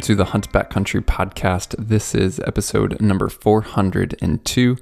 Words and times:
Welcome 0.00 0.16
to 0.16 0.24
the 0.24 0.30
Hunt 0.30 0.70
Country 0.70 1.02
podcast. 1.02 1.74
This 1.78 2.14
is 2.14 2.40
episode 2.46 2.98
number 3.02 3.28
402, 3.28 4.78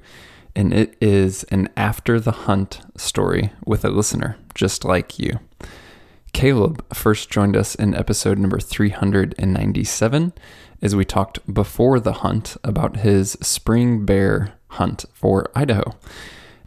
and 0.55 0.73
it 0.73 0.95
is 1.01 1.43
an 1.51 1.67
after 1.75 2.21
the 2.21 2.31
hunt 2.31 2.79
story 2.95 3.51
with 3.65 3.83
a 3.83 3.89
listener 3.89 4.37
just 4.55 4.85
like 4.85 5.19
you. 5.19 5.41
Caleb 6.31 6.85
first 6.93 7.29
joined 7.29 7.57
us 7.57 7.75
in 7.75 7.93
episode 7.95 8.39
number 8.39 8.61
397 8.61 10.31
as 10.81 10.95
we 10.95 11.03
talked 11.03 11.53
before 11.53 11.99
the 11.99 12.13
hunt 12.13 12.55
about 12.63 12.97
his 12.97 13.31
spring 13.41 14.05
bear 14.05 14.53
hunt 14.69 15.03
for 15.11 15.51
Idaho. 15.53 15.97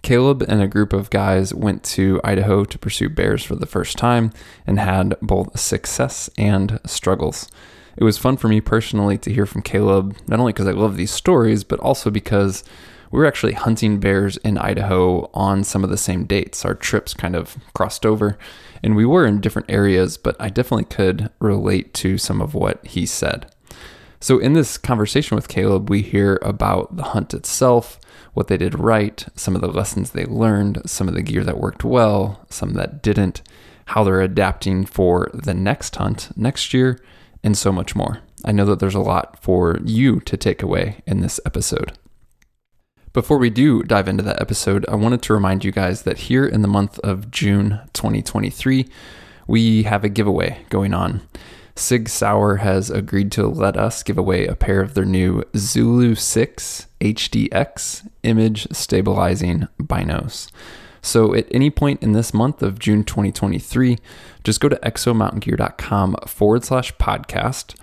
Caleb 0.02 0.42
and 0.42 0.60
a 0.60 0.68
group 0.68 0.92
of 0.92 1.08
guys 1.08 1.54
went 1.54 1.82
to 1.84 2.20
Idaho 2.22 2.64
to 2.64 2.78
pursue 2.78 3.08
bears 3.08 3.42
for 3.42 3.56
the 3.56 3.64
first 3.64 3.96
time 3.96 4.30
and 4.66 4.78
had 4.78 5.16
both 5.22 5.58
success 5.58 6.28
and 6.36 6.78
struggles 6.84 7.48
it 7.96 8.04
was 8.04 8.18
fun 8.18 8.36
for 8.36 8.48
me 8.48 8.60
personally 8.60 9.18
to 9.18 9.32
hear 9.32 9.46
from 9.46 9.62
Caleb, 9.62 10.16
not 10.26 10.40
only 10.40 10.52
because 10.52 10.66
I 10.66 10.72
love 10.72 10.96
these 10.96 11.10
stories, 11.10 11.64
but 11.64 11.80
also 11.80 12.10
because 12.10 12.64
we 13.10 13.18
were 13.18 13.26
actually 13.26 13.52
hunting 13.52 14.00
bears 14.00 14.38
in 14.38 14.56
Idaho 14.56 15.30
on 15.34 15.64
some 15.64 15.84
of 15.84 15.90
the 15.90 15.98
same 15.98 16.24
dates. 16.24 16.64
Our 16.64 16.74
trips 16.74 17.12
kind 17.12 17.36
of 17.36 17.58
crossed 17.74 18.06
over, 18.06 18.38
and 18.82 18.96
we 18.96 19.04
were 19.04 19.26
in 19.26 19.40
different 19.40 19.70
areas, 19.70 20.16
but 20.16 20.34
I 20.40 20.48
definitely 20.48 20.86
could 20.86 21.30
relate 21.38 21.92
to 21.94 22.16
some 22.16 22.40
of 22.40 22.54
what 22.54 22.84
he 22.86 23.04
said. 23.04 23.52
So, 24.18 24.38
in 24.38 24.54
this 24.54 24.78
conversation 24.78 25.34
with 25.34 25.48
Caleb, 25.48 25.90
we 25.90 26.00
hear 26.00 26.38
about 26.42 26.96
the 26.96 27.02
hunt 27.02 27.34
itself, 27.34 28.00
what 28.32 28.46
they 28.46 28.56
did 28.56 28.78
right, 28.78 29.26
some 29.34 29.54
of 29.54 29.60
the 29.60 29.68
lessons 29.68 30.10
they 30.10 30.24
learned, 30.24 30.80
some 30.86 31.08
of 31.08 31.14
the 31.14 31.22
gear 31.22 31.44
that 31.44 31.58
worked 31.58 31.84
well, 31.84 32.46
some 32.48 32.72
that 32.74 33.02
didn't, 33.02 33.42
how 33.86 34.04
they're 34.04 34.20
adapting 34.22 34.86
for 34.86 35.28
the 35.34 35.52
next 35.52 35.96
hunt 35.96 36.30
next 36.34 36.72
year, 36.72 36.98
and 37.42 37.56
so 37.56 37.72
much 37.72 37.94
more. 37.94 38.20
I 38.44 38.52
know 38.52 38.64
that 38.66 38.80
there's 38.80 38.94
a 38.94 39.00
lot 39.00 39.42
for 39.42 39.78
you 39.84 40.20
to 40.20 40.36
take 40.36 40.62
away 40.62 41.02
in 41.06 41.20
this 41.20 41.40
episode. 41.46 41.92
Before 43.12 43.36
we 43.36 43.50
do 43.50 43.82
dive 43.82 44.08
into 44.08 44.22
that 44.22 44.40
episode, 44.40 44.86
I 44.88 44.94
wanted 44.94 45.20
to 45.22 45.34
remind 45.34 45.64
you 45.64 45.72
guys 45.72 46.02
that 46.02 46.18
here 46.18 46.46
in 46.46 46.62
the 46.62 46.68
month 46.68 46.98
of 47.00 47.30
June 47.30 47.80
2023, 47.92 48.88
we 49.46 49.82
have 49.82 50.02
a 50.02 50.08
giveaway 50.08 50.64
going 50.70 50.94
on. 50.94 51.20
Sig 51.76 52.08
Sauer 52.08 52.56
has 52.56 52.90
agreed 52.90 53.30
to 53.32 53.46
let 53.46 53.76
us 53.76 54.02
give 54.02 54.18
away 54.18 54.46
a 54.46 54.54
pair 54.54 54.80
of 54.80 54.94
their 54.94 55.04
new 55.04 55.42
Zulu 55.56 56.14
6 56.14 56.86
HDX 57.00 58.08
image 58.22 58.66
stabilizing 58.72 59.68
binos. 59.80 60.50
So 61.02 61.34
at 61.34 61.48
any 61.50 61.68
point 61.68 62.02
in 62.02 62.12
this 62.12 62.32
month 62.32 62.62
of 62.62 62.78
June 62.78 63.02
2023, 63.02 63.98
just 64.44 64.60
go 64.60 64.68
to 64.68 64.76
exomountaingear.com 64.76 66.16
forward 66.26 66.64
slash 66.64 66.94
podcast. 66.94 67.74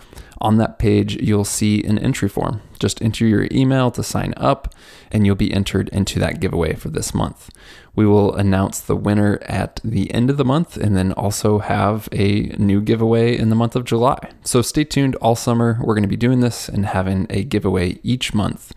On 0.42 0.58
that 0.58 0.80
page, 0.80 1.22
you'll 1.22 1.44
see 1.44 1.84
an 1.84 2.00
entry 2.00 2.30
form. 2.30 2.62
Just 2.80 3.02
enter 3.02 3.28
your 3.28 3.50
email 3.52 3.92
to 3.92 4.02
sign 4.02 4.34
up, 4.38 4.74
and 5.12 5.26
you'll 5.26 5.36
be 5.36 5.54
entered 5.54 5.90
into 5.90 6.18
that 6.20 6.40
giveaway 6.40 6.76
for 6.76 6.88
this 6.88 7.14
month. 7.14 7.50
We 7.94 8.06
will 8.06 8.34
announce 8.34 8.80
the 8.80 8.96
winner 8.96 9.40
at 9.42 9.82
the 9.84 10.14
end 10.14 10.30
of 10.30 10.38
the 10.38 10.46
month 10.46 10.78
and 10.78 10.96
then 10.96 11.12
also 11.12 11.60
have 11.60 12.08
a 12.14 12.44
new 12.58 12.80
giveaway 12.80 13.38
in 13.38 13.50
the 13.50 13.56
month 13.56 13.76
of 13.76 13.84
July. 13.84 14.32
So 14.46 14.62
stay 14.62 14.86
tuned 14.86 15.16
all 15.16 15.36
summer. 15.36 15.78
We're 15.82 15.96
going 15.96 16.04
to 16.04 16.08
be 16.08 16.16
doing 16.16 16.40
this 16.40 16.70
and 16.70 16.86
having 16.86 17.28
a 17.30 17.44
giveaway 17.44 18.00
each 18.02 18.34
month. 18.34 18.72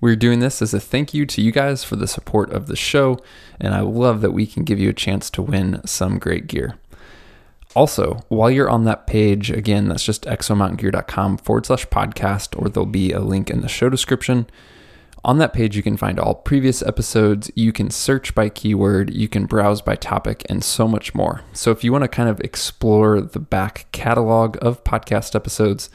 We're 0.00 0.16
doing 0.16 0.38
this 0.38 0.62
as 0.62 0.72
a 0.72 0.78
thank 0.78 1.12
you 1.12 1.26
to 1.26 1.42
you 1.42 1.50
guys 1.50 1.82
for 1.82 1.96
the 1.96 2.06
support 2.06 2.52
of 2.52 2.66
the 2.66 2.76
show, 2.76 3.18
and 3.60 3.74
I 3.74 3.80
love 3.80 4.20
that 4.20 4.30
we 4.30 4.46
can 4.46 4.62
give 4.62 4.78
you 4.78 4.88
a 4.88 4.94
chance 4.94 5.28
to 5.30 5.42
win 5.42 5.80
some 5.84 6.20
great 6.20 6.46
gear. 6.46 6.76
Also, 7.74 8.20
while 8.28 8.50
you're 8.50 8.70
on 8.70 8.84
that 8.84 9.08
page, 9.08 9.50
again, 9.50 9.88
that's 9.88 10.04
just 10.04 10.22
exomountaingear.com 10.24 11.38
forward 11.38 11.66
slash 11.66 11.84
podcast, 11.86 12.60
or 12.60 12.68
there'll 12.68 12.86
be 12.86 13.10
a 13.10 13.20
link 13.20 13.50
in 13.50 13.60
the 13.60 13.68
show 13.68 13.88
description. 13.88 14.48
On 15.24 15.38
that 15.38 15.52
page, 15.52 15.76
you 15.76 15.82
can 15.82 15.96
find 15.96 16.20
all 16.20 16.36
previous 16.36 16.80
episodes. 16.80 17.50
You 17.56 17.72
can 17.72 17.90
search 17.90 18.36
by 18.36 18.50
keyword, 18.50 19.12
you 19.12 19.28
can 19.28 19.46
browse 19.46 19.82
by 19.82 19.96
topic, 19.96 20.44
and 20.48 20.62
so 20.62 20.86
much 20.86 21.12
more. 21.12 21.42
So, 21.52 21.72
if 21.72 21.82
you 21.82 21.90
want 21.90 22.04
to 22.04 22.08
kind 22.08 22.28
of 22.28 22.40
explore 22.40 23.20
the 23.20 23.40
back 23.40 23.86
catalog 23.90 24.56
of 24.62 24.84
podcast 24.84 25.34
episodes, 25.34 25.90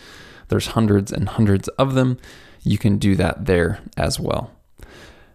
there's 0.50 0.68
hundreds 0.68 1.12
and 1.12 1.30
hundreds 1.30 1.70
of 1.70 1.94
them 1.94 2.20
you 2.64 2.78
can 2.78 2.98
do 2.98 3.16
that 3.16 3.46
there 3.46 3.80
as 3.98 4.20
well. 4.20 4.52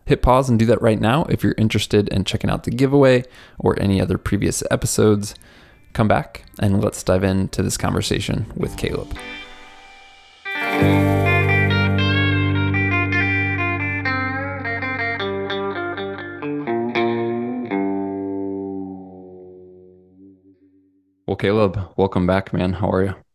Hit 0.06 0.22
pause 0.22 0.48
and 0.48 0.58
do 0.58 0.64
that 0.66 0.80
right 0.80 1.00
now 1.00 1.24
if 1.24 1.42
you're 1.42 1.54
interested 1.58 2.08
in 2.08 2.24
checking 2.24 2.48
out 2.48 2.64
the 2.64 2.70
giveaway 2.70 3.24
or 3.58 3.78
any 3.78 4.00
other 4.00 4.16
previous 4.16 4.62
episodes. 4.70 5.34
Come 5.92 6.08
back 6.08 6.44
and 6.58 6.82
let's 6.82 7.02
dive 7.02 7.24
into 7.24 7.62
this 7.62 7.76
conversation 7.76 8.50
with 8.56 8.76
Caleb. 8.78 9.14
Well, 21.26 21.36
Caleb, 21.36 21.78
welcome 21.98 22.26
back, 22.26 22.54
man. 22.54 22.72
How 22.72 22.90
are 22.90 23.04
you? 23.04 23.27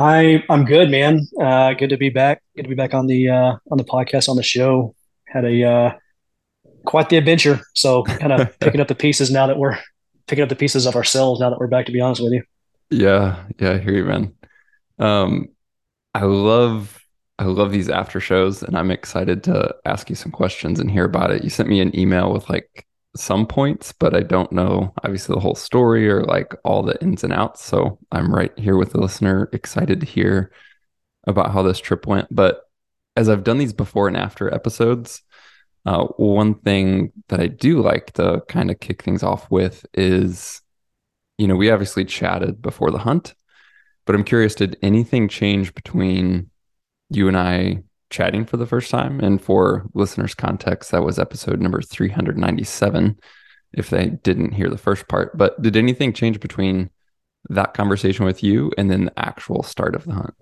I 0.00 0.42
I'm 0.48 0.64
good, 0.64 0.90
man. 0.90 1.26
Uh, 1.38 1.74
good 1.74 1.90
to 1.90 1.98
be 1.98 2.08
back. 2.08 2.42
Good 2.56 2.62
to 2.62 2.68
be 2.68 2.74
back 2.74 2.94
on 2.94 3.06
the 3.06 3.28
uh, 3.28 3.56
on 3.70 3.76
the 3.76 3.84
podcast 3.84 4.30
on 4.30 4.36
the 4.36 4.42
show. 4.42 4.94
Had 5.26 5.44
a 5.44 5.62
uh, 5.62 5.92
quite 6.86 7.10
the 7.10 7.18
adventure. 7.18 7.60
So 7.74 8.04
kind 8.04 8.32
of 8.32 8.58
picking 8.60 8.80
up 8.80 8.88
the 8.88 8.94
pieces 8.94 9.30
now 9.30 9.46
that 9.46 9.58
we're 9.58 9.78
picking 10.26 10.42
up 10.42 10.48
the 10.48 10.56
pieces 10.56 10.86
of 10.86 10.96
ourselves 10.96 11.40
now 11.40 11.50
that 11.50 11.58
we're 11.58 11.66
back. 11.66 11.84
To 11.86 11.92
be 11.92 12.00
honest 12.00 12.22
with 12.22 12.32
you. 12.32 12.42
Yeah, 12.88 13.44
yeah, 13.58 13.72
I 13.72 13.78
hear 13.78 13.94
you, 13.94 14.04
man. 14.04 14.34
Um, 14.98 15.48
I 16.14 16.22
love 16.22 16.98
I 17.38 17.44
love 17.44 17.70
these 17.70 17.90
after 17.90 18.20
shows, 18.20 18.62
and 18.62 18.78
I'm 18.78 18.90
excited 18.90 19.44
to 19.44 19.74
ask 19.84 20.08
you 20.08 20.16
some 20.16 20.32
questions 20.32 20.80
and 20.80 20.90
hear 20.90 21.04
about 21.04 21.30
it. 21.30 21.44
You 21.44 21.50
sent 21.50 21.68
me 21.68 21.80
an 21.80 21.98
email 21.98 22.32
with 22.32 22.48
like 22.48 22.86
some 23.16 23.46
points, 23.46 23.92
but 23.92 24.14
I 24.14 24.20
don't 24.20 24.52
know 24.52 24.94
obviously 25.02 25.34
the 25.34 25.40
whole 25.40 25.54
story 25.54 26.08
or 26.08 26.22
like 26.22 26.54
all 26.64 26.82
the 26.82 27.00
ins 27.02 27.24
and 27.24 27.32
outs. 27.32 27.62
So 27.64 27.98
I'm 28.12 28.32
right 28.32 28.56
here 28.58 28.76
with 28.76 28.92
the 28.92 29.00
listener, 29.00 29.48
excited 29.52 30.00
to 30.00 30.06
hear 30.06 30.52
about 31.26 31.52
how 31.52 31.62
this 31.62 31.80
trip 31.80 32.06
went. 32.06 32.28
But 32.30 32.62
as 33.16 33.28
I've 33.28 33.44
done 33.44 33.58
these 33.58 33.72
before 33.72 34.08
and 34.08 34.16
after 34.16 34.52
episodes, 34.52 35.22
uh, 35.86 36.04
one 36.04 36.54
thing 36.54 37.12
that 37.28 37.40
I 37.40 37.46
do 37.48 37.82
like 37.82 38.12
to 38.12 38.42
kind 38.48 38.70
of 38.70 38.80
kick 38.80 39.02
things 39.02 39.22
off 39.22 39.50
with 39.50 39.84
is, 39.94 40.60
you 41.38 41.48
know, 41.48 41.56
we 41.56 41.70
obviously 41.70 42.04
chatted 42.04 42.62
before 42.62 42.90
the 42.90 42.98
hunt, 42.98 43.34
but 44.04 44.14
I'm 44.14 44.24
curious, 44.24 44.54
did 44.54 44.76
anything 44.82 45.28
change 45.28 45.74
between 45.74 46.50
you 47.08 47.28
and 47.28 47.36
I 47.36 47.82
chatting 48.10 48.44
for 48.44 48.56
the 48.56 48.66
first 48.66 48.90
time. 48.90 49.20
And 49.20 49.42
for 49.42 49.86
listeners' 49.94 50.34
context, 50.34 50.90
that 50.90 51.02
was 51.02 51.18
episode 51.18 51.60
number 51.60 51.80
397, 51.80 53.18
if 53.72 53.90
they 53.90 54.10
didn't 54.10 54.52
hear 54.52 54.68
the 54.68 54.78
first 54.78 55.08
part. 55.08 55.36
But 55.38 55.60
did 55.62 55.76
anything 55.76 56.12
change 56.12 56.40
between 56.40 56.90
that 57.48 57.74
conversation 57.74 58.26
with 58.26 58.42
you 58.42 58.70
and 58.76 58.90
then 58.90 59.06
the 59.06 59.18
actual 59.18 59.62
start 59.62 59.94
of 59.94 60.04
the 60.04 60.12
hunt? 60.12 60.34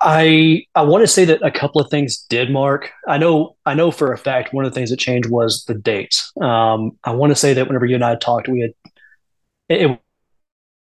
I 0.00 0.64
I 0.74 0.82
want 0.82 1.02
to 1.02 1.06
say 1.06 1.24
that 1.26 1.44
a 1.44 1.50
couple 1.50 1.80
of 1.80 1.88
things 1.88 2.26
did 2.28 2.50
mark. 2.50 2.90
I 3.06 3.18
know 3.18 3.56
I 3.64 3.74
know 3.74 3.92
for 3.92 4.12
a 4.12 4.18
fact 4.18 4.52
one 4.52 4.64
of 4.64 4.72
the 4.72 4.74
things 4.74 4.90
that 4.90 4.98
changed 4.98 5.30
was 5.30 5.64
the 5.66 5.74
dates. 5.74 6.32
Um, 6.40 6.98
I 7.04 7.12
want 7.12 7.30
to 7.30 7.36
say 7.36 7.54
that 7.54 7.68
whenever 7.68 7.86
you 7.86 7.94
and 7.94 8.04
I 8.04 8.16
talked, 8.16 8.48
we 8.48 8.62
had 8.62 8.70
it, 9.68 9.90
it 9.90 10.00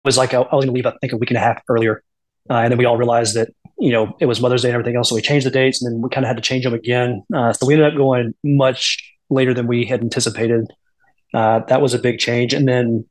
was 0.06 0.18
like 0.18 0.34
I, 0.34 0.38
I 0.38 0.56
was 0.56 0.66
going 0.66 0.68
to 0.68 0.72
leave 0.72 0.86
I 0.86 0.94
think 1.02 1.12
a 1.12 1.18
week 1.18 1.30
and 1.30 1.38
a 1.38 1.42
half 1.42 1.62
earlier, 1.68 2.04
uh, 2.50 2.56
and 2.56 2.72
then 2.72 2.78
we 2.78 2.86
all 2.86 2.98
realized 2.98 3.36
that 3.36 3.50
you 3.82 3.92
know, 3.92 4.16
it 4.20 4.28
was 4.28 4.40
Mother's 4.40 4.62
Day 4.62 4.70
and 4.70 4.76
everything 4.76 4.96
else. 4.96 5.10
So 5.10 5.16
we 5.16 5.22
changed 5.22 5.46
the 5.46 5.52
dates 5.52 5.82
and 5.82 5.92
then 5.92 6.02
we 6.02 6.10
kind 6.10 6.24
of 6.24 6.28
had 6.28 6.38
to 6.38 6.42
change 6.42 6.64
them 6.66 6.74
again. 6.74 7.24
Uh, 7.34 7.52
so 7.52 7.66
we 7.66 7.74
ended 7.74 7.92
up 7.92 7.98
going 7.98 8.36
much 8.44 9.16
later 9.32 9.56
than 9.56 9.66
we 9.66 9.86
had 9.86 10.02
anticipated. 10.02 10.72
Uh, 11.34 11.62
that 11.68 11.82
was 11.82 11.96
a 11.96 12.00
big 12.00 12.20
change. 12.20 12.54
And 12.54 12.68
then 12.68 13.06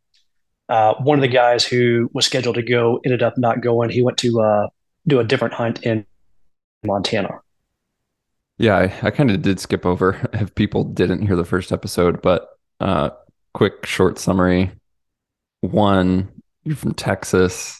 uh, 0.69 0.95
one 1.01 1.19
of 1.19 1.23
the 1.23 1.29
guys 1.29 1.65
who 1.65 2.09
was 2.15 2.25
scheduled 2.25 2.55
to 2.55 2.63
go 2.63 3.01
ended 3.05 3.21
up 3.21 3.37
not 3.37 3.61
going. 3.61 3.91
He 3.91 4.01
went 4.01 4.17
to 4.19 4.41
uh, 4.41 4.69
do 5.09 5.19
a 5.19 5.25
different 5.25 5.55
hunt 5.55 5.83
in 5.83 6.07
Montana. 6.85 7.41
Yeah, 8.59 8.77
I, 8.77 8.95
I 9.03 9.11
kind 9.11 9.33
of 9.33 9.43
did 9.43 9.59
skip 9.59 9.85
over 9.85 10.29
if 10.35 10.55
people 10.55 10.85
didn't 10.85 11.27
hear 11.27 11.35
the 11.35 11.45
first 11.45 11.73
episode, 11.73 12.23
but 12.23 12.49
uh, 12.79 13.11
quick 13.55 13.85
short 13.87 14.21
summary. 14.21 14.71
One, 15.63 16.29
you're 16.63 16.77
from 16.77 16.95
Texas 16.95 17.80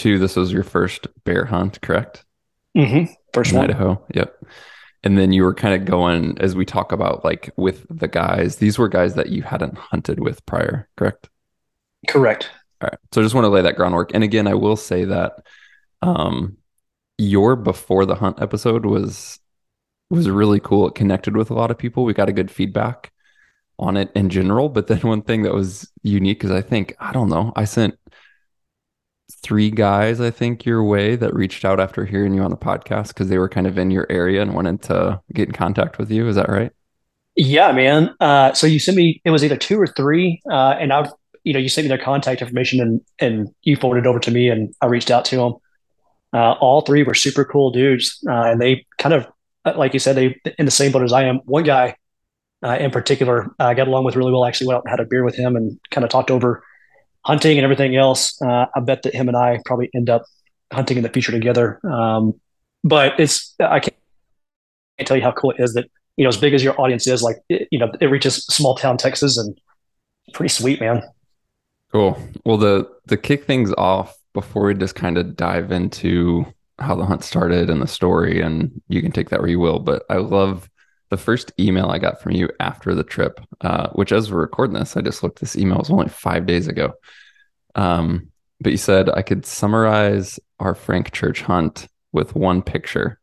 two, 0.00 0.18
this 0.18 0.36
was 0.36 0.52
your 0.52 0.62
first 0.62 1.06
bear 1.24 1.44
hunt, 1.44 1.80
correct? 1.80 2.24
Mm-hmm. 2.76 3.12
First 3.34 3.52
In 3.52 3.58
one. 3.58 3.64
Idaho. 3.64 4.04
Yep. 4.14 4.34
And 5.02 5.16
then 5.16 5.32
you 5.32 5.42
were 5.42 5.54
kind 5.54 5.74
of 5.74 5.86
going 5.86 6.38
as 6.40 6.54
we 6.54 6.64
talk 6.64 6.92
about 6.92 7.24
like 7.24 7.50
with 7.56 7.86
the 7.90 8.08
guys. 8.08 8.56
These 8.56 8.78
were 8.78 8.88
guys 8.88 9.14
that 9.14 9.28
you 9.28 9.42
hadn't 9.42 9.78
hunted 9.78 10.20
with 10.20 10.44
prior, 10.46 10.88
correct? 10.96 11.28
Correct. 12.08 12.50
All 12.82 12.88
right. 12.90 12.98
So 13.12 13.20
I 13.20 13.24
just 13.24 13.34
want 13.34 13.44
to 13.44 13.50
lay 13.50 13.62
that 13.62 13.76
groundwork. 13.76 14.10
And 14.14 14.24
again, 14.24 14.46
I 14.46 14.54
will 14.54 14.76
say 14.76 15.04
that 15.04 15.32
um 16.02 16.56
your 17.18 17.56
before 17.56 18.06
the 18.06 18.14
hunt 18.14 18.40
episode 18.40 18.86
was 18.86 19.38
was 20.08 20.28
really 20.28 20.60
cool. 20.60 20.88
It 20.88 20.94
connected 20.94 21.36
with 21.36 21.50
a 21.50 21.54
lot 21.54 21.70
of 21.70 21.78
people. 21.78 22.04
We 22.04 22.14
got 22.14 22.28
a 22.28 22.32
good 22.32 22.50
feedback 22.50 23.12
on 23.78 23.96
it 23.96 24.10
in 24.14 24.28
general. 24.28 24.68
But 24.68 24.86
then 24.86 25.00
one 25.00 25.22
thing 25.22 25.42
that 25.42 25.54
was 25.54 25.90
unique 26.02 26.44
is 26.44 26.50
I 26.50 26.62
think, 26.62 26.94
I 27.00 27.12
don't 27.12 27.30
know, 27.30 27.52
I 27.56 27.64
sent 27.64 27.94
three 29.42 29.70
guys, 29.70 30.20
I 30.20 30.30
think, 30.30 30.64
your 30.64 30.84
way 30.84 31.16
that 31.16 31.34
reached 31.34 31.64
out 31.64 31.80
after 31.80 32.04
hearing 32.04 32.34
you 32.34 32.42
on 32.42 32.50
the 32.50 32.56
podcast 32.56 33.08
because 33.08 33.28
they 33.28 33.38
were 33.38 33.48
kind 33.48 33.66
of 33.66 33.78
in 33.78 33.90
your 33.90 34.06
area 34.10 34.42
and 34.42 34.54
wanted 34.54 34.82
to 34.82 35.20
get 35.32 35.48
in 35.48 35.52
contact 35.52 35.98
with 35.98 36.10
you. 36.10 36.28
Is 36.28 36.36
that 36.36 36.48
right? 36.48 36.72
Yeah, 37.36 37.72
man. 37.72 38.14
Uh, 38.20 38.52
so 38.52 38.66
you 38.66 38.78
sent 38.78 38.96
me, 38.96 39.20
it 39.24 39.30
was 39.30 39.44
either 39.44 39.56
two 39.56 39.80
or 39.80 39.86
three. 39.86 40.42
Uh, 40.50 40.76
and 40.78 40.92
I've, 40.92 41.12
you 41.44 41.52
know, 41.52 41.58
you 41.58 41.68
sent 41.68 41.84
me 41.84 41.88
their 41.88 41.98
contact 41.98 42.42
information 42.42 42.80
and, 42.80 43.00
and 43.18 43.48
you 43.62 43.76
forwarded 43.76 44.06
over 44.06 44.18
to 44.20 44.30
me 44.30 44.48
and 44.48 44.74
I 44.82 44.86
reached 44.86 45.10
out 45.10 45.24
to 45.26 45.36
them. 45.36 45.54
Uh, 46.32 46.52
all 46.52 46.82
three 46.82 47.02
were 47.02 47.14
super 47.14 47.44
cool 47.44 47.70
dudes. 47.70 48.22
Uh, 48.28 48.50
and 48.50 48.60
they 48.60 48.84
kind 48.98 49.14
of, 49.14 49.26
uh, 49.64 49.72
like 49.76 49.94
you 49.94 50.00
said, 50.00 50.16
they 50.16 50.40
in 50.58 50.64
the 50.64 50.70
same 50.70 50.92
boat 50.92 51.02
as 51.02 51.12
I 51.12 51.24
am. 51.24 51.36
One 51.44 51.64
guy 51.64 51.96
uh, 52.62 52.76
in 52.78 52.90
particular, 52.90 53.54
I 53.58 53.74
got 53.74 53.88
along 53.88 54.04
with 54.04 54.16
really 54.16 54.32
well. 54.32 54.44
I 54.44 54.48
actually 54.48 54.68
went 54.68 54.78
out 54.78 54.84
and 54.84 54.90
had 54.90 55.00
a 55.00 55.06
beer 55.06 55.24
with 55.24 55.36
him 55.36 55.56
and 55.56 55.78
kind 55.90 56.04
of 56.04 56.10
talked 56.10 56.30
over 56.30 56.62
hunting 57.24 57.58
and 57.58 57.64
everything 57.64 57.96
else. 57.96 58.40
Uh, 58.40 58.66
I 58.74 58.80
bet 58.80 59.02
that 59.02 59.14
him 59.14 59.28
and 59.28 59.36
I 59.36 59.60
probably 59.64 59.90
end 59.94 60.10
up 60.10 60.24
hunting 60.72 60.96
in 60.96 61.02
the 61.02 61.08
future 61.08 61.32
together. 61.32 61.80
Um, 61.86 62.40
but 62.82 63.18
it's 63.18 63.54
I 63.60 63.80
can't, 63.80 63.96
can't, 64.98 65.08
tell 65.08 65.16
you 65.16 65.22
how 65.22 65.32
cool 65.32 65.50
it 65.52 65.60
is 65.60 65.74
that 65.74 65.90
you 66.16 66.24
know 66.24 66.28
as 66.28 66.36
big 66.36 66.54
as 66.54 66.64
your 66.64 66.80
audience 66.80 67.06
is, 67.06 67.22
like 67.22 67.36
it, 67.48 67.68
you 67.70 67.78
know 67.78 67.90
it 68.00 68.06
reaches 68.06 68.44
small 68.46 68.74
town 68.74 68.96
Texas 68.96 69.36
and 69.36 69.58
pretty 70.32 70.48
sweet, 70.48 70.80
man. 70.80 71.02
Cool. 71.92 72.18
Well, 72.44 72.56
the 72.56 72.88
the 73.06 73.16
kick 73.16 73.44
things 73.44 73.72
off 73.76 74.16
before 74.32 74.66
we 74.66 74.74
just 74.74 74.94
kind 74.94 75.18
of 75.18 75.36
dive 75.36 75.72
into 75.72 76.46
how 76.78 76.94
the 76.94 77.04
hunt 77.04 77.22
started 77.22 77.68
and 77.68 77.82
the 77.82 77.86
story, 77.86 78.40
and 78.40 78.80
you 78.88 79.02
can 79.02 79.12
take 79.12 79.28
that 79.30 79.40
where 79.40 79.50
you 79.50 79.60
will. 79.60 79.78
But 79.78 80.04
I 80.08 80.16
love 80.16 80.70
the 81.10 81.16
first 81.16 81.52
email 81.58 81.90
I 81.90 81.98
got 81.98 82.22
from 82.22 82.32
you 82.32 82.48
after 82.60 82.94
the 82.94 83.04
trip, 83.04 83.40
uh, 83.60 83.88
which 83.90 84.12
as 84.12 84.30
we're 84.30 84.40
recording 84.40 84.74
this, 84.74 84.96
I 84.96 85.00
just 85.00 85.22
looked 85.22 85.40
this 85.40 85.56
email 85.56 85.78
was 85.78 85.90
only 85.90 86.08
five 86.08 86.46
days 86.46 86.68
ago. 86.68 86.94
Um, 87.74 88.30
but 88.60 88.72
you 88.72 88.78
said 88.78 89.10
I 89.10 89.22
could 89.22 89.44
summarize 89.44 90.38
our 90.60 90.74
Frank 90.74 91.12
Church 91.12 91.42
hunt 91.42 91.88
with 92.12 92.34
one 92.34 92.62
picture. 92.62 93.18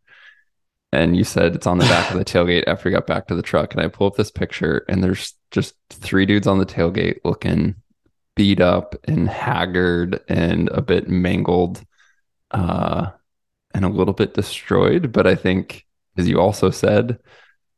And 0.91 1.15
you 1.15 1.23
said 1.23 1.55
it's 1.55 1.67
on 1.67 1.77
the 1.77 1.85
back 1.85 2.11
of 2.11 2.17
the 2.17 2.25
tailgate 2.31 2.65
after 2.67 2.89
we 2.89 2.93
got 2.93 3.07
back 3.07 3.27
to 3.27 3.35
the 3.35 3.41
truck. 3.41 3.73
And 3.73 3.81
I 3.81 3.87
pull 3.87 4.07
up 4.07 4.15
this 4.15 4.31
picture, 4.31 4.85
and 4.89 5.03
there's 5.03 5.33
just 5.51 5.75
three 5.89 6.25
dudes 6.25 6.47
on 6.47 6.59
the 6.59 6.65
tailgate 6.65 7.19
looking 7.23 7.75
beat 8.35 8.61
up 8.61 8.95
and 9.05 9.27
haggard 9.27 10.21
and 10.27 10.69
a 10.69 10.81
bit 10.81 11.09
mangled 11.09 11.83
uh, 12.51 13.09
and 13.73 13.83
a 13.83 13.89
little 13.89 14.13
bit 14.13 14.33
destroyed. 14.33 15.11
But 15.11 15.25
I 15.27 15.35
think, 15.35 15.85
as 16.17 16.27
you 16.27 16.39
also 16.39 16.69
said, 16.69 17.19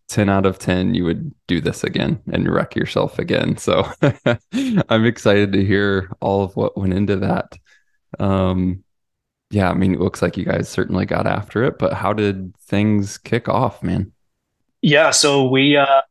10 0.09 0.27
out 0.27 0.45
of 0.45 0.59
10 0.59 0.95
you 0.95 1.05
would 1.05 1.31
do 1.47 1.61
this 1.61 1.83
again 1.83 2.19
and 2.31 2.51
wreck 2.51 2.75
yourself 2.75 3.19
again. 3.19 3.57
So 3.57 3.89
i'm 4.89 5.05
excited 5.05 5.53
to 5.53 5.63
hear 5.63 6.11
all 6.19 6.43
of 6.43 6.55
what 6.55 6.77
went 6.77 6.93
into 6.93 7.15
that. 7.17 7.57
Um 8.19 8.83
yeah 9.51 9.69
i 9.71 9.73
mean 9.73 9.93
it 9.93 9.99
looks 9.99 10.21
like 10.21 10.37
you 10.37 10.45
guys 10.45 10.69
certainly 10.69 11.07
got 11.07 11.25
after 11.25 11.63
it 11.63 11.79
but 11.79 11.91
how 11.91 12.13
did 12.13 12.55
things 12.57 13.17
kick 13.17 13.47
off 13.47 13.81
man? 13.81 14.11
Yeah 14.81 15.11
so 15.11 15.47
we 15.47 15.77
uh 15.77 16.01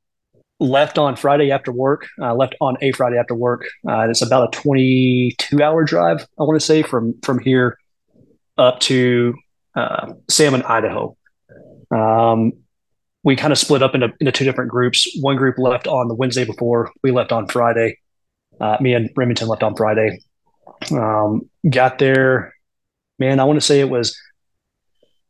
left 0.61 0.99
on 0.99 1.15
friday 1.15 1.53
after 1.53 1.71
work 1.71 2.07
uh, 2.21 2.35
left 2.35 2.57
on 2.61 2.77
a 2.81 2.93
friday 2.93 3.17
after 3.19 3.35
work. 3.35 3.67
Uh, 3.89 4.09
it's 4.09 4.23
about 4.23 4.55
a 4.55 4.61
22 4.61 5.63
hour 5.63 5.85
drive 5.85 6.27
i 6.39 6.43
want 6.43 6.59
to 6.59 6.65
say 6.65 6.83
from 6.83 7.15
from 7.23 7.39
here 7.41 7.79
up 8.57 8.81
to 8.81 9.35
uh, 9.77 10.13
salmon 10.29 10.63
idaho. 10.63 11.17
Um 11.91 12.53
we 13.25 13.37
kind 13.37 13.53
of 13.53 13.59
split 13.59 13.83
up 13.83 13.95
into, 13.95 14.13
into 14.21 14.33
two 14.33 14.45
different 14.45 14.71
groups. 14.71 15.09
One 15.21 15.37
group 15.37 15.59
left 15.59 15.87
on 15.87 16.09
the 16.09 16.15
Wednesday 16.15 16.45
before, 16.45 16.93
we 17.03 17.11
left 17.11 17.33
on 17.33 17.49
Friday. 17.49 17.99
Uh, 18.61 18.77
me 18.81 18.95
and 18.95 19.11
Remington 19.17 19.49
left 19.49 19.63
on 19.63 19.77
Friday. 19.77 20.21
Um, 20.93 21.49
got 21.69 21.99
there, 21.99 22.55
man, 23.19 23.41
I 23.41 23.45
want 23.45 23.57
to 23.57 23.65
say 23.65 23.81
it 23.81 23.91
was 23.91 24.17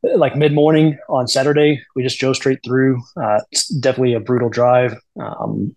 like 0.02 0.36
mid 0.36 0.54
morning 0.54 0.98
on 1.08 1.26
Saturday. 1.26 1.82
We 1.96 2.02
just 2.02 2.18
drove 2.18 2.36
straight 2.36 2.60
through. 2.64 3.02
Uh, 3.20 3.40
it's 3.50 3.68
definitely 3.68 4.14
a 4.14 4.20
brutal 4.20 4.48
drive. 4.48 4.94
Um, 5.20 5.74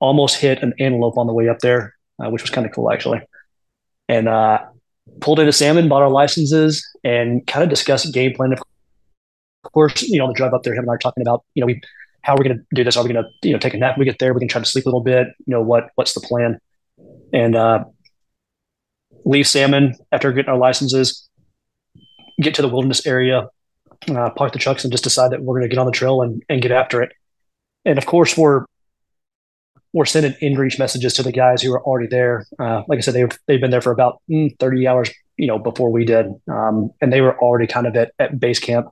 almost 0.00 0.36
hit 0.36 0.62
an 0.62 0.74
antelope 0.78 1.16
on 1.16 1.26
the 1.26 1.32
way 1.32 1.48
up 1.48 1.60
there, 1.60 1.94
uh, 2.22 2.28
which 2.30 2.42
was 2.42 2.50
kind 2.50 2.66
of 2.66 2.72
cool 2.72 2.90
actually. 2.90 3.20
And 4.08 4.28
uh, 4.28 4.60
pulled 5.20 5.40
in 5.40 5.48
a 5.48 5.52
salmon, 5.52 5.88
bought 5.88 6.02
our 6.02 6.10
licenses, 6.10 6.86
and 7.04 7.46
kind 7.46 7.62
of 7.62 7.70
discussed 7.70 8.12
game 8.12 8.34
plan. 8.34 8.54
Course, 9.62 10.02
you 10.02 10.18
know, 10.18 10.26
the 10.26 10.34
drive 10.34 10.54
up 10.54 10.64
there, 10.64 10.74
him 10.74 10.80
and 10.80 10.90
I 10.90 10.94
are 10.94 10.98
talking 10.98 11.22
about, 11.22 11.44
you 11.54 11.60
know, 11.60 11.66
we, 11.66 11.80
how 12.22 12.34
are 12.34 12.38
we 12.38 12.44
going 12.44 12.58
to 12.58 12.64
do 12.74 12.84
this? 12.84 12.96
Are 12.96 13.04
we 13.04 13.12
going 13.12 13.24
to, 13.24 13.48
you 13.48 13.52
know, 13.52 13.58
take 13.58 13.74
a 13.74 13.78
nap 13.78 13.96
we 13.96 14.04
get 14.04 14.18
there? 14.18 14.32
We 14.34 14.40
can 14.40 14.48
try 14.48 14.60
to 14.60 14.68
sleep 14.68 14.86
a 14.86 14.88
little 14.88 15.02
bit. 15.02 15.28
You 15.46 15.52
know, 15.52 15.62
what, 15.62 15.90
what's 15.94 16.14
the 16.14 16.20
plan? 16.20 16.58
And, 17.32 17.54
uh, 17.54 17.84
leave 19.24 19.46
salmon 19.46 19.94
after 20.10 20.32
getting 20.32 20.50
our 20.50 20.58
licenses, 20.58 21.28
get 22.40 22.54
to 22.54 22.62
the 22.62 22.68
wilderness 22.68 23.06
area, 23.06 23.48
uh, 24.08 24.30
park 24.30 24.52
the 24.52 24.58
trucks 24.58 24.84
and 24.84 24.92
just 24.92 25.04
decide 25.04 25.30
that 25.30 25.42
we're 25.42 25.58
going 25.58 25.68
to 25.68 25.74
get 25.74 25.78
on 25.78 25.86
the 25.86 25.92
trail 25.92 26.22
and, 26.22 26.42
and 26.48 26.60
get 26.60 26.72
after 26.72 27.02
it. 27.02 27.12
And 27.84 27.98
of 27.98 28.06
course, 28.06 28.36
we're, 28.36 28.64
we're 29.92 30.06
sending 30.06 30.32
inReach 30.42 30.78
messages 30.78 31.14
to 31.14 31.22
the 31.22 31.32
guys 31.32 31.62
who 31.62 31.72
are 31.72 31.82
already 31.82 32.08
there. 32.08 32.46
Uh, 32.58 32.82
like 32.88 32.98
I 32.98 33.00
said, 33.00 33.14
they've, 33.14 33.38
they've 33.46 33.60
been 33.60 33.70
there 33.70 33.82
for 33.82 33.92
about 33.92 34.22
mm, 34.28 34.58
30 34.58 34.86
hours, 34.86 35.10
you 35.36 35.46
know, 35.46 35.58
before 35.58 35.90
we 35.90 36.04
did. 36.04 36.26
Um, 36.50 36.90
and 37.00 37.12
they 37.12 37.20
were 37.20 37.38
already 37.38 37.66
kind 37.66 37.86
of 37.86 37.94
at, 37.94 38.12
at 38.18 38.40
base 38.40 38.58
camp 38.58 38.88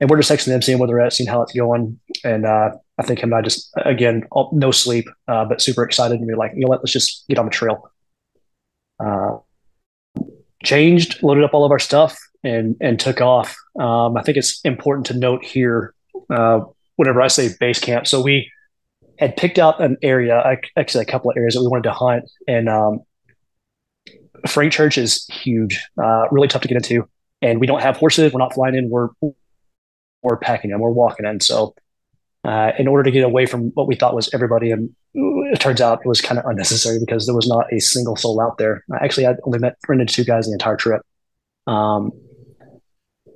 and 0.00 0.08
we're 0.08 0.20
just 0.20 0.30
texting 0.30 0.46
them, 0.46 0.62
seeing 0.62 0.78
where 0.78 0.86
they're 0.86 1.00
at, 1.00 1.12
seeing 1.12 1.28
how 1.28 1.42
it's 1.42 1.52
going. 1.52 1.98
And 2.24 2.46
uh, 2.46 2.70
I 2.98 3.02
think 3.02 3.20
him 3.20 3.32
and 3.32 3.38
I 3.38 3.42
just 3.42 3.70
again 3.84 4.24
all, 4.30 4.50
no 4.52 4.70
sleep, 4.70 5.06
uh, 5.26 5.44
but 5.44 5.60
super 5.60 5.82
excited, 5.82 6.18
and 6.18 6.26
we're 6.26 6.36
like, 6.36 6.52
you 6.54 6.60
know 6.60 6.68
what, 6.68 6.80
let's 6.80 6.92
just 6.92 7.24
get 7.28 7.38
on 7.38 7.46
the 7.46 7.50
trail. 7.50 7.90
Uh, 9.00 9.38
changed, 10.64 11.22
loaded 11.22 11.44
up 11.44 11.54
all 11.54 11.64
of 11.64 11.70
our 11.70 11.78
stuff, 11.78 12.18
and 12.42 12.76
and 12.80 12.98
took 12.98 13.20
off. 13.20 13.56
Um, 13.78 14.16
I 14.16 14.22
think 14.22 14.36
it's 14.36 14.60
important 14.64 15.06
to 15.06 15.14
note 15.14 15.44
here, 15.44 15.94
uh, 16.30 16.60
whenever 16.96 17.22
I 17.22 17.28
say 17.28 17.50
base 17.58 17.78
camp, 17.78 18.06
so 18.06 18.20
we 18.20 18.50
had 19.18 19.36
picked 19.36 19.58
out 19.58 19.82
an 19.82 19.96
area, 20.02 20.40
actually 20.76 21.02
a 21.02 21.06
couple 21.06 21.30
of 21.30 21.36
areas 21.36 21.54
that 21.54 21.60
we 21.60 21.68
wanted 21.68 21.84
to 21.84 21.92
hunt, 21.92 22.24
and 22.46 22.68
um, 22.68 23.00
Frank 24.46 24.72
Church 24.72 24.98
is 24.98 25.26
huge, 25.26 25.80
uh, 26.02 26.24
really 26.30 26.48
tough 26.48 26.62
to 26.62 26.68
get 26.68 26.76
into, 26.76 27.08
and 27.42 27.60
we 27.60 27.66
don't 27.66 27.82
have 27.82 27.96
horses. 27.96 28.32
We're 28.32 28.38
not 28.38 28.54
flying 28.54 28.74
in. 28.74 28.90
We're 28.90 29.08
we're 30.22 30.36
packing 30.36 30.70
them, 30.70 30.80
we're 30.80 30.90
walking 30.90 31.26
in. 31.26 31.40
So, 31.40 31.74
uh, 32.44 32.72
in 32.78 32.88
order 32.88 33.02
to 33.02 33.10
get 33.10 33.24
away 33.24 33.46
from 33.46 33.70
what 33.74 33.86
we 33.86 33.94
thought 33.94 34.14
was 34.14 34.32
everybody, 34.32 34.70
and 34.70 34.94
it 35.14 35.60
turns 35.60 35.80
out 35.80 36.00
it 36.04 36.08
was 36.08 36.20
kind 36.20 36.38
of 36.38 36.46
unnecessary 36.46 36.98
because 36.98 37.26
there 37.26 37.34
was 37.34 37.48
not 37.48 37.72
a 37.72 37.80
single 37.80 38.16
soul 38.16 38.40
out 38.40 38.58
there. 38.58 38.84
Actually, 39.00 39.26
I 39.26 39.34
only 39.44 39.58
met 39.58 39.76
ran 39.88 40.00
into 40.00 40.14
two 40.14 40.24
guys 40.24 40.46
the 40.46 40.52
entire 40.52 40.76
trip. 40.76 41.02
Um, 41.66 42.12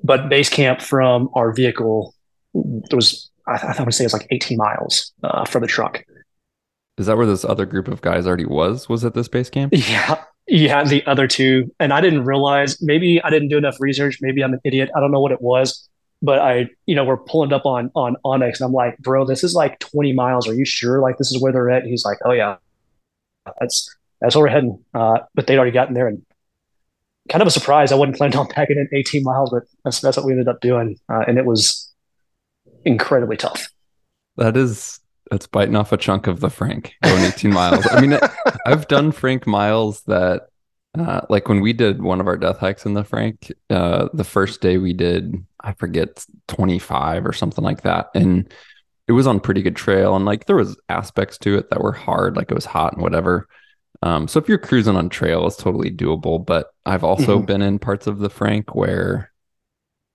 but 0.05 0.29
base 0.29 0.49
camp 0.49 0.81
from 0.81 1.29
our 1.35 1.53
vehicle, 1.53 2.15
there 2.55 2.97
was 2.97 3.31
I, 3.47 3.59
th- 3.59 3.81
I 3.81 3.83
would 3.83 3.95
say 3.95 4.05
it 4.05 4.07
was 4.07 4.13
like 4.13 4.29
18 4.31 4.57
miles 4.57 5.13
uh, 5.25 5.45
from 5.45 5.63
the 5.63 5.69
truck. 5.69 6.05
Is 6.99 7.07
that 7.07 7.17
where 7.17 7.27
this 7.27 7.45
other 7.45 7.67
group 7.67 7.89
of 7.89 8.01
guys 8.03 8.27
already 8.27 8.45
was? 8.45 8.89
Was 8.89 9.05
at 9.05 9.15
this 9.15 9.29
base 9.29 9.51
camp? 9.51 9.73
Yeah, 9.77 10.23
yeah. 10.47 10.85
The 10.85 11.05
other 11.07 11.27
two, 11.27 11.73
and 11.81 11.93
I 11.93 12.01
didn't 12.01 12.25
realize. 12.25 12.81
Maybe 12.81 13.21
I 13.23 13.31
didn't 13.31 13.49
do 13.49 13.59
enough 13.59 13.77
research. 13.81 14.19
Maybe 14.21 14.43
I'm 14.43 14.53
an 14.53 14.61
idiot. 14.65 14.91
I 14.97 15.01
don't 15.01 15.11
know 15.11 15.21
what 15.21 15.33
it 15.33 15.41
was 15.41 15.89
but 16.23 16.39
I, 16.39 16.71
you 16.87 16.95
know, 16.95 17.05
we're 17.05 17.17
pulling 17.17 17.53
up 17.53 17.67
on 17.67 17.91
on 17.95 18.17
onX, 18.25 18.61
and 18.61 18.67
I'm 18.67 18.73
like, 18.73 18.97
bro, 18.99 19.27
this 19.27 19.43
is 19.43 19.55
like 19.55 19.79
20 19.81 20.13
miles. 20.13 20.49
Are 20.49 20.55
you 20.55 20.65
sure? 20.65 21.01
Like, 21.01 21.19
this 21.19 21.33
is 21.33 21.43
where 21.43 21.53
they're 21.53 21.71
at? 21.71 21.85
He's 21.85 22.05
like, 22.05 22.19
oh 22.25 22.31
yeah, 22.33 22.57
that's 23.61 23.95
that's 24.21 24.37
where 24.37 24.45
we're 24.45 24.51
heading. 24.51 24.83
Uh, 24.95 25.19
but 25.35 25.47
they'd 25.47 25.57
already 25.57 25.73
gotten 25.73 25.95
there, 25.95 26.07
and 26.07 26.25
kind 27.29 27.43
of 27.43 27.49
a 27.49 27.51
surprise. 27.51 27.93
I 27.93 27.97
wasn't 27.97 28.17
planning 28.17 28.39
on 28.39 28.47
packing 28.47 28.79
in 28.79 28.89
18 28.97 29.25
miles, 29.25 29.51
but 29.51 29.65
that's 29.85 30.01
that's 30.01 30.17
what 30.17 30.25
we 30.25 30.33
ended 30.33 30.49
up 30.49 30.61
doing, 30.61 30.99
uh, 31.09 31.25
and 31.27 31.39
it 31.39 31.45
was 31.45 31.93
incredibly 32.85 33.37
tough. 33.37 33.69
That 34.37 34.57
is 34.57 35.01
that's 35.31 35.47
biting 35.47 35.77
off 35.77 35.93
a 35.93 35.97
chunk 35.97 36.27
of 36.27 36.41
the 36.41 36.51
Frank 36.51 36.95
going 37.03 37.25
18 37.25 37.53
miles. 37.53 37.87
I 37.91 38.01
mean, 38.01 38.19
I've 38.67 38.87
done 38.87 39.13
Frank 39.13 39.47
miles 39.47 40.03
that 40.03 40.49
uh, 40.99 41.23
like 41.31 41.49
when 41.49 41.61
we 41.61 41.73
did 41.73 42.03
one 42.03 42.21
of 42.21 42.27
our 42.27 42.37
death 42.37 42.59
hikes 42.59 42.85
in 42.85 42.95
the 42.95 43.05
Frank, 43.05 43.51
uh, 43.71 44.09
the 44.13 44.25
first 44.25 44.61
day 44.61 44.77
we 44.77 44.93
did, 44.93 45.45
I 45.61 45.73
forget, 45.73 46.25
25 46.49 47.27
or 47.27 47.33
something 47.33 47.65
like 47.65 47.83
that. 47.83 48.11
And 48.15 48.53
it 49.09 49.13
was 49.13 49.27
on 49.27 49.41
pretty 49.41 49.63
good 49.63 49.77
trail. 49.77 50.15
And 50.15 50.25
like 50.25 50.47
there 50.47 50.57
was 50.57 50.77
aspects 50.89 51.39
to 51.39 51.57
it 51.57 51.71
that 51.71 51.81
were 51.81 51.93
hard, 51.93 52.37
like 52.37 52.51
it 52.51 52.55
was 52.55 52.67
hot 52.67 52.93
and 52.93 53.03
whatever. 53.03 53.49
Um, 54.03 54.29
so 54.29 54.39
if 54.39 54.49
you're 54.49 54.59
cruising 54.59 54.97
on 54.97 55.09
trail, 55.09 55.47
it's 55.47 55.57
totally 55.57 55.91
doable. 55.91 56.45
But 56.45 56.69
I've 56.85 57.05
also 57.05 57.39
mm-hmm. 57.39 57.47
been 57.47 57.63
in 57.63 57.79
parts 57.79 58.07
of 58.07 58.19
the 58.19 58.31
Frank 58.31 58.75
where 58.75 59.33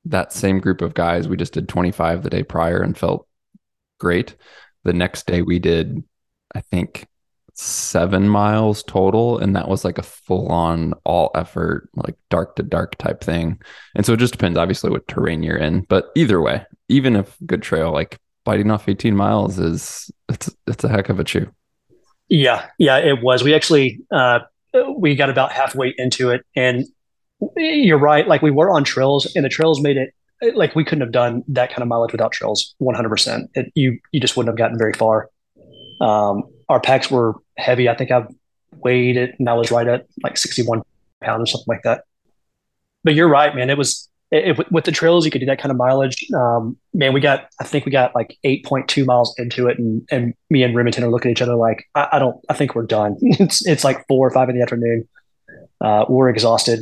that 0.05 0.31
same 0.31 0.59
group 0.59 0.81
of 0.81 0.93
guys, 0.93 1.27
we 1.27 1.37
just 1.37 1.53
did 1.53 1.67
25 1.67 2.23
the 2.23 2.29
day 2.29 2.43
prior 2.43 2.81
and 2.81 2.97
felt 2.97 3.27
great. 3.99 4.35
The 4.83 4.93
next 4.93 5.25
day 5.25 5.41
we 5.41 5.59
did, 5.59 6.03
I 6.53 6.61
think, 6.61 7.07
seven 7.59 8.29
miles 8.29 8.83
total 8.83 9.39
and 9.39 9.55
that 9.55 9.67
was 9.67 9.83
like 9.83 9.97
a 9.97 10.03
full 10.03 10.47
on 10.47 10.93
all 11.05 11.31
effort 11.33 11.89
like 11.95 12.15
dark 12.29 12.55
to 12.55 12.63
dark 12.63 12.95
type 12.97 13.23
thing 13.23 13.59
and 13.95 14.05
so 14.05 14.13
it 14.13 14.19
just 14.19 14.33
depends 14.33 14.57
obviously 14.57 14.91
what 14.91 15.07
terrain 15.07 15.41
you're 15.41 15.57
in 15.57 15.81
but 15.89 16.11
either 16.15 16.39
way 16.39 16.63
even 16.87 17.15
if 17.15 17.35
good 17.45 17.63
trail 17.63 17.91
like 17.91 18.19
biting 18.45 18.69
off 18.69 18.87
18 18.87 19.15
miles 19.15 19.57
is 19.57 20.11
it's 20.29 20.55
it's 20.67 20.83
a 20.83 20.89
heck 20.89 21.09
of 21.09 21.19
a 21.19 21.23
chew 21.23 21.47
yeah 22.29 22.67
yeah 22.77 22.97
it 22.97 23.23
was 23.23 23.43
we 23.43 23.55
actually 23.55 23.99
uh 24.11 24.39
we 24.95 25.15
got 25.15 25.29
about 25.29 25.51
halfway 25.51 25.93
into 25.97 26.29
it 26.29 26.45
and 26.55 26.85
you're 27.55 27.99
right. 27.99 28.27
Like 28.27 28.41
we 28.41 28.51
were 28.51 28.71
on 28.71 28.83
trails, 28.83 29.31
and 29.35 29.45
the 29.45 29.49
trails 29.49 29.81
made 29.81 29.97
it 29.97 30.13
like 30.55 30.75
we 30.75 30.83
couldn't 30.83 31.01
have 31.01 31.11
done 31.11 31.43
that 31.47 31.69
kind 31.69 31.81
of 31.81 31.87
mileage 31.87 32.11
without 32.11 32.31
trails. 32.31 32.75
One 32.77 32.95
hundred 32.95 33.09
percent. 33.09 33.51
You 33.75 33.99
you 34.11 34.19
just 34.19 34.37
wouldn't 34.37 34.51
have 34.51 34.57
gotten 34.57 34.77
very 34.77 34.93
far. 34.93 35.29
Um, 36.01 36.43
our 36.69 36.79
packs 36.79 37.09
were 37.09 37.35
heavy. 37.57 37.89
I 37.89 37.95
think 37.95 38.11
I 38.11 38.25
weighed 38.71 39.17
it, 39.17 39.35
and 39.39 39.49
I 39.49 39.53
was 39.53 39.71
right 39.71 39.87
at 39.87 40.07
like 40.23 40.37
sixty 40.37 40.63
one 40.63 40.81
pounds 41.21 41.43
or 41.43 41.45
something 41.47 41.65
like 41.67 41.83
that. 41.83 42.03
But 43.03 43.15
you're 43.15 43.29
right, 43.29 43.55
man. 43.55 43.69
It 43.69 43.77
was 43.77 44.09
it, 44.31 44.59
it, 44.59 44.71
with 44.71 44.83
the 44.83 44.91
trails, 44.91 45.25
you 45.25 45.31
could 45.31 45.39
do 45.39 45.45
that 45.45 45.59
kind 45.59 45.71
of 45.71 45.77
mileage. 45.77 46.25
Um, 46.35 46.77
man, 46.93 47.13
we 47.13 47.21
got, 47.21 47.47
I 47.61 47.63
think 47.63 47.85
we 47.85 47.91
got 47.91 48.13
like 48.13 48.37
8.2 48.45 49.05
miles 49.05 49.33
into 49.37 49.67
it, 49.67 49.79
and 49.79 50.05
and 50.11 50.33
me 50.49 50.63
and 50.63 50.75
Remington 50.75 51.03
are 51.03 51.09
looking 51.09 51.31
at 51.31 51.37
each 51.37 51.41
other 51.41 51.55
like, 51.55 51.85
I, 51.95 52.09
I 52.13 52.19
don't, 52.19 52.37
I 52.49 52.53
think 52.53 52.75
we're 52.75 52.85
done. 52.85 53.17
it's 53.21 53.65
it's 53.65 53.83
like 53.83 54.05
four 54.07 54.27
or 54.27 54.31
five 54.31 54.49
in 54.49 54.57
the 54.57 54.61
afternoon. 54.61 55.07
Uh, 55.79 56.05
we're 56.09 56.29
exhausted, 56.29 56.79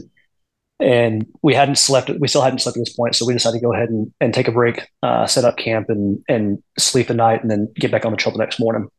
and 0.79 1.27
we 1.43 1.53
hadn't 1.53 1.77
slept. 1.77 2.09
We 2.19 2.27
still 2.27 2.41
hadn't 2.41 2.59
slept 2.59 2.77
at 2.77 2.81
this 2.81 2.95
point, 2.95 3.15
so 3.15 3.25
we 3.25 3.33
decided 3.33 3.59
to 3.59 3.63
go 3.63 3.73
ahead 3.73 3.89
and, 3.89 4.11
and 4.19 4.33
take 4.33 4.47
a 4.47 4.51
break, 4.51 4.87
uh, 5.03 5.27
set 5.27 5.45
up 5.45 5.57
camp, 5.57 5.89
and 5.89 6.23
and 6.27 6.63
sleep 6.79 7.07
the 7.07 7.13
night, 7.13 7.41
and 7.43 7.51
then 7.51 7.71
get 7.75 7.91
back 7.91 8.05
on 8.05 8.11
the 8.11 8.17
trail 8.17 8.33
the 8.33 8.39
next 8.39 8.59
morning. 8.59 8.89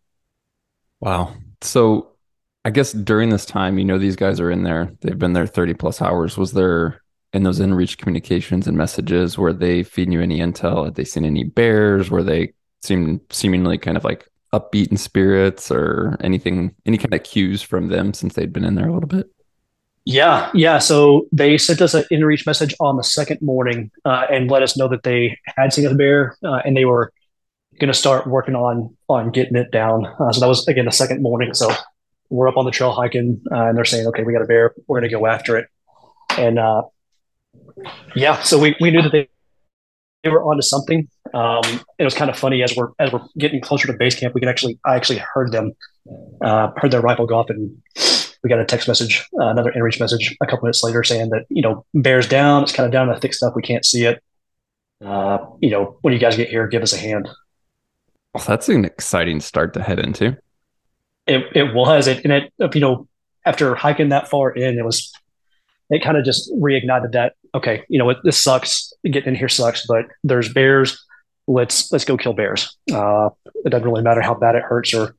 Wow. 1.00 1.34
So, 1.60 2.12
I 2.64 2.70
guess 2.70 2.92
during 2.92 3.30
this 3.30 3.46
time, 3.46 3.78
you 3.78 3.84
know, 3.84 3.98
these 3.98 4.16
guys 4.16 4.40
are 4.40 4.50
in 4.50 4.64
there. 4.64 4.92
They've 5.00 5.18
been 5.18 5.34
there 5.34 5.46
30 5.46 5.74
plus 5.74 6.02
hours. 6.02 6.36
Was 6.36 6.52
there 6.52 7.00
in 7.36 7.42
those 7.42 7.60
inReach 7.60 7.98
communications 7.98 8.66
and 8.66 8.76
messages 8.76 9.36
were 9.36 9.52
they 9.52 9.82
feeding 9.82 10.12
you 10.12 10.22
any 10.22 10.38
intel 10.38 10.86
had 10.86 10.94
they 10.94 11.04
seen 11.04 11.24
any 11.24 11.44
bears 11.44 12.10
were 12.10 12.22
they 12.22 12.52
seem 12.82 13.20
seemingly 13.30 13.76
kind 13.76 13.96
of 13.96 14.04
like 14.04 14.26
upbeat 14.52 14.88
in 14.90 14.96
spirits 14.96 15.70
or 15.70 16.16
anything 16.20 16.74
any 16.86 16.96
kind 16.96 17.12
of 17.12 17.22
cues 17.24 17.60
from 17.62 17.88
them 17.88 18.14
since 18.14 18.34
they'd 18.34 18.52
been 18.52 18.64
in 18.64 18.74
there 18.74 18.88
a 18.88 18.92
little 18.92 19.08
bit 19.08 19.30
yeah 20.04 20.50
yeah 20.54 20.78
so 20.78 21.26
they 21.30 21.58
sent 21.58 21.82
us 21.82 21.92
an 21.94 22.04
inReach 22.10 22.46
message 22.46 22.74
on 22.80 22.96
the 22.96 23.04
second 23.04 23.38
morning 23.42 23.90
uh, 24.04 24.24
and 24.30 24.50
let 24.50 24.62
us 24.62 24.76
know 24.76 24.88
that 24.88 25.02
they 25.02 25.36
had 25.44 25.72
seen 25.72 25.86
a 25.86 25.94
bear 25.94 26.36
uh, 26.42 26.60
and 26.64 26.76
they 26.76 26.84
were 26.84 27.12
going 27.80 27.88
to 27.88 27.94
start 27.94 28.26
working 28.26 28.54
on 28.54 28.94
on 29.08 29.30
getting 29.30 29.56
it 29.56 29.70
down 29.70 30.06
uh, 30.06 30.32
so 30.32 30.40
that 30.40 30.48
was 30.48 30.66
again 30.68 30.84
the 30.84 30.92
second 30.92 31.22
morning 31.22 31.54
so 31.54 31.70
we're 32.28 32.48
up 32.48 32.56
on 32.56 32.64
the 32.64 32.70
trail 32.70 32.92
hiking 32.92 33.40
uh, 33.52 33.66
and 33.66 33.76
they're 33.76 33.84
saying 33.84 34.06
okay 34.06 34.22
we 34.24 34.32
got 34.32 34.42
a 34.42 34.46
bear 34.46 34.74
we're 34.86 34.98
going 35.00 35.08
to 35.08 35.16
go 35.16 35.26
after 35.26 35.56
it 35.56 35.68
and 36.38 36.58
uh, 36.58 36.82
yeah, 38.14 38.42
so 38.42 38.58
we, 38.58 38.76
we 38.80 38.90
knew 38.90 39.02
that 39.02 39.12
they, 39.12 39.28
they 40.22 40.30
were 40.30 40.42
onto 40.42 40.62
something. 40.62 41.08
Um, 41.34 41.62
it 41.98 42.04
was 42.04 42.14
kind 42.14 42.30
of 42.30 42.38
funny 42.38 42.62
as 42.62 42.74
we're 42.76 42.88
as 42.98 43.12
we're 43.12 43.22
getting 43.38 43.60
closer 43.60 43.86
to 43.86 43.92
base 43.92 44.18
camp, 44.18 44.34
we 44.34 44.40
could 44.40 44.48
actually 44.48 44.78
I 44.84 44.96
actually 44.96 45.18
heard 45.18 45.52
them, 45.52 45.72
uh, 46.42 46.70
heard 46.76 46.90
their 46.90 47.00
rifle 47.00 47.26
go 47.26 47.36
off, 47.36 47.50
and 47.50 47.76
we 48.42 48.48
got 48.48 48.58
a 48.58 48.64
text 48.64 48.88
message, 48.88 49.26
uh, 49.40 49.48
another 49.48 49.72
inReach 49.72 50.00
message 50.00 50.36
a 50.40 50.46
couple 50.46 50.64
minutes 50.64 50.82
later 50.82 51.02
saying 51.04 51.30
that 51.30 51.44
you 51.48 51.62
know 51.62 51.84
bears 51.94 52.28
down, 52.28 52.62
it's 52.62 52.72
kind 52.72 52.86
of 52.86 52.92
down 52.92 53.08
in 53.08 53.14
the 53.14 53.20
thick 53.20 53.34
stuff, 53.34 53.54
we 53.54 53.62
can't 53.62 53.84
see 53.84 54.04
it. 54.04 54.22
Uh, 55.04 55.38
you 55.60 55.70
know, 55.70 55.98
when 56.00 56.14
you 56.14 56.20
guys 56.20 56.36
get 56.36 56.48
here, 56.48 56.66
give 56.66 56.82
us 56.82 56.92
a 56.92 56.98
hand. 56.98 57.28
Well, 58.36 58.44
that's 58.46 58.68
an 58.68 58.84
exciting 58.84 59.40
start 59.40 59.74
to 59.74 59.82
head 59.82 59.98
into. 59.98 60.36
It 61.26 61.44
it 61.54 61.74
was 61.74 62.06
it, 62.06 62.24
and 62.24 62.32
it 62.32 62.74
you 62.74 62.80
know 62.80 63.08
after 63.44 63.74
hiking 63.74 64.10
that 64.10 64.28
far 64.28 64.50
in, 64.50 64.78
it 64.78 64.84
was 64.84 65.12
it 65.90 66.02
kind 66.02 66.16
of 66.16 66.24
just 66.24 66.52
reignited 66.54 67.12
that. 67.12 67.34
Okay, 67.54 67.84
you 67.88 67.98
know? 67.98 68.14
This 68.24 68.42
sucks. 68.42 68.92
Getting 69.04 69.30
in 69.30 69.34
here 69.34 69.48
sucks, 69.48 69.86
but 69.86 70.06
there's 70.24 70.52
bears. 70.52 71.02
Let's 71.46 71.90
let's 71.92 72.04
go 72.04 72.16
kill 72.16 72.32
bears. 72.32 72.76
Uh, 72.92 73.30
it 73.64 73.70
doesn't 73.70 73.86
really 73.86 74.02
matter 74.02 74.20
how 74.20 74.34
bad 74.34 74.56
it 74.56 74.62
hurts 74.62 74.92
or 74.92 75.14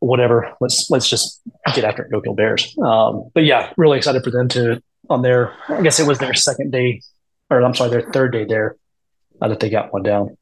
whatever. 0.00 0.52
Let's 0.60 0.90
let's 0.90 1.08
just 1.08 1.40
get 1.74 1.84
after 1.84 2.02
it. 2.02 2.10
Go 2.10 2.20
kill 2.20 2.34
bears. 2.34 2.76
Um, 2.82 3.30
but 3.34 3.44
yeah, 3.44 3.72
really 3.76 3.98
excited 3.98 4.24
for 4.24 4.30
them 4.30 4.48
to 4.48 4.82
on 5.08 5.22
their. 5.22 5.54
I 5.68 5.80
guess 5.80 6.00
it 6.00 6.06
was 6.06 6.18
their 6.18 6.34
second 6.34 6.72
day, 6.72 7.02
or 7.50 7.62
I'm 7.62 7.74
sorry, 7.74 7.90
their 7.90 8.10
third 8.12 8.32
day 8.32 8.44
there 8.44 8.76
uh, 9.40 9.48
that 9.48 9.60
they 9.60 9.70
got 9.70 9.92
one 9.92 10.02
down. 10.02 10.36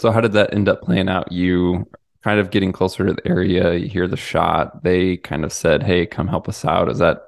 So 0.00 0.10
how 0.10 0.20
did 0.20 0.32
that 0.32 0.54
end 0.54 0.68
up 0.68 0.82
playing 0.82 1.08
out? 1.08 1.32
You 1.32 1.88
kind 2.22 2.40
of 2.40 2.50
getting 2.50 2.72
closer 2.72 3.06
to 3.06 3.14
the 3.14 3.26
area. 3.26 3.74
You 3.74 3.88
hear 3.88 4.08
the 4.08 4.16
shot. 4.16 4.82
They 4.82 5.16
kind 5.18 5.44
of 5.44 5.52
said, 5.52 5.82
"Hey, 5.82 6.06
come 6.06 6.28
help 6.28 6.48
us 6.48 6.64
out." 6.64 6.88
Is 6.88 6.98
that 6.98 7.22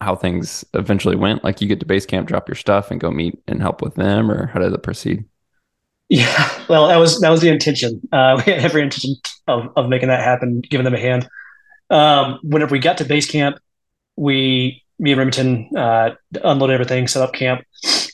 how 0.00 0.16
things 0.16 0.64
eventually 0.74 1.16
went? 1.16 1.44
Like 1.44 1.60
you 1.60 1.68
get 1.68 1.80
to 1.80 1.86
base 1.86 2.06
camp, 2.06 2.28
drop 2.28 2.48
your 2.48 2.54
stuff, 2.54 2.90
and 2.90 3.00
go 3.00 3.10
meet 3.10 3.38
and 3.46 3.60
help 3.60 3.82
with 3.82 3.94
them, 3.94 4.30
or 4.30 4.46
how 4.46 4.60
did 4.60 4.72
it 4.72 4.82
proceed? 4.82 5.24
Yeah, 6.08 6.50
well, 6.68 6.88
that 6.88 6.96
was 6.96 7.20
that 7.20 7.30
was 7.30 7.40
the 7.40 7.48
intention. 7.48 8.00
Uh, 8.12 8.40
we 8.46 8.52
had 8.52 8.64
every 8.64 8.82
intention 8.82 9.16
of 9.46 9.68
of 9.76 9.88
making 9.88 10.08
that 10.08 10.22
happen, 10.24 10.60
giving 10.60 10.84
them 10.84 10.94
a 10.94 10.98
hand. 10.98 11.28
Um, 11.90 12.38
whenever 12.42 12.72
we 12.72 12.78
got 12.78 12.98
to 12.98 13.04
base 13.04 13.30
camp, 13.30 13.58
we 14.16 14.82
me 14.98 15.12
and 15.12 15.18
Remington 15.18 15.70
uh, 15.76 16.10
unloaded 16.44 16.74
everything, 16.74 17.08
set 17.08 17.22
up 17.22 17.32
camp, 17.32 17.64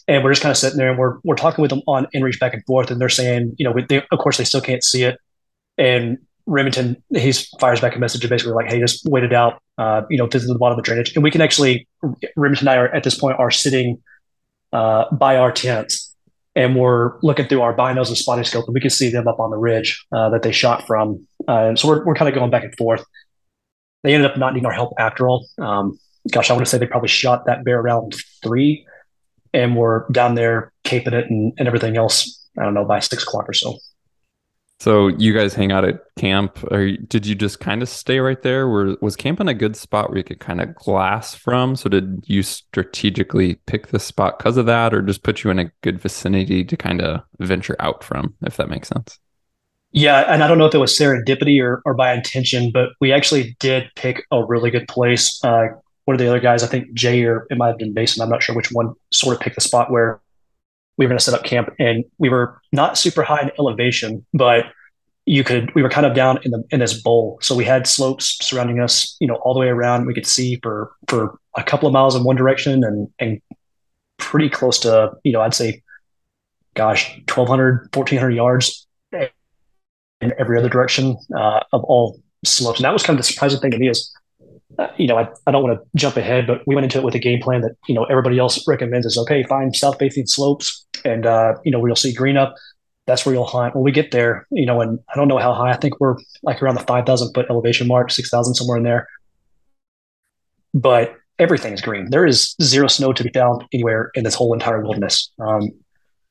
and 0.08 0.22
we're 0.22 0.30
just 0.30 0.42
kind 0.42 0.50
of 0.50 0.56
sitting 0.56 0.78
there 0.78 0.90
and 0.90 0.98
we're 0.98 1.18
we're 1.24 1.36
talking 1.36 1.62
with 1.62 1.70
them 1.70 1.82
on 1.86 2.06
inReach 2.14 2.38
back 2.38 2.54
and 2.54 2.64
forth, 2.64 2.90
and 2.90 3.00
they're 3.00 3.08
saying, 3.08 3.54
you 3.58 3.64
know, 3.64 3.74
they, 3.88 4.02
of 4.10 4.18
course 4.18 4.36
they 4.38 4.44
still 4.44 4.60
can't 4.60 4.84
see 4.84 5.02
it, 5.02 5.18
and 5.78 6.18
Remington, 6.46 7.02
he 7.10 7.32
fires 7.58 7.80
back 7.80 7.96
a 7.96 7.98
message 7.98 8.28
basically 8.28 8.54
like, 8.54 8.70
"Hey, 8.70 8.78
just 8.78 9.04
wait 9.06 9.24
it 9.24 9.32
out. 9.32 9.60
Uh, 9.78 10.02
you 10.08 10.16
know, 10.16 10.26
this 10.26 10.42
is 10.42 10.48
the 10.48 10.54
bottom 10.54 10.78
of 10.78 10.84
the 10.84 10.86
drainage." 10.86 11.14
And 11.14 11.24
we 11.24 11.30
can 11.30 11.40
actually, 11.40 11.88
Remington 12.36 12.68
and 12.68 12.70
I 12.70 12.76
are 12.76 12.94
at 12.94 13.02
this 13.02 13.18
point 13.18 13.38
are 13.38 13.50
sitting 13.50 14.00
uh, 14.72 15.06
by 15.12 15.36
our 15.36 15.50
tents, 15.50 16.14
and 16.54 16.76
we're 16.76 17.18
looking 17.22 17.48
through 17.48 17.62
our 17.62 17.74
binos 17.76 18.08
and 18.08 18.16
spotting 18.16 18.44
scope, 18.44 18.66
and 18.66 18.74
we 18.74 18.80
can 18.80 18.90
see 18.90 19.10
them 19.10 19.26
up 19.26 19.40
on 19.40 19.50
the 19.50 19.56
ridge 19.56 20.06
uh, 20.12 20.30
that 20.30 20.42
they 20.42 20.52
shot 20.52 20.86
from. 20.86 21.26
Uh, 21.48 21.66
and 21.66 21.78
so 21.78 21.88
we're 21.88 22.04
we're 22.04 22.14
kind 22.14 22.28
of 22.28 22.34
going 22.34 22.50
back 22.50 22.62
and 22.62 22.74
forth. 22.76 23.04
They 24.04 24.14
ended 24.14 24.30
up 24.30 24.38
not 24.38 24.54
needing 24.54 24.66
our 24.66 24.72
help 24.72 24.94
after 24.98 25.28
all. 25.28 25.48
Um, 25.58 25.98
gosh, 26.30 26.48
I 26.48 26.52
want 26.52 26.64
to 26.64 26.70
say 26.70 26.78
they 26.78 26.86
probably 26.86 27.08
shot 27.08 27.46
that 27.46 27.64
bear 27.64 27.80
around 27.80 28.14
three, 28.42 28.86
and 29.56 29.76
we're 29.76 30.08
down 30.10 30.34
there 30.34 30.72
caping 30.84 31.14
it 31.14 31.30
and, 31.30 31.52
and 31.58 31.66
everything 31.66 31.96
else. 31.96 32.46
I 32.58 32.62
don't 32.62 32.74
know 32.74 32.84
by 32.84 33.00
six 33.00 33.22
o'clock 33.22 33.48
or 33.48 33.54
so. 33.54 33.78
So 34.78 35.08
you 35.08 35.32
guys 35.32 35.54
hang 35.54 35.72
out 35.72 35.86
at 35.86 36.00
camp, 36.18 36.62
or 36.70 36.92
did 36.92 37.24
you 37.24 37.34
just 37.34 37.60
kind 37.60 37.82
of 37.82 37.88
stay 37.88 38.20
right 38.20 38.40
there? 38.42 38.68
Were, 38.68 38.96
was 39.00 39.16
camp 39.16 39.40
in 39.40 39.48
a 39.48 39.54
good 39.54 39.74
spot 39.74 40.10
where 40.10 40.18
you 40.18 40.24
could 40.24 40.38
kind 40.38 40.60
of 40.60 40.74
glass 40.74 41.34
from? 41.34 41.76
So 41.76 41.88
did 41.88 42.22
you 42.26 42.42
strategically 42.42 43.54
pick 43.66 43.86
the 43.86 43.98
spot 43.98 44.38
because 44.38 44.58
of 44.58 44.66
that, 44.66 44.92
or 44.92 45.00
just 45.00 45.22
put 45.22 45.42
you 45.42 45.50
in 45.50 45.58
a 45.58 45.72
good 45.80 45.98
vicinity 45.98 46.62
to 46.62 46.76
kind 46.76 47.00
of 47.00 47.22
venture 47.38 47.76
out 47.78 48.04
from, 48.04 48.34
if 48.42 48.58
that 48.58 48.68
makes 48.68 48.88
sense? 48.88 49.18
Yeah, 49.92 50.30
and 50.30 50.44
I 50.44 50.46
don't 50.46 50.58
know 50.58 50.66
if 50.66 50.74
it 50.74 50.78
was 50.78 50.96
serendipity 50.96 51.58
or, 51.62 51.80
or 51.86 51.94
by 51.94 52.12
intention, 52.12 52.70
but 52.70 52.90
we 53.00 53.14
actually 53.14 53.56
did 53.58 53.84
pick 53.96 54.26
a 54.30 54.44
really 54.44 54.70
good 54.70 54.88
place. 54.88 55.42
Uh, 55.42 55.68
one 56.06 56.14
of 56.14 56.18
the 56.18 56.28
other 56.28 56.40
guys, 56.40 56.62
I 56.62 56.68
think 56.68 56.92
Jay 56.94 57.24
or 57.24 57.46
it 57.50 57.58
might 57.58 57.68
have 57.68 57.78
been 57.78 57.92
Mason, 57.92 58.22
I'm 58.22 58.30
not 58.30 58.42
sure 58.42 58.54
which 58.54 58.72
one, 58.72 58.94
sort 59.12 59.36
of 59.36 59.40
picked 59.40 59.56
the 59.56 59.60
spot 59.60 59.90
where 59.90 60.20
we 60.96 61.04
were 61.04 61.10
going 61.10 61.18
to 61.18 61.24
set 61.24 61.34
up 61.34 61.44
camp 61.44 61.68
and 61.78 62.04
we 62.18 62.28
were 62.28 62.60
not 62.72 62.96
super 62.96 63.22
high 63.22 63.42
in 63.42 63.50
elevation, 63.58 64.24
but 64.32 64.66
you 65.26 65.42
could, 65.42 65.74
we 65.74 65.82
were 65.82 65.90
kind 65.90 66.06
of 66.06 66.14
down 66.14 66.38
in 66.44 66.52
the, 66.52 66.64
in 66.70 66.78
this 66.78 67.02
bowl. 67.02 67.38
So 67.42 67.56
we 67.56 67.64
had 67.64 67.88
slopes 67.88 68.38
surrounding 68.40 68.80
us, 68.80 69.16
you 69.18 69.26
know, 69.26 69.34
all 69.36 69.52
the 69.52 69.58
way 69.58 69.66
around. 69.66 70.06
We 70.06 70.14
could 70.14 70.26
see 70.26 70.60
for, 70.62 70.92
for 71.08 71.38
a 71.56 71.64
couple 71.64 71.88
of 71.88 71.92
miles 71.92 72.14
in 72.14 72.22
one 72.22 72.36
direction 72.36 72.84
and, 72.84 73.08
and 73.18 73.42
pretty 74.16 74.48
close 74.48 74.78
to, 74.80 75.10
you 75.24 75.32
know, 75.32 75.40
I'd 75.40 75.54
say, 75.54 75.82
gosh, 76.74 77.16
1200, 77.28 77.88
1400 77.92 78.30
yards 78.30 78.86
in 80.20 80.32
every 80.38 80.56
other 80.56 80.68
direction 80.68 81.16
uh, 81.36 81.60
of 81.72 81.82
all 81.84 82.20
slopes. 82.44 82.78
And 82.78 82.84
that 82.84 82.92
was 82.92 83.02
kind 83.02 83.18
of 83.18 83.26
the 83.26 83.32
surprising 83.32 83.60
thing 83.60 83.72
to 83.72 83.78
me 83.78 83.88
is 83.88 84.14
you 84.96 85.06
know, 85.06 85.18
I, 85.18 85.28
I 85.46 85.50
don't 85.50 85.62
want 85.62 85.78
to 85.78 85.86
jump 85.96 86.16
ahead, 86.16 86.46
but 86.46 86.62
we 86.66 86.74
went 86.74 86.84
into 86.84 86.98
it 86.98 87.04
with 87.04 87.14
a 87.14 87.18
game 87.18 87.40
plan 87.40 87.60
that, 87.62 87.76
you 87.88 87.94
know, 87.94 88.04
everybody 88.04 88.38
else 88.38 88.66
recommends 88.66 89.06
is 89.06 89.16
okay, 89.18 89.42
find 89.44 89.74
south 89.74 89.98
facing 89.98 90.26
slopes 90.26 90.86
and, 91.04 91.26
uh, 91.26 91.54
you 91.64 91.70
know, 91.70 91.78
where 91.78 91.88
you'll 91.88 91.96
see 91.96 92.12
green 92.12 92.36
up. 92.36 92.54
That's 93.06 93.24
where 93.24 93.34
you'll 93.34 93.46
hunt. 93.46 93.74
When 93.74 93.84
we 93.84 93.92
get 93.92 94.10
there, 94.10 94.46
you 94.50 94.66
know, 94.66 94.80
and 94.80 94.98
I 95.12 95.16
don't 95.16 95.28
know 95.28 95.38
how 95.38 95.54
high, 95.54 95.70
I 95.70 95.76
think 95.76 96.00
we're 96.00 96.16
like 96.42 96.62
around 96.62 96.74
the 96.74 96.82
5,000 96.82 97.32
foot 97.32 97.46
elevation 97.48 97.86
mark, 97.86 98.10
6,000 98.10 98.54
somewhere 98.54 98.78
in 98.78 98.82
there. 98.82 99.08
But 100.74 101.14
everything 101.38 101.72
is 101.72 101.80
green. 101.80 102.10
There 102.10 102.26
is 102.26 102.56
zero 102.60 102.88
snow 102.88 103.12
to 103.12 103.22
be 103.22 103.30
found 103.30 103.64
anywhere 103.72 104.10
in 104.14 104.24
this 104.24 104.34
whole 104.34 104.52
entire 104.52 104.82
wilderness. 104.82 105.30
Um, 105.38 105.70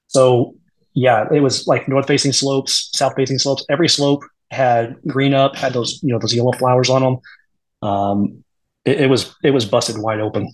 so, 0.07 0.55
yeah, 0.93 1.25
it 1.31 1.39
was 1.39 1.65
like 1.65 1.87
north 1.87 2.07
facing 2.07 2.33
slopes, 2.33 2.89
south 2.93 3.13
facing 3.15 3.39
slopes. 3.39 3.65
Every 3.69 3.87
slope 3.87 4.23
had 4.51 4.97
green 5.07 5.33
up, 5.33 5.55
had 5.55 5.73
those, 5.73 5.99
you 6.03 6.11
know, 6.11 6.19
those 6.19 6.35
yellow 6.35 6.51
flowers 6.51 6.89
on 6.89 7.01
them 7.01 7.17
um, 7.85 8.43
it, 8.83 9.01
it, 9.01 9.09
was 9.09 9.35
it 9.43 9.51
was 9.51 9.65
busted 9.65 9.97
wide 9.97 10.19
open. 10.19 10.51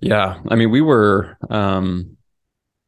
Yeah, 0.00 0.40
I 0.48 0.54
mean, 0.54 0.70
we 0.70 0.80
were, 0.80 1.36
um, 1.50 2.16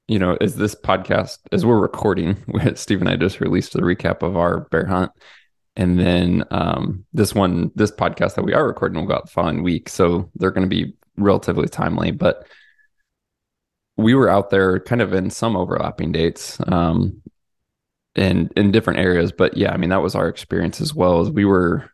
you 0.06 0.18
know, 0.18 0.37
as 0.40 0.56
this 0.56 0.75
podcast 0.75 1.38
as 1.52 1.64
we're 1.64 1.80
recording, 1.80 2.37
Steve 2.75 3.00
and 3.00 3.09
I 3.09 3.16
just 3.16 3.40
released 3.40 3.73
the 3.73 3.80
recap 3.80 4.23
of 4.23 4.37
our 4.37 4.61
bear 4.70 4.87
hunt, 4.87 5.11
and 5.76 5.99
then 5.99 6.44
um, 6.50 7.04
this 7.12 7.35
one, 7.35 7.70
this 7.75 7.90
podcast 7.90 8.35
that 8.35 8.44
we 8.44 8.54
are 8.54 8.66
recording 8.66 8.99
will 8.99 9.09
go 9.09 9.14
out 9.14 9.26
the 9.26 9.32
following 9.32 9.62
week, 9.62 9.88
so 9.88 10.30
they're 10.37 10.50
going 10.50 10.68
to 10.68 10.75
be 10.75 10.94
relatively 11.16 11.68
timely, 11.68 12.11
but. 12.11 12.47
We 13.97 14.14
were 14.14 14.30
out 14.30 14.49
there 14.49 14.80
kind 14.80 15.02
of 15.02 15.12
in 15.12 15.28
some 15.28 15.59
overlapping 15.59 16.12
dates, 16.12 16.59
um, 16.68 17.20
in 18.14 18.49
in 18.56 18.73
different 18.73 18.99
areas, 18.99 19.30
but 19.30 19.59
yeah, 19.59 19.73
I 19.73 19.76
mean 19.76 19.90
that 19.90 20.00
was 20.00 20.14
our 20.14 20.26
experience 20.26 20.80
as 20.80 20.94
well. 20.94 21.20
As 21.20 21.28
we 21.28 21.44
were 21.44 21.90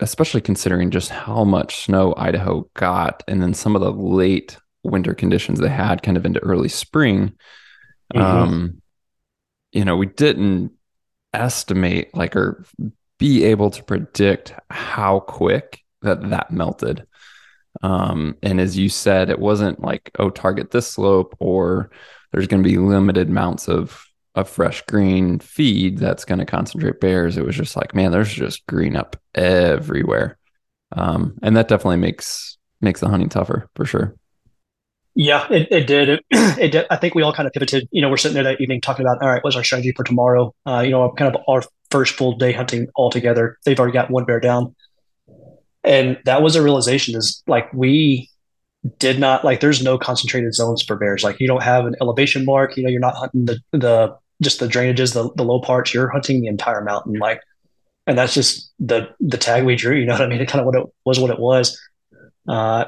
especially 0.00 0.40
considering 0.40 0.90
just 0.90 1.10
how 1.10 1.44
much 1.44 1.84
snow 1.84 2.14
Idaho 2.16 2.68
got 2.74 3.22
and 3.26 3.42
then 3.42 3.54
some 3.54 3.74
of 3.74 3.82
the 3.82 3.92
late 3.92 4.56
winter 4.84 5.14
conditions 5.14 5.58
they 5.58 5.68
had 5.68 6.02
kind 6.02 6.16
of 6.16 6.24
into 6.24 6.40
early 6.40 6.68
spring. 6.68 7.32
Mm-hmm. 8.14 8.20
Um, 8.20 8.82
you 9.72 9.84
know, 9.84 9.96
we 9.96 10.06
didn't 10.06 10.72
estimate 11.32 12.14
like 12.14 12.36
or 12.36 12.64
be 13.18 13.44
able 13.44 13.70
to 13.70 13.82
predict 13.82 14.54
how 14.70 15.20
quick 15.20 15.80
that 16.02 16.30
that 16.30 16.50
melted. 16.50 17.06
Um, 17.82 18.36
and 18.42 18.60
as 18.60 18.78
you 18.78 18.88
said, 18.88 19.30
it 19.30 19.38
wasn't 19.38 19.80
like, 19.80 20.10
oh, 20.18 20.30
target 20.30 20.70
this 20.70 20.86
slope 20.86 21.36
or 21.38 21.90
there's 22.32 22.46
going 22.46 22.62
to 22.62 22.68
be 22.68 22.78
limited 22.78 23.28
amounts 23.28 23.68
of 23.68 24.04
a 24.38 24.44
fresh 24.44 24.82
green 24.82 25.38
feed 25.40 25.98
that's 25.98 26.24
going 26.24 26.38
to 26.38 26.46
concentrate 26.46 27.00
bears. 27.00 27.36
It 27.36 27.44
was 27.44 27.56
just 27.56 27.76
like, 27.76 27.94
man, 27.94 28.12
there's 28.12 28.32
just 28.32 28.66
green 28.66 28.96
up 28.96 29.16
everywhere. 29.34 30.38
Um, 30.92 31.36
and 31.42 31.56
that 31.56 31.68
definitely 31.68 31.96
makes 31.96 32.56
makes 32.80 33.00
the 33.00 33.08
hunting 33.08 33.28
tougher 33.28 33.68
for 33.74 33.84
sure. 33.84 34.14
Yeah, 35.14 35.48
it, 35.50 35.66
it 35.72 35.86
did. 35.88 36.08
It, 36.08 36.24
it 36.30 36.72
did. 36.72 36.86
I 36.90 36.96
think 36.96 37.14
we 37.14 37.22
all 37.22 37.32
kind 37.32 37.46
of 37.46 37.52
pivoted. 37.52 37.88
You 37.90 38.00
know, 38.00 38.08
we're 38.08 38.16
sitting 38.16 38.34
there 38.34 38.44
that 38.44 38.60
evening 38.60 38.80
talking 38.80 39.04
about, 39.04 39.20
all 39.20 39.28
right, 39.28 39.42
what's 39.42 39.56
our 39.56 39.64
strategy 39.64 39.92
for 39.96 40.04
tomorrow? 40.04 40.54
Uh, 40.64 40.82
you 40.84 40.90
know, 40.90 41.10
kind 41.10 41.34
of 41.34 41.42
our 41.48 41.62
first 41.90 42.14
full 42.14 42.36
day 42.36 42.52
hunting 42.52 42.86
all 42.94 43.10
together. 43.10 43.58
They've 43.64 43.78
already 43.78 43.92
got 43.94 44.10
one 44.10 44.24
bear 44.24 44.38
down. 44.38 44.76
And 45.82 46.18
that 46.24 46.42
was 46.42 46.54
a 46.54 46.62
realization 46.62 47.16
is 47.16 47.42
like 47.46 47.72
we 47.72 48.30
did 48.98 49.18
not 49.18 49.44
like 49.44 49.60
there's 49.60 49.82
no 49.82 49.98
concentrated 49.98 50.54
zones 50.54 50.82
for 50.82 50.96
bears. 50.96 51.24
Like 51.24 51.40
you 51.40 51.48
don't 51.48 51.62
have 51.62 51.86
an 51.86 51.94
elevation 52.00 52.44
mark, 52.44 52.76
you 52.76 52.82
know, 52.82 52.90
you're 52.90 53.00
not 53.00 53.14
hunting 53.14 53.46
the 53.46 53.58
the 53.72 54.16
just 54.42 54.60
the 54.60 54.66
drainages, 54.66 55.14
the, 55.14 55.30
the 55.34 55.44
low 55.44 55.60
parts, 55.60 55.92
you're 55.92 56.08
hunting 56.08 56.40
the 56.40 56.46
entire 56.46 56.82
mountain. 56.82 57.14
Like 57.14 57.40
and 58.08 58.16
that's 58.16 58.34
just 58.34 58.72
the 58.80 59.08
the 59.20 59.36
tag 59.36 59.64
we 59.64 59.76
drew, 59.76 59.94
you 59.94 60.06
know 60.06 60.14
what 60.14 60.22
I 60.22 60.26
mean? 60.26 60.40
It 60.40 60.48
kind 60.48 60.60
of 60.60 60.66
what 60.66 60.74
it 60.74 60.86
was 61.04 61.20
what 61.20 61.30
it 61.30 61.38
was. 61.38 61.78
Uh, 62.48 62.86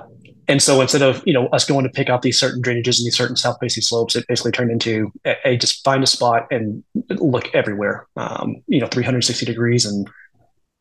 and 0.49 0.62
so 0.62 0.80
instead 0.80 1.02
of 1.02 1.23
you 1.26 1.35
know 1.35 1.47
us 1.49 1.66
going 1.66 1.85
to 1.85 1.90
pick 1.90 2.09
out 2.09 2.23
these 2.23 2.40
certain 2.40 2.62
drainages 2.62 2.99
and 2.99 3.07
these 3.07 3.16
certain 3.16 3.37
south 3.37 3.59
facing 3.61 3.83
slopes, 3.83 4.16
it 4.16 4.26
basically 4.26 4.50
turned 4.50 4.71
into 4.71 5.12
a, 5.26 5.37
a, 5.45 5.57
just 5.59 5.85
find 5.85 6.02
a 6.02 6.07
spot 6.07 6.47
and 6.50 6.83
look 7.11 7.54
everywhere, 7.54 8.09
um, 8.16 8.57
you 8.66 8.80
know, 8.80 8.87
360 8.87 9.45
degrees, 9.45 9.85
and 9.85 10.09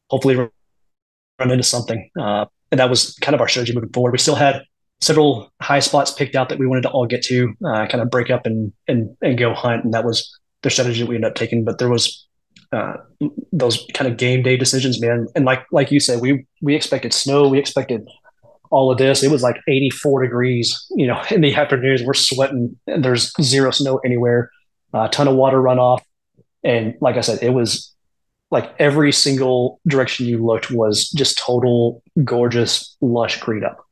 hopefully 0.09 0.35
run 0.35 1.51
into 1.51 1.63
something. 1.63 2.09
Uh, 2.17 2.45
and 2.71 2.79
that 2.79 2.89
was 2.89 3.17
kind 3.21 3.35
of 3.35 3.41
our 3.41 3.47
strategy 3.49 3.73
moving 3.75 3.91
forward. 3.91 4.13
We 4.13 4.19
still 4.19 4.35
had 4.35 4.63
several 5.01 5.51
high 5.61 5.79
spots 5.79 6.11
picked 6.11 6.35
out 6.35 6.47
that 6.47 6.59
we 6.59 6.65
wanted 6.65 6.83
to 6.83 6.89
all 6.91 7.05
get 7.05 7.23
to, 7.23 7.53
uh, 7.65 7.87
kind 7.87 8.01
of 8.01 8.09
break 8.09 8.29
up 8.29 8.45
and 8.45 8.71
and 8.87 9.17
and 9.21 9.37
go 9.37 9.53
hunt, 9.53 9.83
and 9.83 9.93
that 9.93 10.05
was 10.05 10.33
the 10.61 10.69
strategy 10.69 11.01
that 11.01 11.09
we 11.09 11.15
ended 11.15 11.31
up 11.31 11.35
taking. 11.35 11.63
But 11.63 11.77
there 11.77 11.89
was 11.89 12.27
uh, 12.71 12.93
those 13.51 13.85
kind 13.93 14.11
of 14.11 14.17
game 14.17 14.43
day 14.43 14.57
decisions, 14.57 15.01
man. 15.01 15.27
And 15.35 15.45
like 15.45 15.65
like 15.71 15.91
you 15.91 15.99
said, 15.99 16.21
we 16.21 16.45
we 16.61 16.75
expected 16.75 17.13
snow, 17.13 17.47
we 17.47 17.59
expected 17.59 18.07
all 18.71 18.91
of 18.91 18.97
this. 18.97 19.23
It 19.23 19.31
was 19.31 19.41
like 19.41 19.57
84 19.67 20.23
degrees, 20.23 20.85
you 20.91 21.07
know, 21.07 21.21
in 21.31 21.41
the 21.41 21.55
afternoons. 21.55 22.03
We're 22.03 22.13
sweating, 22.13 22.77
and 22.87 23.03
there's 23.03 23.31
zero 23.41 23.71
snow 23.71 23.97
anywhere, 24.05 24.51
a 24.93 25.09
ton 25.09 25.27
of 25.27 25.35
water 25.35 25.57
runoff, 25.57 26.01
and 26.63 26.95
like 27.01 27.17
I 27.17 27.21
said, 27.21 27.39
it 27.41 27.51
was 27.51 27.93
like 28.51 28.73
every 28.79 29.11
single 29.11 29.79
direction 29.87 30.25
you 30.25 30.43
looked 30.43 30.71
was 30.71 31.09
just 31.11 31.37
total 31.37 32.01
gorgeous, 32.23 32.95
lush 32.99 33.39
green 33.39 33.63
up. 33.63 33.85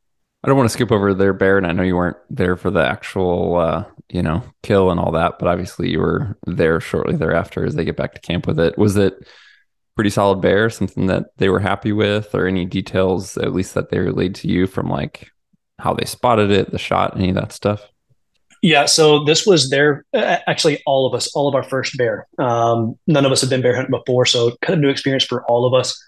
I 0.43 0.47
don't 0.47 0.57
want 0.57 0.69
to 0.69 0.73
skip 0.73 0.91
over 0.91 1.13
there, 1.13 1.33
Bear, 1.33 1.57
and 1.57 1.65
I 1.65 1.71
know 1.71 1.83
you 1.83 1.95
weren't 1.95 2.17
there 2.29 2.55
for 2.55 2.69
the 2.69 2.85
actual, 2.85 3.57
uh, 3.57 3.85
you 4.09 4.21
know, 4.21 4.43
kill 4.63 4.91
and 4.91 4.99
all 4.99 5.11
that, 5.13 5.39
but 5.39 5.47
obviously 5.47 5.89
you 5.89 5.99
were 5.99 6.37
there 6.45 6.79
shortly 6.79 7.15
thereafter 7.15 7.65
as 7.65 7.75
they 7.75 7.83
get 7.83 7.97
back 7.97 8.13
to 8.13 8.21
camp 8.21 8.47
with 8.47 8.59
it. 8.59 8.77
Was 8.77 8.95
it 8.97 9.27
pretty 9.95 10.11
solid 10.11 10.41
bear, 10.41 10.69
something 10.69 11.07
that 11.07 11.25
they 11.37 11.49
were 11.49 11.59
happy 11.59 11.91
with, 11.91 12.35
or 12.35 12.47
any 12.47 12.65
details 12.65 13.37
at 13.37 13.53
least 13.53 13.73
that 13.73 13.89
they 13.89 13.99
relayed 13.99 14.35
to 14.35 14.47
you 14.47 14.67
from 14.67 14.89
like 14.89 15.31
how 15.79 15.93
they 15.93 16.05
spotted 16.05 16.51
it, 16.51 16.71
the 16.71 16.77
shot, 16.77 17.17
any 17.17 17.29
of 17.29 17.35
that 17.35 17.51
stuff? 17.51 17.81
Yeah, 18.61 18.85
so 18.85 19.23
this 19.23 19.45
was 19.45 19.69
their 19.69 20.05
actually 20.13 20.81
all 20.85 21.05
of 21.07 21.13
us, 21.13 21.35
all 21.35 21.47
of 21.47 21.55
our 21.55 21.63
first 21.63 21.97
bear. 21.97 22.27
Um, 22.39 22.97
none 23.05 23.25
of 23.25 23.31
us 23.31 23.41
had 23.41 23.49
been 23.49 23.61
bear 23.61 23.75
hunting 23.75 23.91
before, 23.91 24.25
so 24.25 24.55
kind 24.61 24.75
of 24.75 24.81
new 24.81 24.89
experience 24.89 25.25
for 25.25 25.43
all 25.45 25.65
of 25.65 25.73
us. 25.73 25.99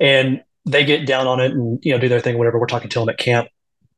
And 0.00 0.42
they 0.68 0.84
get 0.84 1.06
down 1.06 1.26
on 1.26 1.40
it 1.40 1.52
and 1.52 1.78
you 1.82 1.92
know 1.92 1.98
do 1.98 2.08
their 2.08 2.20
thing, 2.20 2.38
whatever. 2.38 2.58
We're 2.58 2.66
talking 2.66 2.90
to 2.90 3.00
them 3.00 3.08
at 3.08 3.18
camp, 3.18 3.48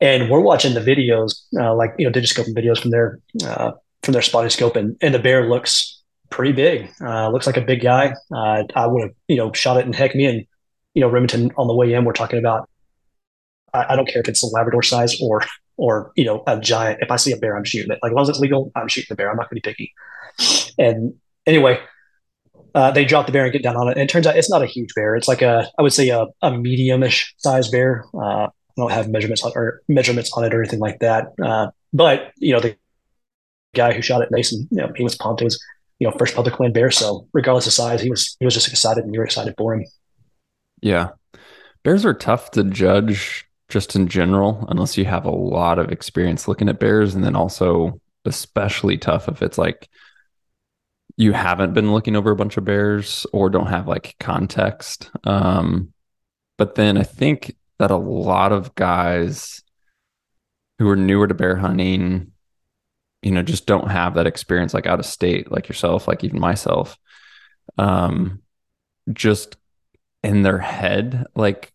and 0.01 0.31
we're 0.31 0.41
watching 0.41 0.75
the 0.75 0.81
videos, 0.81 1.43
uh, 1.59 1.75
like 1.75 1.95
you 1.99 2.07
know 2.09 2.13
digiscope 2.13 2.47
videos 2.55 2.81
from 2.81 2.91
their 2.91 3.19
uh, 3.45 3.73
from 4.03 4.13
their 4.13 4.23
spotting 4.23 4.51
scope, 4.51 4.77
and 4.77 4.97
and 5.01 5.15
the 5.15 5.19
bear 5.19 5.49
looks 5.49 6.03
pretty 6.31 6.53
big. 6.53 6.91
Uh, 7.01 7.29
looks 7.31 7.47
like 7.47 7.57
a 7.57 7.61
big 7.63 7.83
guy. 7.83 8.15
Uh, 8.33 8.65
I 8.75 8.87
would 8.87 9.03
have 9.03 9.13
you 9.29 9.37
know 9.37 9.53
shot 9.53 9.77
it, 9.77 9.85
and 9.85 9.95
heck, 9.95 10.15
me 10.15 10.27
and 10.27 10.47
you 10.95 11.01
know 11.01 11.09
Remington 11.09 11.51
on 11.57 11.67
the 11.67 11.75
way 11.75 11.93
in, 11.93 12.05
we're 12.05 12.13
talking 12.13 12.39
about. 12.39 12.69
I, 13.73 13.87
I 13.91 13.97
don't 13.97 14.07
care 14.07 14.21
if 14.21 14.29
it's 14.29 14.43
a 14.43 14.47
Labrador 14.47 14.83
size 14.83 15.21
or 15.21 15.43
or 15.77 16.13
you 16.17 16.25
know 16.25 16.43
a 16.47 16.59
giant. 16.59 16.99
If 17.03 17.11
I 17.11 17.17
see 17.17 17.33
a 17.33 17.37
bear, 17.37 17.57
I'm 17.57 17.65
shooting 17.65 17.91
it. 17.91 17.99
Like 18.03 18.13
as 18.13 18.15
long 18.15 18.23
as 18.23 18.29
it's 18.29 18.41
legal, 18.41 18.71
I'm 18.77 18.89
shooting 18.89 19.09
the 19.09 19.17
bear. 19.17 19.31
I'm 19.31 19.37
not 19.37 19.51
going 19.51 19.61
to 19.61 19.69
be 19.69 19.71
picky. 19.71 19.93
And 20.79 21.15
anyway, 21.47 21.79
uh, 22.75 22.91
they 22.91 23.05
drop 23.05 23.27
the 23.27 23.33
bear 23.33 23.45
and 23.45 23.53
get 23.53 23.63
down 23.63 23.77
on 23.77 23.89
it. 23.89 23.93
And 23.93 24.01
it 24.01 24.09
turns 24.09 24.27
out 24.27 24.37
it's 24.37 24.51
not 24.51 24.63
a 24.63 24.67
huge 24.67 24.95
bear. 24.95 25.17
It's 25.17 25.29
like 25.29 25.43
a 25.43 25.69
I 25.79 25.83
would 25.83 25.93
say 25.93 26.09
a, 26.09 26.27
a 26.43 26.57
medium-ish 26.57 27.35
size 27.39 27.69
bear. 27.69 28.05
Uh, 28.15 28.47
I 28.47 28.51
don't 28.77 28.93
have 28.93 29.09
measurements 29.09 29.43
on, 29.43 29.53
or 29.55 29.83
measurements 29.89 30.33
on 30.33 30.45
it 30.45 30.55
or 30.55 30.63
anything 30.63 30.81
like 30.81 31.01
that. 31.01 31.29
Uh, 31.43 31.71
but 31.93 32.33
you 32.37 32.53
know 32.53 32.61
the 32.61 32.77
guy 33.75 33.93
who 33.93 34.03
shot 34.03 34.23
it, 34.23 34.31
Mason, 34.31 34.69
you 34.71 34.79
know, 34.79 34.93
he 34.97 35.05
was 35.05 35.17
pumped. 35.17 35.41
It 35.41 35.45
was 35.45 35.63
you 35.99 36.09
know 36.09 36.17
first 36.19 36.35
public 36.35 36.59
land 36.61 36.75
bear. 36.75 36.91
So 36.91 37.27
regardless 37.33 37.67
of 37.67 37.73
size, 37.73 38.01
he 38.01 38.11
was 38.11 38.37
he 38.39 38.45
was 38.45 38.55
just 38.55 38.69
excited, 38.69 39.05
and 39.05 39.15
you 39.15 39.21
were 39.21 39.27
excited 39.27 39.55
for 39.57 39.75
him. 39.75 39.85
Yeah, 40.81 41.09
bears 41.83 42.05
are 42.07 42.15
tough 42.15 42.51
to 42.53 42.65
judge 42.65 43.45
just 43.69 43.95
in 43.95 44.09
general, 44.09 44.67
unless 44.69 44.97
you 44.97 45.05
have 45.05 45.25
a 45.25 45.31
lot 45.31 45.79
of 45.79 45.93
experience 45.93 46.49
looking 46.49 46.69
at 46.69 46.81
bears, 46.81 47.15
and 47.15 47.25
then 47.25 47.37
also 47.37 48.01
especially 48.25 48.99
tough 48.99 49.29
if 49.29 49.43
it's 49.43 49.59
like 49.59 49.89
you 51.21 51.33
haven't 51.33 51.75
been 51.75 51.93
looking 51.93 52.17
over 52.17 52.31
a 52.31 52.37
bunch 52.37 52.57
of 52.57 52.65
bears 52.65 53.27
or 53.31 53.51
don't 53.51 53.67
have 53.67 53.87
like 53.87 54.17
context. 54.19 55.11
Um, 55.25 55.93
but 56.57 56.77
then 56.77 56.97
I 56.97 57.03
think 57.03 57.57
that 57.79 57.91
a 57.91 57.97
lot 57.97 58.53
of 58.53 58.75
guys 58.75 59.63
who 60.79 60.89
are 60.89 60.97
newer 60.97 61.27
to 61.27 61.35
bear 61.35 61.57
hunting, 61.57 62.33
you 63.21 63.33
know, 63.33 63.43
just 63.43 63.67
don't 63.67 63.91
have 63.91 64.15
that 64.15 64.27
experience 64.27 64.73
like 64.73 64.87
out 64.87 64.99
of 64.99 65.05
state, 65.05 65.53
like 65.53 65.69
yourself, 65.69 66.09
like 66.09 66.25
even 66.25 66.41
myself. 66.41 66.97
Um, 67.77 68.41
just 69.13 69.59
in 70.23 70.41
their 70.41 70.59
head, 70.59 71.27
like 71.37 71.71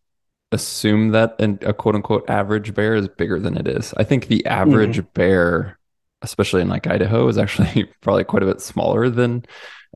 assume 0.52 1.10
that 1.10 1.40
an, 1.40 1.60
a 1.62 1.72
quote 1.72 1.94
unquote 1.94 2.28
average 2.32 2.74
bear 2.74 2.96
is 2.96 3.08
bigger 3.08 3.40
than 3.40 3.58
it 3.58 3.68
is. 3.68 3.94
I 3.96 4.06
think 4.06 4.26
the 4.26 4.44
average 4.48 4.98
mm-hmm. 4.98 5.10
bear, 5.14 5.78
especially 6.26 6.62
in 6.62 6.70
like 6.70 6.88
Idaho, 6.88 7.28
is 7.28 7.38
actually 7.38 7.86
probably 8.02 8.24
quite 8.24 8.44
a 8.44 8.48
bit 8.48 8.62
smaller 8.62 9.10
than 9.10 9.46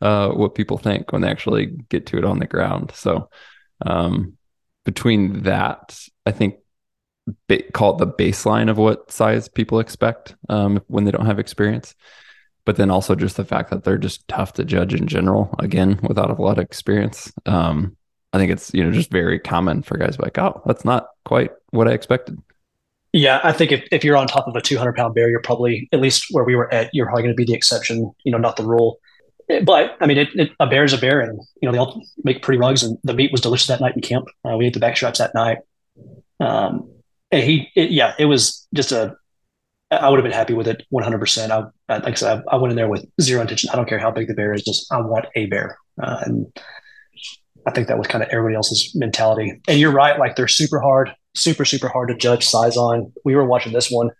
uh, 0.01 0.29
what 0.29 0.55
people 0.55 0.77
think 0.77 1.11
when 1.11 1.21
they 1.21 1.29
actually 1.29 1.67
get 1.89 2.05
to 2.07 2.17
it 2.17 2.25
on 2.25 2.39
the 2.39 2.47
ground. 2.47 2.91
So, 2.93 3.29
um, 3.85 4.37
between 4.85 5.43
that, 5.43 5.99
I 6.25 6.31
think 6.31 6.55
ba- 7.47 7.69
call 7.73 7.95
it 7.95 7.97
the 7.99 8.07
baseline 8.07 8.69
of 8.69 8.77
what 8.77 9.11
size 9.11 9.47
people 9.47 9.79
expect 9.79 10.35
um, 10.47 10.81
when 10.87 11.03
they 11.03 11.11
don't 11.11 11.25
have 11.25 11.39
experience. 11.39 11.95
But 12.65 12.75
then 12.75 12.91
also 12.91 13.15
just 13.15 13.37
the 13.37 13.45
fact 13.45 13.71
that 13.71 13.83
they're 13.83 13.97
just 13.97 14.27
tough 14.27 14.53
to 14.53 14.65
judge 14.65 14.93
in 14.93 15.07
general, 15.07 15.53
again, 15.59 15.99
without 16.03 16.29
a 16.29 16.41
lot 16.41 16.57
of 16.59 16.63
experience. 16.63 17.31
Um, 17.45 17.97
I 18.31 18.37
think 18.37 18.51
it's 18.51 18.71
you 18.73 18.83
know 18.83 18.91
just 18.91 19.11
very 19.11 19.39
common 19.39 19.81
for 19.81 19.97
guys 19.97 20.19
like, 20.19 20.37
oh, 20.37 20.61
that's 20.65 20.85
not 20.85 21.07
quite 21.25 21.51
what 21.71 21.87
I 21.87 21.93
expected. 21.93 22.37
Yeah, 23.11 23.39
I 23.43 23.53
think 23.53 23.71
if, 23.71 23.83
if 23.91 24.03
you're 24.03 24.17
on 24.17 24.27
top 24.27 24.47
of 24.47 24.55
a 24.55 24.61
200 24.61 24.95
pound 24.95 25.15
bear, 25.15 25.29
you're 25.29 25.41
probably 25.41 25.89
at 25.91 25.99
least 25.99 26.27
where 26.29 26.43
we 26.43 26.55
were 26.55 26.71
at. 26.71 26.89
You're 26.93 27.07
probably 27.07 27.23
going 27.23 27.33
to 27.33 27.37
be 27.37 27.45
the 27.45 27.55
exception, 27.55 28.11
you 28.23 28.31
know, 28.31 28.37
not 28.37 28.55
the 28.55 28.65
rule. 28.65 28.99
But 29.63 29.97
I 29.99 30.05
mean, 30.05 30.19
it, 30.19 30.27
it, 30.35 30.51
a 30.59 30.67
bear 30.67 30.83
is 30.83 30.93
a 30.93 30.97
bear, 30.97 31.19
and 31.21 31.39
you 31.59 31.67
know 31.67 31.71
they 31.71 31.79
all 31.79 31.99
make 32.23 32.43
pretty 32.43 32.59
rugs, 32.59 32.83
and 32.83 32.99
the 33.03 33.15
meat 33.15 33.31
was 33.31 33.41
delicious 33.41 33.67
that 33.67 33.81
night 33.81 33.95
in 33.95 34.01
camp. 34.01 34.27
Uh, 34.45 34.55
we 34.55 34.67
ate 34.67 34.73
the 34.75 34.79
back 34.79 34.95
straps 34.95 35.17
that 35.17 35.33
night. 35.33 35.57
Um, 36.39 36.91
he, 37.31 37.69
it, 37.75 37.89
yeah, 37.89 38.13
it 38.19 38.25
was 38.25 38.67
just 38.75 38.91
a. 38.91 39.15
I 39.89 40.07
would 40.07 40.17
have 40.17 40.23
been 40.23 40.31
happy 40.31 40.53
with 40.53 40.67
it 40.67 40.85
100. 40.89 41.17
percent 41.17 41.51
I, 41.51 41.63
like 41.89 42.07
I 42.07 42.13
said, 42.13 42.43
I, 42.47 42.55
I, 42.55 42.57
went 42.57 42.71
in 42.71 42.77
there 42.77 42.87
with 42.87 43.07
zero 43.19 43.41
intention. 43.41 43.71
I 43.71 43.75
don't 43.75 43.89
care 43.89 43.97
how 43.97 44.11
big 44.11 44.27
the 44.27 44.35
bear 44.35 44.53
is, 44.53 44.63
just 44.63 44.85
I 44.93 45.01
want 45.01 45.25
a 45.35 45.47
bear, 45.47 45.79
uh, 45.99 46.21
and 46.25 46.45
I 47.65 47.71
think 47.71 47.87
that 47.87 47.97
was 47.97 48.05
kind 48.05 48.23
of 48.23 48.29
everybody 48.29 48.55
else's 48.55 48.93
mentality. 48.93 49.59
And 49.67 49.79
you're 49.79 49.91
right, 49.91 50.19
like 50.19 50.35
they're 50.35 50.47
super 50.47 50.79
hard, 50.79 51.11
super, 51.39 51.65
super 51.65 51.87
hard 51.87 52.09
to 52.09 52.15
judge 52.15 52.47
size 52.47 52.77
on. 52.77 53.11
We 53.25 53.35
were 53.35 53.45
watching 53.45 53.73
this 53.73 53.89
one, 53.89 54.11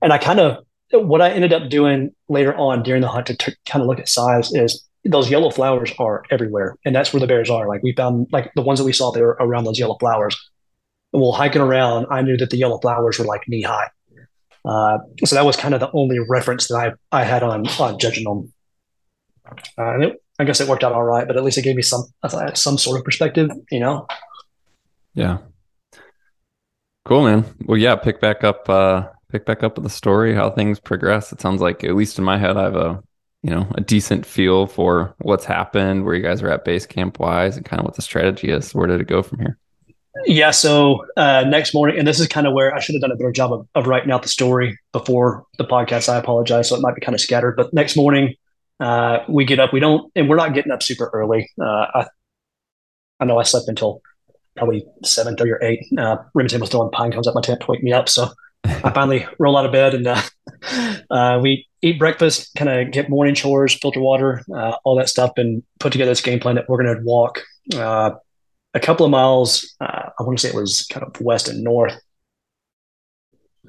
and 0.00 0.12
I 0.12 0.18
kind 0.18 0.40
of 0.40 0.64
what 0.92 1.22
I 1.22 1.30
ended 1.30 1.52
up 1.52 1.70
doing 1.70 2.14
later 2.28 2.54
on 2.54 2.82
during 2.82 3.02
the 3.02 3.08
hunt 3.08 3.26
to 3.28 3.36
t- 3.36 3.54
kind 3.66 3.82
of 3.82 3.88
look 3.88 3.98
at 3.98 4.08
size 4.08 4.52
is 4.52 4.86
those 5.04 5.30
yellow 5.30 5.50
flowers 5.50 5.92
are 5.98 6.22
everywhere, 6.30 6.76
and 6.84 6.94
that's 6.94 7.12
where 7.12 7.20
the 7.20 7.26
bears 7.26 7.50
are. 7.50 7.66
Like 7.66 7.82
we 7.82 7.92
found, 7.94 8.28
like 8.30 8.52
the 8.54 8.62
ones 8.62 8.78
that 8.78 8.84
we 8.84 8.92
saw, 8.92 9.10
they 9.10 9.22
were 9.22 9.36
around 9.40 9.64
those 9.64 9.78
yellow 9.78 9.96
flowers. 9.98 10.36
And 11.12 11.20
while 11.20 11.32
hiking 11.32 11.62
around, 11.62 12.06
I 12.10 12.22
knew 12.22 12.36
that 12.36 12.50
the 12.50 12.56
yellow 12.56 12.78
flowers 12.78 13.18
were 13.18 13.24
like 13.24 13.42
knee 13.48 13.62
high. 13.62 13.88
Uh, 14.64 14.98
so 15.24 15.34
that 15.34 15.44
was 15.44 15.56
kind 15.56 15.74
of 15.74 15.80
the 15.80 15.90
only 15.92 16.18
reference 16.28 16.68
that 16.68 16.76
I 16.76 17.20
I 17.20 17.24
had 17.24 17.42
on 17.42 17.66
on 17.80 17.98
judging 17.98 18.24
them. 18.24 18.52
Uh, 19.76 19.94
and 19.94 20.04
it, 20.04 20.22
I 20.38 20.44
guess 20.44 20.60
it 20.60 20.68
worked 20.68 20.84
out 20.84 20.92
all 20.92 21.02
right, 21.02 21.26
but 21.26 21.36
at 21.36 21.44
least 21.44 21.58
it 21.58 21.62
gave 21.62 21.76
me 21.76 21.82
some 21.82 22.04
some 22.54 22.78
sort 22.78 22.98
of 22.98 23.04
perspective, 23.04 23.50
you 23.70 23.80
know. 23.80 24.06
Yeah. 25.14 25.38
Cool, 27.04 27.24
man. 27.24 27.44
Well, 27.66 27.78
yeah, 27.78 27.96
pick 27.96 28.20
back 28.20 28.44
up, 28.44 28.68
uh, 28.68 29.08
pick 29.28 29.44
back 29.44 29.62
up 29.62 29.76
with 29.76 29.84
the 29.84 29.90
story, 29.90 30.34
how 30.34 30.50
things 30.50 30.78
progress. 30.78 31.32
It 31.32 31.40
sounds 31.40 31.60
like, 31.60 31.82
at 31.82 31.96
least 31.96 32.18
in 32.18 32.24
my 32.24 32.38
head, 32.38 32.56
I 32.56 32.62
have 32.62 32.76
a, 32.76 33.02
you 33.42 33.50
know, 33.50 33.66
a 33.74 33.80
decent 33.80 34.24
feel 34.24 34.68
for 34.68 35.16
what's 35.18 35.44
happened, 35.44 36.04
where 36.04 36.14
you 36.14 36.22
guys 36.22 36.42
are 36.42 36.48
at 36.48 36.64
base 36.64 36.86
camp 36.86 37.18
wise, 37.18 37.56
and 37.56 37.66
kind 37.66 37.80
of 37.80 37.84
what 37.84 37.96
the 37.96 38.02
strategy 38.02 38.50
is. 38.50 38.72
Where 38.72 38.86
did 38.86 39.00
it 39.00 39.08
go 39.08 39.20
from 39.20 39.40
here? 39.40 39.58
Yeah. 40.26 40.52
So 40.52 41.06
uh, 41.16 41.44
next 41.48 41.74
morning, 41.74 41.98
and 41.98 42.06
this 42.06 42.20
is 42.20 42.28
kind 42.28 42.46
of 42.46 42.52
where 42.52 42.72
I 42.72 42.78
should 42.78 42.94
have 42.94 43.02
done 43.02 43.10
a 43.10 43.16
better 43.16 43.32
job 43.32 43.52
of, 43.52 43.66
of 43.74 43.86
writing 43.88 44.12
out 44.12 44.22
the 44.22 44.28
story 44.28 44.78
before 44.92 45.44
the 45.58 45.64
podcast. 45.64 46.08
I 46.08 46.18
apologize. 46.18 46.68
So 46.68 46.76
it 46.76 46.82
might 46.82 46.94
be 46.94 47.00
kind 47.00 47.14
of 47.14 47.20
scattered. 47.20 47.56
But 47.56 47.72
next 47.72 47.96
morning, 47.96 48.34
uh, 48.78 49.20
we 49.28 49.44
get 49.44 49.58
up. 49.58 49.72
We 49.72 49.80
don't, 49.80 50.12
and 50.14 50.28
we're 50.28 50.36
not 50.36 50.54
getting 50.54 50.70
up 50.70 50.82
super 50.82 51.10
early. 51.12 51.50
Uh, 51.60 51.64
I, 51.94 52.06
I 53.18 53.24
know 53.24 53.38
I 53.38 53.42
slept 53.42 53.66
until 53.68 54.02
probably 54.56 54.84
seven 55.04 55.36
thirty 55.36 55.50
or 55.50 55.62
eight. 55.62 55.84
Uh, 55.96 56.16
Remington 56.34 56.60
was 56.60 56.70
throwing 56.70 56.90
pine 56.90 57.12
cones 57.12 57.28
at 57.28 57.34
my 57.34 57.40
tent 57.40 57.60
to 57.60 57.66
wake 57.68 57.82
me 57.82 57.92
up. 57.92 58.08
So 58.08 58.28
I 58.64 58.90
finally 58.90 59.26
roll 59.38 59.56
out 59.56 59.66
of 59.66 59.72
bed 59.72 59.94
and 59.94 60.06
uh, 60.06 60.22
uh, 61.10 61.40
we 61.42 61.66
eat 61.82 61.98
breakfast, 61.98 62.54
kind 62.56 62.70
of 62.70 62.92
get 62.92 63.10
morning 63.10 63.34
chores, 63.34 63.74
filter 63.74 64.00
water, 64.00 64.42
uh, 64.54 64.76
all 64.84 64.96
that 64.96 65.08
stuff, 65.08 65.32
and 65.36 65.62
put 65.80 65.92
together 65.92 66.10
this 66.10 66.20
game 66.20 66.40
plan 66.40 66.54
that 66.56 66.68
we're 66.68 66.82
going 66.82 66.96
to 66.96 67.02
walk 67.02 67.42
uh, 67.74 68.10
a 68.74 68.80
couple 68.80 69.04
of 69.04 69.10
miles. 69.10 69.74
Uh, 69.80 70.10
I 70.18 70.22
want 70.22 70.38
to 70.38 70.42
say 70.42 70.54
it 70.54 70.60
was 70.60 70.86
kind 70.90 71.04
of 71.04 71.20
west 71.20 71.48
and 71.48 71.62
north. 71.62 71.94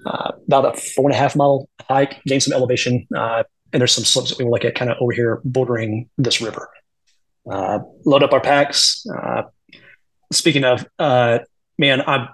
about 0.06 0.76
a 0.76 0.80
four 0.80 1.06
and 1.06 1.15
a 1.15 1.17
half 1.17 1.36
mile 1.36 1.67
hike, 1.89 2.22
gain 2.26 2.39
some 2.39 2.54
elevation, 2.54 3.08
and 3.12 3.82
there's 3.82 3.93
some 3.93 4.04
slopes 4.04 4.30
that 4.30 4.38
we 4.38 4.50
look 4.50 4.65
at 4.65 4.76
kind 4.76 4.91
of 4.91 4.98
over 5.00 5.12
here 5.12 5.41
bordering 5.43 6.10
this 6.17 6.41
river. 6.41 6.69
load 7.46 8.24
up 8.24 8.34
our 8.34 8.41
packs, 8.41 9.04
speaking 10.31 10.63
of, 10.63 10.86
uh, 10.99 11.39
man, 11.77 12.01
I'm 12.05 12.29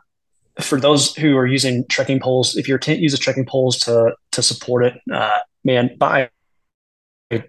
for 0.62 0.80
those 0.80 1.16
who 1.16 1.38
are 1.38 1.46
using 1.46 1.86
trekking 1.88 2.20
poles. 2.20 2.56
If 2.58 2.68
your 2.68 2.78
tent 2.78 3.00
uses 3.00 3.20
trekking 3.20 3.46
poles 3.46 3.78
to 3.80 4.14
to 4.32 4.44
support 4.44 4.86
it, 4.86 4.94
uh, 5.12 5.40
man, 5.64 5.96
buy 5.98 6.30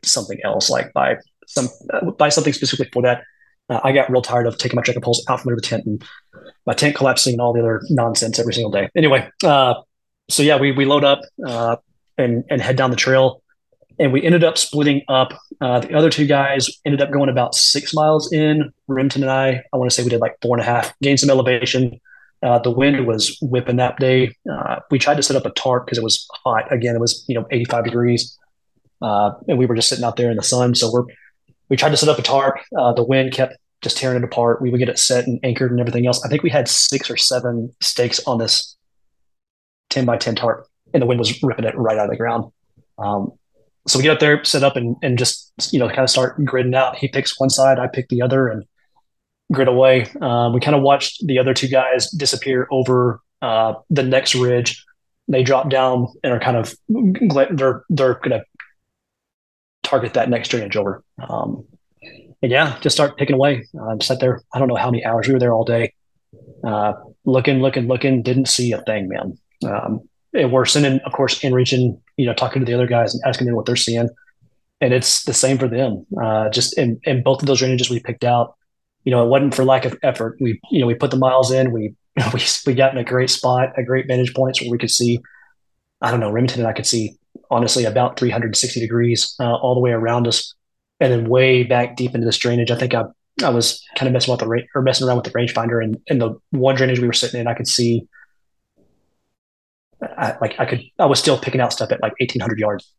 something 0.05 0.38
else. 0.44 0.70
Like 0.70 0.92
buy 0.92 1.16
some 1.46 1.68
uh, 1.92 2.11
buy 2.12 2.29
something 2.29 2.53
specifically 2.53 2.90
for 2.92 3.03
that. 3.03 3.22
Uh, 3.68 3.81
I 3.85 3.92
got 3.92 4.11
real 4.11 4.22
tired 4.22 4.46
of 4.46 4.59
taking 4.59 4.76
my 4.76 4.83
trekking 4.83 5.03
poles 5.03 5.24
out 5.29 5.40
from 5.40 5.50
under 5.50 5.61
the 5.61 5.66
tent 5.66 5.87
and 5.87 6.05
my 6.66 6.74
tent 6.74 6.96
collapsing 6.96 7.35
and 7.35 7.40
all 7.40 7.53
the 7.53 7.61
other 7.61 7.83
nonsense 7.88 8.38
every 8.38 8.55
single 8.55 8.70
day. 8.70 8.88
Anyway, 8.96 9.29
uh, 9.44 9.74
so 10.29 10.42
yeah, 10.42 10.59
we 10.59 10.72
we 10.72 10.85
load 10.85 11.05
up 11.05 11.20
uh, 11.46 11.76
and 12.18 12.44
and 12.50 12.61
head 12.61 12.76
down 12.76 12.90
the 12.90 12.96
trail 12.96 13.42
and 14.01 14.13
we 14.13 14.23
ended 14.23 14.43
up 14.43 14.57
splitting 14.57 15.03
up. 15.09 15.39
Uh, 15.61 15.81
the 15.81 15.95
other 15.95 16.09
two 16.09 16.27
guys 16.27 16.71
ended 16.87 17.03
up 17.03 17.13
going 17.13 17.29
about 17.29 17.55
six 17.55 17.93
miles 17.95 18.33
in. 18.33 18.73
Remington 18.89 19.23
and 19.23 19.31
I, 19.31 19.63
I 19.73 19.77
want 19.77 19.91
to 19.91 19.95
say 19.95 20.03
we 20.03 20.09
did 20.09 20.23
like 20.23 20.37
four 20.41 20.57
and 20.57 20.63
a 20.63 20.65
half, 20.65 20.99
gained 21.01 21.21
some 21.21 21.29
elevation. 21.29 22.01
Uh, 22.43 22.59
the 22.59 22.71
wind 22.71 23.07
was 23.07 23.37
whipping 23.43 23.77
that 23.77 23.99
day. 23.99 24.35
Uh, 24.51 24.77
we 24.91 24.99
tried 24.99 25.19
to 25.19 25.23
set 25.23 25.37
up 25.37 25.45
a 25.45 25.51
tarp 25.51 25.85
because 25.85 25.99
it 25.99 26.05
was 26.05 26.27
hot. 26.33 26.73
Again, 26.73 26.97
it 26.97 27.01
was 27.01 27.25
you 27.29 27.35
know 27.35 27.47
85 27.51 27.85
degrees, 27.85 28.39
uh, 29.03 29.33
and 29.47 29.59
we 29.59 29.67
were 29.67 29.75
just 29.75 29.91
sitting 29.91 30.05
out 30.05 30.17
there 30.17 30.31
in 30.31 30.39
the 30.39 30.43
sun. 30.43 30.75
So 30.75 30.91
we're 30.91 31.05
we 31.69 31.77
tried 31.77 31.91
to 31.91 31.99
set 31.99 32.09
up 32.09 32.19
a 32.19 32.23
tarp. 32.23 32.57
Uh, 32.77 32.95
the 32.95 33.05
wind 33.05 33.33
kept 33.33 33.59
just 33.83 33.99
tearing 33.99 34.17
it 34.17 34.25
apart. 34.25 34.63
We 34.63 34.71
would 34.71 34.79
get 34.79 34.89
it 34.89 34.99
set 34.99 35.27
and 35.27 35.39
anchored 35.43 35.71
and 35.71 35.81
everything 35.81 36.07
else. 36.07 36.25
I 36.25 36.29
think 36.29 36.43
we 36.43 36.51
had 36.51 36.69
six 36.69 37.11
or 37.11 37.19
seven 37.19 37.75
stakes 37.83 38.21
on 38.27 38.39
this 38.39 38.77
10 39.91 40.07
by 40.07 40.17
10 40.17 40.37
tarp, 40.37 40.67
and 40.95 41.03
the 41.03 41.07
wind 41.07 41.19
was 41.19 41.43
ripping 41.43 41.65
it 41.67 41.77
right 41.77 41.99
out 41.99 42.05
of 42.05 42.11
the 42.11 42.17
ground. 42.17 42.51
Um, 42.99 43.33
so 43.90 43.98
we 43.98 44.05
get 44.05 44.12
up 44.12 44.20
there, 44.20 44.44
set 44.44 44.62
up, 44.62 44.76
and 44.76 44.96
and 45.03 45.18
just 45.18 45.53
you 45.72 45.79
know 45.79 45.88
kind 45.88 46.00
of 46.00 46.11
start 46.11 46.38
gridding 46.44 46.76
out. 46.76 46.96
He 46.96 47.09
picks 47.09 47.38
one 47.40 47.50
side, 47.50 47.79
I 47.79 47.88
pick 47.88 48.09
the 48.09 48.22
other, 48.22 48.46
and 48.48 48.64
grid 49.53 49.66
away. 49.66 50.07
Um, 50.20 50.53
we 50.55 50.61
kind 50.61 50.76
of 50.76 50.83
watched 50.83 51.26
the 51.26 51.38
other 51.38 51.55
two 51.55 51.66
guys 51.66 52.09
disappear 52.11 52.68
over 52.70 53.20
uh, 53.42 53.74
the 53.90 54.05
next 54.05 54.37
ridge. 54.37 54.85
They 55.26 55.42
drop 55.42 55.70
down 55.70 56.07
and 56.22 56.33
are 56.33 56.38
kind 56.40 56.57
of 56.57 56.74
they're 56.88 57.85
they're 57.88 58.20
gonna 58.22 58.44
target 59.83 60.14
that 60.14 60.31
next 60.31 60.48
drainage 60.48 60.76
over. 60.76 61.03
Um, 61.29 61.64
and 62.42 62.53
yeah, 62.53 62.79
just 62.81 62.94
start 62.94 63.18
picking 63.18 63.35
away. 63.35 63.66
Uh, 63.79 63.96
sat 64.00 64.20
there. 64.20 64.40
I 64.55 64.61
don't 64.61 64.68
know 64.68 64.76
how 64.76 64.90
many 64.90 65.05
hours 65.05 65.26
we 65.26 65.35
were 65.35 65.40
there 65.40 65.53
all 65.53 65.64
day, 65.64 65.94
uh, 66.64 66.92
looking, 67.24 67.59
looking, 67.59 67.88
looking. 67.88 68.22
Didn't 68.22 68.46
see 68.46 68.70
a 68.72 68.83
thing, 68.83 69.09
man. 69.09 69.37
Um, 69.68 70.09
and 70.33 70.53
we're 70.53 70.64
sending, 70.64 71.01
of 71.01 71.12
course, 71.12 71.40
inReach, 71.40 71.73
you 72.16 72.27
know, 72.27 72.35
talking 72.35 72.61
to 72.61 72.66
the 72.66 72.75
other 72.75 72.87
guys 72.87 73.14
and 73.14 73.23
asking 73.27 73.47
them 73.47 73.57
what 73.57 73.66
they're 73.66 73.77
seeing. 73.77 74.09
And 74.81 74.95
it's 74.95 75.25
the 75.25 75.35
same 75.35 75.59
for 75.59 75.69
them. 75.69 76.07
Uh, 76.23 76.49
just 76.51 76.79
in, 76.79 77.01
in 77.05 77.23
both 77.23 77.43
of 77.43 77.47
those 77.47 77.62
ranges 77.62 77.90
we 77.90 78.01
picked 78.01 78.25
out, 78.25 78.57
you 79.05 79.11
know, 79.11 79.25
it 79.25 79.29
wasn't 79.29 79.55
for 79.55 79.64
lack 79.64 79.85
of 79.85 79.99
effort. 80.03 80.37
We, 80.40 80.61
you 80.71 80.81
know, 80.81 80.87
we 80.87 80.95
put 80.95 81.11
the 81.11 81.16
miles 81.16 81.51
in, 81.51 81.73
we, 81.73 81.95
we, 82.35 82.40
we 82.66 82.75
got 82.75 82.93
in 82.93 82.99
a 82.99 83.05
great 83.05 83.31
spot, 83.31 83.73
a 83.77 83.83
great 83.83 84.07
vantage 84.07 84.35
points 84.35 84.61
where 84.61 84.71
we 84.71 84.79
could 84.79 84.90
see, 84.90 85.19
I 86.01 86.11
don't 86.11 86.21
know, 86.21 86.31
Remington 86.31 86.61
and 86.61 86.69
I 86.69 86.73
could 86.73 86.87
see 86.87 87.16
honestly 87.51 87.85
about 87.85 88.19
360 88.19 88.81
degrees 88.81 89.35
uh, 89.40 89.55
all 89.57 89.75
the 89.75 89.81
way 89.81 89.90
around 89.90 90.27
us. 90.29 90.55
And 91.01 91.12
then 91.12 91.29
way 91.29 91.62
back 91.62 91.97
deep 91.97 92.14
into 92.14 92.27
this 92.27 92.37
drainage, 92.37 92.71
I 92.71 92.77
think 92.77 92.95
I, 92.95 93.05
I 93.43 93.49
was 93.49 93.83
kind 93.97 94.07
of 94.07 94.12
messing 94.12 94.33
with 94.33 94.40
the 94.40 94.49
range 94.49 94.69
or 94.75 94.83
messing 94.83 95.07
around 95.07 95.16
with 95.16 95.25
the 95.25 95.31
rangefinder 95.31 95.83
and 95.83 95.97
in 96.07 96.19
the 96.19 96.38
one 96.51 96.75
drainage 96.75 97.01
we 97.01 97.07
were 97.07 97.12
sitting 97.14 97.40
in, 97.40 97.47
I 97.47 97.55
could 97.55 97.69
see 97.69 98.07
I, 100.03 100.37
like 100.41 100.59
I 100.59 100.67
could, 100.67 100.83
I 100.99 101.07
was 101.07 101.19
still 101.19 101.39
picking 101.39 101.61
out 101.61 101.73
stuff 101.73 101.93
at 101.93 102.03
like 102.03 102.15
1800 102.19 102.59
yards. 102.59 102.93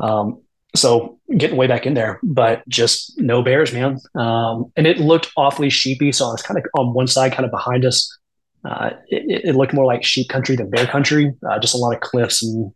Um, 0.00 0.42
so 0.74 1.18
getting 1.36 1.56
way 1.56 1.66
back 1.66 1.86
in 1.86 1.94
there, 1.94 2.20
but 2.22 2.66
just 2.68 3.18
no 3.18 3.42
bears, 3.42 3.72
man. 3.72 3.98
Um, 4.14 4.70
and 4.76 4.86
it 4.86 4.98
looked 4.98 5.32
awfully 5.36 5.70
sheepy. 5.70 6.12
So 6.12 6.26
I 6.26 6.32
was 6.32 6.42
kind 6.42 6.58
of 6.58 6.64
on 6.78 6.92
one 6.92 7.06
side, 7.06 7.32
kind 7.32 7.44
of 7.44 7.50
behind 7.50 7.84
us. 7.84 8.16
Uh, 8.64 8.90
it, 9.08 9.44
it, 9.44 9.54
looked 9.54 9.72
more 9.72 9.86
like 9.86 10.04
sheep 10.04 10.28
country 10.28 10.56
than 10.56 10.68
bear 10.68 10.86
country. 10.86 11.32
Uh, 11.48 11.58
just 11.58 11.74
a 11.74 11.78
lot 11.78 11.94
of 11.94 12.00
cliffs 12.00 12.42
and 12.42 12.72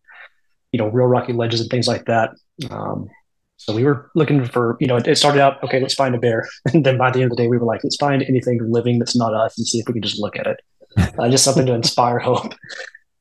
you 0.71 0.79
know 0.79 0.87
real 0.87 1.07
rocky 1.07 1.33
ledges 1.33 1.61
and 1.61 1.69
things 1.71 1.89
like 1.89 2.07
that. 2.07 2.31
Um, 2.71 3.09
so 3.57 3.75
we 3.75 3.85
were 3.85 4.11
looking 4.15 4.45
for, 4.45 4.77
you 4.81 4.87
know, 4.87 4.97
it 4.97 5.19
started 5.19 5.41
out 5.41 5.63
okay. 5.63 5.81
Let's 5.81 5.95
find 5.95 6.15
a 6.15 6.19
bear, 6.19 6.49
and 6.73 6.87
then 6.87 6.99
by 6.99 7.11
the 7.11 7.21
end 7.21 7.31
of 7.31 7.37
the 7.37 7.43
day, 7.43 7.49
we 7.49 7.59
were 7.59 7.67
like, 7.67 7.83
let's 7.85 7.97
find 7.97 8.23
anything 8.23 8.61
living 8.63 8.99
that's 8.99 9.17
not 9.17 9.35
us 9.35 9.59
and 9.59 9.67
see 9.67 9.81
if 9.81 9.87
we 9.87 9.95
can 9.95 10.03
just 10.03 10.21
look 10.21 10.37
at 10.37 10.47
it. 10.47 10.61
Uh, 11.19 11.29
just 11.29 11.45
something 11.45 11.67
to 11.67 11.75
inspire 11.75 12.19
hope 12.19 12.55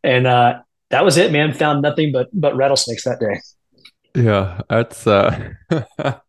and 0.03 0.27
uh, 0.27 0.61
that 0.89 1.05
was 1.05 1.17
it, 1.17 1.31
man. 1.31 1.53
Found 1.53 1.81
nothing 1.81 2.11
but 2.11 2.29
but 2.33 2.55
rattlesnakes 2.55 3.03
that 3.03 3.19
day. 3.19 3.41
Yeah, 4.13 4.61
that's 4.69 5.07
uh, 5.07 5.53
that 5.69 6.21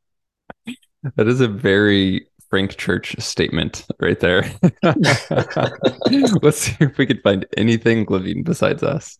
is 1.18 1.40
a 1.40 1.48
very 1.48 2.26
Frank 2.48 2.76
Church 2.76 3.16
statement 3.18 3.86
right 4.00 4.20
there. 4.20 4.50
Let's 4.82 6.58
see 6.58 6.76
if 6.80 6.98
we 6.98 7.06
can 7.06 7.20
find 7.20 7.46
anything 7.56 8.06
living 8.08 8.42
besides 8.44 8.82
us. 8.82 9.16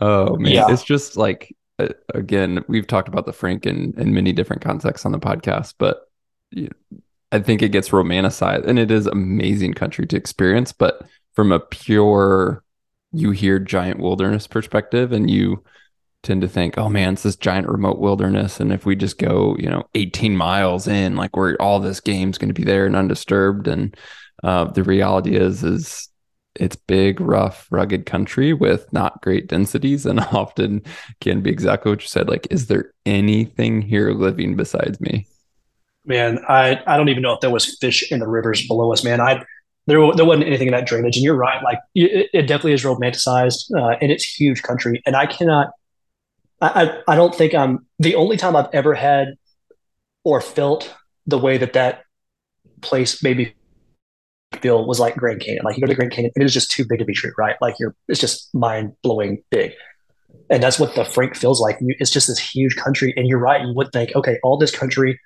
Oh 0.00 0.36
man, 0.36 0.52
yeah. 0.52 0.66
it's 0.68 0.84
just 0.84 1.16
like 1.16 1.54
uh, 1.78 1.88
again, 2.14 2.64
we've 2.68 2.86
talked 2.86 3.08
about 3.08 3.26
the 3.26 3.32
Frank 3.32 3.66
in, 3.66 3.94
in 3.96 4.12
many 4.12 4.32
different 4.32 4.62
contexts 4.62 5.06
on 5.06 5.12
the 5.12 5.18
podcast, 5.18 5.74
but 5.78 6.10
I 7.32 7.38
think 7.38 7.62
it 7.62 7.70
gets 7.70 7.90
romanticized, 7.90 8.66
and 8.66 8.78
it 8.78 8.90
is 8.90 9.06
amazing 9.06 9.74
country 9.74 10.06
to 10.06 10.16
experience. 10.16 10.72
But 10.72 11.06
from 11.34 11.52
a 11.52 11.60
pure 11.60 12.62
you 13.12 13.30
hear 13.30 13.58
giant 13.58 13.98
wilderness 14.00 14.46
perspective 14.46 15.12
and 15.12 15.30
you 15.30 15.62
tend 16.22 16.42
to 16.42 16.48
think, 16.48 16.76
oh 16.76 16.88
man, 16.88 17.14
it's 17.14 17.22
this 17.22 17.36
giant 17.36 17.68
remote 17.68 17.98
wilderness. 17.98 18.60
And 18.60 18.72
if 18.72 18.84
we 18.84 18.96
just 18.96 19.18
go, 19.18 19.56
you 19.58 19.68
know, 19.68 19.84
18 19.94 20.36
miles 20.36 20.88
in, 20.88 21.16
like 21.16 21.36
where 21.36 21.60
all 21.60 21.80
this 21.80 22.00
game's 22.00 22.38
going 22.38 22.48
to 22.48 22.54
be 22.54 22.64
there 22.64 22.86
and 22.86 22.96
undisturbed. 22.96 23.68
And 23.68 23.96
uh, 24.42 24.64
the 24.64 24.82
reality 24.82 25.36
is, 25.36 25.62
is 25.62 26.08
it's 26.56 26.76
big, 26.76 27.20
rough, 27.20 27.66
rugged 27.70 28.04
country 28.04 28.52
with 28.52 28.92
not 28.92 29.22
great 29.22 29.46
densities 29.46 30.04
and 30.06 30.20
often 30.32 30.82
can 31.20 31.40
be 31.40 31.50
exactly 31.50 31.90
what 31.90 32.02
you 32.02 32.08
said. 32.08 32.28
Like, 32.28 32.48
is 32.50 32.66
there 32.66 32.92
anything 33.06 33.80
here 33.80 34.10
living 34.12 34.56
besides 34.56 35.00
me? 35.00 35.26
Man, 36.04 36.40
I, 36.48 36.80
I 36.86 36.96
don't 36.96 37.10
even 37.10 37.22
know 37.22 37.34
if 37.34 37.40
there 37.40 37.50
was 37.50 37.76
fish 37.78 38.10
in 38.10 38.18
the 38.18 38.26
rivers 38.26 38.66
below 38.66 38.92
us, 38.92 39.04
man. 39.04 39.20
I 39.20 39.44
there, 39.88 39.98
there 40.14 40.24
wasn't 40.24 40.46
anything 40.46 40.68
in 40.68 40.72
that 40.72 40.86
drainage. 40.86 41.16
And 41.16 41.24
you're 41.24 41.36
right, 41.36 41.62
like 41.64 41.78
it, 41.94 42.28
it 42.32 42.42
definitely 42.42 42.74
is 42.74 42.84
romanticized, 42.84 43.70
uh, 43.76 43.96
and 44.00 44.12
it's 44.12 44.24
huge 44.24 44.62
country. 44.62 45.02
And 45.06 45.16
I 45.16 45.26
cannot, 45.26 45.70
I, 46.60 47.00
I 47.08 47.16
don't 47.16 47.34
think 47.34 47.54
I'm 47.54 47.86
the 47.98 48.14
only 48.14 48.36
time 48.36 48.54
I've 48.54 48.68
ever 48.72 48.94
had 48.94 49.34
or 50.24 50.40
felt 50.40 50.94
the 51.26 51.38
way 51.38 51.56
that 51.58 51.72
that 51.72 52.02
place 52.82 53.22
made 53.22 53.38
me 53.38 53.54
feel 54.60 54.86
was 54.86 55.00
like 55.00 55.16
Grand 55.16 55.40
Canyon. 55.40 55.64
Like 55.64 55.76
you 55.76 55.80
go 55.80 55.86
to 55.86 55.94
Grand 55.94 56.12
Canyon, 56.12 56.32
it 56.36 56.42
is 56.42 56.52
just 56.52 56.70
too 56.70 56.84
big 56.88 56.98
to 56.98 57.04
be 57.04 57.14
true, 57.14 57.32
right? 57.38 57.56
Like 57.60 57.76
you're, 57.78 57.94
it's 58.08 58.20
just 58.20 58.54
mind 58.54 58.92
blowing 59.02 59.42
big. 59.50 59.72
And 60.50 60.62
that's 60.62 60.78
what 60.78 60.94
the 60.94 61.04
Frank 61.04 61.36
feels 61.36 61.60
like. 61.60 61.78
It's 61.80 62.10
just 62.10 62.26
this 62.26 62.38
huge 62.38 62.76
country. 62.76 63.14
And 63.16 63.26
you're 63.26 63.38
right. 63.38 63.60
You 63.60 63.72
would 63.74 63.92
think, 63.92 64.14
okay, 64.16 64.38
all 64.42 64.58
this 64.58 64.74
country, 64.74 65.20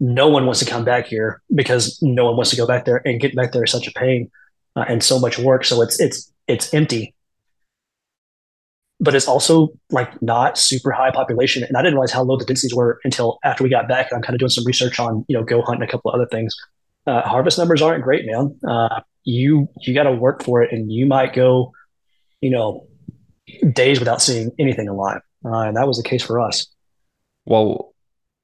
no 0.00 0.28
one 0.28 0.44
wants 0.44 0.60
to 0.60 0.66
come 0.66 0.84
back 0.84 1.06
here 1.06 1.42
because 1.54 1.98
no 2.02 2.26
one 2.26 2.36
wants 2.36 2.50
to 2.50 2.56
go 2.56 2.66
back 2.66 2.84
there 2.84 3.00
and 3.04 3.20
get 3.20 3.34
back 3.34 3.52
there 3.52 3.64
is 3.64 3.70
such 3.70 3.86
a 3.86 3.92
pain 3.92 4.30
uh, 4.76 4.84
and 4.88 5.02
so 5.02 5.18
much 5.18 5.38
work. 5.38 5.64
So 5.64 5.80
it's 5.82 5.98
it's 5.98 6.32
it's 6.46 6.72
empty, 6.74 7.14
but 9.00 9.14
it's 9.14 9.26
also 9.26 9.68
like 9.90 10.20
not 10.22 10.58
super 10.58 10.92
high 10.92 11.10
population. 11.10 11.64
And 11.64 11.76
I 11.76 11.82
didn't 11.82 11.94
realize 11.94 12.12
how 12.12 12.22
low 12.22 12.36
the 12.36 12.44
densities 12.44 12.74
were 12.74 13.00
until 13.04 13.38
after 13.44 13.64
we 13.64 13.70
got 13.70 13.88
back. 13.88 14.12
I'm 14.12 14.22
kind 14.22 14.34
of 14.34 14.40
doing 14.40 14.50
some 14.50 14.64
research 14.66 15.00
on 15.00 15.24
you 15.28 15.36
know 15.36 15.44
goHunt 15.44 15.74
and 15.74 15.82
a 15.82 15.88
couple 15.88 16.10
of 16.10 16.14
other 16.14 16.28
things. 16.30 16.54
Uh, 17.06 17.22
harvest 17.22 17.56
numbers 17.56 17.80
aren't 17.80 18.02
great, 18.02 18.26
man. 18.26 18.58
Uh, 18.68 19.00
you 19.24 19.68
you 19.80 19.94
got 19.94 20.04
to 20.04 20.12
work 20.12 20.42
for 20.42 20.62
it, 20.62 20.72
and 20.72 20.92
you 20.92 21.06
might 21.06 21.32
go, 21.32 21.72
you 22.40 22.50
know, 22.50 22.86
days 23.72 23.98
without 23.98 24.20
seeing 24.20 24.50
anything 24.58 24.88
alive, 24.88 25.20
uh, 25.44 25.60
and 25.60 25.76
that 25.76 25.86
was 25.86 25.96
the 25.96 26.08
case 26.08 26.22
for 26.22 26.40
us. 26.40 26.66
Well, 27.46 27.94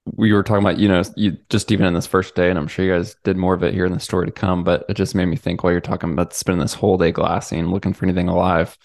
we 0.05 0.33
were 0.33 0.43
talking 0.43 0.65
about, 0.65 0.79
you 0.79 0.89
know, 0.89 1.03
you 1.17 1.37
just 1.49 1.71
even 1.71 1.87
in 1.87 1.95
this 1.95 2.07
first 2.07 2.35
day, 2.35 2.51
and 2.51 2.59
I'm 2.59 2.67
sure 2.67 2.85
you 2.85 2.93
guys 2.93 3.15
did 3.25 3.37
more 3.37 3.55
of 3.55 3.63
it 3.63 3.73
here 3.73 3.87
in 3.87 3.93
the 3.93 4.01
story 4.01 4.27
to 4.27 4.33
come, 4.33 4.65
but 4.65 4.85
it 4.89 4.95
just 4.95 5.15
made 5.15 5.27
me 5.27 5.37
think 5.37 5.63
while 5.63 5.73
you're 5.73 5.81
talking 5.81 6.13
about 6.13 6.35
spending 6.35 6.61
this 6.61 6.75
whole 6.75 6.99
day 6.99 7.13
glassing, 7.13 7.69
looking 7.69 7.93
for 7.93 8.05
anything 8.05 8.29
alive. 8.29 8.77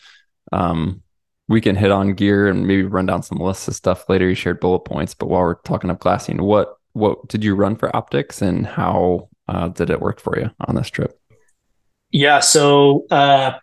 Um, 0.51 1.01
we 1.47 1.61
can 1.61 1.75
hit 1.75 1.91
on 1.91 2.13
gear 2.13 2.47
and 2.47 2.67
maybe 2.67 2.83
run 2.83 3.05
down 3.05 3.23
some 3.23 3.39
lists 3.39 3.67
of 3.67 3.75
stuff 3.75 4.07
later. 4.09 4.27
You 4.27 4.35
shared 4.35 4.59
bullet 4.59 4.81
points, 4.81 5.13
but 5.13 5.27
while 5.27 5.41
we're 5.41 5.55
talking 5.55 5.89
of 5.89 5.99
glassing, 5.99 6.41
what 6.41 6.75
what 6.93 7.27
did 7.27 7.43
you 7.43 7.55
run 7.55 7.75
for 7.75 7.95
optics 7.95 8.41
and 8.41 8.65
how 8.65 9.29
uh, 9.47 9.69
did 9.69 9.89
it 9.89 10.01
work 10.01 10.19
for 10.19 10.37
you 10.37 10.49
on 10.67 10.75
this 10.75 10.89
trip? 10.89 11.19
Yeah, 12.11 12.39
so 12.39 13.05
uh, 13.11 13.53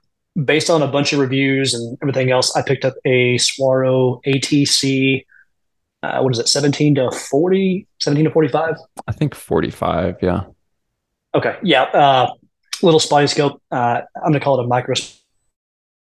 based 0.45 0.71
on 0.71 0.83
a 0.83 0.87
bunch 0.87 1.13
of 1.13 1.19
reviews 1.19 1.75
and 1.75 1.99
everything 2.03 2.31
else, 2.31 2.55
I 2.57 2.63
picked 2.63 2.85
up 2.85 2.95
a 3.05 3.37
Swaro 3.37 4.21
ATC 4.25 5.25
uh, 6.05 6.23
what 6.23 6.33
is 6.33 6.39
it, 6.39 6.49
17 6.49 6.97
to 6.97 7.11
40, 7.11 7.87
17 8.01 8.25
to 8.25 8.31
45? 8.31 8.75
I 9.07 9.13
think 9.13 9.35
45, 9.35 10.19
yeah. 10.23 10.43
Okay, 11.35 11.57
yeah. 11.63 11.83
Uh, 11.83 12.33
little 12.83 13.01
spotting 13.01 13.29
scope. 13.29 13.61
Uh, 13.71 14.03
I'm 14.17 14.31
going 14.31 14.35
to 14.35 14.41
call 14.41 14.61
it 14.61 14.65
a 14.65 14.69
micro 14.69 14.95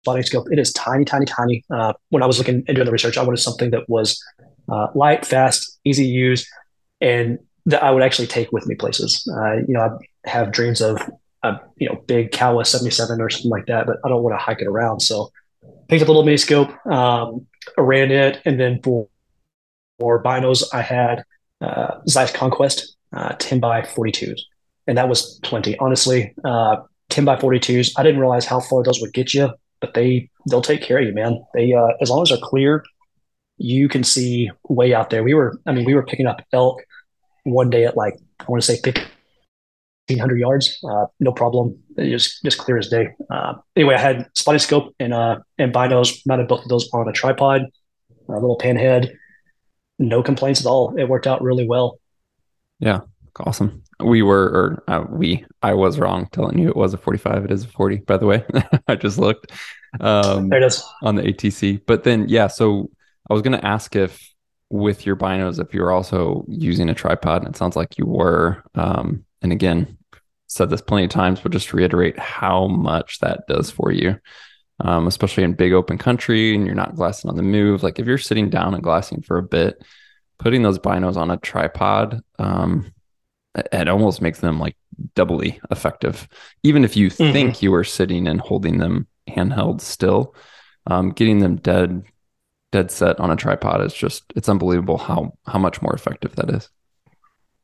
spotting 0.02 0.22
scope. 0.22 0.46
It 0.50 0.58
is 0.58 0.72
tiny, 0.72 1.04
tiny, 1.04 1.26
tiny. 1.26 1.64
Uh, 1.70 1.94
when 2.10 2.22
I 2.22 2.26
was 2.26 2.38
looking 2.38 2.62
and 2.68 2.74
doing 2.74 2.84
the 2.86 2.92
research, 2.92 3.16
I 3.16 3.22
wanted 3.22 3.38
something 3.38 3.70
that 3.70 3.88
was 3.88 4.22
uh, 4.68 4.88
light, 4.94 5.24
fast, 5.24 5.78
easy 5.84 6.04
to 6.04 6.08
use, 6.08 6.48
and 7.00 7.38
that 7.66 7.82
I 7.82 7.90
would 7.90 8.02
actually 8.02 8.28
take 8.28 8.52
with 8.52 8.66
me 8.66 8.74
places. 8.74 9.28
Uh, 9.36 9.56
you 9.56 9.74
know, 9.74 9.98
I 10.26 10.30
have 10.30 10.52
dreams 10.52 10.80
of 10.80 11.00
a 11.42 11.60
you 11.76 11.88
know 11.88 12.02
big 12.06 12.32
Kowa 12.32 12.64
77 12.64 13.20
or 13.20 13.30
something 13.30 13.50
like 13.50 13.66
that, 13.66 13.86
but 13.86 13.96
I 14.04 14.08
don't 14.08 14.22
want 14.22 14.34
to 14.34 14.42
hike 14.42 14.60
it 14.60 14.66
around. 14.66 15.00
So 15.00 15.30
picked 15.88 16.02
up 16.02 16.08
a 16.08 16.12
little 16.12 16.24
mini 16.24 16.36
scope, 16.36 16.70
um, 16.86 17.46
ran 17.76 18.10
it, 18.10 18.40
and 18.44 18.60
then 18.60 18.80
for 18.82 19.08
for 19.98 20.22
binos, 20.22 20.62
I 20.72 20.82
had 20.82 21.24
uh, 21.60 21.98
Zeiss 22.08 22.32
Conquest 22.32 22.96
uh, 23.12 23.34
10 23.38 23.60
by 23.60 23.82
42s, 23.82 24.40
and 24.86 24.98
that 24.98 25.08
was 25.08 25.38
plenty. 25.42 25.76
Honestly, 25.78 26.34
uh, 26.44 26.76
10 27.10 27.24
by 27.24 27.36
42s, 27.36 27.92
I 27.96 28.02
didn't 28.02 28.20
realize 28.20 28.44
how 28.44 28.60
far 28.60 28.82
those 28.82 29.00
would 29.00 29.12
get 29.12 29.34
you, 29.34 29.50
but 29.80 29.94
they 29.94 30.28
they'll 30.48 30.62
take 30.62 30.82
care 30.82 30.98
of 30.98 31.04
you, 31.04 31.14
man. 31.14 31.42
They 31.54 31.72
uh, 31.72 31.92
as 32.00 32.10
long 32.10 32.22
as 32.22 32.30
they're 32.30 32.38
clear, 32.42 32.84
you 33.58 33.88
can 33.88 34.04
see 34.04 34.50
way 34.68 34.94
out 34.94 35.10
there. 35.10 35.22
We 35.22 35.34
were, 35.34 35.58
I 35.66 35.72
mean, 35.72 35.84
we 35.84 35.94
were 35.94 36.04
picking 36.04 36.26
up 36.26 36.42
elk 36.52 36.82
one 37.44 37.70
day 37.70 37.84
at 37.84 37.96
like 37.96 38.14
I 38.40 38.44
want 38.48 38.62
to 38.62 38.66
say 38.66 38.80
1500 38.84 40.38
yards, 40.38 40.78
uh, 40.88 41.06
no 41.20 41.32
problem. 41.32 41.78
Just 41.98 42.42
just 42.44 42.58
clear 42.58 42.76
as 42.76 42.88
day. 42.88 43.08
Uh, 43.30 43.54
anyway, 43.76 43.94
I 43.94 44.00
had 44.00 44.28
spotting 44.34 44.58
scope 44.58 44.94
and 45.00 45.14
uh 45.14 45.38
and 45.58 45.72
binos 45.72 46.26
mounted 46.26 46.48
both 46.48 46.62
of 46.62 46.68
those 46.68 46.90
on 46.92 47.08
a 47.08 47.12
tripod, 47.12 47.62
a 48.28 48.32
little 48.32 48.58
pan 48.58 48.76
head 48.76 49.16
no 49.98 50.22
complaints 50.22 50.60
at 50.60 50.66
all. 50.66 50.96
It 50.96 51.08
worked 51.08 51.26
out 51.26 51.42
really 51.42 51.66
well. 51.66 51.98
Yeah, 52.78 53.00
awesome. 53.40 53.82
We 54.00 54.22
were, 54.22 54.44
or 54.44 54.84
uh, 54.88 55.04
we, 55.08 55.44
I 55.62 55.74
was 55.74 55.98
wrong 55.98 56.28
telling 56.32 56.58
you 56.58 56.68
it 56.68 56.76
was 56.76 56.92
a 56.94 56.98
45. 56.98 57.46
It 57.46 57.50
is 57.50 57.64
a 57.64 57.68
40, 57.68 57.96
by 57.98 58.16
the 58.18 58.26
way. 58.26 58.44
I 58.88 58.96
just 58.96 59.18
looked. 59.18 59.52
Um, 60.00 60.50
there 60.50 60.62
it 60.62 60.66
is 60.66 60.84
on 61.02 61.14
the 61.14 61.22
ATC. 61.22 61.80
But 61.86 62.04
then, 62.04 62.28
yeah. 62.28 62.48
So 62.48 62.90
I 63.30 63.32
was 63.32 63.42
going 63.42 63.58
to 63.58 63.66
ask 63.66 63.96
if 63.96 64.32
with 64.68 65.06
your 65.06 65.16
binos, 65.16 65.58
if 65.58 65.72
you're 65.72 65.92
also 65.92 66.44
using 66.48 66.90
a 66.90 66.94
tripod, 66.94 67.44
and 67.44 67.54
it 67.54 67.56
sounds 67.56 67.76
like 67.76 67.96
you 67.96 68.04
were. 68.04 68.62
Um, 68.74 69.24
and 69.40 69.52
again, 69.52 69.96
said 70.48 70.70
this 70.70 70.82
plenty 70.82 71.04
of 71.04 71.10
times, 71.10 71.40
but 71.40 71.52
just 71.52 71.72
reiterate 71.72 72.18
how 72.18 72.66
much 72.66 73.20
that 73.20 73.46
does 73.48 73.70
for 73.70 73.90
you 73.92 74.18
um, 74.80 75.06
especially 75.06 75.44
in 75.44 75.54
big 75.54 75.72
open 75.72 75.98
country 75.98 76.54
and 76.54 76.66
you're 76.66 76.74
not 76.74 76.94
glassing 76.94 77.30
on 77.30 77.36
the 77.36 77.42
move. 77.42 77.82
Like 77.82 77.98
if 77.98 78.06
you're 78.06 78.18
sitting 78.18 78.50
down 78.50 78.74
and 78.74 78.82
glassing 78.82 79.22
for 79.22 79.38
a 79.38 79.42
bit, 79.42 79.82
putting 80.38 80.62
those 80.62 80.78
binos 80.78 81.16
on 81.16 81.30
a 81.30 81.38
tripod, 81.38 82.22
um, 82.38 82.92
it 83.54 83.88
almost 83.88 84.20
makes 84.20 84.40
them 84.40 84.58
like 84.60 84.76
doubly 85.14 85.60
effective. 85.70 86.28
Even 86.62 86.84
if 86.84 86.96
you 86.96 87.08
mm-hmm. 87.08 87.32
think 87.32 87.62
you 87.62 87.74
are 87.74 87.84
sitting 87.84 88.26
and 88.28 88.40
holding 88.40 88.78
them 88.78 89.06
handheld 89.28 89.80
still, 89.80 90.34
um, 90.86 91.10
getting 91.10 91.38
them 91.38 91.56
dead, 91.56 92.04
dead 92.70 92.90
set 92.90 93.18
on 93.18 93.30
a 93.30 93.36
tripod 93.36 93.80
is 93.80 93.94
just, 93.94 94.24
it's 94.36 94.48
unbelievable 94.48 94.98
how, 94.98 95.32
how 95.46 95.58
much 95.58 95.80
more 95.80 95.94
effective 95.94 96.36
that 96.36 96.50
is. 96.50 96.68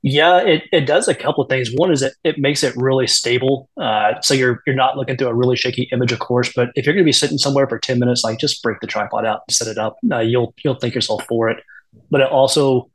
Yeah, 0.04 0.38
it, 0.38 0.64
it 0.72 0.80
does 0.80 1.06
a 1.06 1.14
couple 1.14 1.44
of 1.44 1.48
things. 1.48 1.70
One 1.74 1.92
is 1.92 2.02
it, 2.02 2.14
it 2.24 2.38
makes 2.38 2.64
it 2.64 2.74
really 2.76 3.06
stable. 3.06 3.68
Uh, 3.80 4.20
so 4.20 4.34
you're 4.34 4.60
you're 4.66 4.74
not 4.74 4.96
looking 4.96 5.16
through 5.16 5.28
a 5.28 5.34
really 5.34 5.56
shaky 5.56 5.88
image, 5.92 6.10
of 6.10 6.18
course. 6.18 6.52
But 6.52 6.70
if 6.74 6.84
you're 6.84 6.94
going 6.94 7.04
to 7.04 7.08
be 7.08 7.12
sitting 7.12 7.38
somewhere 7.38 7.68
for 7.68 7.78
ten 7.78 8.00
minutes, 8.00 8.24
like 8.24 8.40
just 8.40 8.62
break 8.64 8.80
the 8.80 8.88
tripod 8.88 9.24
out, 9.24 9.42
and 9.46 9.54
set 9.54 9.68
it 9.68 9.78
up. 9.78 9.96
Uh, 10.10 10.18
you'll 10.18 10.54
you'll 10.64 10.74
thank 10.74 10.96
yourself 10.96 11.24
for 11.28 11.48
it. 11.50 11.62
But 12.10 12.20
it 12.20 12.30
also 12.30 12.90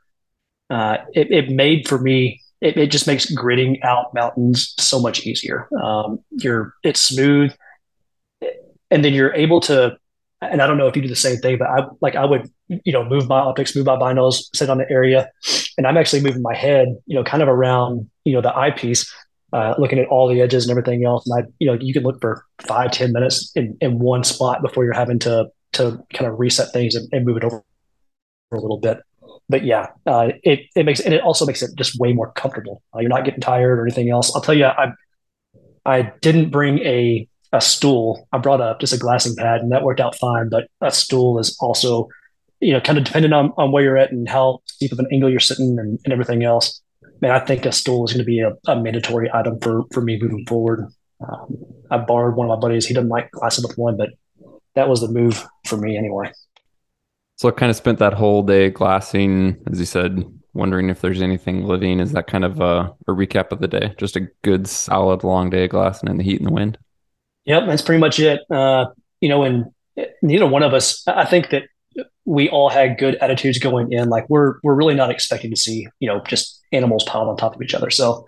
uh, 0.70 0.98
it, 1.14 1.32
it 1.32 1.50
made 1.50 1.88
for 1.88 1.98
me 1.98 2.42
it, 2.60 2.76
it 2.78 2.92
just 2.92 3.08
makes 3.08 3.34
gridding 3.34 3.82
out 3.84 4.14
mountains 4.14 4.74
so 4.78 5.00
much 5.00 5.26
easier. 5.26 5.70
Um, 5.82 6.20
you're 6.32 6.74
it's 6.84 7.00
smooth, 7.00 7.54
and 8.92 9.04
then 9.04 9.14
you're 9.14 9.34
able 9.34 9.62
to. 9.62 9.98
And 10.42 10.62
I 10.62 10.68
don't 10.68 10.78
know 10.78 10.88
if 10.88 10.96
you 10.96 11.02
do 11.02 11.08
the 11.08 11.16
same 11.16 11.38
thing, 11.38 11.58
but 11.58 11.68
I 11.68 11.88
like 12.02 12.16
I 12.16 12.26
would 12.26 12.52
you 12.70 12.94
know 12.94 13.04
move 13.04 13.28
my 13.28 13.40
optics, 13.40 13.76
move 13.76 13.86
my 13.86 13.96
binos, 13.96 14.44
sit 14.54 14.70
on 14.70 14.78
the 14.78 14.90
area 14.90 15.30
and 15.78 15.86
I'm 15.86 15.98
actually 15.98 16.22
moving 16.22 16.42
my 16.42 16.56
head, 16.56 16.88
you 17.06 17.16
know, 17.16 17.24
kind 17.24 17.44
of 17.44 17.50
around, 17.50 18.10
you 18.26 18.34
know, 18.34 18.42
the 18.42 18.56
eyepiece, 18.56 19.12
uh, 19.54 19.76
looking 19.78 20.00
at 20.00 20.08
all 20.08 20.28
the 20.28 20.42
edges 20.42 20.66
and 20.66 20.72
everything 20.72 21.06
else. 21.06 21.30
And 21.30 21.44
I, 21.44 21.48
you 21.60 21.68
know, 21.68 21.78
you 21.80 21.94
can 21.94 22.04
look 22.04 22.20
for 22.20 22.44
five, 22.62 22.92
ten 22.92 23.14
minutes 23.14 23.52
in, 23.56 23.78
in 23.80 24.00
one 24.00 24.24
spot 24.24 24.62
before 24.62 24.84
you're 24.84 24.94
having 24.94 25.20
to 25.20 25.50
to 25.74 26.04
kind 26.14 26.32
of 26.32 26.40
reset 26.40 26.72
things 26.74 26.96
and, 26.96 27.08
and 27.12 27.26
move 27.26 27.38
it 27.38 27.44
over 27.44 27.64
a 28.52 28.56
little 28.56 28.80
bit. 28.80 29.00
But 29.50 29.64
yeah, 29.64 29.88
uh, 30.06 30.30
it 30.44 30.62
it 30.76 30.86
makes 30.86 31.00
and 31.00 31.14
it 31.14 31.22
also 31.22 31.46
makes 31.46 31.62
it 31.62 31.72
just 31.78 32.00
way 32.00 32.12
more 32.12 32.32
comfortable. 32.34 32.82
Uh, 32.94 33.00
you're 33.00 33.10
not 33.10 33.24
getting 33.24 33.40
tired 33.40 33.80
or 33.80 33.84
anything 33.84 34.10
else. 34.10 34.36
I'll 34.36 34.42
tell 34.42 34.56
you, 34.56 34.66
I 34.66 34.92
I 35.86 36.14
didn't 36.22 36.50
bring 36.50 36.80
a 36.80 37.28
a 37.54 37.62
stool. 37.62 38.28
I 38.34 38.40
brought 38.40 38.60
up 38.60 38.82
just 38.82 38.94
a 38.94 38.98
glassing 38.98 39.36
pad, 39.36 39.62
and 39.62 39.72
that 39.72 39.84
worked 39.84 40.02
out 40.02 40.16
fine. 40.16 40.50
But 40.50 40.68
a 40.82 40.92
stool 40.92 41.40
is 41.40 41.56
also 41.62 42.10
you 42.60 42.74
know, 42.74 42.82
kind 42.82 42.98
of 42.98 43.04
depending 43.04 43.34
on, 43.34 43.54
on 43.58 43.72
where 43.72 43.84
you're 43.84 43.98
at 43.98 44.12
and 44.12 44.28
how 44.28 44.60
deep 44.80 44.92
of 44.92 45.00
an 45.00 45.08
angle 45.12 45.30
you're 45.30 45.40
sitting 45.40 45.78
and, 45.80 46.00
and 46.04 46.14
everything 46.14 46.44
else. 46.44 46.82
Man, 47.22 47.32
I 47.32 47.40
think 47.40 47.66
a 47.66 47.72
stool 47.72 48.06
is 48.06 48.14
going 48.14 48.24
to 48.24 48.26
be 48.26 48.42
a, 48.42 48.54
a 48.72 48.80
mandatory 48.80 49.30
item 49.34 49.60
for 49.60 49.84
for 49.92 50.02
me 50.02 50.20
moving 50.22 50.46
forward. 50.46 50.88
Um, 51.28 51.58
I 51.90 51.98
borrowed 51.98 52.36
one 52.36 52.50
of 52.50 52.56
my 52.56 52.60
buddies. 52.60 52.86
He 52.86 52.94
doesn't 52.94 53.10
like 53.10 53.32
glassing 53.32 53.64
with 53.68 53.78
one, 53.78 53.98
but 53.98 54.10
that 54.76 54.88
was 54.88 55.02
the 55.02 55.08
move 55.08 55.44
for 55.66 55.78
me 55.78 55.98
anyway. 55.98 56.32
So 57.38 57.48
I 57.48 57.52
kind 57.52 57.70
of 57.70 57.76
spent 57.76 58.00
that 58.00 58.14
whole 58.14 58.44
day 58.44 58.70
glassing, 58.70 59.58
as 59.72 59.80
you 59.80 59.86
said, 59.86 60.24
wondering 60.54 60.90
if 60.90 61.02
there's 61.02 61.22
anything 61.22 61.64
living. 61.64 62.00
Is 62.00 62.12
that 62.12 62.28
kind 62.28 62.44
of 62.44 62.60
a, 62.60 62.94
a 63.08 63.12
recap 63.12 63.52
of 63.52 63.60
the 63.60 63.68
day? 63.68 63.94
Just 63.98 64.16
a 64.16 64.28
good, 64.44 64.68
solid, 64.68 65.24
long 65.24 65.50
day 65.50 65.66
of 65.66 65.72
glassing 65.72 66.10
in 66.10 66.18
the 66.18 66.24
heat 66.24 66.40
and 66.40 66.48
the 66.48 66.54
wind? 66.54 66.78
Yep, 67.46 67.64
that's 67.68 67.82
pretty 67.82 68.00
much 68.00 68.20
it. 68.20 68.42
Uh, 68.52 68.88
you 69.22 69.30
know, 69.30 69.44
and 69.44 69.66
neither 70.22 70.48
one 70.48 70.64
of 70.64 70.74
us, 70.74 71.08
I 71.08 71.26
think 71.26 71.50
that 71.52 71.64
we 72.26 72.50
all 72.50 72.70
had 72.70 72.98
good 72.98 73.16
attitudes 73.16 73.60
going 73.60 73.92
in. 73.92 74.10
Like 74.10 74.30
we're 74.30 74.56
we're 74.64 74.76
really 74.76 74.96
not 74.96 75.10
expecting 75.10 75.50
to 75.52 75.58
see 75.58 75.88
you 76.00 76.08
know 76.08 76.22
just 76.28 76.62
animals 76.72 77.04
piled 77.06 77.28
on 77.28 77.38
top 77.38 77.56
of 77.56 77.62
each 77.62 77.74
other. 77.74 77.90
So 77.90 78.28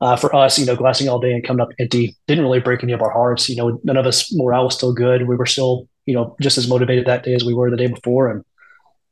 uh, 0.00 0.16
for 0.16 0.34
us, 0.34 0.58
you 0.58 0.66
know, 0.66 0.76
glassing 0.76 1.08
all 1.08 1.18
day 1.18 1.32
and 1.32 1.44
coming 1.44 1.60
up 1.60 1.70
empty 1.78 2.14
didn't 2.26 2.44
really 2.44 2.60
break 2.60 2.82
any 2.82 2.92
of 2.92 3.02
our 3.02 3.10
hearts. 3.10 3.48
You 3.48 3.56
know, 3.56 3.80
none 3.82 3.96
of 3.96 4.06
us 4.06 4.32
morale 4.34 4.64
was 4.64 4.74
still 4.74 4.92
good. 4.92 5.26
We 5.26 5.36
were 5.36 5.46
still 5.46 5.88
you 6.06 6.14
know 6.14 6.36
just 6.40 6.58
as 6.58 6.68
motivated 6.68 7.06
that 7.06 7.24
day 7.24 7.34
as 7.34 7.44
we 7.44 7.54
were 7.54 7.70
the 7.70 7.76
day 7.76 7.88
before, 7.88 8.30
and 8.30 8.44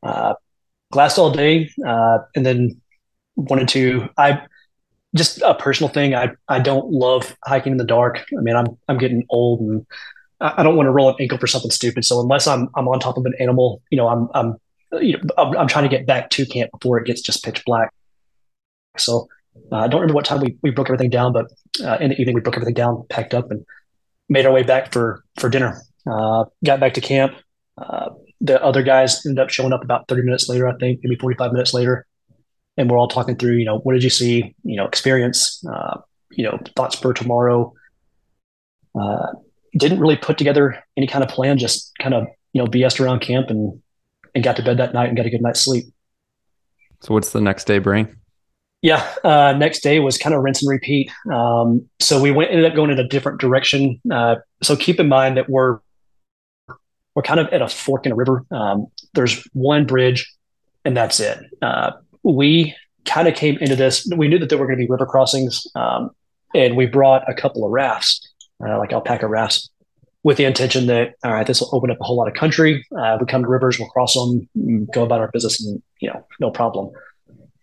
uh, 0.03 0.35
glassed 0.93 1.19
all 1.19 1.31
day, 1.31 1.71
uh, 1.87 2.19
and 2.35 2.45
then 2.45 2.81
wanted 3.37 3.69
to. 3.69 4.09
I 4.17 4.43
just 5.17 5.41
a 5.43 5.55
personal 5.55 5.93
thing. 5.93 6.15
I 6.15 6.31
I 6.49 6.59
don't 6.59 6.91
love 6.91 7.35
hiking 7.45 7.73
in 7.73 7.79
the 7.79 7.85
dark. 7.85 8.25
I 8.37 8.41
mean, 8.43 8.57
I'm 8.57 8.67
I'm 8.89 8.99
getting 8.99 9.25
old 9.31 9.61
and 9.61 9.87
I 10.41 10.63
don't 10.63 10.77
want 10.77 10.87
to 10.87 10.91
roll 10.91 11.09
an 11.09 11.17
ankle 11.21 11.39
for 11.39 11.47
something 11.47 11.71
stupid. 11.71 12.05
So 12.05 12.21
unless 12.21 12.47
I'm 12.47 12.69
I'm 12.75 12.89
on 12.89 13.01
top 13.01 13.17
of 13.17 13.25
an 13.25 13.35
animal, 13.41 13.83
you 13.91 13.97
know, 13.97 14.09
I'm 14.09 14.29
I'm 14.35 14.57
you 15.01 15.17
know 15.17 15.23
I'm, 15.39 15.57
I'm 15.57 15.69
trying 15.69 15.85
to 15.85 15.89
get 15.89 16.07
back 16.07 16.31
to 16.31 16.47
camp 16.47 16.71
before 16.73 16.99
it 16.99 17.07
gets 17.07 17.21
just 17.21 17.45
pitch 17.45 17.63
black. 17.65 17.93
So 18.97 19.29
uh, 19.73 19.77
I 19.77 19.89
don't 19.89 20.01
remember 20.01 20.15
what 20.15 20.25
time 20.25 20.41
we, 20.41 20.57
we 20.63 20.71
broke 20.71 20.89
everything 20.89 21.11
down, 21.11 21.33
but 21.33 21.47
uh, 21.83 21.99
in 22.01 22.11
the 22.11 22.21
evening 22.21 22.35
we 22.35 22.41
broke 22.41 22.57
everything 22.57 22.75
down, 22.75 23.05
packed 23.09 23.35
up, 23.35 23.51
and 23.51 23.65
made 24.29 24.47
our 24.47 24.53
way 24.53 24.63
back 24.63 24.93
for 24.93 25.25
for 25.39 25.49
dinner. 25.49 25.81
Uh, 26.07 26.45
got 26.65 26.81
back 26.81 26.95
to 26.95 27.01
camp. 27.01 27.35
Uh, 27.79 28.11
the 28.41 28.63
other 28.63 28.83
guys 28.83 29.25
ended 29.25 29.43
up 29.43 29.51
showing 29.51 29.73
up 29.73 29.83
about 29.83 30.07
30 30.09 30.23
minutes 30.23 30.49
later, 30.49 30.69
I 30.69 30.77
think, 30.77 31.01
maybe 31.03 31.17
45 31.17 31.53
minutes 31.53 31.73
later, 31.73 32.07
and 32.77 32.91
we're 32.91 32.99
all 32.99 33.09
talking 33.09 33.37
through, 33.37 33.55
you 33.55 33.65
know, 33.65 33.79
what 33.79 33.95
did 33.95 34.05
you 34.05 34.11
see, 34.11 34.55
you 34.65 34.77
know, 34.77 34.85
experience, 34.85 35.65
uh, 35.73 35.99
you 36.31 36.45
know, 36.45 36.59
thoughts 36.77 36.97
for 36.97 37.15
tomorrow. 37.15 37.73
Uh, 38.99 39.33
didn't 39.77 40.01
really 40.01 40.17
put 40.17 40.39
together 40.39 40.83
any 40.97 41.07
kind 41.07 41.25
of 41.25 41.31
plan, 41.31 41.59
just 41.59 41.93
kind 42.01 42.15
of, 42.15 42.27
you 42.53 42.63
know, 42.63 42.69
BS'd 42.69 43.01
around 43.01 43.21
camp 43.21 43.51
and, 43.51 43.81
and 44.35 44.45
got 44.45 44.57
to 44.57 44.63
bed 44.63 44.79
that 44.79 44.95
night 44.95 45.09
and 45.09 45.17
got 45.17 45.27
a 45.27 45.31
good 45.31 45.43
night's 45.43 45.61
sleep. 45.61 45.87
So 47.01 47.15
what's 47.15 47.31
the 47.31 47.41
next 47.41 47.65
day 47.65 47.79
bring? 47.79 48.17
Yeah. 48.83 49.07
Uh, 49.25 49.55
next 49.57 49.83
day 49.83 49.99
was 49.99 50.19
kind 50.19 50.35
of 50.35 50.43
rinse 50.43 50.63
and 50.63 50.71
repeat. 50.71 51.11
Um, 51.33 51.89
so 52.01 52.21
we 52.21 52.31
went 52.31 52.51
ended 52.51 52.67
up 52.67 52.75
going 52.75 52.91
in 52.91 52.99
a 52.99 53.09
different 53.09 53.41
direction. 53.41 54.01
Uh, 54.11 54.37
so 54.63 54.77
keep 54.77 55.01
in 55.01 55.09
mind 55.09 55.37
that 55.39 55.49
we're 55.49 55.79
we're 57.15 57.23
kind 57.23 57.41
of 57.41 57.47
at 57.49 57.63
a 57.63 57.69
fork 57.69 58.07
in 58.07 58.13
a 58.13 58.15
river. 58.15 58.45
Um, 58.51 58.89
there's 59.15 59.43
one 59.53 59.87
bridge, 59.87 60.31
and 60.85 60.97
that's 60.97 61.21
it. 61.21 61.39
Uh, 61.63 61.93
we 62.23 62.75
kind 63.05 63.29
of 63.29 63.35
came 63.35 63.57
into 63.59 63.77
this. 63.77 64.09
We 64.17 64.29
knew 64.29 64.39
that 64.39 64.49
there 64.49 64.59
were 64.59 64.67
going 64.67 64.79
to 64.79 64.85
be 64.85 64.91
river 64.91 65.07
crossings, 65.07 65.67
um, 65.75 66.11
and 66.55 66.77
we 66.77 66.87
brought 66.87 67.29
a 67.29 67.35
couple 67.35 67.65
of 67.65 67.71
rafts, 67.71 68.24
uh, 68.61 68.79
like 68.79 68.91
Alpacka 68.91 69.29
rafts, 69.29 69.71
with 70.23 70.37
the 70.39 70.45
intention 70.45 70.87
that 70.87 71.15
all 71.23 71.33
right, 71.33 71.47
this 71.47 71.61
will 71.61 71.71
open 71.73 71.91
up 71.91 71.99
a 72.01 72.05
whole 72.05 72.17
lot 72.17 72.29
of 72.29 72.35
country. 72.35 72.85
Uh, 72.99 73.19
we 73.21 73.27
come 73.27 73.43
to 73.43 73.49
rivers, 73.49 73.79
we'll 73.79 73.89
cross 73.89 74.15
them, 74.15 74.49
go 74.93 75.05
about 75.05 75.21
our 75.21 75.31
business, 75.31 75.65
and 75.65 75.83
you 76.01 76.09
know, 76.09 76.27
no 76.41 76.51
problem. 76.51 76.91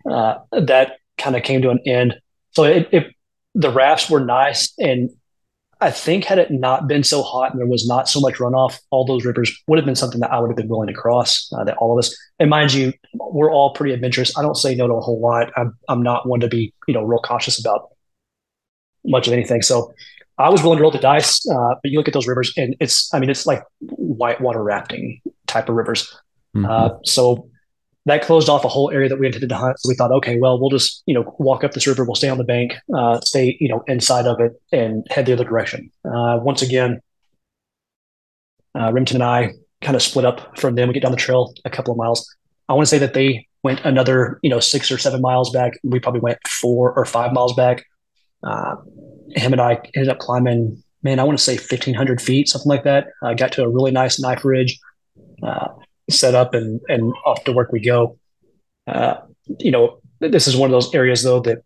Uh, 0.10 0.40
that 0.52 0.98
kind 1.18 1.36
of 1.36 1.44
came 1.44 1.62
to 1.62 1.70
an 1.70 1.80
end. 1.86 2.16
So 2.52 2.64
it, 2.64 2.90
it, 2.92 3.16
the 3.56 3.72
rafts 3.72 4.10
were 4.10 4.20
nice, 4.20 4.74
and 4.78 5.10
I 5.82 5.90
think 5.90 6.26
had 6.26 6.38
it 6.38 6.52
not 6.52 6.88
been 6.88 7.04
so 7.04 7.24
hot 7.24 7.52
and 7.52 7.60
there 7.60 7.68
was 7.68 7.88
not 7.88 8.08
so 8.08 8.20
much 8.20 8.36
runoff, 8.36 8.80
all 8.92 9.04
those 9.04 9.26
rivers 9.26 9.52
would 9.66 9.80
have 9.80 9.86
been 9.86 9.96
something 9.96 10.22
that 10.22 10.32
I 10.32 10.40
would 10.40 10.50
have 10.52 10.56
been 10.56 10.68
willing 10.68 10.88
to 10.88 10.94
cross. 10.94 11.52
Uh, 11.52 11.64
that 11.64 11.76
all 11.78 11.98
of 11.98 12.04
us, 12.04 12.16
and 12.40 12.52
mind 12.52 12.72
you, 12.72 12.94
we're 13.16 13.52
all 13.52 13.74
pretty 13.74 13.94
adventurous. 13.94 14.38
I 14.38 14.44
don't 14.44 14.56
say 14.56 14.76
no 14.76 14.88
to 14.88 14.94
a 14.94 15.02
whole 15.02 15.20
lot. 15.20 15.52
I'm 15.58 15.76
I'm 15.90 16.04
not 16.04 16.28
one 16.28 16.40
to 16.42 16.48
be 16.48 16.72
you 16.88 16.94
know 16.94 17.02
real 17.02 17.20
cautious 17.20 17.60
about 17.60 17.90
much 19.04 19.26
of 19.26 19.34
anything. 19.34 19.64
So 19.64 19.92
I 20.42 20.50
was 20.50 20.64
willing 20.64 20.78
to 20.78 20.82
roll 20.82 20.92
the 20.92 21.00
dice. 21.00 21.48
Uh, 21.48 21.76
but 21.82 21.92
you 21.92 21.98
look 21.98 22.08
at 22.08 22.14
those 22.14 22.28
rivers, 22.28 22.54
and 22.58 22.76
it's 22.80 23.14
I 23.14 23.20
mean 23.20 23.30
it's 23.30 23.46
like 23.46 23.64
whitewater 23.80 24.64
rafting 24.64 25.22
type 25.48 25.70
of 25.70 25.76
rivers. 25.76 26.16
Mm-hmm. 26.56 26.66
Uh, 26.66 26.90
so 27.04 27.50
that 28.06 28.24
closed 28.24 28.50
off 28.50 28.66
a 28.66 28.68
whole 28.68 28.90
area 28.92 29.10
that 29.10 29.20
we 29.20 29.28
intended 29.28 29.50
to 29.50 29.56
hunt. 29.56 29.80
So 29.80 29.90
we 29.90 29.96
thought, 29.96 30.12
okay, 30.12 30.40
well, 30.40 30.60
we'll 30.60 30.70
just 30.70 31.04
you 31.06 31.14
know 31.14 31.36
walk 31.40 31.64
up 31.64 31.74
this 31.74 31.88
river, 31.88 32.04
we'll 32.04 32.16
stay 32.16 32.30
on 32.30 32.38
the 32.38 32.44
bank, 32.44 32.74
uh, 32.96 33.20
stay 33.22 33.58
you 33.60 33.70
know 33.70 33.84
inside 33.88 34.26
of 34.26 34.40
it, 34.40 34.60
and 34.72 35.06
head 35.10 35.26
the 35.26 35.34
other 35.34 35.46
direction. 35.46 35.92
Uh, 36.06 36.40
once 36.42 36.62
again, 36.62 37.00
uh, 38.76 38.92
Remington 38.92 39.18
and 39.18 39.24
I 39.24 39.52
kind 39.82 39.96
of 39.96 40.02
split 40.02 40.26
up 40.26 40.58
from 40.58 40.76
them. 40.76 40.88
We 40.88 40.94
get 40.94 41.04
down 41.04 41.12
the 41.12 41.18
trail 41.18 41.54
a 41.66 41.70
couple 41.70 41.92
of 41.92 41.98
miles. 41.98 42.28
I 42.70 42.74
want 42.74 42.86
to 42.86 42.90
say 42.90 43.00
that 43.00 43.14
they 43.14 43.48
went 43.64 43.82
another 43.86 44.40
you 44.42 44.50
know 44.50 44.60
six 44.60 44.92
or 44.92 44.98
seven 44.98 45.22
miles 45.22 45.52
back. 45.52 45.74
We 45.84 46.00
probably 46.00 46.22
went 46.22 46.40
four 46.48 46.94
or 46.94 47.06
five 47.06 47.34
miles 47.34 47.54
back. 47.54 47.86
Uh, 48.44 48.76
him 49.36 49.54
and 49.54 49.62
I 49.62 49.82
ended 49.96 50.10
up 50.10 50.20
climbing. 50.20 50.82
Man, 51.04 51.20
I 51.20 51.24
want 51.24 51.38
to 51.38 51.44
say 51.44 51.58
fifteen 51.58 51.96
hundred 51.96 52.22
feet, 52.22 52.48
something 52.48 52.70
like 52.70 52.84
that. 52.84 53.08
I 53.24 53.34
got 53.34 53.52
to 53.54 53.64
a 53.64 53.70
really 53.70 53.92
nice 53.92 54.20
knife 54.20 54.46
ridge. 54.46 54.80
Uh, 55.42 55.70
set 56.10 56.36
up 56.36 56.54
and 56.54 56.80
and 56.88 57.14
off 57.26 57.44
to 57.46 57.52
work 57.52 57.72
we 57.72 57.82
go. 57.82 58.18
Uh, 58.88 59.16
you 59.60 59.72
know, 59.72 60.00
this 60.20 60.48
is 60.48 60.56
one 60.56 60.70
of 60.70 60.72
those 60.72 60.94
areas 60.94 61.24
though 61.24 61.40
that 61.42 61.64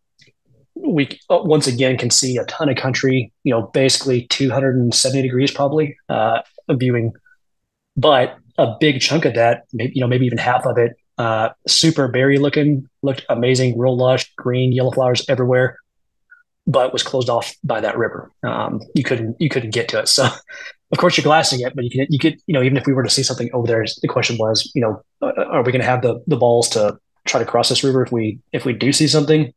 we 0.75 1.19
once 1.29 1.67
again 1.67 1.97
can 1.97 2.09
see 2.09 2.37
a 2.37 2.45
ton 2.45 2.69
of 2.69 2.77
country. 2.77 3.31
You 3.43 3.51
know, 3.51 3.63
basically 3.73 4.27
270 4.27 5.21
degrees 5.21 5.51
probably 5.51 5.97
viewing, 6.69 7.13
but 7.97 8.37
a 8.57 8.75
big 8.79 9.01
chunk 9.01 9.25
of 9.25 9.33
that, 9.33 9.65
maybe 9.73 9.93
you 9.95 10.01
know, 10.01 10.07
maybe 10.07 10.25
even 10.25 10.37
half 10.37 10.65
of 10.65 10.77
it, 10.77 10.95
uh, 11.17 11.49
super 11.67 12.07
berry 12.07 12.37
looking, 12.37 12.87
looked 13.01 13.25
amazing, 13.29 13.77
real 13.77 13.97
lush, 13.97 14.33
green, 14.35 14.71
yellow 14.71 14.91
flowers 14.91 15.25
everywhere 15.27 15.77
but 16.67 16.93
was 16.93 17.03
closed 17.03 17.29
off 17.29 17.53
by 17.63 17.79
that 17.79 17.97
river. 17.97 18.31
Um, 18.43 18.81
you 18.93 19.03
couldn't 19.03 19.39
you 19.39 19.49
couldn't 19.49 19.71
get 19.71 19.87
to 19.89 19.99
it. 19.99 20.07
So, 20.07 20.25
of 20.91 20.97
course, 20.97 21.17
you're 21.17 21.23
glassing 21.23 21.61
it, 21.61 21.75
but 21.75 21.83
you 21.83 21.89
can 21.89 22.07
you 22.09 22.19
could 22.19 22.39
you 22.47 22.53
know 22.53 22.63
even 22.63 22.77
if 22.77 22.85
we 22.85 22.93
were 22.93 23.03
to 23.03 23.09
see 23.09 23.23
something 23.23 23.49
over 23.53 23.67
there, 23.67 23.85
the 24.01 24.07
question 24.07 24.37
was 24.37 24.71
you 24.73 24.81
know 24.81 25.01
uh, 25.21 25.43
are 25.45 25.63
we 25.63 25.71
going 25.71 25.81
to 25.81 25.87
have 25.87 26.01
the 26.01 26.21
the 26.27 26.37
balls 26.37 26.69
to 26.69 26.97
try 27.25 27.39
to 27.39 27.45
cross 27.45 27.69
this 27.69 27.83
river 27.83 28.03
if 28.03 28.11
we 28.11 28.39
if 28.51 28.65
we 28.65 28.73
do 28.73 28.91
see 28.91 29.07
something? 29.07 29.53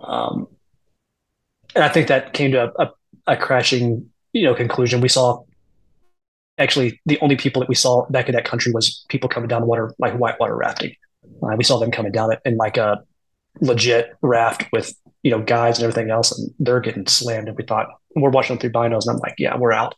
Um, 0.00 0.46
and 1.74 1.84
I 1.84 1.88
think 1.88 2.08
that 2.08 2.32
came 2.32 2.52
to 2.52 2.72
a, 2.78 2.84
a, 2.84 2.92
a 3.28 3.36
crashing 3.36 4.08
you 4.32 4.44
know 4.44 4.54
conclusion. 4.54 5.00
We 5.00 5.08
saw 5.08 5.42
actually 6.58 7.00
the 7.06 7.18
only 7.20 7.36
people 7.36 7.60
that 7.60 7.68
we 7.68 7.74
saw 7.74 8.06
back 8.10 8.28
in 8.28 8.34
that 8.34 8.44
country 8.44 8.72
was 8.72 9.04
people 9.08 9.28
coming 9.28 9.48
down 9.48 9.62
the 9.62 9.66
water 9.66 9.94
like 9.98 10.14
whitewater 10.14 10.56
rafting. 10.56 10.94
Uh, 11.42 11.54
we 11.56 11.64
saw 11.64 11.78
them 11.78 11.90
coming 11.90 12.12
down 12.12 12.32
it 12.32 12.40
in 12.44 12.56
like 12.56 12.76
a 12.76 13.02
legit 13.60 14.14
raft 14.22 14.64
with 14.72 14.94
you 15.22 15.30
know 15.30 15.42
guides 15.42 15.78
and 15.78 15.84
everything 15.84 16.10
else, 16.10 16.36
and 16.36 16.50
they're 16.58 16.80
getting 16.80 17.06
slammed. 17.06 17.48
And 17.48 17.56
we 17.56 17.64
thought 17.64 17.88
we're 18.14 18.30
watching 18.30 18.56
them 18.56 18.60
through 18.60 18.72
binos, 18.72 19.06
and 19.06 19.16
I'm 19.16 19.18
like, 19.18 19.34
yeah, 19.38 19.56
we're 19.56 19.72
out. 19.72 19.94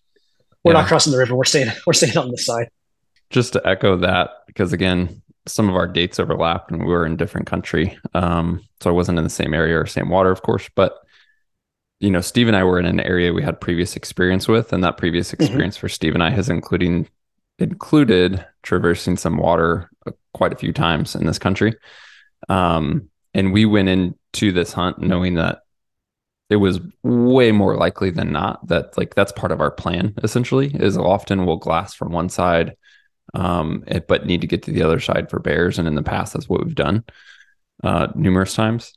We're 0.65 0.73
yeah. 0.73 0.81
not 0.81 0.89
crossing 0.89 1.13
the 1.13 1.19
river. 1.19 1.35
We're 1.35 1.45
staying. 1.45 1.71
We're 1.87 1.93
staying 1.93 2.17
on 2.17 2.31
this 2.31 2.47
side. 2.47 2.69
Just 3.31 3.53
to 3.53 3.67
echo 3.67 3.97
that, 3.99 4.31
because 4.47 4.73
again, 4.73 5.23
some 5.47 5.69
of 5.69 5.77
our 5.77 5.87
dates 5.87 6.19
overlapped, 6.19 6.71
and 6.71 6.81
we 6.81 6.93
were 6.93 7.07
in 7.07 7.17
different 7.17 7.47
country, 7.47 7.99
um, 8.15 8.61
so 8.81 8.91
I 8.91 8.93
wasn't 8.93 9.19
in 9.19 9.25
the 9.25 9.31
same 9.31 9.55
area 9.55 9.79
or 9.79 9.87
same 9.87 10.09
water, 10.09 10.31
of 10.31 10.43
course, 10.43 10.69
but 10.75 10.99
you 12.01 12.11
know, 12.11 12.23
Steve 12.23 12.49
and 12.49 12.57
I 12.57 12.65
were 12.65 12.79
in 12.79 12.87
an 12.87 12.99
area 13.01 13.33
we 13.33 13.43
had 13.43 13.61
previous 13.61 13.95
experience 13.95 14.49
with, 14.49 14.73
and 14.73 14.83
that 14.83 14.97
previous 14.97 15.31
mm-hmm. 15.31 15.43
experience 15.43 15.77
mm-hmm. 15.77 15.81
for 15.83 15.89
Steve 15.89 16.15
and 16.15 16.23
I 16.23 16.31
has 16.31 16.49
including 16.49 17.09
included 17.59 18.45
traversing 18.63 19.19
some 19.19 19.37
water 19.37 19.91
uh, 20.07 20.13
quite 20.33 20.53
a 20.53 20.57
few 20.57 20.73
times 20.73 21.15
in 21.15 21.27
this 21.27 21.39
country. 21.39 21.75
Um, 22.49 23.10
and 23.35 23.53
we 23.53 23.65
went 23.65 23.89
into 23.89 24.53
this 24.53 24.73
hunt 24.73 24.99
knowing 24.99 25.35
that 25.35 25.63
it 26.49 26.57
was 26.57 26.81
way 27.03 27.53
more 27.53 27.77
likely 27.77 28.11
than 28.11 28.33
not 28.33 28.67
that 28.67 28.97
like 28.99 29.15
that's 29.15 29.33
part 29.33 29.53
of 29.53 29.61
our 29.61 29.71
plan 29.71 30.15
essentially 30.23 30.75
is 30.75 30.99
often 30.99 31.47
we'll 31.47 31.57
glass 31.57 31.95
from 31.95 32.13
one 32.13 32.29
side 32.29 32.77
um 33.35 33.85
it, 33.87 34.09
but 34.09 34.27
need 34.27 34.41
to 34.41 34.47
get 34.47 34.65
to 34.65 34.73
the 34.73 34.83
other 34.83 34.99
side 34.99 35.31
for 35.31 35.39
bears. 35.39 35.79
And 35.79 35.87
in 35.87 35.95
the 35.95 36.03
past 36.03 36.33
that's 36.33 36.49
what 36.49 36.65
we've 36.65 36.75
done 36.75 37.05
uh 37.85 38.09
numerous 38.15 38.55
times. 38.55 38.95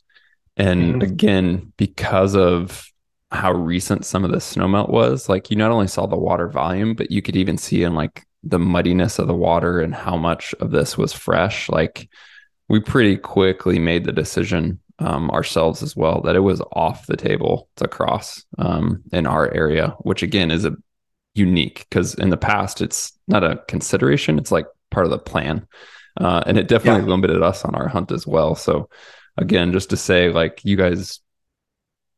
And 0.58 0.96
mm-hmm. 0.96 1.02
again 1.02 1.74
because 1.78 2.36
of 2.36 2.88
how 3.32 3.52
recent 3.52 4.06
some 4.06 4.24
of 4.24 4.32
the 4.32 4.38
snowmelt 4.38 4.90
was 4.90 5.30
like 5.30 5.50
you 5.50 5.58
not 5.58 5.72
only 5.72 5.88
saw 5.88 6.06
the 6.06 6.18
water 6.18 6.48
volume 6.48 6.94
but 6.94 7.12
you 7.12 7.22
could 7.22 7.36
even 7.36 7.58
see 7.58 7.84
in 7.84 7.96
like 7.96 8.26
the 8.44 8.60
muddiness 8.60 9.20
of 9.20 9.28
the 9.28 9.34
water 9.34 9.80
and 9.80 9.96
how 9.96 10.18
much 10.18 10.54
of 10.60 10.72
this 10.72 10.98
was 10.98 11.14
fresh. 11.14 11.70
Like 11.70 12.10
we 12.74 12.80
pretty 12.80 13.18
quickly 13.18 13.78
made 13.78 14.04
the 14.04 14.12
decision 14.12 14.80
um, 14.98 15.30
ourselves 15.30 15.84
as 15.84 15.96
well 15.96 16.22
that 16.22 16.36
it 16.36 16.40
was 16.40 16.60
off 16.72 17.06
the 17.06 17.16
table 17.16 17.70
to 17.76 17.88
cross 17.88 18.44
um, 18.58 19.04
in 19.12 19.28
our 19.28 19.54
area, 19.54 19.90
which 20.00 20.24
again 20.24 20.50
is 20.50 20.66
a 20.66 20.76
unique 21.36 21.86
because 21.88 22.16
in 22.16 22.32
the 22.32 22.38
past 22.38 22.82
it's 22.82 23.12
not 23.28 23.44
a 23.44 23.62
consideration; 23.68 24.40
it's 24.40 24.52
like 24.52 24.66
part 24.90 25.06
of 25.06 25.12
the 25.12 25.20
plan, 25.20 25.68
uh, 26.20 26.42
and 26.48 26.58
it 26.58 26.68
definitely 26.68 27.04
yeah. 27.04 27.10
limited 27.10 27.44
us 27.44 27.64
on 27.64 27.76
our 27.76 27.88
hunt 27.88 28.12
as 28.12 28.26
well. 28.26 28.56
So 28.56 28.90
again, 29.38 29.72
just 29.72 29.92
to 29.92 29.96
say, 29.96 30.32
like 30.32 30.60
you 30.64 30.76
guys 30.76 31.20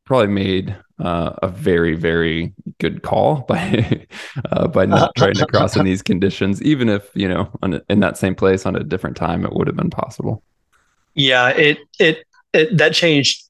probably 0.06 0.28
made 0.28 0.76
uh, 1.00 1.34
a 1.44 1.48
very 1.48 1.96
very 1.96 2.54
good 2.80 3.04
call 3.04 3.42
by 3.48 4.06
uh, 4.52 4.68
by 4.68 4.86
not 4.86 5.14
trying 5.18 5.34
to 5.34 5.46
cross 5.48 5.76
in 5.76 5.86
these 5.86 6.02
conditions 6.02 6.62
even 6.62 6.90
if 6.90 7.10
you 7.14 7.28
know 7.28 7.50
on, 7.62 7.82
in 7.90 8.00
that 8.00 8.18
same 8.18 8.36
place 8.36 8.66
on 8.66 8.76
a 8.76 8.84
different 8.84 9.18
time 9.18 9.46
it 9.46 9.54
would 9.54 9.68
have 9.68 9.76
been 9.76 9.90
possible. 9.90 10.42
Yeah 11.14 11.50
it 11.50 11.80
it, 12.00 12.26
it 12.54 12.78
that 12.78 12.94
changed. 12.94 13.44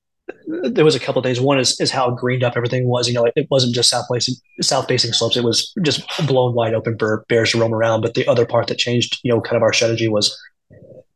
There 0.47 0.83
was 0.83 0.95
a 0.95 0.99
couple 0.99 1.21
days. 1.21 1.39
One 1.39 1.59
is 1.59 1.79
is 1.79 1.91
how 1.91 2.09
greened 2.09 2.43
up 2.43 2.57
everything 2.57 2.87
was. 2.87 3.07
You 3.07 3.13
know 3.13 3.25
it, 3.25 3.33
it 3.35 3.47
wasn't 3.51 3.75
just 3.75 3.91
south 3.91 4.07
facing 4.11 4.35
south 4.61 4.87
facing 4.87 5.13
slopes. 5.13 5.37
It 5.37 5.43
was 5.43 5.71
just 5.83 6.01
blown 6.25 6.55
wide 6.55 6.73
open 6.73 6.97
for 6.97 7.25
bears 7.29 7.51
to 7.51 7.59
roam 7.59 7.75
around. 7.75 8.01
But 8.01 8.15
the 8.15 8.27
other 8.27 8.45
part 8.45 8.67
that 8.67 8.79
changed 8.79 9.19
you 9.21 9.31
know 9.31 9.39
kind 9.39 9.55
of 9.55 9.61
our 9.61 9.73
strategy 9.73 10.07
was 10.07 10.35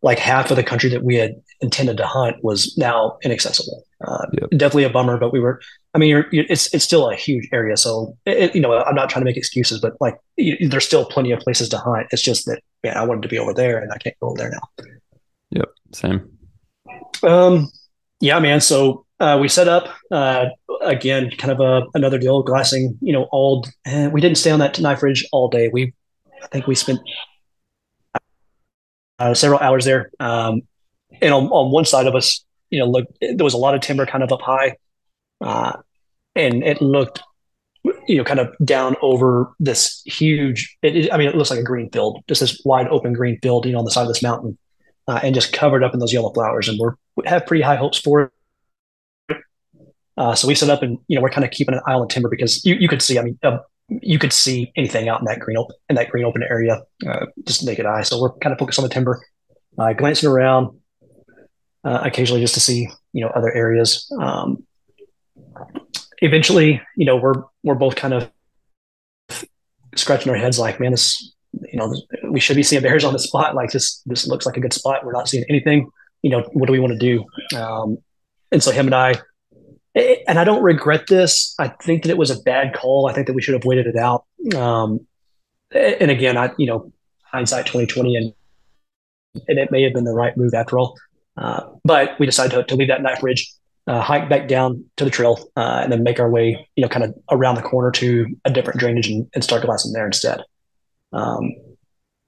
like 0.02 0.20
half 0.20 0.50
of 0.50 0.58
the 0.58 0.64
country 0.64 0.90
that 0.90 1.04
we 1.04 1.16
had 1.16 1.36
intended 1.62 1.98
to 1.98 2.06
hunt 2.06 2.38
was 2.44 2.78
now 2.78 3.18
inaccessible. 3.24 3.84
Uh, 4.06 4.26
yep. 4.34 4.50
Definitely 4.52 4.86
a 4.86 4.90
bummer, 4.90 5.18
but 5.18 5.34
we 5.34 5.40
were. 5.40 5.62
I 5.94 5.98
mean, 5.98 6.10
you're, 6.10 6.26
you're, 6.32 6.46
it's 6.48 6.74
it's 6.74 6.86
still 6.86 7.10
a 7.10 7.16
huge 7.16 7.50
area, 7.52 7.76
so 7.76 8.16
it, 8.26 8.56
you 8.56 8.62
know 8.62 8.74
I'm 8.74 8.96
not 8.96 9.10
trying 9.10 9.22
to 9.22 9.26
make 9.26 9.36
excuses, 9.36 9.82
but 9.82 9.94
like 10.00 10.18
you, 10.38 10.70
there's 10.70 10.86
still 10.86 11.06
plenty 11.06 11.32
of 11.32 11.40
places 11.40 11.68
to 11.70 11.78
hunt. 11.78 12.08
It's 12.12 12.22
just 12.22 12.46
that 12.46 12.62
man, 12.84 12.96
I 12.96 13.04
wanted 13.04 13.24
to 13.24 13.28
be 13.28 13.38
over 13.38 13.54
there, 13.54 13.80
and 13.80 13.92
I 13.92 13.98
can't 13.98 14.16
go 14.22 14.30
over 14.30 14.38
there 14.38 14.52
now. 14.52 14.86
Yep, 15.52 15.70
same. 15.94 16.32
Um, 17.24 17.70
yeah, 18.22 18.40
man. 18.40 18.62
So 18.62 19.06
uh, 19.20 19.38
we 19.42 19.50
set 19.50 19.68
up 19.68 19.90
uh, 20.12 20.46
again, 20.82 21.32
kind 21.38 21.52
of 21.52 21.60
a 21.60 21.88
another 21.94 22.18
deal, 22.18 22.42
glassing. 22.44 22.98
You 23.02 23.14
know, 23.14 23.28
all 23.32 23.68
eh, 23.86 24.08
we 24.08 24.22
didn't 24.22 24.38
stay 24.38 24.52
on 24.52 24.60
that 24.60 24.80
knife 24.80 25.04
ridge 25.04 25.26
all 25.32 25.50
day. 25.50 25.70
We, 25.70 25.94
I 26.42 26.48
think 26.48 26.68
we 26.68 26.76
spent 26.76 27.00
uh, 29.20 29.34
several 29.34 29.60
hours 29.60 29.86
there. 29.86 30.12
Um, 30.20 30.62
and 31.22 31.34
on, 31.34 31.48
on 31.48 31.72
one 31.72 31.86
side 31.86 32.08
of 32.08 32.16
us, 32.16 32.44
you 32.70 32.80
know, 32.80 32.86
look, 32.86 33.06
there 33.20 33.44
was 33.44 33.54
a 33.54 33.58
lot 33.58 33.76
of 33.76 33.82
timber 33.82 34.06
kind 34.06 34.24
of 34.24 34.32
up 34.32 34.42
high, 34.42 34.78
uh, 35.42 35.74
and 36.36 36.64
it 36.64 36.82
looked, 36.82 37.22
you 38.08 38.18
know, 38.18 38.24
kind 38.24 38.40
of 38.40 38.54
down 38.64 38.96
over 39.02 39.52
this 39.60 40.02
huge. 40.06 40.78
It, 40.82 40.96
it, 40.96 41.14
I 41.14 41.18
mean, 41.18 41.28
it 41.28 41.36
looks 41.36 41.50
like 41.50 41.60
a 41.60 41.64
green 41.64 41.90
field, 41.90 42.24
just 42.28 42.42
this 42.42 42.62
wide 42.64 42.88
open 42.88 43.14
green 43.14 43.40
field, 43.42 43.66
you 43.66 43.74
know, 43.74 43.80
on 43.80 43.86
the 43.86 43.92
side 43.92 44.04
of 44.04 44.08
this 44.08 44.24
mountain, 44.24 44.58
uh, 45.08 45.20
and 45.24 45.34
just 45.34 45.52
covered 45.52 45.84
up 45.84 45.94
in 45.94 46.00
those 46.00 46.14
yellow 46.14 46.32
flowers. 46.32 46.70
And 46.70 46.80
we're 46.80 46.94
we 47.16 47.28
have 47.28 47.46
pretty 47.46 47.64
high 47.64 47.76
hopes 47.76 48.00
for 48.00 48.32
it. 49.30 49.38
Uh, 50.16 50.36
so 50.36 50.48
we 50.48 50.54
set 50.54 50.70
up, 50.70 50.84
and 50.84 51.00
you 51.08 51.16
know, 51.16 51.22
we're 51.22 51.30
kind 51.30 51.46
of 51.46 51.52
keeping 51.52 51.74
an 51.74 51.82
eye 51.88 51.94
on 51.94 52.02
the 52.02 52.08
timber 52.08 52.30
because 52.30 52.64
you, 52.64 52.76
you 52.76 52.88
could 52.88 53.02
see. 53.02 53.18
I 53.18 53.24
mean, 53.24 53.40
uh, 53.42 53.60
you 54.02 54.20
could 54.20 54.34
see 54.34 54.72
anything 54.76 55.10
out 55.10 55.20
in 55.20 55.26
that 55.26 55.40
green 55.40 55.58
open 55.58 55.76
in 55.90 55.96
that 55.96 56.10
green 56.10 56.26
open 56.26 56.44
area, 56.44 56.82
uh, 57.08 57.26
just 57.46 57.66
naked 57.66 57.86
eye. 57.86 58.04
So 58.04 58.22
we're 58.22 58.34
kind 58.40 58.54
of 58.54 58.60
focused 58.60 58.80
on 58.80 58.84
the 58.84 58.90
timber, 58.94 59.22
uh, 59.78 59.94
glancing 59.94 60.30
around. 60.30 60.80
uh, 61.84 62.02
occasionally 62.04 62.42
just 62.42 62.54
to 62.54 62.60
see 62.60 62.88
you 63.14 63.24
know 63.24 63.32
other 63.32 63.54
areas. 63.54 64.12
Um, 64.20 64.66
eventually, 66.20 66.82
you 66.96 67.06
know, 67.06 67.16
we're 67.16 67.44
we're 67.64 67.76
both 67.76 67.96
kind 67.96 68.14
of 68.14 68.32
scratching 69.96 70.32
our 70.32 70.38
heads 70.38 70.60
like, 70.60 70.80
man, 70.80 70.92
this 70.92 71.34
you 71.72 71.80
know 71.80 71.96
we 72.30 72.40
should 72.40 72.56
be 72.56 72.64
seeing 72.64 72.82
bears 72.82 73.04
on 73.04 73.14
the 73.14 73.20
spot. 73.20 73.56
Like 73.56 73.72
this 73.72 74.02
this 74.06 74.28
looks 74.28 74.46
like 74.46 74.58
a 74.58 74.62
good 74.62 74.74
spot. 74.74 75.06
We're 75.06 75.14
not 75.14 75.28
seeing 75.30 75.46
anything. 75.50 75.90
You 76.22 76.32
know, 76.32 76.42
what 76.54 76.68
do 76.68 76.74
we 76.74 76.80
want 76.80 76.94
to 76.94 77.00
do? 77.00 77.58
Um, 77.58 77.98
and 78.52 78.62
so 78.62 78.72
him 78.72 78.88
and 78.88 78.96
I, 78.96 79.14
and 80.28 80.40
I 80.40 80.44
don't 80.44 80.64
regret 80.64 81.08
this. 81.08 81.56
I 81.60 81.68
think 81.68 82.04
that 82.04 82.10
it 82.10 82.18
was 82.18 82.32
a 82.32 82.40
bad 82.42 82.74
call. 82.74 83.08
I 83.10 83.14
think 83.14 83.28
that 83.28 83.34
we 83.34 83.42
should 83.42 83.54
have 83.54 83.66
waited 83.66 83.88
it 83.88 83.96
out. 83.96 84.26
Um, 84.56 85.08
and 85.72 86.12
again, 86.12 86.38
I 86.38 86.52
you 86.58 86.68
know 86.68 86.92
hindsight 87.24 87.66
twenty 87.66 87.88
twenty, 87.88 88.16
and 88.16 88.34
and 89.48 89.60
it 89.60 89.72
may 89.72 89.84
have 89.84 89.94
been 89.94 90.06
the 90.06 90.14
right 90.14 90.36
move 90.36 90.54
after 90.54 90.78
all. 90.78 90.98
Uh, 91.38 91.62
but 91.86 92.20
we 92.20 92.26
decided 92.26 92.54
to, 92.56 92.64
to 92.64 92.76
leave 92.76 92.90
that 92.90 93.02
knife 93.02 93.24
ridge 93.24 93.52
uh, 93.88 94.02
hike 94.02 94.30
back 94.30 94.48
down 94.48 94.84
to 94.98 95.06
the 95.06 95.12
trail, 95.12 95.50
uh, 95.56 95.80
and 95.84 95.92
then 95.92 96.04
make 96.04 96.20
our 96.20 96.30
way, 96.30 96.68
you 96.76 96.82
know, 96.82 96.90
kind 96.90 97.06
of 97.06 97.14
around 97.32 97.56
the 97.56 97.62
corner 97.62 97.92
to 97.92 98.28
a 98.46 98.52
different 98.52 98.80
drainage 98.80 99.10
and, 99.10 99.28
and 99.34 99.44
start 99.44 99.64
glassing 99.64 99.94
there 99.94 100.06
instead. 100.06 100.42
Um, 101.14 101.54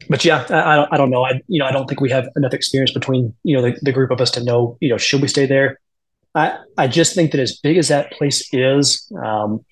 but 0.10 0.26
yeah, 0.26 0.46
I, 0.50 0.88
I 0.92 0.98
don't 0.98 1.12
know. 1.12 1.24
I, 1.24 1.42
you 1.48 1.60
know, 1.60 1.66
I 1.66 1.72
don't 1.72 1.88
think 1.88 2.02
we 2.02 2.10
have 2.10 2.28
enough 2.36 2.54
experience 2.54 2.92
between, 2.92 3.36
you 3.44 3.56
know, 3.56 3.62
the, 3.62 3.78
the 3.82 3.92
group 3.92 4.10
of 4.10 4.20
us 4.20 4.32
to 4.32 4.44
know, 4.44 4.78
you 4.82 4.90
know, 4.90 4.98
should 4.98 5.22
we 5.22 5.28
stay 5.28 5.46
there? 5.46 5.80
I, 6.34 6.60
I 6.78 6.88
just 6.88 7.14
think 7.14 7.32
that 7.32 7.42
as 7.42 7.60
big 7.60 7.78
as 7.78 7.90
that 7.90 8.12
place 8.12 8.48
is, 8.54 9.12
um, 9.22 9.66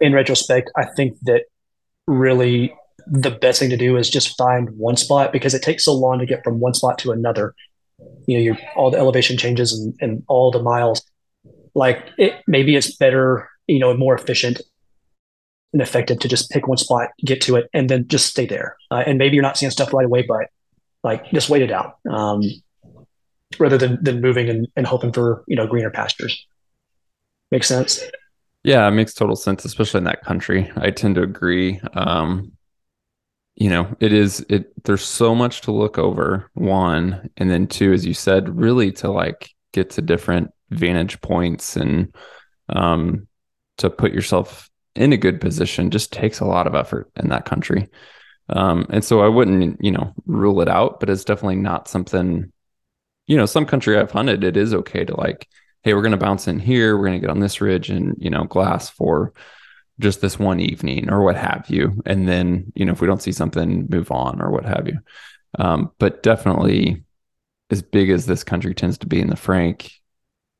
in 0.00 0.12
retrospect, 0.12 0.70
I 0.76 0.84
think 0.84 1.18
that 1.22 1.44
really 2.06 2.74
the 3.06 3.30
best 3.30 3.60
thing 3.60 3.70
to 3.70 3.76
do 3.76 3.96
is 3.96 4.08
just 4.08 4.36
find 4.36 4.70
one 4.70 4.96
spot 4.96 5.32
because 5.32 5.54
it 5.54 5.62
takes 5.62 5.84
so 5.84 5.92
long 5.92 6.18
to 6.18 6.26
get 6.26 6.42
from 6.44 6.60
one 6.60 6.74
spot 6.74 6.98
to 6.98 7.12
another. 7.12 7.54
You 8.26 8.38
know 8.38 8.42
your 8.42 8.58
all 8.76 8.90
the 8.90 8.98
elevation 8.98 9.36
changes 9.36 9.72
and, 9.72 9.94
and 10.00 10.22
all 10.28 10.50
the 10.50 10.62
miles. 10.62 11.02
Like 11.74 12.08
it 12.18 12.34
maybe 12.46 12.76
it's 12.76 12.94
better 12.96 13.48
you 13.66 13.78
know 13.78 13.96
more 13.96 14.14
efficient 14.14 14.60
and 15.72 15.82
effective 15.82 16.18
to 16.20 16.28
just 16.28 16.50
pick 16.50 16.66
one 16.66 16.76
spot 16.76 17.08
get 17.24 17.40
to 17.42 17.56
it 17.56 17.68
and 17.72 17.88
then 17.88 18.06
just 18.08 18.26
stay 18.26 18.46
there. 18.46 18.76
Uh, 18.90 19.04
and 19.06 19.18
maybe 19.18 19.34
you're 19.34 19.42
not 19.42 19.56
seeing 19.56 19.70
stuff 19.70 19.92
right 19.92 20.06
away 20.06 20.24
but 20.26 20.48
like 21.02 21.30
just 21.30 21.48
wait 21.48 21.62
it 21.62 21.70
out. 21.70 21.98
Um, 22.10 22.42
rather 23.60 23.78
than 23.78 24.02
than 24.02 24.20
moving 24.20 24.48
and, 24.48 24.68
and 24.76 24.86
hoping 24.86 25.12
for 25.12 25.44
you 25.46 25.56
know 25.56 25.66
greener 25.66 25.90
pastures. 25.90 26.46
Makes 27.50 27.68
sense? 27.68 28.02
Yeah 28.62 28.86
it 28.88 28.92
makes 28.92 29.14
total 29.14 29.36
sense 29.36 29.64
especially 29.64 29.98
in 29.98 30.04
that 30.04 30.24
country. 30.24 30.70
I 30.76 30.90
tend 30.90 31.16
to 31.16 31.22
agree. 31.22 31.80
Um, 31.92 32.52
you 33.56 33.70
know 33.70 33.94
it 34.00 34.12
is 34.12 34.44
it 34.48 34.72
there's 34.84 35.04
so 35.04 35.34
much 35.34 35.60
to 35.62 35.72
look 35.72 35.98
over 35.98 36.50
one 36.54 37.30
and 37.36 37.50
then 37.50 37.66
two 37.66 37.92
as 37.92 38.04
you 38.04 38.14
said 38.14 38.58
really 38.58 38.90
to 38.90 39.10
like 39.10 39.50
get 39.72 39.90
to 39.90 40.02
different 40.02 40.50
vantage 40.70 41.20
points 41.20 41.76
and 41.76 42.14
um 42.70 43.26
to 43.76 43.90
put 43.90 44.12
yourself 44.12 44.70
in 44.94 45.12
a 45.12 45.16
good 45.16 45.40
position 45.40 45.90
just 45.90 46.12
takes 46.12 46.40
a 46.40 46.44
lot 46.44 46.66
of 46.66 46.74
effort 46.76 47.10
in 47.16 47.28
that 47.28 47.44
country. 47.44 47.88
Um 48.48 48.86
and 48.90 49.04
so 49.04 49.20
i 49.20 49.28
wouldn't 49.28 49.82
you 49.82 49.92
know 49.92 50.12
rule 50.26 50.60
it 50.60 50.68
out 50.68 51.00
but 51.00 51.08
it's 51.08 51.24
definitely 51.24 51.56
not 51.56 51.88
something 51.88 52.52
you 53.26 53.36
know 53.36 53.46
some 53.46 53.66
country 53.66 53.98
i've 53.98 54.10
hunted 54.10 54.44
it 54.44 54.56
is 54.56 54.74
okay 54.74 55.04
to 55.04 55.16
like 55.16 55.48
hey 55.82 55.94
we're 55.94 56.02
going 56.02 56.12
to 56.12 56.16
bounce 56.18 56.48
in 56.48 56.58
here 56.58 56.96
we're 56.96 57.06
going 57.06 57.20
to 57.20 57.26
get 57.26 57.30
on 57.30 57.40
this 57.40 57.60
ridge 57.60 57.90
and 57.90 58.16
you 58.18 58.30
know 58.30 58.44
glass 58.44 58.90
for 58.90 59.32
just 60.00 60.20
this 60.20 60.38
one 60.38 60.60
evening 60.60 61.10
or 61.10 61.22
what 61.22 61.36
have 61.36 61.66
you. 61.68 62.02
And 62.06 62.28
then, 62.28 62.72
you 62.74 62.84
know, 62.84 62.92
if 62.92 63.00
we 63.00 63.06
don't 63.06 63.22
see 63.22 63.32
something, 63.32 63.86
move 63.88 64.10
on 64.10 64.40
or 64.40 64.50
what 64.50 64.64
have 64.64 64.86
you. 64.86 64.98
Um, 65.58 65.92
but 65.98 66.22
definitely, 66.22 67.04
as 67.70 67.82
big 67.82 68.10
as 68.10 68.26
this 68.26 68.44
country 68.44 68.74
tends 68.74 68.98
to 68.98 69.06
be 69.06 69.20
in 69.20 69.30
the 69.30 69.36
Frank, 69.36 69.92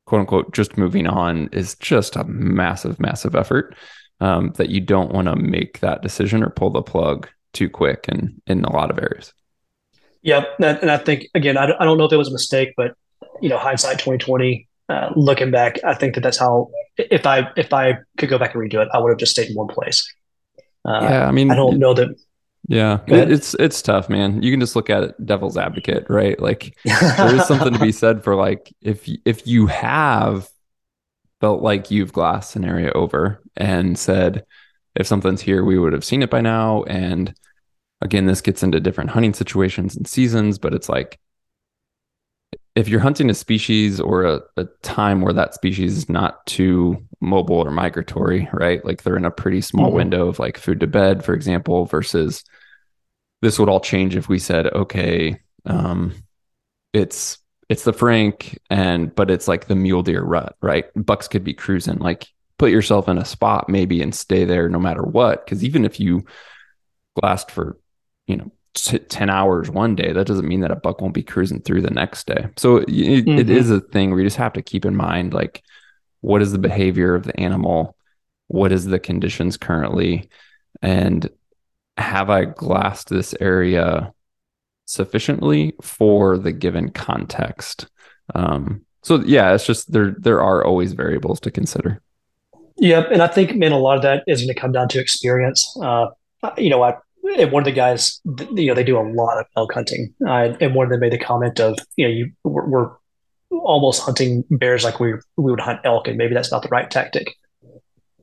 quote 0.05 0.21
unquote, 0.21 0.53
just 0.53 0.77
moving 0.77 1.07
on 1.07 1.49
is 1.51 1.75
just 1.75 2.15
a 2.15 2.23
massive, 2.23 2.99
massive 2.99 3.35
effort 3.35 3.75
um, 4.21 4.53
that 4.55 4.69
you 4.69 4.79
don't 4.79 5.11
want 5.11 5.27
to 5.27 5.35
make 5.35 5.79
that 5.81 6.01
decision 6.01 6.43
or 6.43 6.49
pull 6.49 6.69
the 6.69 6.81
plug 6.81 7.27
too 7.53 7.69
quick 7.69 8.05
and 8.07 8.41
in 8.47 8.63
a 8.63 8.71
lot 8.71 8.89
of 8.89 8.99
areas. 8.99 9.33
Yeah. 10.25 10.43
And 10.59 10.89
I 10.89 10.97
think, 10.97 11.27
again, 11.35 11.55
I 11.55 11.67
don't 11.67 11.97
know 11.97 12.05
if 12.05 12.11
it 12.11 12.17
was 12.17 12.29
a 12.29 12.33
mistake, 12.33 12.73
but, 12.75 12.95
you 13.41 13.47
know, 13.47 13.59
hindsight 13.59 13.99
2020, 13.99 14.67
uh, 14.89 15.11
looking 15.15 15.51
back, 15.51 15.77
I 15.83 15.93
think 15.93 16.15
that 16.15 16.21
that's 16.21 16.37
how 16.37 16.69
if 16.97 17.25
I 17.25 17.51
if 17.55 17.73
I 17.73 17.97
could 18.17 18.29
go 18.29 18.37
back 18.37 18.55
and 18.55 18.63
redo 18.63 18.81
it, 18.81 18.89
I 18.93 18.99
would 18.99 19.09
have 19.09 19.17
just 19.17 19.31
stayed 19.31 19.49
in 19.49 19.55
one 19.55 19.67
place. 19.67 20.05
Uh, 20.83 20.99
yeah, 21.01 21.27
I 21.27 21.31
mean, 21.31 21.51
I 21.51 21.55
don't 21.55 21.79
know 21.79 21.93
that. 21.93 22.09
Yeah, 22.67 22.99
it, 23.07 23.31
it's 23.31 23.53
it's 23.55 23.81
tough, 23.81 24.09
man. 24.09 24.41
You 24.41 24.51
can 24.51 24.59
just 24.59 24.75
look 24.75 24.89
at 24.89 25.03
it, 25.03 25.25
devil's 25.25 25.57
advocate, 25.57 26.05
right? 26.09 26.39
Like 26.39 26.75
there 26.83 27.35
is 27.35 27.45
something 27.45 27.73
to 27.73 27.79
be 27.79 27.91
said 28.03 28.23
for 28.23 28.35
like 28.35 28.73
if 28.81 29.07
if 29.25 29.45
you 29.45 29.67
have 29.67 30.49
felt 31.41 31.61
like 31.61 31.91
you've 31.91 32.13
glassed 32.13 32.55
an 32.55 32.65
area 32.65 32.91
over 32.93 33.41
and 33.55 33.97
said 33.97 34.45
if 34.95 35.05
something's 35.05 35.41
here, 35.41 35.63
we 35.63 35.77
would 35.77 35.93
have 35.93 36.05
seen 36.05 36.23
it 36.23 36.29
by 36.29 36.41
now. 36.41 36.83
And 36.83 37.33
again, 38.05 38.27
this 38.27 38.39
gets 38.39 38.63
into 38.63 38.79
different 38.79 39.09
hunting 39.09 39.33
situations 39.33 39.95
and 39.97 40.07
seasons, 40.07 40.59
but 40.59 40.73
it's 40.73 40.87
like 40.87 41.19
if 42.75 42.87
you're 42.87 42.99
hunting 42.99 43.29
a 43.29 43.33
species 43.33 43.99
or 43.99 44.23
a, 44.23 44.41
a, 44.57 44.65
time 44.83 45.21
where 45.21 45.33
that 45.33 45.53
species 45.53 45.97
is 45.97 46.09
not 46.09 46.45
too 46.45 47.03
mobile 47.19 47.55
or 47.55 47.71
migratory, 47.71 48.47
right? 48.53 48.85
Like 48.85 49.01
they're 49.01 49.17
in 49.17 49.25
a 49.25 49.31
pretty 49.31 49.61
small 49.61 49.87
mm-hmm. 49.87 49.95
window 49.95 50.27
of 50.27 50.39
like 50.39 50.57
food 50.57 50.81
to 50.81 50.87
bed, 50.87 51.25
for 51.25 51.33
example, 51.33 51.85
versus 51.85 52.43
this 53.41 53.57
would 53.57 53.69
all 53.69 53.79
change 53.79 54.15
if 54.15 54.29
we 54.29 54.37
said, 54.39 54.67
okay, 54.67 55.39
um, 55.65 56.13
it's 56.93 57.39
it's 57.69 57.85
the 57.85 57.93
Frank 57.93 58.59
and 58.69 59.13
but 59.15 59.31
it's 59.31 59.47
like 59.47 59.65
the 59.65 59.75
mule 59.75 60.03
deer 60.03 60.21
rut, 60.21 60.55
right? 60.61 60.85
Bucks 60.95 61.27
could 61.27 61.43
be 61.43 61.53
cruising. 61.53 61.97
Like 61.97 62.27
put 62.59 62.71
yourself 62.71 63.09
in 63.09 63.17
a 63.17 63.25
spot 63.25 63.67
maybe 63.67 64.01
and 64.01 64.13
stay 64.13 64.45
there 64.45 64.69
no 64.69 64.79
matter 64.79 65.01
what. 65.01 65.47
Cause 65.47 65.63
even 65.63 65.85
if 65.85 65.99
you 65.99 66.25
glassed 67.19 67.49
for, 67.49 67.77
you 68.27 68.37
know, 68.37 68.51
10 68.73 69.29
hours 69.29 69.69
one 69.69 69.95
day, 69.95 70.11
that 70.11 70.27
doesn't 70.27 70.47
mean 70.47 70.61
that 70.61 70.71
a 70.71 70.75
buck 70.75 71.01
won't 71.01 71.13
be 71.13 71.23
cruising 71.23 71.61
through 71.61 71.81
the 71.81 71.91
next 71.91 72.27
day. 72.27 72.47
So 72.57 72.77
it, 72.77 72.87
mm-hmm. 72.87 73.39
it 73.39 73.49
is 73.49 73.71
a 73.71 73.79
thing 73.79 74.09
where 74.09 74.19
you 74.19 74.25
just 74.25 74.37
have 74.37 74.53
to 74.53 74.61
keep 74.61 74.85
in 74.85 74.95
mind 74.95 75.33
like, 75.33 75.63
what 76.21 76.41
is 76.41 76.51
the 76.51 76.57
behavior 76.57 77.15
of 77.15 77.23
the 77.23 77.39
animal? 77.39 77.95
What 78.47 78.71
is 78.71 78.85
the 78.85 78.99
conditions 78.99 79.57
currently? 79.57 80.29
And 80.81 81.29
have 81.97 82.29
I 82.29 82.45
glassed 82.45 83.09
this 83.09 83.33
area 83.39 84.13
sufficiently 84.85 85.75
for 85.81 86.37
the 86.37 86.51
given 86.51 86.89
context? 86.89 87.87
Um, 88.33 88.85
so 89.03 89.21
yeah, 89.21 89.53
it's 89.53 89.65
just 89.65 89.91
there. 89.91 90.15
There 90.17 90.41
are 90.41 90.65
always 90.65 90.93
variables 90.93 91.39
to 91.41 91.51
consider. 91.51 92.01
Yeah, 92.77 93.03
and 93.11 93.21
I 93.21 93.27
think 93.27 93.55
man, 93.55 93.71
a 93.71 93.77
lot 93.77 93.97
of 93.97 94.01
that 94.01 94.23
is 94.27 94.41
going 94.41 94.53
to 94.53 94.59
come 94.59 94.71
down 94.71 94.89
to 94.89 94.99
experience. 94.99 95.77
Uh, 95.81 96.07
you 96.57 96.69
know, 96.69 96.83
I 96.83 96.95
and 97.27 97.51
one 97.51 97.61
of 97.61 97.65
the 97.65 97.71
guys, 97.71 98.21
you 98.53 98.67
know, 98.67 98.73
they 98.73 98.83
do 98.83 98.97
a 98.97 99.01
lot 99.01 99.39
of 99.39 99.45
elk 99.57 99.73
hunting, 99.73 100.13
uh, 100.27 100.53
and 100.59 100.75
one 100.75 100.85
of 100.85 100.91
them 100.91 100.99
made 100.99 101.13
the 101.13 101.19
comment 101.19 101.59
of, 101.59 101.77
you 101.95 102.07
know, 102.07 102.13
you 102.13 102.31
we're, 102.43 102.67
we're, 102.67 102.91
almost 103.51 104.01
hunting 104.01 104.43
bears 104.49 104.83
like 104.83 104.99
we 104.99 105.13
we 105.37 105.51
would 105.51 105.59
hunt 105.59 105.79
elk, 105.83 106.07
and 106.07 106.17
maybe 106.17 106.33
that's 106.33 106.51
not 106.51 106.61
the 106.61 106.69
right 106.69 106.91
tactic. 106.91 107.35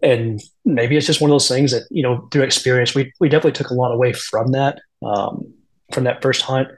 And 0.02 0.40
maybe 0.64 0.96
it's 0.96 1.06
just 1.06 1.20
one 1.20 1.30
of 1.30 1.34
those 1.34 1.48
things 1.48 1.72
that 1.72 1.84
you 1.90 2.02
know, 2.02 2.28
through 2.30 2.42
experience, 2.42 2.94
we 2.94 3.12
we 3.18 3.28
definitely 3.28 3.52
took 3.52 3.70
a 3.70 3.74
lot 3.74 3.92
away 3.92 4.12
from 4.12 4.52
that 4.52 4.80
um, 5.04 5.52
from 5.92 6.04
that 6.04 6.22
first 6.22 6.42
hunt, 6.42 6.68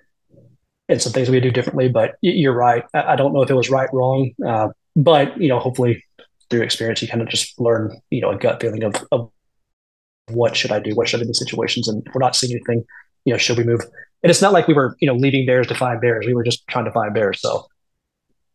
and 0.88 1.02
some 1.02 1.12
things 1.12 1.28
we 1.28 1.40
do 1.40 1.50
differently. 1.50 1.88
But 1.88 2.12
you're 2.22 2.54
right. 2.54 2.84
I, 2.94 3.12
I 3.12 3.16
don't 3.16 3.32
know 3.32 3.42
if 3.42 3.50
it 3.50 3.54
was 3.54 3.70
right, 3.70 3.88
wrong, 3.92 4.30
uh, 4.46 4.68
but 4.94 5.38
you 5.40 5.48
know, 5.48 5.58
hopefully 5.58 6.02
through 6.50 6.62
experience, 6.62 7.02
you 7.02 7.08
kind 7.08 7.22
of 7.22 7.28
just 7.28 7.58
learn, 7.60 8.00
you 8.10 8.20
know, 8.20 8.30
a 8.30 8.36
gut 8.36 8.60
feeling 8.60 8.84
of, 8.84 8.94
of 9.10 9.30
what 10.28 10.56
should 10.56 10.72
I 10.72 10.78
do? 10.80 10.94
What 10.94 11.08
should 11.08 11.18
I 11.18 11.20
do 11.20 11.24
in 11.24 11.28
the 11.28 11.34
situations? 11.34 11.88
And 11.88 12.06
we're 12.14 12.20
not 12.20 12.36
seeing 12.36 12.52
anything, 12.52 12.84
you 13.24 13.32
know, 13.32 13.38
should 13.38 13.58
we 13.58 13.64
move? 13.64 13.80
And 14.22 14.30
it's 14.30 14.42
not 14.42 14.52
like 14.52 14.66
we 14.66 14.74
were, 14.74 14.96
you 15.00 15.06
know, 15.06 15.14
leaving 15.14 15.46
bears 15.46 15.66
to 15.68 15.74
find 15.74 16.00
bears. 16.00 16.26
We 16.26 16.34
were 16.34 16.44
just 16.44 16.66
trying 16.68 16.86
to 16.86 16.92
find 16.92 17.12
bears. 17.12 17.40
So 17.40 17.66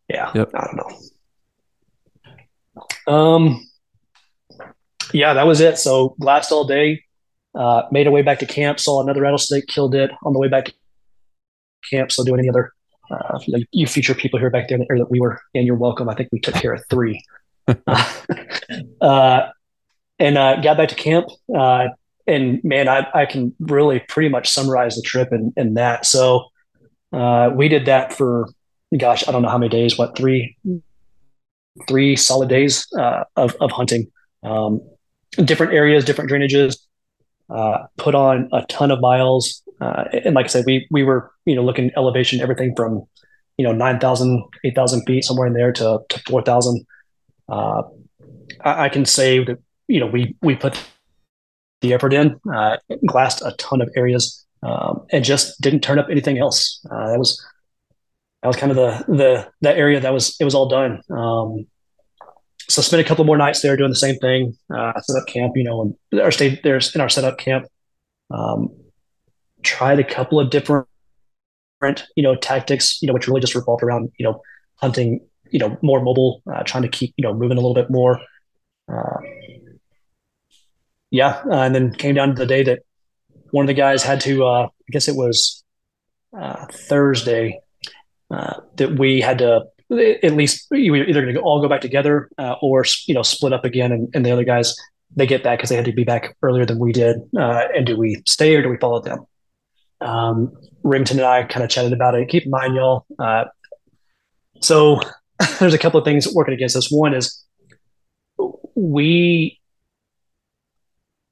yeah, 0.07 0.31
yep. 0.33 0.49
I 0.55 0.65
don't 0.65 0.77
know. 3.07 3.13
Um, 3.13 3.67
yeah, 5.13 5.33
that 5.33 5.45
was 5.45 5.61
it. 5.61 5.77
So 5.77 6.15
glassed 6.19 6.51
all 6.51 6.65
day, 6.65 7.03
uh, 7.55 7.83
made 7.91 8.07
our 8.07 8.13
way 8.13 8.21
back 8.21 8.39
to 8.39 8.45
camp, 8.45 8.79
saw 8.79 9.01
another 9.01 9.21
rattlesnake, 9.21 9.67
killed 9.67 9.95
it 9.95 10.11
on 10.23 10.33
the 10.33 10.39
way 10.39 10.47
back 10.47 10.65
to 10.65 10.73
camp. 11.89 12.11
So 12.11 12.23
doing 12.23 12.39
any 12.39 12.49
other, 12.49 12.71
uh, 13.11 13.39
you 13.71 13.85
feature 13.87 14.15
people 14.15 14.39
here 14.39 14.49
back 14.49 14.69
there 14.69 14.79
that 14.79 15.11
we 15.11 15.19
were, 15.19 15.39
and 15.53 15.65
you're 15.65 15.75
welcome. 15.75 16.09
I 16.09 16.15
think 16.15 16.29
we 16.31 16.39
took 16.39 16.55
care 16.55 16.73
of 16.73 16.83
three. 16.89 17.23
uh, 19.01 19.49
and 20.19 20.37
uh, 20.37 20.61
got 20.61 20.77
back 20.77 20.89
to 20.89 20.95
camp. 20.95 21.27
Uh, 21.55 21.87
and 22.27 22.63
man, 22.63 22.87
I, 22.87 23.07
I 23.13 23.25
can 23.25 23.55
really 23.59 23.99
pretty 23.99 24.29
much 24.29 24.49
summarize 24.49 24.95
the 24.95 25.01
trip 25.01 25.29
in, 25.31 25.53
in 25.57 25.75
that. 25.75 26.05
So 26.05 26.45
uh, 27.11 27.49
we 27.53 27.67
did 27.67 27.85
that 27.85 28.13
for, 28.13 28.49
gosh, 28.97 29.27
I 29.27 29.31
don't 29.31 29.41
know 29.41 29.49
how 29.49 29.57
many 29.57 29.69
days, 29.69 29.97
what, 29.97 30.15
three, 30.15 30.55
three 31.87 32.15
solid 32.15 32.49
days 32.49 32.85
uh, 32.97 33.23
of, 33.35 33.55
of 33.59 33.71
hunting. 33.71 34.11
Um, 34.43 34.81
different 35.43 35.73
areas, 35.73 36.05
different 36.05 36.29
drainages, 36.29 36.77
uh, 37.49 37.85
put 37.97 38.13
on 38.13 38.49
a 38.53 38.63
ton 38.67 38.91
of 38.91 39.01
miles. 39.01 39.63
Uh, 39.81 40.03
and 40.25 40.35
like 40.35 40.45
I 40.45 40.49
said, 40.49 40.65
we, 40.67 40.87
we 40.91 41.03
were, 41.03 41.31
you 41.45 41.55
know, 41.55 41.63
looking 41.63 41.91
elevation, 41.95 42.41
everything 42.41 42.75
from, 42.75 43.07
you 43.59 43.63
know 43.63 43.73
9,000, 43.73 44.41
8,000 44.63 45.03
feet 45.05 45.25
somewhere 45.25 45.45
in 45.45 45.53
there 45.53 45.73
to 45.73 45.99
to 46.07 46.19
four 46.29 46.41
thousand. 46.41 46.87
Uh, 47.49 47.83
I, 48.63 48.85
I, 48.85 48.89
can 48.89 49.05
say 49.05 49.43
that 49.43 49.59
you 49.89 49.99
know 49.99 50.07
we 50.07 50.35
we 50.41 50.55
put 50.55 50.81
the 51.81 51.93
effort 51.93 52.13
in, 52.13 52.39
uh, 52.53 52.77
glassed 53.07 53.41
a 53.41 53.53
ton 53.57 53.81
of 53.81 53.89
areas, 53.95 54.45
um, 54.63 55.05
and 55.11 55.25
just 55.25 55.59
didn't 55.61 55.81
turn 55.81 55.99
up 55.99 56.07
anything 56.09 56.37
else. 56.37 56.85
Uh, 56.89 57.11
that 57.11 57.19
was 57.19 57.43
that 58.41 58.47
was 58.47 58.55
kind 58.55 58.71
of 58.71 58.77
the 58.77 59.03
the 59.13 59.51
that 59.61 59.77
area 59.77 59.99
that 59.99 60.13
was 60.13 60.37
it 60.39 60.45
was 60.45 60.55
all 60.55 60.69
done. 60.69 61.01
Um, 61.09 61.65
so 62.69 62.81
spent 62.83 63.01
a 63.01 63.03
couple 63.03 63.25
more 63.25 63.37
nights 63.37 63.61
there 63.61 63.75
doing 63.75 63.89
the 63.89 63.95
same 63.95 64.17
thing. 64.19 64.55
Uh, 64.73 64.93
set 65.01 65.19
up 65.19 65.27
camp, 65.27 65.53
you 65.55 65.63
know, 65.63 65.81
and 66.11 66.21
our 66.21 66.31
stayed 66.31 66.61
there's 66.63 66.93
in 66.93 67.01
our 67.01 67.09
setup 67.09 67.39
camp. 67.39 67.65
Um, 68.31 68.69
tried 69.63 69.99
a 69.99 70.03
couple 70.03 70.39
of 70.39 70.51
different, 70.51 70.87
you 72.15 72.23
know, 72.23 72.35
tactics, 72.35 73.01
you 73.01 73.07
know, 73.07 73.13
which 73.13 73.27
really 73.27 73.41
just 73.41 73.55
revolved 73.55 73.83
around, 73.83 74.11
you 74.19 74.23
know, 74.23 74.41
hunting, 74.75 75.19
you 75.49 75.59
know, 75.59 75.77
more 75.81 76.01
mobile, 76.01 76.43
uh, 76.53 76.63
trying 76.63 76.83
to 76.83 76.89
keep, 76.89 77.13
you 77.17 77.23
know, 77.23 77.33
moving 77.33 77.57
a 77.57 77.61
little 77.61 77.73
bit 77.73 77.89
more. 77.89 78.21
Uh, 78.87 79.17
yeah, 81.11 81.41
uh, 81.45 81.61
and 81.61 81.73
then 81.73 81.93
came 81.93 82.15
down 82.15 82.29
to 82.29 82.35
the 82.35 82.45
day 82.45 82.63
that 82.63 82.79
one 83.51 83.63
of 83.63 83.67
the 83.67 83.73
guys 83.73 84.03
had 84.03 84.21
to. 84.21 84.45
Uh, 84.45 84.67
I 84.67 84.91
guess 84.91 85.07
it 85.07 85.15
was 85.15 85.63
uh, 86.37 86.65
Thursday 86.65 87.59
uh, 88.31 88.61
that 88.75 88.97
we 88.97 89.21
had 89.21 89.39
to 89.39 89.65
at 89.91 90.33
least 90.33 90.67
we 90.69 90.91
were 90.91 90.97
either 90.97 91.23
going 91.23 91.33
to 91.33 91.41
all 91.41 91.61
go 91.61 91.67
back 91.67 91.81
together 91.81 92.29
uh, 92.37 92.55
or 92.61 92.85
you 93.07 93.13
know 93.13 93.23
split 93.23 93.53
up 93.53 93.65
again, 93.65 93.91
and, 93.91 94.07
and 94.13 94.25
the 94.25 94.31
other 94.31 94.43
guys 94.43 94.75
they 95.15 95.25
get 95.25 95.43
back 95.43 95.57
because 95.57 95.69
they 95.69 95.75
had 95.75 95.85
to 95.85 95.91
be 95.91 96.03
back 96.03 96.37
earlier 96.43 96.65
than 96.65 96.77
we 96.77 96.91
did. 96.91 97.17
Uh, 97.35 97.63
and 97.75 97.87
do 97.87 97.97
we 97.97 98.21
stay 98.27 98.55
or 98.55 98.61
do 98.61 98.69
we 98.69 98.77
follow 98.77 99.01
them? 99.01 99.25
Um, 100.01 100.55
Remington 100.83 101.17
and 101.17 101.25
I 101.25 101.43
kind 101.43 101.63
of 101.63 101.71
chatted 101.71 101.93
about 101.93 102.13
it. 102.13 102.29
Keep 102.29 102.45
in 102.45 102.51
mind, 102.51 102.75
y'all. 102.75 103.05
so 104.61 104.99
there's 105.59 105.73
a 105.73 105.79
couple 105.79 105.99
of 105.99 106.05
things 106.05 106.31
working 106.31 106.53
against 106.53 106.75
us. 106.75 106.91
One 106.91 107.15
is 107.15 107.43
we 108.75 109.58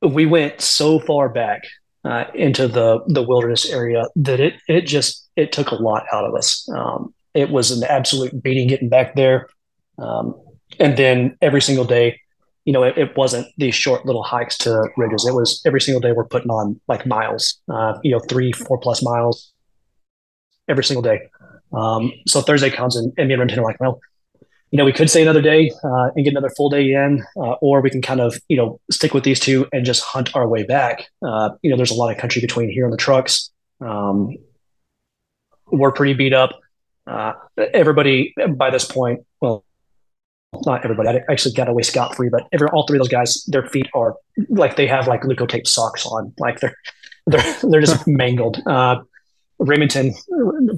we 0.01 0.25
went 0.25 0.61
so 0.61 0.99
far 0.99 1.29
back 1.29 1.63
uh, 2.05 2.25
into 2.33 2.67
the 2.67 2.99
the 3.07 3.21
wilderness 3.21 3.69
area 3.69 4.05
that 4.15 4.39
it 4.39 4.55
it 4.67 4.81
just 4.81 5.27
it 5.35 5.51
took 5.51 5.71
a 5.71 5.75
lot 5.75 6.05
out 6.13 6.25
of 6.25 6.35
us. 6.35 6.67
Um, 6.75 7.13
it 7.33 7.49
was 7.49 7.71
an 7.71 7.83
absolute 7.83 8.41
beating 8.41 8.67
getting 8.67 8.89
back 8.89 9.15
there, 9.15 9.47
um, 9.97 10.35
and 10.79 10.97
then 10.97 11.37
every 11.41 11.61
single 11.61 11.85
day, 11.85 12.19
you 12.65 12.73
know, 12.73 12.83
it, 12.83 12.97
it, 12.97 13.15
wasn't 13.15 13.47
these 13.57 13.75
short 13.75 14.05
little 14.05 14.23
hikes 14.23 14.57
to 14.59 14.89
ridges. 14.97 15.25
It 15.27 15.33
was 15.33 15.61
every 15.65 15.81
single 15.81 16.01
day 16.01 16.11
we're 16.11 16.25
putting 16.25 16.49
on 16.49 16.79
like 16.87 17.05
miles, 17.05 17.59
uh, 17.71 17.97
you 18.03 18.11
know, 18.11 18.19
three 18.19 18.51
four 18.51 18.77
plus 18.79 19.03
miles 19.03 19.51
every 20.67 20.83
single 20.83 21.01
day. 21.01 21.29
Um, 21.73 22.11
so 22.27 22.41
Thursday 22.41 22.69
comes 22.69 22.95
and, 22.95 23.13
and 23.17 23.27
me 23.27 23.33
and 23.33 23.41
Renton 23.41 23.59
are 23.59 23.63
like, 23.63 23.79
well, 23.79 23.99
you 24.71 24.77
know, 24.77 24.85
we 24.85 24.91
could 24.91 25.09
say 25.09 25.21
another 25.21 25.41
day 25.41 25.71
uh, 25.83 26.09
and 26.15 26.25
get 26.25 26.31
another 26.31 26.49
full 26.49 26.69
day 26.69 26.91
in, 26.91 27.23
uh, 27.37 27.53
or 27.61 27.81
we 27.81 27.89
can 27.89 28.01
kind 28.01 28.19
of, 28.19 28.37
you 28.49 28.57
know, 28.57 28.79
stick 28.91 29.13
with 29.13 29.23
these 29.23 29.39
two 29.39 29.67
and 29.71 29.85
just 29.85 30.03
hunt 30.03 30.35
our 30.35 30.47
way 30.47 30.63
back. 30.63 31.07
Uh, 31.21 31.51
you 31.61 31.69
know, 31.69 31.77
there's 31.77 31.91
a 31.91 31.95
lot 31.95 32.11
of 32.11 32.17
country 32.17 32.41
between 32.41 32.69
here 32.69 32.83
and 32.83 32.91
the 32.91 32.97
trucks. 32.97 33.49
Um, 33.79 34.35
we're 35.67 35.91
pretty 35.91 36.13
beat 36.13 36.33
up. 36.33 36.59
Uh, 37.05 37.33
everybody 37.73 38.33
by 38.55 38.69
this 38.69 38.83
point, 38.83 39.25
well, 39.39 39.63
not 40.65 40.83
everybody. 40.83 41.09
I 41.09 41.21
actually 41.31 41.53
got 41.53 41.69
away 41.69 41.83
scot 41.83 42.15
free, 42.15 42.29
but 42.29 42.47
every 42.51 42.67
all 42.69 42.85
three 42.85 42.97
of 42.97 43.03
those 43.03 43.11
guys, 43.11 43.45
their 43.45 43.67
feet 43.67 43.87
are 43.93 44.15
like 44.49 44.75
they 44.75 44.87
have 44.87 45.07
like 45.07 45.21
Leukotape 45.21 45.67
socks 45.67 46.05
on, 46.05 46.33
like 46.39 46.59
they're 46.59 46.75
they're 47.27 47.55
they're 47.63 47.81
just 47.81 48.07
mangled. 48.07 48.61
Uh, 48.65 49.01
Remington, 49.59 50.13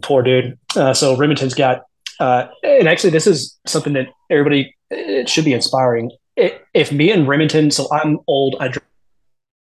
poor 0.01 0.21
dude. 0.21 0.57
Uh, 0.75 0.93
so 0.93 1.17
Remington's 1.17 1.53
got 1.53 1.83
uh, 2.19 2.47
and 2.63 2.87
actually, 2.87 3.11
this 3.11 3.27
is 3.27 3.57
something 3.65 3.93
that 3.93 4.07
everybody 4.29 4.75
it 4.89 5.29
should 5.29 5.45
be 5.45 5.53
inspiring. 5.53 6.11
It, 6.35 6.61
if 6.73 6.91
me 6.91 7.11
and 7.11 7.27
Remington, 7.27 7.71
so 7.71 7.87
I'm 7.91 8.19
old, 8.27 8.55
I 8.59 8.69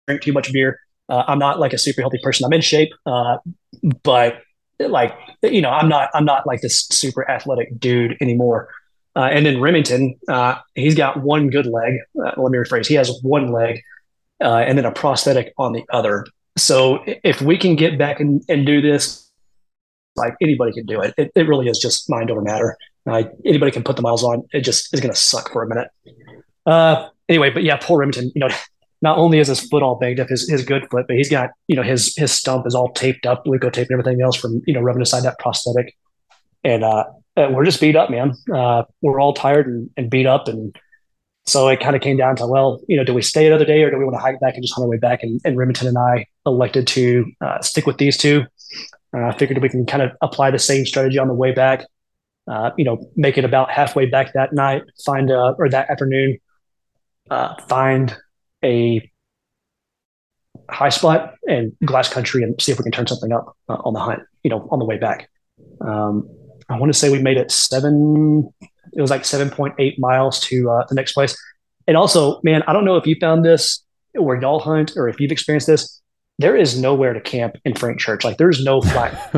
drink, 0.07 0.22
too 0.22 0.32
much 0.32 0.53
beer. 0.53 0.80
Uh, 1.09 1.24
I'm 1.26 1.38
not 1.38 1.59
like 1.59 1.72
a 1.72 1.78
super 1.78 2.01
healthy 2.01 2.18
person. 2.22 2.44
I'm 2.44 2.53
in 2.53 2.61
shape, 2.61 2.90
uh, 3.07 3.38
but 4.03 4.42
like 4.78 5.14
you 5.42 5.61
know, 5.61 5.70
I'm 5.70 5.88
not 5.88 6.11
I'm 6.14 6.24
not 6.24 6.46
like 6.46 6.61
this 6.61 6.86
super 6.88 7.28
athletic 7.30 7.78
dude 7.78 8.16
anymore. 8.20 8.68
Uh, 9.16 9.28
and 9.32 9.44
then 9.44 9.61
Remington, 9.61 10.14
uh, 10.28 10.57
he's 10.74 10.94
got 10.94 11.22
one 11.22 11.51
good 11.51 11.66
leg. 11.66 11.94
Uh, 12.18 12.32
let 12.36 12.53
me 12.53 12.59
rephrase. 12.59 12.86
He 12.86 12.94
has 12.94 13.11
one 13.22 13.51
leg, 13.51 13.80
and 14.40 14.78
then 14.78 14.84
a 14.84 14.92
prosthetic 14.92 15.53
on 15.59 15.72
the 15.72 15.84
other. 15.90 16.24
So 16.57 17.05
if 17.24 17.40
we 17.40 17.57
can 17.57 17.76
get 17.76 17.99
back 17.99 18.20
and, 18.20 18.42
and 18.49 18.66
do 18.66 18.80
this 18.80 19.27
like 20.18 20.34
anybody 20.40 20.72
can 20.72 20.86
do 20.86 21.00
it. 21.00 21.14
It, 21.16 21.32
it 21.34 21.48
really 21.48 21.68
is 21.68 21.78
just 21.78 22.08
mind 22.10 22.30
over 22.30 22.42
matter. 22.42 22.76
Anybody 23.44 23.70
can 23.70 23.82
put 23.82 23.96
the 23.96 24.02
miles 24.02 24.22
on. 24.22 24.46
It 24.52 24.60
just 24.60 24.92
is 24.92 25.00
going 25.00 25.12
to 25.12 25.18
suck 25.18 25.50
for 25.50 25.62
a 25.62 25.68
minute. 25.68 25.88
Uh, 26.66 27.08
anyway, 27.28 27.50
but 27.50 27.62
yeah, 27.62 27.78
poor 27.80 27.98
Remington. 27.98 28.30
You 28.34 28.40
know, 28.40 28.48
not 29.02 29.16
only 29.16 29.38
is 29.38 29.48
his 29.48 29.60
foot 29.60 29.82
all 29.82 29.96
banged 29.96 30.20
up, 30.20 30.28
his 30.28 30.48
his 30.48 30.64
good 30.64 30.88
foot, 30.90 31.06
but 31.08 31.16
he's 31.16 31.30
got 31.30 31.50
you 31.66 31.76
know 31.76 31.82
his 31.82 32.14
his 32.16 32.32
stump 32.32 32.66
is 32.66 32.74
all 32.74 32.92
taped 32.92 33.26
up, 33.26 33.44
leukotape 33.46 33.88
and 33.88 33.92
everything 33.92 34.20
else 34.20 34.36
from 34.36 34.60
you 34.66 34.74
know 34.74 34.80
rubbing 34.80 35.02
aside 35.02 35.22
that 35.22 35.38
prosthetic. 35.38 35.96
And 36.64 36.84
uh, 36.84 37.04
uh, 37.36 37.48
we're 37.50 37.64
just 37.64 37.80
beat 37.80 37.96
up, 37.96 38.10
man. 38.10 38.34
Uh, 38.52 38.82
we're 39.00 39.20
all 39.20 39.32
tired 39.32 39.66
and, 39.66 39.88
and 39.96 40.10
beat 40.10 40.26
up, 40.26 40.48
and 40.48 40.76
so 41.46 41.66
it 41.68 41.80
kind 41.80 41.96
of 41.96 42.02
came 42.02 42.18
down 42.18 42.36
to 42.36 42.46
well, 42.46 42.80
you 42.88 42.96
know, 42.96 43.04
do 43.04 43.14
we 43.14 43.22
stay 43.22 43.46
another 43.46 43.64
day 43.64 43.82
or 43.82 43.90
do 43.90 43.96
we 43.96 44.04
want 44.04 44.16
to 44.16 44.20
hike 44.20 44.38
back 44.40 44.54
and 44.54 44.62
just 44.62 44.74
hunt 44.74 44.84
our 44.84 44.90
way 44.90 44.98
back? 44.98 45.22
And, 45.22 45.40
and 45.44 45.56
Remington 45.56 45.88
and 45.88 45.96
I 45.96 46.26
elected 46.44 46.86
to 46.88 47.24
uh, 47.40 47.62
stick 47.62 47.86
with 47.86 47.96
these 47.96 48.18
two. 48.18 48.44
Uh, 49.14 49.26
I 49.26 49.36
figured 49.36 49.61
we 49.62 49.68
can 49.68 49.86
kind 49.86 50.02
of 50.02 50.12
apply 50.20 50.50
the 50.50 50.59
same 50.59 50.84
strategy 50.86 51.18
on 51.18 51.28
the 51.28 51.34
way 51.34 51.52
back. 51.52 51.86
Uh, 52.46 52.70
you 52.78 52.84
know, 52.84 52.98
make 53.14 53.36
it 53.36 53.44
about 53.44 53.70
halfway 53.70 54.06
back 54.06 54.32
that 54.32 54.52
night, 54.52 54.82
find 55.04 55.30
a, 55.30 55.54
or 55.59 55.68
that 55.68 55.90
afternoon, 55.90 56.38
uh, 57.30 57.54
find 57.68 58.16
a 58.64 59.11
high 60.70 60.88
spot 60.88 61.34
and 61.46 61.72
glass 61.84 62.09
country 62.09 62.42
and 62.42 62.61
see 62.61 62.72
if 62.72 62.78
we 62.78 62.82
can 62.82 62.92
turn 62.92 63.06
something 63.06 63.32
up 63.32 63.56
uh, 63.68 63.76
on 63.84 63.92
the 63.92 64.00
hunt, 64.00 64.22
you 64.42 64.50
know, 64.50 64.66
on 64.70 64.78
the 64.78 64.84
way 64.84 64.98
back. 64.98 65.28
Um, 65.80 66.28
I 66.68 66.78
want 66.78 66.92
to 66.92 66.98
say 66.98 67.11
we 67.11 67.20
made 67.20 67.36
it 67.36 67.50
seven, 67.50 68.50
it 68.92 69.00
was 69.00 69.11
like 69.11 69.22
7.8 69.22 69.98
miles 69.98 70.40
to 70.40 70.70
uh, 70.70 70.86
the 70.88 70.94
next 70.94 71.12
place. 71.12 71.36
And 71.86 71.96
also, 71.96 72.40
man, 72.42 72.62
I 72.66 72.72
don't 72.72 72.84
know 72.84 72.96
if 72.96 73.06
you 73.06 73.16
found 73.20 73.44
this 73.44 73.84
where 74.14 74.40
y'all 74.40 74.61
hunt 74.61 74.96
or 74.96 75.09
if 75.09 75.20
you've 75.20 75.32
experienced 75.32 75.66
this 75.66 75.97
there 76.39 76.57
is 76.57 76.80
nowhere 76.80 77.12
to 77.12 77.20
camp 77.20 77.57
in 77.64 77.74
Frank 77.74 77.99
Church. 77.99 78.24
Like 78.24 78.36
there's 78.36 78.62
no 78.62 78.80
flat 78.80 79.32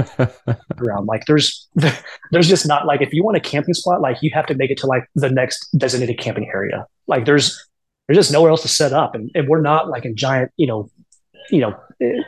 ground. 0.76 1.06
Like 1.06 1.24
there's 1.26 1.68
there's 2.30 2.48
just 2.48 2.66
not 2.66 2.86
like 2.86 3.00
if 3.00 3.12
you 3.12 3.24
want 3.24 3.36
a 3.36 3.40
camping 3.40 3.74
spot, 3.74 4.00
like 4.00 4.18
you 4.22 4.30
have 4.34 4.46
to 4.46 4.54
make 4.54 4.70
it 4.70 4.78
to 4.78 4.86
like 4.86 5.04
the 5.14 5.30
next 5.30 5.68
designated 5.76 6.18
camping 6.18 6.48
area. 6.52 6.86
Like 7.06 7.24
there's 7.24 7.66
there's 8.06 8.18
just 8.18 8.32
nowhere 8.32 8.50
else 8.50 8.62
to 8.62 8.68
set 8.68 8.92
up, 8.92 9.14
and, 9.14 9.30
and 9.34 9.48
we're 9.48 9.62
not 9.62 9.88
like 9.88 10.04
in 10.04 10.16
giant 10.16 10.50
you 10.56 10.66
know 10.66 10.90
you 11.50 11.60
know 11.60 11.74
eh, 12.02 12.20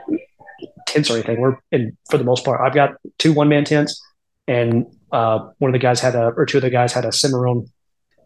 tents 0.87 1.11
or 1.11 1.14
anything. 1.14 1.41
We're 1.41 1.59
in 1.70 1.97
for 2.11 2.16
the 2.16 2.25
most 2.25 2.45
part. 2.45 2.61
I've 2.61 2.75
got 2.75 2.95
two 3.18 3.33
one 3.35 3.49
man 3.49 3.64
tents, 3.64 4.01
and 4.49 4.87
uh, 5.12 5.51
one 5.59 5.68
of 5.68 5.73
the 5.73 5.79
guys 5.79 6.01
had 6.01 6.14
a 6.14 6.29
or 6.37 6.47
two 6.47 6.59
of 6.59 6.62
the 6.62 6.70
guys 6.70 6.95
had 6.95 7.05
a 7.05 7.12
Cimarron 7.12 7.66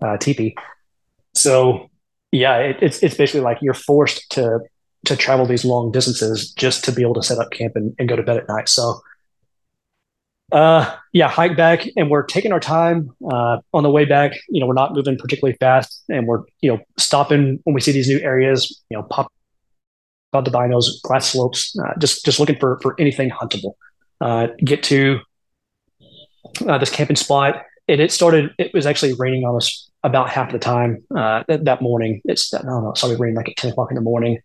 uh, 0.01 0.17
teepee. 0.19 0.55
So 1.35 1.91
yeah, 2.31 2.59
it, 2.59 2.77
it's 2.83 3.03
it's 3.03 3.17
basically 3.17 3.41
like 3.41 3.59
you're 3.63 3.75
forced 3.75 4.31
to 4.33 4.61
to 5.05 5.17
travel 5.17 5.47
these 5.47 5.65
long 5.65 5.93
distances 5.93 6.53
just 6.53 6.85
to 6.85 6.93
be 6.93 7.03
able 7.03 7.15
to 7.15 7.23
set 7.23 7.39
up 7.39 7.51
camp 7.51 7.77
and, 7.77 7.95
and 7.99 8.09
go 8.09 8.17
to 8.17 8.23
bed 8.23 8.39
at 8.39 8.49
night. 8.49 8.69
So, 8.69 9.01
uh, 10.53 10.97
yeah, 11.13 11.29
hike 11.29 11.57
back 11.57 11.87
and 11.97 12.11
we're 12.11 12.25
taking 12.25 12.53
our 12.53 12.61
time 12.61 13.11
uh, 13.31 13.59
on 13.73 13.83
the 13.83 13.91
way 13.91 14.05
back. 14.05 14.33
You 14.49 14.61
know, 14.61 14.67
we're 14.67 14.75
not 14.75 14.95
moving 14.95 15.17
particularly 15.17 15.57
fast 15.59 16.03
and 16.09 16.27
we're, 16.27 16.43
you 16.61 16.73
know, 16.73 16.81
stopping 16.99 17.61
when 17.65 17.75
we 17.75 17.81
see 17.81 17.93
these 17.93 18.09
new 18.09 18.21
areas, 18.21 18.83
you 18.91 18.97
know, 18.97 19.05
pop 19.05 19.33
out 20.35 20.45
the 20.45 20.51
binos, 20.51 20.87
glass 21.03 21.31
slopes, 21.31 21.77
uh, 21.79 21.93
just, 21.99 22.25
just 22.25 22.39
looking 22.39 22.59
for, 22.59 22.79
for 22.81 22.95
anything 22.99 23.31
huntable. 23.31 23.75
Uh, 24.21 24.49
get 24.65 24.83
to 24.85 25.21
uh, 26.67 26.79
this 26.79 26.91
camping 26.91 27.17
spot. 27.17 27.63
And 27.89 28.01
it 28.01 28.11
started, 28.11 28.53
it 28.59 28.73
was 28.75 28.87
actually 28.87 29.15
raining 29.15 29.45
on 29.45 29.57
us 29.57 29.89
about 30.03 30.29
half 30.29 30.53
the 30.53 30.59
time 30.59 31.05
uh, 31.17 31.45
that, 31.49 31.65
that 31.65 31.83
morning. 31.83 32.21
It's, 32.25 32.53
I 32.53 32.63
don't 32.63 32.85
know, 32.85 32.91
it 32.91 32.99
started 32.99 33.21
raining 33.21 33.37
like 33.37 33.49
at 33.49 33.57
10 33.57 33.73
o'clock 33.73 33.91
in 33.91 33.95
the 33.97 34.01
morning 34.01 34.39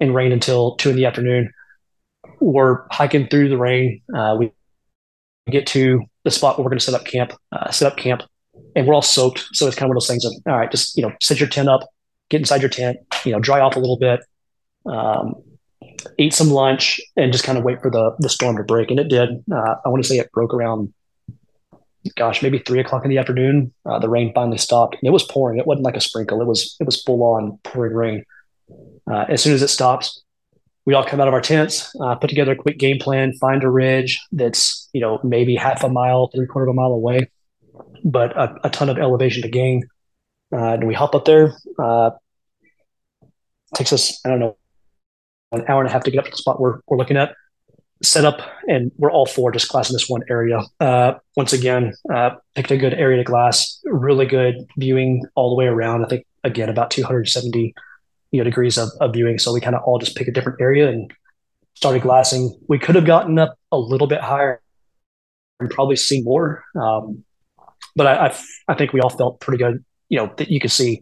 and 0.00 0.14
rain 0.14 0.32
until 0.32 0.76
two 0.76 0.90
in 0.90 0.96
the 0.96 1.06
afternoon. 1.06 1.52
We're 2.40 2.86
hiking 2.90 3.28
through 3.28 3.48
the 3.48 3.58
rain. 3.58 4.00
Uh, 4.14 4.36
we 4.38 4.52
get 5.50 5.66
to 5.68 6.02
the 6.24 6.30
spot 6.30 6.56
where 6.56 6.64
we're 6.64 6.70
going 6.70 6.78
to 6.78 6.84
set 6.84 6.94
up 6.94 7.04
camp, 7.04 7.32
uh, 7.52 7.70
set 7.70 7.90
up 7.90 7.98
camp, 7.98 8.22
and 8.76 8.86
we're 8.86 8.94
all 8.94 9.02
soaked. 9.02 9.46
So 9.52 9.66
it's 9.66 9.76
kind 9.76 9.86
of 9.86 9.90
one 9.90 9.96
of 9.96 10.02
those 10.02 10.08
things 10.08 10.24
of, 10.24 10.32
all 10.46 10.58
right, 10.58 10.70
just, 10.70 10.96
you 10.96 11.02
know, 11.02 11.12
set 11.22 11.40
your 11.40 11.48
tent 11.48 11.68
up, 11.68 11.88
get 12.28 12.40
inside 12.40 12.60
your 12.60 12.70
tent, 12.70 12.98
you 13.24 13.32
know, 13.32 13.40
dry 13.40 13.60
off 13.60 13.76
a 13.76 13.80
little 13.80 13.98
bit, 13.98 14.20
um, 14.86 15.34
eat 16.18 16.34
some 16.34 16.50
lunch, 16.50 17.00
and 17.16 17.32
just 17.32 17.44
kind 17.44 17.58
of 17.58 17.64
wait 17.64 17.80
for 17.80 17.90
the, 17.90 18.14
the 18.18 18.28
storm 18.28 18.56
to 18.56 18.62
break. 18.62 18.90
And 18.90 19.00
it 19.00 19.08
did. 19.08 19.30
Uh, 19.50 19.76
I 19.84 19.88
want 19.88 20.02
to 20.02 20.08
say 20.08 20.18
it 20.18 20.30
broke 20.32 20.54
around, 20.54 20.92
gosh, 22.16 22.42
maybe 22.42 22.58
three 22.58 22.80
o'clock 22.80 23.04
in 23.04 23.10
the 23.10 23.18
afternoon. 23.18 23.72
Uh, 23.84 23.98
the 23.98 24.08
rain 24.08 24.32
finally 24.34 24.58
stopped 24.58 24.96
and 25.00 25.08
it 25.08 25.12
was 25.12 25.24
pouring. 25.24 25.58
It 25.58 25.66
wasn't 25.66 25.84
like 25.84 25.96
a 25.96 26.00
sprinkle. 26.00 26.40
It 26.40 26.46
was, 26.46 26.76
it 26.80 26.84
was 26.84 27.02
full 27.02 27.22
on 27.22 27.58
pouring 27.64 27.94
rain. 27.94 28.24
Uh, 29.10 29.24
as 29.28 29.42
soon 29.42 29.54
as 29.54 29.62
it 29.62 29.68
stops, 29.68 30.22
we 30.88 30.94
all 30.94 31.04
come 31.04 31.20
out 31.20 31.28
of 31.28 31.34
our 31.34 31.40
tents, 31.40 31.94
uh, 32.00 32.14
put 32.14 32.30
together 32.30 32.52
a 32.52 32.56
quick 32.56 32.78
game 32.78 32.98
plan, 32.98 33.34
find 33.34 33.62
a 33.62 33.68
ridge 33.68 34.20
that's 34.32 34.88
you 34.94 35.02
know 35.02 35.20
maybe 35.22 35.54
half 35.54 35.84
a 35.84 35.88
mile, 35.88 36.30
three 36.34 36.46
quarter 36.46 36.66
of 36.66 36.72
a 36.72 36.74
mile 36.74 36.92
away, 36.92 37.30
but 38.04 38.34
a, 38.36 38.54
a 38.64 38.70
ton 38.70 38.88
of 38.88 38.98
elevation 38.98 39.42
to 39.42 39.48
gain. 39.48 39.86
Uh, 40.50 40.74
and 40.74 40.86
we 40.86 40.94
hop 40.94 41.14
up 41.14 41.26
there. 41.26 41.54
Uh, 41.78 42.10
takes 43.74 43.92
us 43.92 44.18
I 44.24 44.30
don't 44.30 44.38
know 44.38 44.56
an 45.52 45.62
hour 45.68 45.80
and 45.80 45.88
a 45.88 45.92
half 45.92 46.04
to 46.04 46.10
get 46.10 46.20
up 46.20 46.24
to 46.24 46.30
the 46.30 46.36
spot 46.38 46.58
we're 46.58 46.80
we're 46.86 46.96
looking 46.96 47.16
at. 47.16 47.34
Set 48.02 48.24
up, 48.24 48.40
and 48.68 48.92
we're 48.96 49.10
all 49.10 49.26
four 49.26 49.50
just 49.50 49.68
glassing 49.68 49.92
this 49.92 50.08
one 50.08 50.22
area. 50.30 50.60
Uh, 50.78 51.14
once 51.36 51.52
again, 51.52 51.92
uh, 52.14 52.30
picked 52.54 52.70
a 52.70 52.76
good 52.76 52.94
area 52.94 53.18
to 53.18 53.24
glass, 53.24 53.80
really 53.84 54.24
good 54.24 54.54
viewing 54.78 55.24
all 55.34 55.50
the 55.50 55.56
way 55.56 55.66
around. 55.66 56.04
I 56.04 56.08
think 56.08 56.26
again 56.44 56.68
about 56.68 56.90
270 56.90 57.74
you 58.30 58.38
know 58.38 58.44
degrees 58.44 58.78
of, 58.78 58.90
of 59.00 59.12
viewing. 59.12 59.38
So 59.38 59.52
we 59.52 59.60
kind 59.60 59.76
of 59.76 59.82
all 59.84 59.98
just 59.98 60.16
pick 60.16 60.28
a 60.28 60.32
different 60.32 60.60
area 60.60 60.88
and 60.88 61.12
started 61.74 62.02
glassing. 62.02 62.58
We 62.68 62.78
could 62.78 62.94
have 62.94 63.06
gotten 63.06 63.38
up 63.38 63.58
a 63.72 63.78
little 63.78 64.06
bit 64.06 64.20
higher 64.20 64.60
and 65.60 65.70
probably 65.70 65.96
seen 65.96 66.24
more, 66.24 66.64
um, 66.80 67.24
but 67.96 68.06
I, 68.06 68.26
I 68.26 68.36
I 68.68 68.74
think 68.74 68.92
we 68.92 69.00
all 69.00 69.10
felt 69.10 69.40
pretty 69.40 69.62
good. 69.62 69.84
You 70.08 70.18
know 70.18 70.32
that 70.36 70.50
you 70.50 70.60
could 70.60 70.70
see 70.70 71.00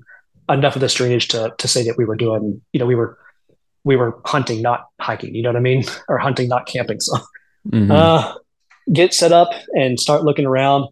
enough 0.49 0.77
of 0.77 0.81
this 0.81 0.95
drainage 0.95 1.29
to 1.29 1.55
to 1.59 1.69
say 1.69 1.85
that 1.85 1.97
we 1.97 2.05
were 2.05 2.17
doing. 2.17 2.63
You 2.73 2.81
know 2.81 2.87
we 2.87 2.95
were 2.95 3.19
we 3.85 3.97
were 3.97 4.21
hunting, 4.25 4.63
not 4.63 4.87
hiking. 5.01 5.35
You 5.35 5.43
know 5.43 5.51
what 5.51 5.57
I 5.57 5.61
mean? 5.61 5.85
Or 6.09 6.19
hunting, 6.19 6.49
not 6.49 6.67
camping. 6.67 7.01
So, 7.01 7.19
mm-hmm. 7.69 7.91
uh, 7.91 8.35
get 8.93 9.15
set 9.15 9.33
up 9.33 9.51
and 9.75 9.99
start 9.99 10.25
looking 10.25 10.47
around. 10.47 10.89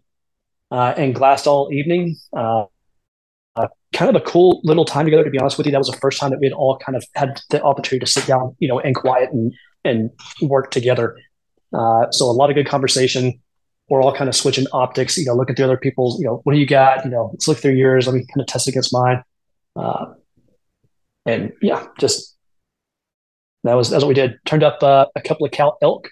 Uh, 0.71 0.93
and 0.97 1.13
glassed 1.13 1.45
all 1.45 1.71
evening. 1.71 2.15
Uh, 2.35 2.65
uh, 3.55 3.67
kind 3.93 4.13
of 4.13 4.21
a 4.21 4.25
cool 4.25 4.61
little 4.63 4.85
time 4.85 5.05
together. 5.05 5.23
To 5.23 5.29
be 5.29 5.39
honest 5.39 5.57
with 5.57 5.65
you, 5.65 5.71
that 5.71 5.77
was 5.77 5.89
the 5.89 5.97
first 5.97 6.19
time 6.19 6.31
that 6.31 6.39
we 6.39 6.47
had 6.47 6.53
all 6.53 6.77
kind 6.77 6.95
of 6.95 7.05
had 7.15 7.41
the 7.49 7.61
opportunity 7.63 8.05
to 8.05 8.11
sit 8.11 8.25
down, 8.25 8.55
you 8.59 8.67
know, 8.67 8.79
and 8.79 8.95
quiet 8.95 9.31
and 9.31 9.53
and 9.83 10.09
work 10.41 10.71
together. 10.71 11.15
Uh, 11.73 12.09
so 12.11 12.25
a 12.25 12.31
lot 12.31 12.49
of 12.49 12.55
good 12.55 12.67
conversation. 12.67 13.39
We're 13.89 14.01
all 14.01 14.15
kind 14.15 14.27
of 14.27 14.35
switching 14.35 14.65
optics, 14.73 15.15
you 15.15 15.25
know, 15.25 15.35
looking 15.35 15.55
through 15.55 15.65
other 15.65 15.77
people's, 15.77 16.19
you 16.19 16.25
know, 16.25 16.41
what 16.43 16.53
do 16.53 16.59
you 16.59 16.65
got? 16.65 17.05
You 17.05 17.11
know, 17.11 17.29
let's 17.31 17.47
look 17.47 17.59
through 17.59 17.73
yours. 17.73 18.07
Let 18.07 18.15
me 18.15 18.21
kind 18.21 18.41
of 18.41 18.47
test 18.47 18.67
against 18.67 18.91
mine. 18.91 19.21
Uh, 19.75 20.13
and 21.27 21.53
yeah, 21.61 21.85
just 21.99 22.35
that 23.63 23.75
was 23.75 23.89
that's 23.89 24.03
what 24.03 24.09
we 24.09 24.15
did. 24.15 24.37
Turned 24.45 24.63
up 24.63 24.81
uh, 24.81 25.05
a 25.15 25.21
couple 25.21 25.45
of 25.45 25.51
cow 25.51 25.77
elk, 25.81 26.09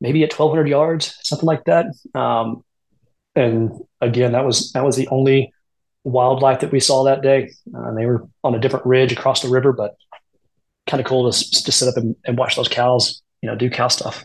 maybe 0.00 0.22
at 0.22 0.32
1,200 0.32 0.68
yards, 0.68 1.16
something 1.22 1.46
like 1.46 1.64
that. 1.64 1.86
Um, 2.14 2.62
and 3.34 3.72
again, 4.00 4.32
that 4.32 4.44
was 4.44 4.72
that 4.72 4.84
was 4.84 4.96
the 4.96 5.08
only 5.08 5.52
wildlife 6.04 6.60
that 6.60 6.72
we 6.72 6.80
saw 6.80 7.04
that 7.04 7.22
day. 7.22 7.52
Uh, 7.74 7.92
they 7.94 8.06
were 8.06 8.26
on 8.42 8.54
a 8.54 8.58
different 8.58 8.86
ridge 8.86 9.12
across 9.12 9.42
the 9.42 9.48
river, 9.48 9.72
but 9.72 9.96
kind 10.86 11.00
of 11.00 11.06
cool 11.06 11.30
to 11.30 11.62
to 11.62 11.72
sit 11.72 11.88
up 11.88 11.96
and, 11.96 12.16
and 12.24 12.38
watch 12.38 12.56
those 12.56 12.68
cows, 12.68 13.22
you 13.42 13.48
know, 13.48 13.56
do 13.56 13.70
cow 13.70 13.88
stuff. 13.88 14.24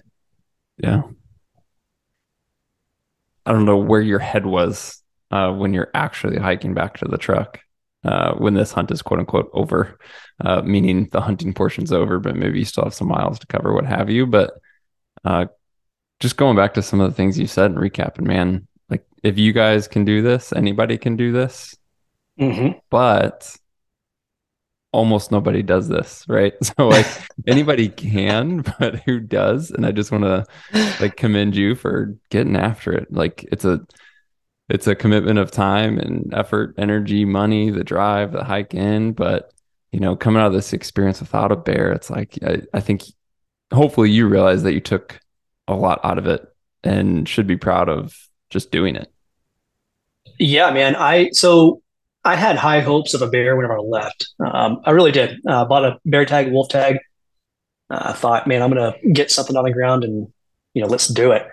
Yeah. 0.78 1.04
I 3.46 3.52
don't 3.52 3.66
know 3.66 3.78
where 3.78 4.02
your 4.02 4.20
head 4.20 4.46
was 4.46 5.02
uh, 5.32 5.52
when 5.52 5.74
you're 5.74 5.92
actually 5.94 6.38
hiking 6.38 6.74
back 6.74 6.98
to 6.98 7.06
the 7.06 7.18
truck 7.18 7.60
uh, 8.06 8.34
when 8.36 8.54
this 8.54 8.72
hunt 8.72 8.92
is 8.92 9.02
quote 9.02 9.20
unquote 9.20 9.50
over, 9.54 9.98
uh, 10.44 10.62
meaning 10.62 11.10
the 11.12 11.22
hunting 11.22 11.54
portion's 11.54 11.92
over, 11.92 12.20
but 12.20 12.36
maybe 12.36 12.60
you 12.60 12.66
still 12.66 12.84
have 12.84 12.94
some 12.94 13.08
miles 13.08 13.40
to 13.40 13.48
cover, 13.48 13.74
what 13.74 13.86
have 13.86 14.10
you. 14.10 14.26
But 14.26 14.54
uh, 15.24 15.46
just 16.20 16.38
going 16.38 16.56
back 16.56 16.76
to 16.76 16.82
some 16.82 17.02
of 17.02 17.10
the 17.10 17.16
things 17.16 17.38
you 17.38 17.48
said 17.48 17.72
and 17.72 17.80
recapping, 17.80 18.22
man, 18.22 18.68
like 18.90 19.06
if 19.24 19.38
you 19.38 19.54
guys 19.54 19.88
can 19.88 20.06
do 20.06 20.22
this, 20.22 20.54
anybody 20.54 20.98
can 20.98 21.16
do 21.16 21.32
this. 21.32 21.76
Mm-hmm. 22.40 22.80
But 22.90 23.56
almost 24.96 25.30
nobody 25.30 25.62
does 25.62 25.90
this, 25.90 26.24
right? 26.28 26.54
So 26.64 26.88
like 26.88 27.06
anybody 27.48 27.90
can, 27.90 28.64
but 28.80 29.02
who 29.02 29.20
does? 29.20 29.72
And 29.72 29.86
I 29.86 29.92
just 29.92 30.12
want 30.12 30.24
to 30.24 30.46
like 31.02 31.18
commend 31.18 31.56
you 31.56 31.76
for 31.76 32.16
getting 32.30 32.56
after 32.56 32.94
it. 32.94 33.12
Like 33.12 33.44
it's 33.52 33.66
a 33.66 33.82
it's 34.70 34.88
a 34.88 34.96
commitment 34.96 35.38
of 35.38 35.52
time 35.52 36.00
and 36.00 36.34
effort, 36.34 36.74
energy, 36.78 37.24
money, 37.24 37.70
the 37.70 37.84
drive, 37.84 38.32
the 38.32 38.44
hike 38.44 38.74
in. 38.74 39.12
But 39.12 39.52
you 39.92 40.00
know, 40.00 40.16
coming 40.16 40.42
out 40.42 40.48
of 40.48 40.54
this 40.54 40.74
experience 40.74 41.20
without 41.20 41.52
a 41.52 41.56
bear, 41.56 41.92
it's 41.92 42.10
like 42.10 42.40
I, 42.42 42.62
I 42.74 42.80
think 42.80 43.04
hopefully 43.74 44.12
you 44.12 44.28
realize 44.28 44.64
that 44.64 44.74
you 44.74 44.82
took 44.82 45.20
a 45.68 45.76
lot 45.76 46.00
out 46.04 46.18
of 46.18 46.28
it 46.28 46.48
and 46.84 47.28
should 47.28 47.48
be 47.48 47.58
proud 47.58 47.90
of 47.90 48.16
just 48.56 48.72
doing 48.72 48.96
it. 48.96 49.12
Yeah, 50.40 50.72
man. 50.72 50.96
I 50.96 51.30
so 51.32 51.82
I 52.24 52.36
had 52.38 52.56
high 52.56 52.80
hopes 52.80 53.14
of 53.14 53.22
a 53.22 53.28
bear 53.28 53.56
whenever 53.58 53.78
I 53.78 53.82
left. 53.82 54.30
Um, 54.40 54.82
I 54.86 54.92
really 54.92 55.12
did. 55.12 55.40
Uh, 55.46 55.66
bought 55.66 55.84
a 55.84 56.00
bear 56.06 56.26
tag, 56.26 56.52
wolf 56.52 56.70
tag. 56.70 57.00
Uh, 57.90 58.02
I 58.06 58.14
thought, 58.14 58.48
man, 58.48 58.62
I'm 58.62 58.72
gonna 58.72 58.96
get 59.12 59.30
something 59.30 59.58
on 59.58 59.66
the 59.66 59.74
ground 59.74 60.06
and 60.06 60.32
you 60.74 60.82
know, 60.82 60.88
let's 60.88 61.08
do 61.08 61.34
it. 61.34 61.46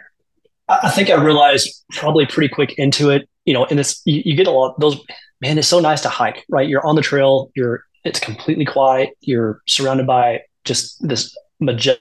I 0.68 0.90
think 0.90 1.11
I 1.11 1.14
realized 1.14 1.84
probably 1.90 2.24
pretty 2.24 2.48
quick 2.55 2.74
into 2.78 3.11
it, 3.11 3.28
you 3.44 3.53
know, 3.53 3.64
and 3.66 3.80
it's 3.80 4.00
you, 4.05 4.22
you, 4.24 4.36
get 4.36 4.46
a 4.46 4.53
lot 4.53 4.78
those 4.78 4.96
man, 5.40 5.59
it's 5.59 5.68
so 5.68 5.80
nice 5.80 6.00
to 6.03 6.09
hike, 6.09 6.44
right? 6.48 6.68
You're 6.68 6.86
on 6.86 6.94
the 6.94 7.03
trail, 7.03 7.50
you're 7.57 7.82
it's 8.05 8.20
completely 8.20 8.64
quiet, 8.64 9.11
you're 9.20 9.61
surrounded 9.66 10.07
by 10.07 10.42
just 10.64 10.96
this 11.07 11.36
majestic 11.61 12.00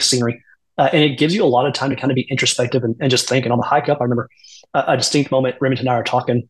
scenery. 0.00 0.42
Uh, 0.78 0.88
and 0.92 1.02
it 1.04 1.18
gives 1.18 1.34
you 1.34 1.44
a 1.44 1.46
lot 1.46 1.66
of 1.66 1.74
time 1.74 1.90
to 1.90 1.96
kind 1.96 2.10
of 2.10 2.16
be 2.16 2.26
introspective 2.30 2.82
and, 2.82 2.96
and 3.00 3.10
just 3.10 3.28
think. 3.28 3.44
And 3.44 3.52
on 3.52 3.58
the 3.58 3.66
hike 3.66 3.88
up, 3.88 4.00
I 4.00 4.04
remember 4.04 4.28
a, 4.74 4.84
a 4.88 4.96
distinct 4.96 5.30
moment, 5.30 5.56
Remington 5.60 5.86
and 5.86 5.94
I 5.94 5.98
are 5.98 6.04
talking, 6.04 6.48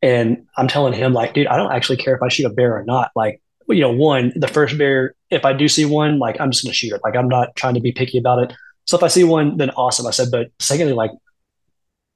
and 0.00 0.46
I'm 0.56 0.68
telling 0.68 0.92
him, 0.92 1.12
like, 1.12 1.34
dude, 1.34 1.46
I 1.46 1.56
don't 1.56 1.72
actually 1.72 1.96
care 1.96 2.14
if 2.14 2.22
I 2.22 2.28
shoot 2.28 2.46
a 2.46 2.50
bear 2.50 2.76
or 2.76 2.84
not. 2.84 3.10
Like, 3.14 3.40
you 3.68 3.80
know, 3.80 3.92
one, 3.92 4.32
the 4.36 4.48
first 4.48 4.76
bear, 4.78 5.14
if 5.30 5.44
I 5.44 5.52
do 5.52 5.68
see 5.68 5.84
one, 5.84 6.18
like, 6.18 6.40
I'm 6.40 6.50
just 6.50 6.64
going 6.64 6.72
to 6.72 6.76
shoot 6.76 6.92
it. 6.92 7.00
Like, 7.04 7.16
I'm 7.16 7.28
not 7.28 7.54
trying 7.56 7.74
to 7.74 7.80
be 7.80 7.92
picky 7.92 8.18
about 8.18 8.42
it. 8.42 8.52
So 8.86 8.96
if 8.96 9.02
I 9.02 9.08
see 9.08 9.24
one, 9.24 9.56
then 9.56 9.70
awesome. 9.70 10.06
I 10.06 10.10
said, 10.10 10.28
but 10.30 10.48
secondly, 10.58 10.92
like 10.92 11.12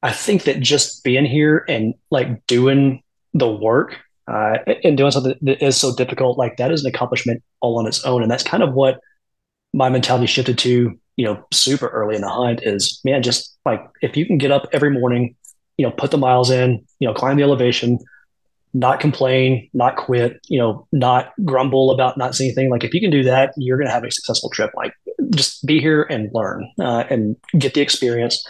I 0.02 0.12
think 0.12 0.44
that 0.44 0.60
just 0.60 1.04
being 1.04 1.24
here 1.24 1.64
and 1.68 1.94
like 2.10 2.46
doing 2.46 3.02
the 3.34 3.48
work 3.48 3.96
uh, 4.28 4.58
and 4.84 4.96
doing 4.96 5.10
something 5.10 5.34
that 5.42 5.64
is 5.64 5.76
so 5.76 5.94
difficult, 5.94 6.38
like 6.38 6.56
that 6.56 6.72
is 6.72 6.84
an 6.84 6.88
accomplishment 6.88 7.42
all 7.60 7.78
on 7.78 7.86
its 7.86 8.04
own. 8.04 8.22
And 8.22 8.30
that's 8.30 8.42
kind 8.42 8.62
of 8.62 8.74
what 8.74 9.00
my 9.72 9.88
mentality 9.88 10.26
shifted 10.26 10.58
to, 10.58 10.98
you 11.16 11.24
know, 11.24 11.44
super 11.52 11.88
early 11.88 12.14
in 12.14 12.22
the 12.22 12.28
hunt 12.28 12.60
is 12.62 13.00
man, 13.04 13.22
just 13.22 13.56
like 13.64 13.80
if 14.02 14.16
you 14.16 14.26
can 14.26 14.38
get 14.38 14.50
up 14.50 14.68
every 14.72 14.90
morning, 14.90 15.34
you 15.76 15.86
know, 15.86 15.92
put 15.92 16.10
the 16.10 16.18
miles 16.18 16.50
in, 16.50 16.84
you 17.00 17.08
know, 17.08 17.14
climb 17.14 17.36
the 17.36 17.42
elevation, 17.42 17.98
not 18.74 19.00
complain, 19.00 19.68
not 19.72 19.96
quit, 19.96 20.38
you 20.48 20.58
know, 20.58 20.86
not 20.92 21.32
grumble 21.44 21.90
about 21.90 22.16
not 22.16 22.34
seeing 22.34 22.48
anything. 22.48 22.70
Like 22.70 22.84
if 22.84 22.92
you 22.92 23.00
can 23.00 23.10
do 23.10 23.22
that, 23.24 23.52
you're 23.56 23.78
going 23.78 23.88
to 23.88 23.94
have 23.94 24.04
a 24.04 24.10
successful 24.10 24.50
trip. 24.50 24.70
Like 24.76 24.92
just 25.34 25.64
be 25.66 25.80
here 25.80 26.02
and 26.02 26.30
learn 26.32 26.70
uh, 26.78 27.04
and 27.08 27.36
get 27.58 27.74
the 27.74 27.80
experience 27.80 28.46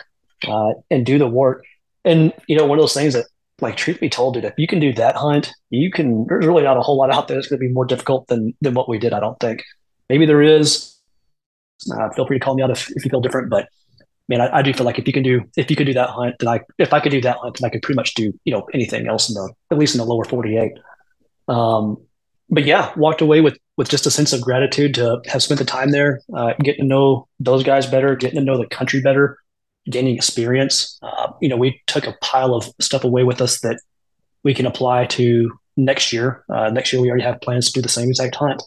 uh, 0.47 0.73
and 0.91 1.07
do 1.07 1.19
the 1.19 1.29
work. 1.29 1.65
And 2.05 2.33
you 2.47 2.57
know, 2.57 2.67
one 2.67 2.79
of 2.79 2.83
those 2.83 2.95
things 2.95 3.15
that, 3.15 3.27
like, 3.61 3.77
truth 3.77 4.01
be 4.01 4.11
told, 4.11 4.35
dude, 4.35 4.45
if 4.45 4.53
you 4.59 4.67
can 4.67 4.81
do 4.81 4.93
that 4.95 5.17
hunt, 5.17 5.51
you 5.71 5.91
can. 5.91 6.27
There's 6.29 6.47
really 6.47 6.63
not 6.63 6.77
a 6.77 6.83
whole 6.83 6.99
lot 6.99 7.11
out 7.11 7.27
there 7.27 7.37
that's 7.37 7.49
going 7.49 7.59
to 7.59 7.67
be 7.67 7.73
more 7.73 7.87
difficult 7.87 8.29
than 8.29 8.55
than 8.61 8.75
what 8.75 8.89
we 8.89 8.99
did. 8.99 9.15
I 9.15 9.21
don't 9.21 9.41
think. 9.41 9.63
Maybe 10.11 10.27
there 10.27 10.43
is. 10.43 10.96
Uh, 11.91 12.11
feel 12.11 12.27
free 12.27 12.39
to 12.39 12.45
call 12.45 12.55
me 12.55 12.63
out 12.63 12.71
if, 12.71 12.91
if 12.97 13.05
you 13.05 13.11
feel 13.11 13.21
different, 13.21 13.51
but 13.51 13.69
man, 14.29 14.41
I, 14.41 14.59
I, 14.59 14.63
do 14.63 14.73
feel 14.73 14.87
like 14.87 14.99
if 14.99 15.07
you 15.07 15.13
can 15.13 15.23
do 15.23 15.43
if 15.57 15.71
you 15.71 15.77
could 15.77 15.87
do 15.87 15.95
that 15.95 16.11
hunt, 16.11 16.37
then 16.39 16.49
I 16.49 16.61
if 16.79 16.93
I 16.93 17.01
could 17.01 17.13
do 17.13 17.21
that 17.23 17.37
hunt, 17.39 17.59
then 17.59 17.67
I 17.67 17.71
could 17.71 17.83
pretty 17.83 17.97
much 17.97 18.15
do 18.15 18.33
you 18.45 18.53
know 18.53 18.67
anything 18.75 19.07
else 19.07 19.29
in 19.29 19.35
the 19.35 19.53
at 19.71 19.79
least 19.79 19.95
in 19.95 19.99
the 19.99 20.05
lower 20.05 20.25
forty 20.25 20.57
eight. 20.57 20.73
Um, 21.49 21.99
but 22.49 22.65
yeah, 22.65 22.93
walked 22.97 23.21
away 23.21 23.41
with 23.41 23.59
with 23.77 23.89
just 23.89 24.07
a 24.07 24.11
sense 24.11 24.33
of 24.33 24.41
gratitude 24.41 24.95
to 24.95 25.21
have 25.27 25.43
spent 25.43 25.59
the 25.59 25.65
time 25.65 25.91
there, 25.91 26.21
uh, 26.35 26.55
getting 26.61 26.85
to 26.85 26.89
know 26.89 27.29
those 27.41 27.63
guys 27.63 27.87
better, 27.87 28.17
getting 28.17 28.39
to 28.39 28.45
know 28.45 28.59
the 28.59 28.67
country 28.67 29.01
better, 29.01 29.39
gaining 29.91 30.17
experience. 30.17 30.99
Uh, 31.03 31.33
you 31.41 31.49
know, 31.49 31.57
we 31.57 31.81
took 31.87 32.07
a 32.07 32.17
pile 32.23 32.55
of 32.55 32.69
stuff 32.81 33.05
away 33.05 33.23
with 33.23 33.41
us 33.41 33.61
that 33.61 33.81
we 34.43 34.55
can 34.55 34.67
apply 34.67 35.07
to 35.07 35.51
next 35.77 36.13
year. 36.13 36.45
Uh, 36.49 36.71
next 36.71 36.93
year, 36.93 37.03
we 37.03 37.09
already 37.09 37.25
have 37.25 37.41
plans 37.41 37.67
to 37.67 37.73
do 37.73 37.83
the 37.83 37.89
same 37.89 38.09
exact 38.09 38.35
hunt. 38.37 38.63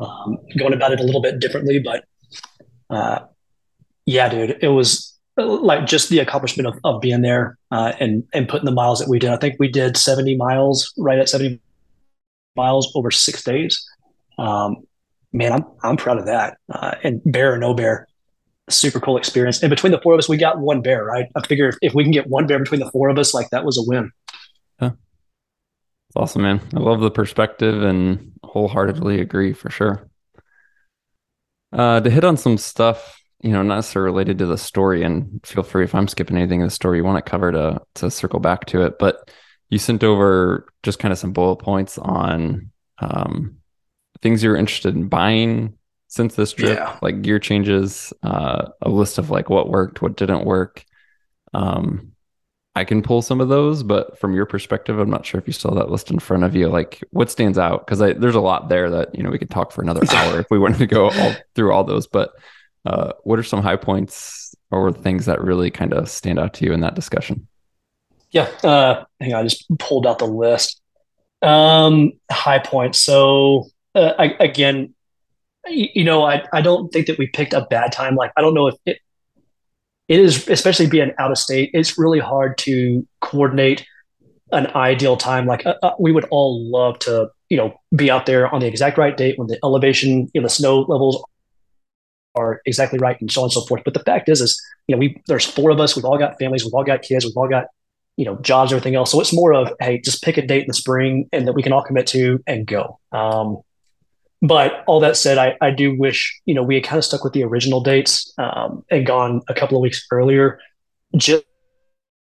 Um, 0.00 0.38
going 0.58 0.72
about 0.72 0.92
it 0.92 0.98
a 0.98 1.04
little 1.04 1.22
bit 1.22 1.38
differently, 1.38 1.78
but 1.78 2.04
uh, 2.92 3.20
yeah, 4.06 4.28
dude, 4.28 4.58
it 4.60 4.68
was 4.68 5.18
like 5.36 5.86
just 5.86 6.10
the 6.10 6.18
accomplishment 6.18 6.66
of, 6.66 6.78
of 6.84 7.00
being 7.00 7.22
there 7.22 7.58
uh, 7.70 7.94
and 7.98 8.22
and 8.34 8.48
putting 8.48 8.66
the 8.66 8.72
miles 8.72 8.98
that 8.98 9.08
we 9.08 9.18
did. 9.18 9.30
I 9.30 9.38
think 9.38 9.56
we 9.58 9.68
did 9.68 9.96
70 9.96 10.36
miles, 10.36 10.92
right 10.98 11.18
at 11.18 11.28
70 11.28 11.58
miles 12.54 12.92
over 12.94 13.10
six 13.10 13.42
days. 13.42 13.84
Um, 14.38 14.76
man, 15.32 15.52
I'm 15.52 15.64
I'm 15.82 15.96
proud 15.96 16.18
of 16.18 16.26
that. 16.26 16.58
Uh, 16.70 16.94
and 17.02 17.22
bear 17.24 17.54
or 17.54 17.58
no 17.58 17.72
bear, 17.72 18.06
super 18.68 19.00
cool 19.00 19.16
experience. 19.16 19.62
And 19.62 19.70
between 19.70 19.92
the 19.92 20.00
four 20.00 20.12
of 20.12 20.18
us, 20.18 20.28
we 20.28 20.36
got 20.36 20.58
one 20.58 20.82
bear. 20.82 21.04
Right? 21.04 21.26
I 21.34 21.46
figure 21.46 21.68
if, 21.68 21.76
if 21.80 21.94
we 21.94 22.02
can 22.02 22.12
get 22.12 22.26
one 22.26 22.46
bear 22.46 22.58
between 22.58 22.80
the 22.80 22.90
four 22.90 23.08
of 23.08 23.18
us, 23.18 23.32
like 23.32 23.48
that 23.50 23.64
was 23.64 23.78
a 23.78 23.82
win. 23.86 24.10
Yeah, 24.82 24.90
awesome, 26.14 26.42
man. 26.42 26.60
I 26.76 26.80
love 26.80 27.00
the 27.00 27.10
perspective 27.10 27.82
and 27.82 28.32
wholeheartedly 28.44 29.20
agree 29.20 29.54
for 29.54 29.70
sure. 29.70 30.06
Uh, 31.72 32.00
to 32.00 32.10
hit 32.10 32.24
on 32.24 32.36
some 32.36 32.58
stuff 32.58 33.22
you 33.42 33.50
know, 33.50 33.62
not 33.62 33.74
necessarily 33.74 34.12
related 34.12 34.38
to 34.38 34.46
the 34.46 34.56
story. 34.56 35.02
And 35.02 35.40
feel 35.44 35.64
free 35.64 35.84
if 35.84 35.94
I'm 35.94 36.08
skipping 36.08 36.36
anything 36.36 36.60
in 36.60 36.66
the 36.66 36.70
story 36.70 36.98
you 36.98 37.04
want 37.04 37.24
to 37.24 37.30
cover 37.30 37.52
to 37.52 37.82
to 37.94 38.10
circle 38.10 38.40
back 38.40 38.66
to 38.66 38.82
it. 38.82 38.98
But 38.98 39.30
you 39.68 39.78
sent 39.78 40.04
over 40.04 40.72
just 40.82 40.98
kind 40.98 41.12
of 41.12 41.18
some 41.18 41.32
bullet 41.32 41.56
points 41.56 41.98
on 41.98 42.70
um, 43.00 43.56
things 44.20 44.42
you're 44.42 44.56
interested 44.56 44.94
in 44.94 45.08
buying, 45.08 45.76
since 46.06 46.34
this 46.34 46.52
trip, 46.52 46.78
yeah. 46.78 46.98
like 47.02 47.22
gear 47.22 47.38
changes, 47.38 48.12
uh, 48.22 48.68
a 48.82 48.88
list 48.88 49.18
of 49.18 49.30
like 49.30 49.50
what 49.50 49.68
worked, 49.68 50.02
what 50.02 50.16
didn't 50.16 50.44
work. 50.44 50.84
Um, 51.52 52.11
I 52.74 52.84
can 52.84 53.02
pull 53.02 53.20
some 53.20 53.40
of 53.40 53.48
those, 53.48 53.82
but 53.82 54.18
from 54.18 54.34
your 54.34 54.46
perspective, 54.46 54.98
I'm 54.98 55.10
not 55.10 55.26
sure 55.26 55.38
if 55.38 55.46
you 55.46 55.52
saw 55.52 55.74
that 55.74 55.90
list 55.90 56.10
in 56.10 56.18
front 56.18 56.44
of 56.44 56.56
you. 56.56 56.68
Like, 56.68 57.04
what 57.10 57.30
stands 57.30 57.58
out? 57.58 57.86
Because 57.86 57.98
there's 57.98 58.34
a 58.34 58.40
lot 58.40 58.70
there 58.70 58.88
that 58.88 59.14
you 59.14 59.22
know 59.22 59.30
we 59.30 59.38
could 59.38 59.50
talk 59.50 59.72
for 59.72 59.82
another 59.82 60.00
hour 60.10 60.40
if 60.40 60.46
we 60.50 60.58
wanted 60.58 60.78
to 60.78 60.86
go 60.86 61.10
all, 61.10 61.34
through 61.54 61.72
all 61.72 61.84
those. 61.84 62.06
But 62.06 62.32
uh, 62.86 63.12
what 63.24 63.38
are 63.38 63.42
some 63.42 63.62
high 63.62 63.76
points 63.76 64.54
or 64.70 64.90
things 64.90 65.26
that 65.26 65.42
really 65.42 65.70
kind 65.70 65.92
of 65.92 66.08
stand 66.08 66.38
out 66.38 66.54
to 66.54 66.64
you 66.64 66.72
in 66.72 66.80
that 66.80 66.94
discussion? 66.94 67.46
Yeah, 68.30 68.48
uh, 68.64 69.04
hang 69.20 69.34
on, 69.34 69.40
I 69.40 69.42
just 69.44 69.66
pulled 69.78 70.06
out 70.06 70.18
the 70.18 70.26
list. 70.26 70.80
Um, 71.42 72.12
high 72.30 72.60
points. 72.60 73.00
So 73.00 73.66
uh, 73.94 74.14
I, 74.18 74.36
again, 74.40 74.94
you 75.68 76.04
know, 76.04 76.24
I, 76.24 76.44
I 76.52 76.62
don't 76.62 76.90
think 76.90 77.06
that 77.08 77.18
we 77.18 77.26
picked 77.26 77.52
a 77.52 77.66
bad 77.68 77.92
time. 77.92 78.14
Like, 78.16 78.32
I 78.36 78.40
don't 78.40 78.54
know 78.54 78.68
if 78.68 78.76
it, 78.86 78.98
it 80.12 80.20
is, 80.20 80.46
especially 80.48 80.86
being 80.86 81.10
out 81.18 81.30
of 81.30 81.38
state, 81.38 81.70
it's 81.72 81.96
really 81.96 82.18
hard 82.18 82.58
to 82.58 83.08
coordinate 83.22 83.86
an 84.52 84.66
ideal 84.66 85.16
time. 85.16 85.46
Like, 85.46 85.64
uh, 85.64 85.76
uh, 85.82 85.92
we 85.98 86.12
would 86.12 86.26
all 86.30 86.70
love 86.70 86.98
to, 87.00 87.30
you 87.48 87.56
know, 87.56 87.72
be 87.96 88.10
out 88.10 88.26
there 88.26 88.46
on 88.54 88.60
the 88.60 88.66
exact 88.66 88.98
right 88.98 89.16
date 89.16 89.38
when 89.38 89.48
the 89.48 89.58
elevation, 89.64 90.30
you 90.34 90.42
know, 90.42 90.42
the 90.42 90.50
snow 90.50 90.80
levels 90.80 91.24
are 92.34 92.60
exactly 92.66 92.98
right 92.98 93.18
and 93.22 93.32
so 93.32 93.40
on 93.40 93.46
and 93.46 93.52
so 93.54 93.62
forth. 93.62 93.84
But 93.86 93.94
the 93.94 94.00
fact 94.00 94.28
is, 94.28 94.42
is, 94.42 94.62
you 94.86 94.94
know, 94.94 94.98
we, 94.98 95.18
there's 95.28 95.46
four 95.46 95.70
of 95.70 95.80
us, 95.80 95.96
we've 95.96 96.04
all 96.04 96.18
got 96.18 96.38
families, 96.38 96.62
we've 96.62 96.74
all 96.74 96.84
got 96.84 97.00
kids, 97.00 97.24
we've 97.24 97.34
all 97.34 97.48
got, 97.48 97.68
you 98.18 98.26
know, 98.26 98.36
jobs, 98.42 98.70
everything 98.70 98.94
else. 98.94 99.12
So 99.12 99.18
it's 99.18 99.32
more 99.32 99.54
of, 99.54 99.72
hey, 99.80 99.98
just 99.98 100.22
pick 100.22 100.36
a 100.36 100.46
date 100.46 100.60
in 100.60 100.68
the 100.68 100.74
spring 100.74 101.26
and 101.32 101.48
that 101.48 101.54
we 101.54 101.62
can 101.62 101.72
all 101.72 101.82
commit 101.82 102.06
to 102.08 102.38
and 102.46 102.66
go. 102.66 102.98
Um, 103.12 103.62
but 104.42 104.82
all 104.88 104.98
that 105.00 105.16
said, 105.16 105.38
I, 105.38 105.56
I 105.60 105.70
do 105.70 105.96
wish, 105.96 106.40
you 106.46 106.54
know, 106.54 106.64
we 106.64 106.74
had 106.74 106.82
kind 106.84 106.98
of 106.98 107.04
stuck 107.04 107.22
with 107.22 107.32
the 107.32 107.44
original 107.44 107.80
dates 107.80 108.34
um, 108.38 108.84
and 108.90 109.06
gone 109.06 109.40
a 109.48 109.54
couple 109.54 109.78
of 109.78 109.82
weeks 109.82 110.04
earlier 110.10 110.58
just, 111.16 111.44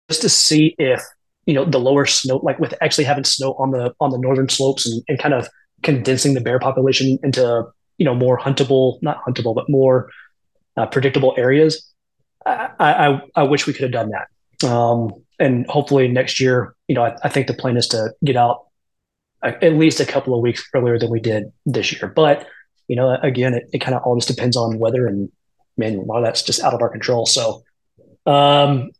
just 0.08 0.22
to 0.22 0.30
see 0.30 0.74
if, 0.78 1.02
you 1.44 1.52
know, 1.52 1.66
the 1.66 1.78
lower 1.78 2.06
snow, 2.06 2.38
like 2.42 2.58
with 2.58 2.72
actually 2.80 3.04
having 3.04 3.24
snow 3.24 3.52
on 3.58 3.70
the, 3.70 3.94
on 4.00 4.10
the 4.10 4.18
northern 4.18 4.48
slopes 4.48 4.86
and, 4.86 5.02
and 5.08 5.18
kind 5.18 5.34
of 5.34 5.46
condensing 5.82 6.32
the 6.32 6.40
bear 6.40 6.58
population 6.58 7.18
into, 7.22 7.64
you 7.98 8.06
know, 8.06 8.14
more 8.14 8.38
huntable, 8.38 8.98
not 9.02 9.22
huntable, 9.24 9.54
but 9.54 9.68
more 9.68 10.10
uh, 10.78 10.86
predictable 10.86 11.34
areas. 11.36 11.92
I, 12.46 12.70
I, 12.78 13.22
I 13.34 13.42
wish 13.42 13.66
we 13.66 13.74
could 13.74 13.82
have 13.82 13.92
done 13.92 14.10
that. 14.10 14.66
Um, 14.66 15.12
and 15.38 15.66
hopefully 15.68 16.08
next 16.08 16.40
year, 16.40 16.74
you 16.88 16.94
know, 16.94 17.04
I, 17.04 17.14
I 17.22 17.28
think 17.28 17.46
the 17.46 17.54
plan 17.54 17.76
is 17.76 17.88
to 17.88 18.14
get 18.24 18.36
out 18.36 18.66
at 19.42 19.74
least 19.74 20.00
a 20.00 20.06
couple 20.06 20.34
of 20.34 20.40
weeks 20.40 20.68
earlier 20.74 20.98
than 20.98 21.10
we 21.10 21.20
did 21.20 21.52
this 21.64 21.92
year. 21.92 22.12
But 22.14 22.46
you 22.88 22.96
know, 22.96 23.16
again, 23.22 23.54
it, 23.54 23.68
it 23.72 23.78
kind 23.80 23.94
of 23.94 24.02
all 24.02 24.16
just 24.16 24.28
depends 24.28 24.56
on 24.56 24.78
weather, 24.78 25.06
and 25.06 25.30
man, 25.76 25.96
a 25.96 26.02
lot 26.02 26.18
of 26.18 26.24
that's 26.24 26.42
just 26.42 26.62
out 26.62 26.74
of 26.74 26.80
our 26.80 26.88
control. 26.88 27.26
So, 27.26 27.62
um, 28.26 28.90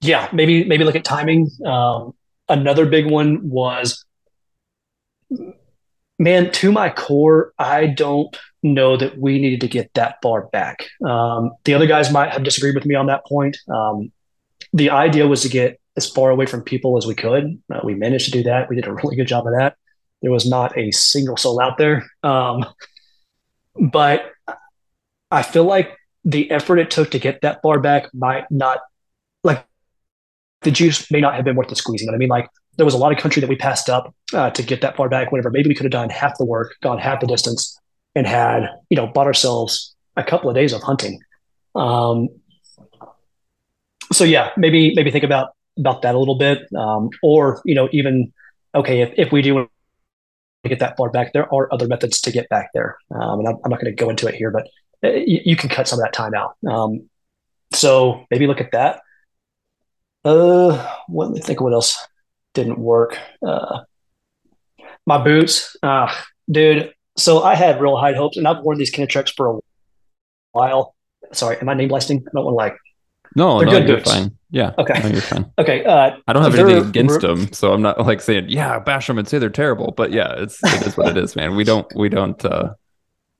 yeah, 0.00 0.28
maybe 0.32 0.64
maybe 0.64 0.84
look 0.84 0.96
at 0.96 1.04
timing. 1.04 1.50
Um, 1.64 2.14
another 2.48 2.86
big 2.86 3.06
one 3.06 3.48
was, 3.48 4.04
man, 6.18 6.50
to 6.52 6.72
my 6.72 6.90
core, 6.90 7.52
I 7.58 7.86
don't 7.86 8.36
know 8.62 8.96
that 8.96 9.18
we 9.18 9.38
needed 9.38 9.60
to 9.62 9.68
get 9.68 9.92
that 9.94 10.16
far 10.22 10.46
back. 10.48 10.86
Um, 11.04 11.52
the 11.64 11.74
other 11.74 11.86
guys 11.86 12.12
might 12.12 12.30
have 12.30 12.44
disagreed 12.44 12.74
with 12.74 12.86
me 12.86 12.94
on 12.94 13.06
that 13.06 13.26
point. 13.26 13.56
Um, 13.68 14.12
the 14.72 14.90
idea 14.90 15.26
was 15.26 15.42
to 15.42 15.48
get 15.48 15.80
as 15.96 16.08
far 16.08 16.30
away 16.30 16.46
from 16.46 16.62
people 16.62 16.96
as 16.96 17.06
we 17.06 17.14
could. 17.14 17.60
Uh, 17.72 17.80
we 17.84 17.94
managed 17.94 18.26
to 18.26 18.30
do 18.30 18.42
that. 18.44 18.68
We 18.68 18.76
did 18.76 18.86
a 18.86 18.92
really 18.92 19.16
good 19.16 19.26
job 19.26 19.46
of 19.46 19.52
that. 19.58 19.76
There 20.22 20.30
was 20.30 20.48
not 20.48 20.76
a 20.78 20.90
single 20.92 21.36
soul 21.36 21.60
out 21.60 21.78
there. 21.78 22.06
Um, 22.22 22.64
but 23.78 24.30
I 25.30 25.42
feel 25.42 25.64
like 25.64 25.96
the 26.24 26.50
effort 26.50 26.78
it 26.78 26.90
took 26.90 27.10
to 27.10 27.18
get 27.18 27.40
that 27.42 27.60
far 27.62 27.80
back 27.80 28.12
might 28.14 28.44
not, 28.50 28.78
like, 29.42 29.64
the 30.62 30.70
juice 30.70 31.10
may 31.10 31.20
not 31.20 31.34
have 31.34 31.44
been 31.44 31.56
worth 31.56 31.68
the 31.68 31.76
squeezing. 31.76 32.08
I 32.08 32.16
mean, 32.16 32.28
like, 32.28 32.48
there 32.76 32.84
was 32.86 32.94
a 32.94 32.98
lot 32.98 33.12
of 33.12 33.18
country 33.18 33.40
that 33.40 33.48
we 33.48 33.56
passed 33.56 33.90
up 33.90 34.14
uh, 34.32 34.50
to 34.50 34.62
get 34.62 34.80
that 34.80 34.96
far 34.96 35.08
back. 35.08 35.32
Whatever, 35.32 35.50
maybe 35.50 35.68
we 35.68 35.74
could 35.74 35.84
have 35.84 35.92
done 35.92 36.08
half 36.08 36.38
the 36.38 36.44
work, 36.44 36.74
gone 36.82 36.98
half 36.98 37.20
the 37.20 37.26
distance, 37.26 37.78
and 38.14 38.26
had 38.26 38.68
you 38.88 38.96
know 38.96 39.06
bought 39.06 39.26
ourselves 39.26 39.94
a 40.16 40.24
couple 40.24 40.48
of 40.48 40.56
days 40.56 40.72
of 40.72 40.82
hunting. 40.82 41.20
Um, 41.74 42.28
so 44.12 44.24
yeah, 44.24 44.50
maybe 44.56 44.94
maybe 44.94 45.10
think 45.10 45.24
about 45.24 45.50
about 45.82 46.02
that 46.02 46.14
a 46.14 46.18
little 46.18 46.36
bit, 46.36 46.60
um, 46.74 47.10
or 47.22 47.60
you 47.64 47.74
know, 47.74 47.88
even 47.92 48.32
okay, 48.74 49.02
if, 49.02 49.12
if 49.16 49.32
we 49.32 49.42
do 49.42 49.68
get 50.64 50.78
that 50.78 50.96
far 50.96 51.10
back, 51.10 51.32
there 51.32 51.52
are 51.52 51.72
other 51.72 51.86
methods 51.86 52.20
to 52.22 52.30
get 52.30 52.48
back 52.48 52.70
there, 52.72 52.96
um, 53.14 53.40
and 53.40 53.48
I'm, 53.48 53.56
I'm 53.64 53.70
not 53.70 53.80
going 53.80 53.94
to 53.94 54.04
go 54.04 54.10
into 54.10 54.26
it 54.28 54.34
here, 54.34 54.50
but 54.50 54.68
uh, 55.04 55.14
you, 55.14 55.40
you, 55.44 55.56
can 55.56 55.68
cut 55.68 55.88
some 55.88 55.98
of 55.98 56.04
that 56.04 56.12
time 56.12 56.34
out. 56.34 56.56
Um, 56.68 57.08
so 57.72 58.24
maybe 58.30 58.46
look 58.46 58.60
at 58.60 58.72
that. 58.72 59.00
Uh, 60.24 60.88
let 61.08 61.30
me 61.30 61.40
think 61.40 61.58
of 61.60 61.64
what 61.64 61.72
else 61.72 61.98
didn't 62.54 62.78
work. 62.78 63.18
Uh, 63.46 63.80
my 65.06 65.22
boots, 65.22 65.76
uh, 65.82 66.14
dude. 66.50 66.92
So 67.16 67.42
I 67.42 67.56
had 67.56 67.80
real 67.80 67.96
high 67.96 68.14
hopes, 68.14 68.36
and 68.36 68.46
I've 68.46 68.62
worn 68.62 68.78
these 68.78 68.92
Kenetreks 68.92 69.34
for 69.36 69.56
a 69.56 69.58
while. 70.52 70.94
Sorry, 71.32 71.58
am 71.60 71.68
I 71.68 71.74
name 71.74 71.88
blasting? 71.88 72.18
I 72.18 72.30
don't 72.32 72.44
want 72.44 72.52
to 72.52 72.56
like 72.56 72.76
no, 73.34 73.58
they're 73.58 73.66
no, 73.66 73.86
good 73.86 73.98
boots. 73.98 74.12
fine. 74.12 74.36
Yeah. 74.52 74.72
Okay. 74.76 75.00
No, 75.02 75.08
you're 75.08 75.22
fine. 75.22 75.50
Okay. 75.58 75.82
Uh, 75.82 76.14
I 76.28 76.32
don't 76.34 76.42
have 76.42 76.54
anything 76.54 76.86
against 76.86 77.22
them, 77.22 77.50
so 77.54 77.72
I'm 77.72 77.80
not 77.80 77.98
like 78.00 78.20
saying 78.20 78.50
yeah, 78.50 78.78
bash 78.78 79.06
them 79.06 79.18
and 79.18 79.26
say 79.26 79.38
they're 79.38 79.48
terrible. 79.48 79.94
But 79.96 80.12
yeah, 80.12 80.34
it's 80.36 80.62
it 80.62 80.86
is 80.86 80.96
what 80.96 81.08
it 81.08 81.16
is, 81.16 81.34
man. 81.34 81.56
We 81.56 81.64
don't 81.64 81.86
we 81.96 82.10
don't 82.10 82.44
uh, 82.44 82.74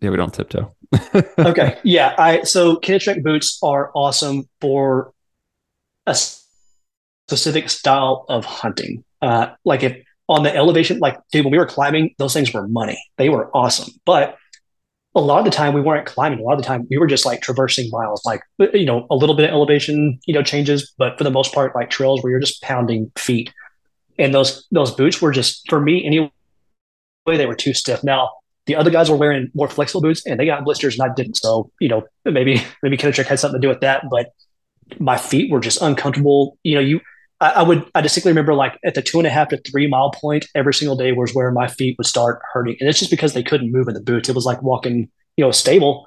yeah 0.01 0.09
we 0.09 0.17
don't 0.17 0.33
tiptoe. 0.33 0.75
okay. 1.39 1.79
Yeah. 1.85 2.15
I 2.17 2.43
so 2.45 2.77
Kenetrek 2.77 3.23
boots 3.23 3.59
are 3.63 3.93
awesome 3.95 4.49
for 4.63 5.13
a 6.07 6.17
specific 7.29 7.69
style 7.69 8.25
of 8.31 8.47
hunting. 8.47 9.05
Uh, 9.21 9.49
like 9.67 9.83
if 9.83 9.99
on 10.31 10.45
the 10.45 10.57
elevation, 10.57 10.99
like 10.99 11.19
dude, 11.31 11.45
when 11.45 11.53
we 11.53 11.59
were 11.59 11.67
climbing, 11.67 12.15
those 12.17 12.33
things 12.33 12.55
were 12.55 12.67
money. 12.69 12.99
They 13.19 13.29
were 13.29 13.55
awesome, 13.55 13.93
but 14.07 14.39
a 15.15 15.21
lot 15.21 15.41
of 15.41 15.45
the 15.45 15.51
time 15.51 15.75
we 15.75 15.81
weren't 15.81 16.07
climbing. 16.07 16.41
A 16.41 16.43
lot 16.43 16.55
of 16.55 16.59
the 16.59 16.67
time 16.67 16.87
we 16.91 16.99
were 16.99 17.07
just 17.07 17.27
like 17.27 17.43
traversing 17.43 17.91
miles, 17.91 18.25
like 18.25 18.43
uh, 18.61 18.67
you 18.73 18.87
know, 18.87 19.07
a 19.11 19.17
little 19.17 19.35
bit 19.35 19.45
of 19.45 19.51
elevation, 19.51 20.19
you 20.27 20.35
know, 20.35 20.43
changes, 20.43 20.93
but 20.97 21.19
for 21.19 21.25
the 21.25 21.31
most 21.31 21.53
part, 21.53 21.75
like 21.75 21.91
trails 21.91 22.23
where 22.23 22.31
you're 22.31 22.41
just 22.41 22.63
pounding 22.63 23.11
feet. 23.17 23.53
And 24.19 24.35
those 24.35 24.67
those 24.71 24.91
boots 24.91 25.21
were 25.21 25.33
just 25.33 25.69
for 25.69 25.81
me 25.81 26.05
anyway, 26.05 26.31
they 27.27 27.47
were 27.47 27.55
too 27.55 27.75
stiff. 27.75 28.03
Now 28.03 28.31
the 28.67 28.77
other 28.77 28.91
guys 28.91 29.11
were 29.11 29.17
wearing 29.17 29.51
more 29.55 29.69
flexible 29.69 30.01
boots 30.01 30.25
and 30.27 30.39
they 30.39 30.47
got 30.47 30.65
blisters 30.65 30.99
and 30.99 31.11
I 31.11 31.15
didn't. 31.15 31.37
So, 31.37 31.71
you 31.81 31.89
know, 31.89 32.05
maybe 32.25 32.63
maybe 32.83 32.97
Kenetrek 32.97 33.27
had 33.27 33.39
something 33.39 33.61
to 33.61 33.65
do 33.65 33.69
with 33.69 33.81
that, 33.81 34.05
but 34.11 34.33
my 34.99 35.17
feet 35.17 35.51
were 35.51 35.61
just 35.61 35.83
uncomfortable. 35.83 36.59
You 36.63 36.75
know, 36.77 36.81
you 36.81 37.01
I, 37.43 37.49
I, 37.49 37.63
would 37.63 37.85
I 37.97 38.01
distinctly 38.01 38.31
remember 38.31 38.55
like 38.55 38.79
at 38.85 38.95
the 38.95 39.03
two 39.03 39.19
and 39.19 39.27
a 39.27 39.31
half 39.31 39.49
to 39.49 39.57
three 39.57 39.89
mile 39.89 40.13
point 40.13 40.47
every 40.55 40.73
single 40.73 40.97
day 40.97 41.11
was 41.11 41.35
where 41.35 41.51
my 41.51 41.67
feet 41.67 41.99
would 41.99 42.07
start 42.07 42.41
hurting, 42.53 42.77
and 42.79 42.89
it's 42.89 43.01
just 43.01 43.11
because 43.11 43.35
they 43.35 43.43
couldn't 43.43 43.73
move 43.73 43.89
in 43.89 43.95
the 43.95 44.01
boots. 44.01 44.29
It 44.29 44.37
was 44.37 44.47
like 44.47 44.63
walking, 44.63 45.11
you 45.37 45.45
know, 45.45 45.51
stable, 45.51 46.07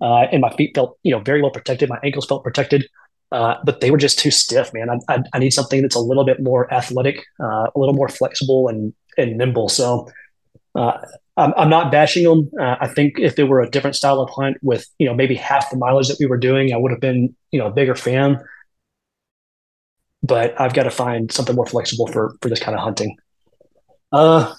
uh, 0.00 0.26
and 0.32 0.40
my 0.40 0.50
feet 0.56 0.72
felt 0.74 0.98
you 1.04 1.12
know 1.12 1.20
very 1.20 1.40
well 1.40 1.52
protected. 1.52 1.88
My 1.88 2.00
ankles 2.02 2.26
felt 2.26 2.42
protected, 2.42 2.88
uh, 3.30 3.54
but 3.64 3.80
they 3.80 3.92
were 3.92 3.96
just 3.96 4.18
too 4.18 4.32
stiff, 4.32 4.74
man. 4.74 4.90
I, 4.90 5.14
I, 5.14 5.22
I, 5.32 5.38
need 5.38 5.52
something 5.52 5.80
that's 5.80 5.94
a 5.94 6.00
little 6.00 6.24
bit 6.24 6.42
more 6.42 6.72
athletic, 6.74 7.24
uh, 7.40 7.68
a 7.72 7.78
little 7.78 7.94
more 7.94 8.08
flexible 8.08 8.68
and 8.68 8.92
and 9.16 9.38
nimble. 9.38 9.68
So. 9.68 10.10
Uh, 10.76 10.98
I'm, 11.36 11.52
I'm 11.56 11.68
not 11.68 11.90
bashing 11.92 12.24
them. 12.24 12.50
Uh, 12.60 12.76
I 12.80 12.88
think 12.88 13.18
if 13.18 13.34
there 13.34 13.46
were 13.46 13.60
a 13.60 13.68
different 13.68 13.94
style 13.94 14.20
of 14.20 14.30
hunt 14.30 14.56
with, 14.62 14.86
you 14.98 15.06
know, 15.06 15.14
maybe 15.14 15.34
half 15.34 15.68
the 15.70 15.76
mileage 15.76 16.06
that 16.06 16.16
we 16.18 16.26
were 16.26 16.36
doing, 16.36 16.72
I 16.72 16.76
would 16.76 16.92
have 16.92 17.00
been, 17.00 17.34
you 17.50 17.58
know, 17.58 17.66
a 17.66 17.72
bigger 17.72 17.96
fan 17.96 18.40
but 20.24 20.58
I've 20.58 20.72
got 20.72 20.84
to 20.84 20.90
find 20.90 21.30
something 21.30 21.54
more 21.54 21.66
flexible 21.66 22.06
for 22.06 22.36
for 22.40 22.48
this 22.48 22.60
kind 22.60 22.76
of 22.76 22.82
hunting. 22.82 23.16
Uh, 24.10 24.54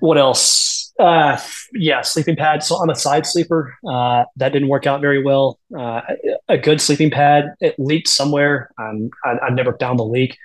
what 0.00 0.18
else? 0.18 0.92
Uh, 0.98 1.40
yeah, 1.72 2.02
sleeping 2.02 2.36
pad. 2.36 2.62
So 2.62 2.76
I'm 2.76 2.90
a 2.90 2.94
side 2.94 3.26
sleeper. 3.26 3.74
Uh, 3.86 4.24
that 4.36 4.52
didn't 4.52 4.68
work 4.68 4.86
out 4.86 5.00
very 5.00 5.22
well. 5.22 5.58
Uh, 5.76 6.02
a 6.48 6.58
good 6.58 6.80
sleeping 6.80 7.10
pad. 7.10 7.54
It 7.60 7.74
leaked 7.78 8.08
somewhere. 8.08 8.70
Um, 8.78 9.10
I, 9.24 9.38
I 9.46 9.50
never 9.50 9.76
found 9.78 9.98
the 9.98 10.04
leak, 10.04 10.36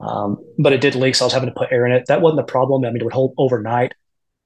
um, 0.00 0.42
but 0.58 0.72
it 0.72 0.80
did 0.80 0.94
leak, 0.94 1.14
so 1.14 1.24
I 1.24 1.26
was 1.26 1.32
having 1.34 1.50
to 1.50 1.54
put 1.54 1.70
air 1.70 1.86
in 1.86 1.92
it. 1.92 2.06
That 2.06 2.22
wasn't 2.22 2.46
the 2.46 2.50
problem. 2.50 2.84
I 2.84 2.88
mean, 2.88 3.02
it 3.02 3.04
would 3.04 3.12
hold 3.12 3.34
overnight. 3.36 3.92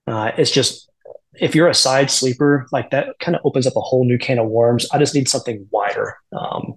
Uh, 0.07 0.33
it's 0.37 0.51
just 0.51 0.91
if 1.35 1.55
you're 1.55 1.68
a 1.68 1.74
side 1.74 2.11
sleeper, 2.11 2.66
like 2.72 2.91
that 2.91 3.18
kind 3.20 3.37
of 3.37 3.43
opens 3.45 3.66
up 3.66 3.76
a 3.76 3.81
whole 3.81 4.05
new 4.05 4.18
can 4.18 4.39
of 4.39 4.49
worms. 4.49 4.89
I 4.93 4.99
just 4.99 5.14
need 5.14 5.29
something 5.29 5.68
wider. 5.70 6.16
Um, 6.37 6.74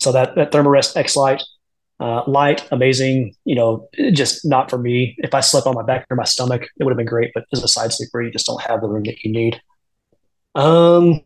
so 0.00 0.12
that 0.12 0.34
that 0.34 0.52
Thermarest 0.52 0.96
X 0.96 1.16
Lite 1.16 1.42
uh, 2.02 2.24
light, 2.26 2.66
amazing, 2.72 3.32
you 3.44 3.54
know, 3.54 3.88
just 4.12 4.44
not 4.44 4.68
for 4.68 4.76
me. 4.76 5.14
If 5.18 5.34
I 5.34 5.40
slept 5.40 5.68
on 5.68 5.74
my 5.76 5.84
back 5.84 6.04
or 6.10 6.16
my 6.16 6.24
stomach, 6.24 6.62
it 6.62 6.82
would 6.82 6.90
have 6.90 6.96
been 6.96 7.06
great, 7.06 7.30
but 7.32 7.44
as 7.52 7.62
a 7.62 7.68
side 7.68 7.92
sleeper, 7.92 8.20
you 8.20 8.32
just 8.32 8.46
don't 8.46 8.60
have 8.62 8.80
the 8.80 8.88
room 8.88 9.04
that 9.04 9.22
you 9.22 9.30
need. 9.30 9.60
Um, 10.56 11.20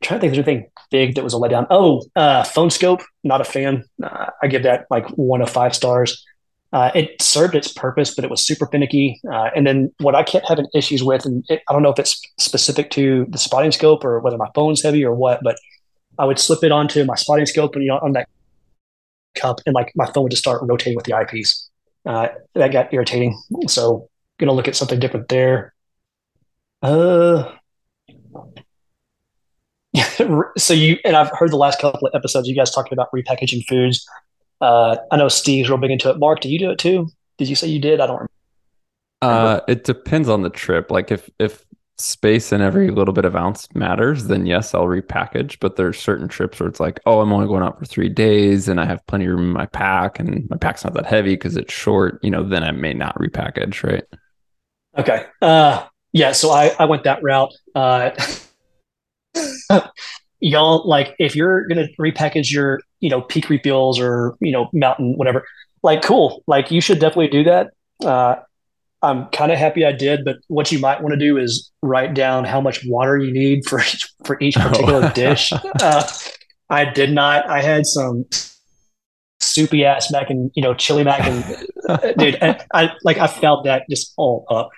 trying 0.00 0.18
to 0.18 0.20
think 0.20 0.32
of 0.32 0.38
anything 0.38 0.70
big 0.90 1.14
that 1.16 1.24
was 1.24 1.34
a 1.34 1.36
letdown. 1.36 1.66
Oh, 1.68 2.02
uh, 2.16 2.42
phone 2.44 2.70
scope, 2.70 3.02
not 3.22 3.42
a 3.42 3.44
fan. 3.44 3.84
Uh, 4.02 4.30
I 4.42 4.46
give 4.46 4.62
that 4.62 4.86
like 4.88 5.06
one 5.10 5.42
of 5.42 5.50
five 5.50 5.74
stars. 5.74 6.24
Uh, 6.72 6.90
it 6.94 7.20
served 7.20 7.54
its 7.54 7.70
purpose, 7.70 8.14
but 8.14 8.24
it 8.24 8.30
was 8.30 8.46
super 8.46 8.66
finicky. 8.66 9.20
Uh, 9.30 9.50
and 9.54 9.66
then 9.66 9.92
what 9.98 10.14
I 10.14 10.22
kept 10.22 10.48
having 10.48 10.68
issues 10.74 11.04
with, 11.04 11.26
and 11.26 11.44
it, 11.50 11.60
I 11.68 11.74
don't 11.74 11.82
know 11.82 11.92
if 11.92 11.98
it's 11.98 12.18
specific 12.38 12.90
to 12.92 13.26
the 13.28 13.36
spotting 13.36 13.72
scope 13.72 14.06
or 14.06 14.20
whether 14.20 14.38
my 14.38 14.48
phone's 14.54 14.82
heavy 14.82 15.04
or 15.04 15.14
what, 15.14 15.40
but 15.44 15.58
I 16.18 16.24
would 16.24 16.38
slip 16.38 16.64
it 16.64 16.72
onto 16.72 17.04
my 17.04 17.14
spotting 17.14 17.44
scope 17.44 17.74
and 17.74 17.84
you 17.84 17.90
know 17.90 17.98
on 17.98 18.14
that 18.14 18.26
cup, 19.34 19.60
and 19.66 19.74
like 19.74 19.92
my 19.94 20.06
phone 20.12 20.24
would 20.24 20.30
just 20.30 20.42
start 20.42 20.62
rotating 20.62 20.96
with 20.96 21.04
the 21.04 21.14
eyepiece. 21.14 21.68
Uh, 22.04 22.28
that 22.54 22.72
got 22.72 22.92
irritating. 22.92 23.40
So 23.68 24.08
gonna 24.38 24.52
look 24.52 24.68
at 24.68 24.76
something 24.76 24.98
different 24.98 25.28
there. 25.28 25.74
Uh, 26.82 27.52
so 30.56 30.74
you 30.74 30.98
and 31.04 31.16
I've 31.16 31.30
heard 31.30 31.50
the 31.50 31.56
last 31.56 31.80
couple 31.80 32.08
of 32.08 32.14
episodes 32.14 32.48
you 32.48 32.56
guys 32.56 32.70
talking 32.70 32.92
about 32.92 33.08
repackaging 33.14 33.64
foods. 33.68 34.06
Uh, 34.60 34.96
I 35.10 35.16
know 35.16 35.28
Steve's 35.28 35.68
real 35.68 35.78
big 35.78 35.90
into 35.90 36.10
it. 36.10 36.18
Mark, 36.18 36.40
do 36.40 36.48
you 36.48 36.58
do 36.58 36.70
it 36.70 36.78
too? 36.78 37.08
Did 37.38 37.48
you 37.48 37.56
say 37.56 37.68
you 37.68 37.80
did? 37.80 38.00
I 38.00 38.06
don't 38.06 38.16
remember. 38.16 38.30
Uh, 39.20 39.60
it 39.68 39.84
depends 39.84 40.28
on 40.28 40.42
the 40.42 40.50
trip. 40.50 40.90
Like 40.90 41.10
if 41.10 41.28
if 41.38 41.64
space 42.02 42.52
and 42.52 42.62
every 42.62 42.90
little 42.90 43.14
bit 43.14 43.24
of 43.24 43.36
ounce 43.36 43.68
matters, 43.74 44.26
then 44.26 44.46
yes, 44.46 44.74
I'll 44.74 44.86
repackage. 44.86 45.58
But 45.60 45.76
there's 45.76 45.98
certain 45.98 46.28
trips 46.28 46.60
where 46.60 46.68
it's 46.68 46.80
like, 46.80 47.00
oh, 47.06 47.20
I'm 47.20 47.32
only 47.32 47.46
going 47.46 47.62
out 47.62 47.78
for 47.78 47.84
three 47.84 48.08
days 48.08 48.68
and 48.68 48.80
I 48.80 48.84
have 48.84 49.06
plenty 49.06 49.26
of 49.26 49.32
room 49.32 49.40
in 49.40 49.52
my 49.52 49.66
pack 49.66 50.18
and 50.18 50.48
my 50.50 50.56
pack's 50.56 50.84
not 50.84 50.94
that 50.94 51.06
heavy 51.06 51.34
because 51.34 51.56
it's 51.56 51.72
short, 51.72 52.18
you 52.22 52.30
know, 52.30 52.42
then 52.42 52.64
I 52.64 52.72
may 52.72 52.92
not 52.92 53.18
repackage, 53.18 53.82
right? 53.82 54.04
Okay. 54.98 55.26
Uh 55.40 55.86
yeah, 56.12 56.32
so 56.32 56.50
I, 56.50 56.74
I 56.78 56.84
went 56.84 57.04
that 57.04 57.22
route. 57.22 57.52
Uh 57.74 58.10
y'all 60.40 60.86
like 60.86 61.14
if 61.18 61.34
you're 61.34 61.66
gonna 61.68 61.88
repackage 61.98 62.52
your, 62.52 62.80
you 63.00 63.08
know, 63.08 63.22
Peak 63.22 63.48
Refuel 63.48 63.98
or, 63.98 64.36
you 64.40 64.52
know, 64.52 64.68
mountain, 64.72 65.14
whatever, 65.16 65.46
like 65.82 66.02
cool. 66.02 66.42
Like 66.46 66.70
you 66.70 66.80
should 66.80 66.98
definitely 66.98 67.28
do 67.28 67.44
that. 67.44 67.70
Uh 68.04 68.36
I'm 69.02 69.26
kind 69.26 69.50
of 69.50 69.58
happy 69.58 69.84
I 69.84 69.92
did, 69.92 70.24
but 70.24 70.36
what 70.46 70.70
you 70.70 70.78
might 70.78 71.02
want 71.02 71.12
to 71.12 71.18
do 71.18 71.36
is 71.36 71.72
write 71.82 72.14
down 72.14 72.44
how 72.44 72.60
much 72.60 72.84
water 72.86 73.18
you 73.18 73.32
need 73.32 73.66
for 73.66 73.80
each, 73.80 74.08
for 74.24 74.38
each 74.40 74.56
oh. 74.56 74.68
particular 74.68 75.04
oh. 75.04 75.12
dish. 75.14 75.52
Uh, 75.80 76.06
I 76.70 76.84
did 76.90 77.12
not. 77.12 77.48
I 77.50 77.60
had 77.60 77.86
some 77.86 78.24
soupy 79.40 79.84
ass 79.84 80.12
mac 80.12 80.30
and 80.30 80.50
you 80.54 80.62
know 80.62 80.74
chili 80.74 81.02
mac 81.02 81.20
and 81.20 81.66
uh, 81.88 82.12
dude, 82.18 82.36
and 82.40 82.64
I 82.72 82.92
like 83.02 83.18
I 83.18 83.26
felt 83.26 83.64
that 83.64 83.84
just 83.90 84.14
all 84.16 84.46
up. 84.48 84.70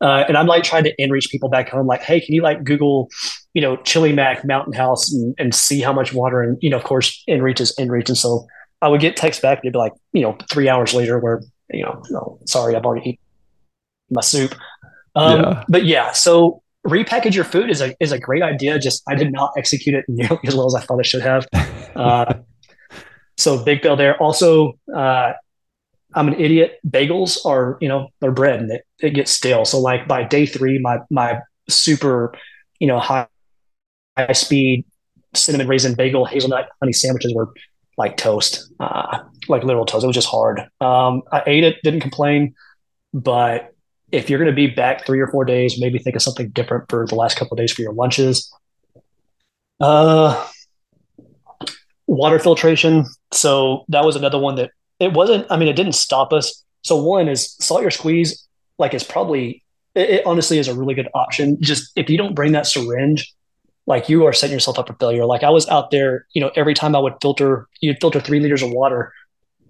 Uh, 0.00 0.24
and 0.26 0.36
I'm 0.36 0.46
like 0.46 0.62
trying 0.62 0.84
to 0.84 0.96
inReach 0.96 1.30
people 1.30 1.48
back 1.48 1.68
home, 1.68 1.86
like, 1.86 2.02
hey, 2.02 2.20
can 2.20 2.34
you 2.34 2.42
like 2.42 2.64
Google, 2.64 3.08
you 3.54 3.62
know, 3.62 3.76
chili 3.76 4.12
mac 4.12 4.44
mountain 4.44 4.72
house 4.72 5.12
and, 5.12 5.34
and 5.38 5.54
see 5.54 5.80
how 5.80 5.92
much 5.92 6.12
water 6.12 6.42
and 6.42 6.58
you 6.60 6.70
know, 6.70 6.76
of 6.76 6.84
course, 6.84 7.22
inReach 7.28 7.60
is 7.60 7.74
inReach, 7.78 8.08
and 8.08 8.18
so 8.18 8.46
I 8.80 8.88
would 8.88 9.00
get 9.00 9.16
text 9.16 9.42
back, 9.42 9.62
they'd 9.62 9.72
be 9.72 9.78
like, 9.78 9.92
you 10.12 10.22
know, 10.22 10.36
three 10.50 10.68
hours 10.68 10.94
later, 10.94 11.18
where 11.18 11.42
you 11.70 11.82
know, 11.84 12.02
oh, 12.14 12.38
sorry, 12.46 12.76
I've 12.76 12.84
already 12.84 13.10
eaten 13.10 13.21
my 14.12 14.20
soup. 14.20 14.54
Um, 15.14 15.40
yeah. 15.40 15.64
But 15.68 15.84
yeah, 15.84 16.12
so 16.12 16.62
repackage 16.86 17.34
your 17.34 17.44
food 17.44 17.70
is 17.70 17.80
a 17.80 17.94
is 18.00 18.12
a 18.12 18.18
great 18.18 18.42
idea. 18.42 18.78
Just 18.78 19.02
I 19.08 19.14
did 19.14 19.32
not 19.32 19.52
execute 19.56 19.94
it 19.94 20.04
nearly 20.08 20.40
as 20.46 20.54
well 20.54 20.66
as 20.66 20.74
I 20.74 20.80
thought 20.80 20.98
I 20.98 21.02
should 21.02 21.22
have. 21.22 21.46
Uh, 21.94 22.34
so 23.36 23.62
big 23.62 23.82
fail 23.82 23.96
there. 23.96 24.16
Also, 24.22 24.78
uh, 24.94 25.32
I'm 26.14 26.28
an 26.28 26.40
idiot. 26.40 26.78
Bagels 26.86 27.44
are 27.46 27.78
you 27.80 27.88
know 27.88 28.08
they're 28.20 28.32
bread 28.32 28.60
and 28.60 28.70
it, 28.70 28.86
it 29.00 29.10
gets 29.10 29.30
stale. 29.30 29.64
So 29.64 29.80
like 29.80 30.06
by 30.08 30.24
day 30.24 30.46
three, 30.46 30.78
my 30.78 30.98
my 31.10 31.40
super 31.68 32.34
you 32.78 32.86
know 32.86 32.98
high 32.98 33.26
high 34.16 34.32
speed 34.32 34.84
cinnamon 35.34 35.66
raisin 35.66 35.94
bagel 35.94 36.26
hazelnut 36.26 36.68
honey 36.82 36.92
sandwiches 36.92 37.32
were 37.34 37.50
like 37.98 38.16
toast, 38.16 38.70
uh, 38.80 39.18
like 39.48 39.64
literal 39.64 39.84
toast. 39.84 40.04
It 40.04 40.06
was 40.06 40.14
just 40.14 40.28
hard. 40.28 40.60
Um, 40.80 41.22
I 41.30 41.42
ate 41.46 41.64
it, 41.64 41.76
didn't 41.82 42.00
complain, 42.00 42.54
but 43.12 43.71
if 44.12 44.28
you're 44.28 44.38
going 44.38 44.50
to 44.50 44.54
be 44.54 44.66
back 44.66 45.06
three 45.06 45.20
or 45.20 45.26
four 45.26 45.44
days, 45.44 45.80
maybe 45.80 45.98
think 45.98 46.14
of 46.14 46.22
something 46.22 46.50
different 46.50 46.88
for 46.90 47.06
the 47.06 47.14
last 47.14 47.36
couple 47.36 47.54
of 47.54 47.58
days 47.58 47.72
for 47.72 47.82
your 47.82 47.94
lunches. 47.94 48.52
Uh, 49.80 50.46
water 52.06 52.38
filtration. 52.38 53.06
So 53.32 53.84
that 53.88 54.04
was 54.04 54.14
another 54.14 54.38
one 54.38 54.56
that 54.56 54.70
it 55.00 55.14
wasn't. 55.14 55.46
I 55.50 55.56
mean, 55.56 55.68
it 55.68 55.76
didn't 55.76 55.94
stop 55.94 56.32
us. 56.32 56.62
So 56.82 57.02
one 57.02 57.26
is 57.26 57.54
Sawyer 57.54 57.90
squeeze. 57.90 58.46
Like 58.78 58.92
it's 58.94 59.04
probably 59.04 59.64
it, 59.94 60.10
it 60.10 60.26
honestly 60.26 60.58
is 60.58 60.68
a 60.68 60.74
really 60.74 60.94
good 60.94 61.08
option. 61.14 61.60
Just 61.60 61.90
if 61.96 62.10
you 62.10 62.18
don't 62.18 62.34
bring 62.34 62.52
that 62.52 62.66
syringe, 62.66 63.32
like 63.86 64.08
you 64.08 64.26
are 64.26 64.32
setting 64.32 64.54
yourself 64.54 64.78
up 64.78 64.88
for 64.88 64.94
failure. 64.94 65.24
Like 65.24 65.42
I 65.42 65.50
was 65.50 65.66
out 65.68 65.90
there, 65.90 66.26
you 66.34 66.40
know, 66.40 66.50
every 66.54 66.74
time 66.74 66.94
I 66.94 66.98
would 66.98 67.14
filter, 67.22 67.66
you'd 67.80 68.00
filter 68.00 68.20
three 68.20 68.40
liters 68.40 68.62
of 68.62 68.70
water, 68.70 69.12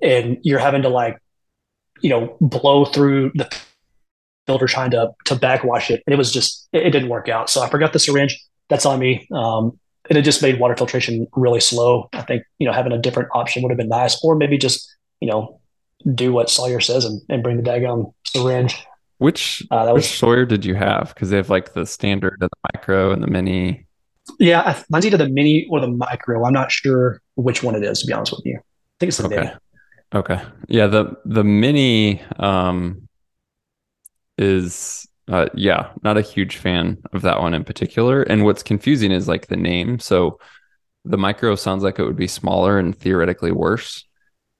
and 0.02 0.38
you're 0.42 0.58
having 0.58 0.82
to 0.82 0.88
like, 0.88 1.18
you 2.00 2.10
know, 2.10 2.36
blow 2.40 2.84
through 2.84 3.30
the 3.34 3.48
filter 4.46 4.66
trying 4.66 4.90
to 4.90 5.10
to 5.24 5.34
backwash 5.34 5.90
it, 5.90 6.02
and 6.06 6.14
it 6.14 6.18
was 6.18 6.32
just 6.32 6.68
it, 6.72 6.86
it, 6.86 6.90
didn't 6.90 7.08
work 7.08 7.28
out. 7.28 7.50
So 7.50 7.62
I 7.62 7.68
forgot 7.68 7.92
the 7.92 7.98
syringe. 7.98 8.40
That's 8.68 8.86
on 8.86 8.98
me. 8.98 9.26
Um, 9.32 9.78
and 10.08 10.18
it 10.18 10.22
just 10.22 10.42
made 10.42 10.58
water 10.58 10.76
filtration 10.76 11.26
really 11.34 11.60
slow. 11.60 12.08
I 12.12 12.22
think 12.22 12.44
you 12.58 12.66
know 12.66 12.72
having 12.72 12.92
a 12.92 12.98
different 12.98 13.28
option 13.34 13.62
would 13.62 13.70
have 13.70 13.78
been 13.78 13.88
nice, 13.88 14.22
or 14.24 14.36
maybe 14.36 14.58
just 14.58 14.94
you 15.20 15.28
know 15.28 15.60
do 16.14 16.32
what 16.32 16.50
Sawyer 16.50 16.80
says 16.80 17.04
and, 17.04 17.20
and 17.28 17.42
bring 17.42 17.56
the 17.56 17.62
daggone 17.62 18.12
syringe. 18.26 18.84
Which 19.18 19.62
uh, 19.70 19.84
that 19.84 19.94
was, 19.94 20.02
which 20.02 20.18
Sawyer 20.18 20.44
did 20.44 20.64
you 20.64 20.74
have? 20.74 21.12
Because 21.14 21.30
they 21.30 21.36
have 21.36 21.50
like 21.50 21.74
the 21.74 21.86
standard, 21.86 22.38
and 22.40 22.50
the 22.50 22.70
micro, 22.74 23.12
and 23.12 23.22
the 23.22 23.28
mini. 23.28 23.86
Yeah, 24.38 24.62
I, 24.62 24.82
mine's 24.90 25.06
either 25.06 25.16
the 25.16 25.28
mini 25.28 25.66
or 25.70 25.80
the 25.80 25.88
micro. 25.88 26.44
I'm 26.44 26.52
not 26.52 26.72
sure 26.72 27.20
which 27.36 27.62
one 27.62 27.76
it 27.76 27.84
is. 27.84 28.00
To 28.00 28.06
be 28.06 28.12
honest 28.12 28.32
with 28.32 28.44
you, 28.44 28.56
I 28.56 28.94
think 28.98 29.08
it's 29.08 29.18
the 29.18 29.26
okay. 29.26 29.36
mini. 29.36 29.50
Okay. 30.14 30.40
Yeah 30.68 30.86
the 30.88 31.16
the 31.24 31.44
mini 31.44 32.20
um 32.38 33.08
is 34.42 35.06
uh, 35.28 35.46
yeah, 35.54 35.90
not 36.02 36.18
a 36.18 36.22
huge 36.22 36.56
fan 36.56 36.98
of 37.12 37.22
that 37.22 37.40
one 37.40 37.54
in 37.54 37.64
particular. 37.64 38.22
And 38.22 38.44
what's 38.44 38.62
confusing 38.62 39.12
is 39.12 39.28
like 39.28 39.46
the 39.46 39.56
name. 39.56 39.98
So 39.98 40.38
the 41.04 41.16
micro 41.16 41.54
sounds 41.54 41.82
like 41.82 41.98
it 41.98 42.04
would 42.04 42.16
be 42.16 42.26
smaller 42.26 42.78
and 42.78 42.96
theoretically 42.96 43.52
worse, 43.52 44.04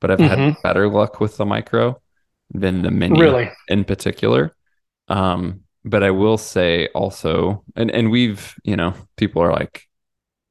but 0.01 0.11
I've 0.11 0.19
mm-hmm. 0.19 0.51
had 0.51 0.63
better 0.63 0.89
luck 0.89 1.21
with 1.21 1.37
the 1.37 1.47
micro 1.47 2.01
than 2.51 2.83
the 2.83 2.91
mini 2.91 3.21
really? 3.21 3.51
in 3.69 3.85
particular. 3.85 4.53
Um, 5.09 5.63
but 5.85 6.03
I 6.03 6.11
will 6.11 6.39
say 6.39 6.89
also, 6.95 7.65
and 7.75 7.91
and 7.91 8.11
we've 8.11 8.55
you 8.63 8.77
know 8.77 8.95
people 9.17 9.43
are 9.43 9.53
like 9.53 9.89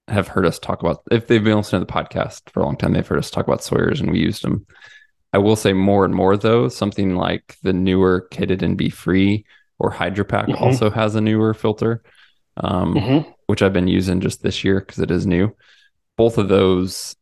have 0.07 0.27
heard 0.27 0.45
us 0.45 0.59
talk 0.59 0.81
about 0.81 1.03
if 1.09 1.27
they've 1.27 1.43
been 1.43 1.55
listening 1.55 1.81
to 1.81 1.85
the 1.85 1.93
podcast 1.93 2.49
for 2.49 2.59
a 2.59 2.65
long 2.65 2.75
time, 2.75 2.91
they've 2.91 3.07
heard 3.07 3.19
us 3.19 3.31
talk 3.31 3.47
about 3.47 3.63
Sawyer's 3.63 4.01
and 4.01 4.11
we 4.11 4.19
used 4.19 4.43
them. 4.43 4.65
I 5.33 5.37
will 5.37 5.55
say 5.55 5.73
more 5.73 6.05
and 6.05 6.13
more 6.13 6.37
though, 6.37 6.67
something 6.67 7.15
like 7.15 7.57
the 7.63 7.73
newer 7.73 8.27
Katadyn 8.31 8.75
BeFree 8.75 9.45
or 9.79 9.91
HydraPak 9.91 10.47
mm-hmm. 10.47 10.63
also 10.63 10.89
has 10.89 11.15
a 11.15 11.21
newer 11.21 11.53
filter, 11.53 12.03
um, 12.57 12.95
mm-hmm. 12.95 13.29
which 13.47 13.61
I've 13.61 13.73
been 13.73 13.87
using 13.87 14.21
just 14.21 14.43
this 14.43 14.63
year 14.63 14.79
because 14.79 14.99
it 14.99 15.09
is 15.09 15.25
new. 15.25 15.55
Both 16.17 16.37
of 16.37 16.49
those, 16.49 17.15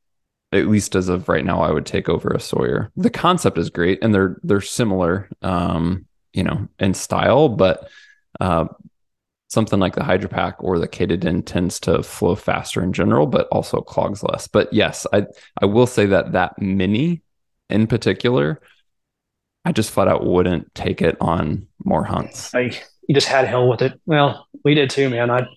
at 0.52 0.68
least 0.68 0.96
as 0.96 1.08
of 1.08 1.30
right 1.30 1.46
now, 1.46 1.62
I 1.62 1.72
would 1.72 1.86
take 1.86 2.10
over 2.10 2.30
a 2.30 2.40
Sawyer. 2.40 2.92
The 2.96 3.12
concept 3.12 3.58
is 3.58 3.70
great, 3.70 4.00
and 4.04 4.14
they're 4.14 4.38
they're 4.44 4.62
similar, 4.62 5.30
um, 5.42 6.06
you 6.34 6.44
know, 6.44 6.68
in 6.80 6.96
style, 6.96 7.48
but 7.48 7.90
uh, 8.40 8.66
something 9.50 9.80
like 9.80 9.96
the 9.96 10.02
HydraPak 10.02 10.56
or 10.60 10.80
the 10.80 10.88
Katadyn 10.88 11.46
tends 11.46 11.80
to 11.82 12.04
flow 12.04 12.36
faster 12.36 12.84
in 12.84 12.92
general, 12.92 13.28
but 13.28 13.48
also 13.52 13.82
clogs 13.82 14.24
less. 14.24 14.48
But 14.48 14.74
yes, 14.74 15.06
I 15.14 15.28
I 15.62 15.66
will 15.66 15.88
say 15.88 16.08
that 16.08 16.34
that 16.34 16.60
mini 16.60 17.22
in 17.70 17.88
particular, 17.88 18.62
I 19.66 19.72
just 19.72 19.92
flat 19.92 20.08
out 20.08 20.26
wouldn't 20.26 20.74
take 20.74 21.02
it 21.02 21.18
on 21.22 21.68
more 21.84 22.04
hunts. 22.04 22.54
I 22.56 22.72
you 23.08 23.16
just 23.16 23.28
had 23.28 23.48
hell 23.48 23.68
with 23.68 23.82
it. 23.82 24.00
Well, 24.06 24.48
we 24.64 24.76
did 24.76 24.92
too, 24.92 25.10
man. 25.10 25.32
I, 25.32 25.48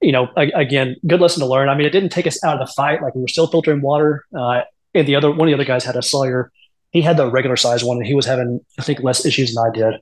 you 0.00 0.12
know, 0.12 0.28
I, 0.36 0.44
again, 0.54 0.94
good 1.06 1.20
lesson 1.20 1.40
to 1.40 1.46
learn. 1.46 1.68
I 1.68 1.74
mean, 1.74 1.86
it 1.86 1.90
didn't 1.90 2.10
take 2.10 2.26
us 2.26 2.42
out 2.44 2.60
of 2.60 2.66
the 2.66 2.72
fight. 2.72 3.02
Like 3.02 3.16
we 3.16 3.20
were 3.20 3.28
still 3.28 3.48
filtering 3.48 3.80
water. 3.80 4.24
Uh, 4.36 4.62
and 4.94 5.06
the 5.08 5.16
other 5.16 5.30
one 5.30 5.48
of 5.48 5.50
the 5.50 5.54
other 5.54 5.64
guys 5.64 5.84
had 5.84 5.96
a 5.96 6.02
Sawyer. 6.02 6.52
He 6.92 7.02
had 7.02 7.16
the 7.16 7.28
regular 7.28 7.56
size 7.56 7.82
one, 7.82 7.96
and 7.96 8.06
he 8.06 8.14
was 8.14 8.26
having 8.26 8.60
I 8.78 8.82
think 8.82 9.00
less 9.00 9.26
issues 9.26 9.54
than 9.54 9.64
I 9.66 9.74
did. 9.74 10.00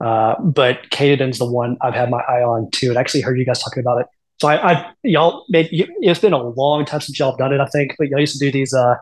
Uh, 0.00 0.40
but 0.40 0.88
Katadyn's 0.90 1.38
the 1.38 1.50
one 1.50 1.76
I've 1.80 1.94
had 1.94 2.10
my 2.10 2.20
eye 2.20 2.42
on 2.42 2.70
too. 2.70 2.90
And 2.90 2.98
I 2.98 3.00
actually 3.00 3.22
heard 3.22 3.38
you 3.38 3.44
guys 3.44 3.62
talking 3.62 3.80
about 3.80 4.00
it. 4.00 4.06
So 4.40 4.48
I, 4.48 4.72
I 4.72 4.92
y'all 5.02 5.44
made 5.48 5.68
it's 5.72 6.20
been 6.20 6.32
a 6.32 6.42
long 6.42 6.84
time 6.84 7.00
since 7.00 7.18
y'all 7.18 7.32
have 7.32 7.38
done 7.38 7.52
it. 7.52 7.60
I 7.60 7.66
think, 7.66 7.96
but 7.98 8.08
y'all 8.08 8.20
used 8.20 8.38
to 8.38 8.44
do 8.44 8.52
these, 8.52 8.72
uh, 8.72 8.94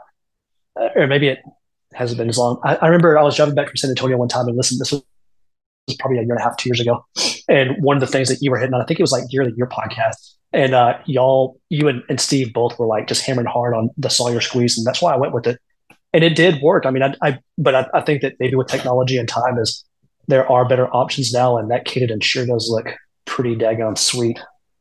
or 0.96 1.06
maybe 1.06 1.28
it 1.28 1.40
hasn't 1.98 2.18
been 2.18 2.28
as 2.28 2.38
long. 2.38 2.60
I, 2.64 2.76
I, 2.76 2.86
remember 2.86 3.18
I 3.18 3.22
was 3.22 3.36
driving 3.36 3.54
back 3.54 3.68
from 3.68 3.76
San 3.76 3.90
Antonio 3.90 4.16
one 4.16 4.28
time 4.28 4.46
and 4.46 4.56
listened. 4.56 4.80
This 4.80 4.92
was, 4.92 5.02
probably 5.98 6.18
a 6.18 6.22
year 6.22 6.32
and 6.32 6.40
a 6.40 6.42
half, 6.42 6.56
two 6.58 6.68
years 6.68 6.80
ago. 6.80 7.02
And 7.48 7.82
one 7.82 7.96
of 7.96 8.02
the 8.02 8.06
things 8.06 8.28
that 8.28 8.42
you 8.42 8.50
were 8.50 8.58
hitting 8.58 8.74
on, 8.74 8.82
I 8.82 8.84
think 8.84 9.00
it 9.00 9.02
was 9.02 9.10
like 9.10 9.24
yearly 9.30 9.54
your 9.56 9.68
podcast. 9.68 10.34
And 10.52 10.74
uh, 10.74 10.98
y'all, 11.06 11.58
you 11.70 11.88
and, 11.88 12.02
and 12.10 12.20
Steve 12.20 12.52
both 12.52 12.78
were 12.78 12.86
like 12.86 13.08
just 13.08 13.24
hammering 13.24 13.46
hard 13.46 13.74
on 13.74 13.88
the 13.96 14.10
Sawyer 14.10 14.40
squeeze, 14.40 14.76
and 14.76 14.86
that's 14.86 15.00
why 15.00 15.14
I 15.14 15.16
went 15.16 15.32
with 15.32 15.46
it. 15.46 15.58
And 16.12 16.24
it 16.24 16.36
did 16.36 16.60
work. 16.62 16.84
I 16.86 16.90
mean, 16.90 17.02
I, 17.02 17.14
I 17.22 17.38
but 17.56 17.74
I, 17.74 17.86
I, 17.94 18.00
think 18.02 18.22
that 18.22 18.34
maybe 18.38 18.54
with 18.54 18.66
technology 18.66 19.18
and 19.18 19.28
time, 19.28 19.58
is 19.58 19.84
there 20.26 20.50
are 20.50 20.68
better 20.68 20.88
options 20.94 21.32
now, 21.32 21.56
and 21.56 21.70
that 21.70 21.86
Katadyn 21.86 22.22
sure 22.22 22.46
does 22.46 22.68
look 22.70 22.94
pretty 23.24 23.56
daggone 23.56 23.96
sweet. 23.96 24.38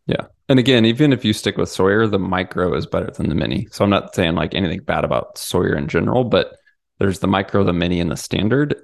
Yeah. 0.08 0.26
And 0.50 0.60
again, 0.60 0.86
even 0.86 1.12
if 1.12 1.26
you 1.26 1.34
stick 1.34 1.58
with 1.58 1.70
Sawyer, 1.70 2.08
the 2.08 2.20
micro 2.20 2.74
is 2.74 2.86
better 2.86 3.12
than 3.12 3.30
the 3.30 3.36
mini. 3.36 3.68
So 3.72 3.84
I'm 3.84 3.90
not 3.90 4.16
saying 4.16 4.36
like 4.36 4.56
anything 4.56 4.80
bad 4.80 5.04
about 5.04 5.38
Sawyer 5.38 5.76
in 5.76 5.88
general, 5.88 6.24
but 6.24 6.58
there's 7.00 7.20
the 7.20 7.28
micro, 7.28 7.64
the 7.64 7.74
mini, 7.74 8.00
and 8.00 8.12
the 8.12 8.18
standard. 8.18 8.76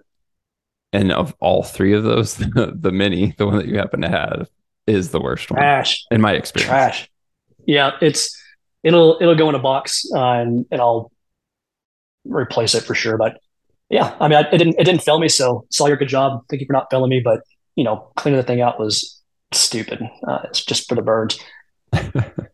And 0.92 1.12
of 1.12 1.36
all 1.40 1.64
three 1.64 1.94
of 1.94 2.04
those, 2.04 2.36
the, 2.36 2.74
the 2.80 2.92
mini, 2.92 3.34
the 3.38 3.48
one 3.48 3.58
that 3.58 3.68
you 3.68 3.78
happen 3.78 4.02
to 4.02 4.10
have, 4.10 4.48
is 4.86 5.10
the 5.10 5.22
worst 5.22 5.50
one. 5.50 5.60
Trash. 5.60 6.06
In 6.12 6.22
my 6.22 6.34
experience. 6.34 6.70
Trash. 6.70 7.10
Yeah, 7.66 7.92
it's 8.02 8.38
it'll 8.84 9.18
it'll 9.22 9.36
go 9.36 9.50
in 9.50 9.56
a 9.56 9.60
box 9.60 10.06
uh, 10.14 10.34
and 10.34 10.66
and 10.72 10.82
I'll 10.82 11.12
replace 12.26 12.76
it 12.76 12.84
for 12.84 12.94
sure. 12.94 13.18
But 13.18 13.40
yeah, 13.90 14.16
I 14.20 14.28
mean, 14.28 14.38
I, 14.38 14.42
it 14.52 14.58
didn't 14.58 14.76
it 14.78 14.84
didn't 14.84 15.02
fail 15.02 15.20
me. 15.20 15.30
So 15.30 15.66
Sawyer 15.70 15.96
good 15.96 16.10
job. 16.10 16.44
Thank 16.50 16.62
you 16.62 16.68
for 16.68 16.74
not 16.74 16.88
failing 16.92 17.10
me. 17.10 17.22
But 17.24 17.42
you 17.76 17.84
know, 17.84 18.12
cleaning 18.18 18.38
the 18.38 18.44
thing 18.44 18.62
out 18.62 18.80
was 18.80 19.22
stupid. 19.54 20.02
Uh, 20.28 20.40
it's 20.46 20.64
just 20.64 20.90
for 20.90 20.96
the 20.96 21.02
birds. 21.02 21.40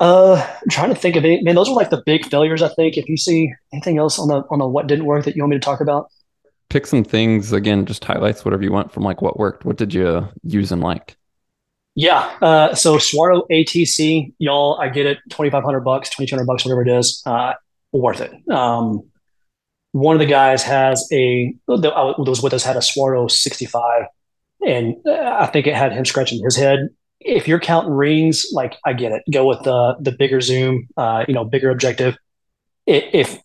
uh, 0.00 0.34
I'm 0.34 0.68
trying 0.68 0.90
to 0.90 0.94
think 0.94 1.16
of 1.16 1.24
it. 1.24 1.42
Man, 1.42 1.54
those 1.54 1.68
are 1.68 1.74
like 1.74 1.90
the 1.90 2.02
big 2.04 2.26
failures. 2.26 2.62
I 2.62 2.68
think. 2.68 2.96
If 2.96 3.08
you 3.08 3.16
see 3.16 3.52
anything 3.72 3.98
else 3.98 4.18
on 4.18 4.28
the 4.28 4.42
on 4.50 4.58
the 4.58 4.68
what 4.68 4.86
didn't 4.86 5.06
work 5.06 5.24
that 5.24 5.36
you 5.36 5.42
want 5.42 5.50
me 5.50 5.56
to 5.56 5.64
talk 5.64 5.80
about, 5.80 6.10
pick 6.68 6.86
some 6.86 7.04
things 7.04 7.52
again. 7.52 7.86
Just 7.86 8.04
highlights 8.04 8.44
whatever 8.44 8.62
you 8.62 8.72
want 8.72 8.92
from 8.92 9.02
like 9.02 9.22
what 9.22 9.38
worked. 9.38 9.64
What 9.64 9.76
did 9.76 9.92
you 9.92 10.28
use 10.44 10.70
and 10.70 10.82
like? 10.82 11.16
Yeah. 11.94 12.32
Uh, 12.40 12.74
so 12.74 12.96
Swaro 12.98 13.42
ATC, 13.50 14.32
y'all, 14.38 14.78
I 14.80 14.88
get 14.88 15.06
it, 15.06 15.18
twenty 15.30 15.50
five 15.50 15.64
hundred 15.64 15.80
bucks, 15.80 16.10
twenty 16.10 16.28
two 16.28 16.36
hundred 16.36 16.46
bucks, 16.46 16.64
whatever 16.64 16.82
it 16.82 16.88
is. 16.88 17.22
Uh, 17.26 17.54
worth 17.92 18.20
it. 18.20 18.32
Um, 18.50 19.02
one 19.92 20.14
of 20.14 20.20
the 20.20 20.26
guys 20.26 20.62
has 20.62 21.08
a 21.12 21.54
that 21.66 22.14
was 22.18 22.42
with 22.42 22.52
us 22.52 22.62
had 22.62 22.76
a 22.76 22.80
Swaro 22.80 23.28
sixty 23.28 23.66
five 23.66 24.04
and 24.66 24.96
I 25.08 25.46
think 25.46 25.66
it 25.66 25.74
had 25.74 25.92
him 25.92 26.04
scratching 26.04 26.42
his 26.42 26.56
head. 26.56 26.88
If 27.20 27.48
you're 27.48 27.60
counting 27.60 27.92
rings, 27.92 28.46
like 28.52 28.76
I 28.84 28.92
get 28.92 29.12
it, 29.12 29.22
go 29.32 29.46
with 29.46 29.62
the 29.62 29.96
the 30.00 30.12
bigger 30.12 30.40
zoom, 30.40 30.88
uh, 30.96 31.24
you 31.26 31.34
know, 31.34 31.44
bigger 31.44 31.70
objective. 31.70 32.16
If 32.86 33.38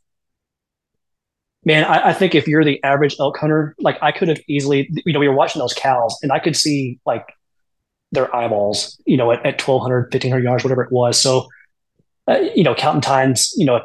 man, 1.65 1.83
I, 1.85 2.09
I, 2.09 2.13
think 2.13 2.35
if 2.35 2.47
you're 2.47 2.63
the 2.63 2.81
average 2.83 3.15
elk 3.19 3.37
hunter, 3.37 3.75
like 3.79 3.97
I 4.01 4.11
could 4.11 4.27
have 4.27 4.39
easily, 4.47 4.89
you 5.05 5.13
know, 5.13 5.19
we 5.19 5.27
were 5.27 5.35
watching 5.35 5.59
those 5.59 5.73
cows, 5.73 6.17
and 6.21 6.31
I 6.31 6.39
could 6.39 6.55
see 6.55 6.99
like 7.05 7.25
their 8.11 8.33
eyeballs, 8.35 8.99
you 9.05 9.17
know, 9.17 9.31
at, 9.31 9.39
at 9.39 9.61
1200, 9.61 10.13
1500 10.13 10.43
yards, 10.43 10.63
whatever 10.63 10.83
it 10.83 10.91
was. 10.91 11.19
So, 11.19 11.47
uh, 12.27 12.39
you 12.55 12.63
know, 12.63 12.75
counting 12.75 13.01
tines, 13.01 13.53
you 13.57 13.65
know, 13.65 13.81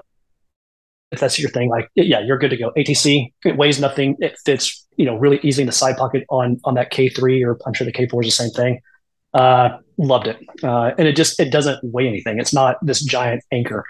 if 1.11 1.21
that's 1.21 1.39
your 1.39 1.51
thing, 1.51 1.71
like 1.71 1.89
yeah, 1.95 2.21
you're 2.21 2.39
good 2.39 2.51
to 2.51 2.57
go. 2.57 2.71
ATC, 2.77 3.33
it 3.45 3.57
weighs 3.57 3.81
nothing. 3.81 4.17
It 4.19 4.37
fits, 4.45 4.87
you 4.97 5.07
know, 5.07 5.17
really 5.17 5.41
easily 5.43 5.63
in 5.63 5.67
the 5.67 5.73
side 5.73 5.97
pocket 5.97 6.25
on 6.29 6.61
on 6.65 6.75
that 6.75 6.93
K3, 6.93 7.45
or 7.47 7.59
I'm 7.67 7.73
sure 7.73 7.87
the 7.87 7.93
K4 7.93 8.25
is 8.25 8.27
the 8.29 8.31
same 8.31 8.51
thing. 8.51 8.81
Uh, 9.35 9.79
loved 9.99 10.27
it, 10.27 10.39
uh, 10.63 10.93
and 10.97 11.07
it 11.07 11.17
just 11.17 11.39
it 11.39 11.51
doesn't 11.51 11.79
weigh 11.83 12.09
anything. 12.09 12.39
It's 12.39 12.55
not 12.55 12.77
this 12.85 13.03
giant 13.05 13.43
anchor. 13.53 13.85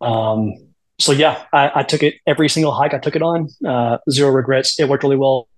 Um, 0.00 0.54
so 0.98 1.12
yeah, 1.12 1.44
I, 1.52 1.70
I 1.76 1.82
took 1.82 2.02
it 2.02 2.14
every 2.26 2.48
single 2.48 2.72
hike 2.72 2.94
I 2.94 2.98
took 2.98 3.16
it 3.16 3.22
on. 3.22 3.48
Uh, 3.66 3.98
zero 4.10 4.30
regrets. 4.30 4.78
It 4.80 4.88
worked 4.88 5.02
really 5.02 5.16
well. 5.16 5.48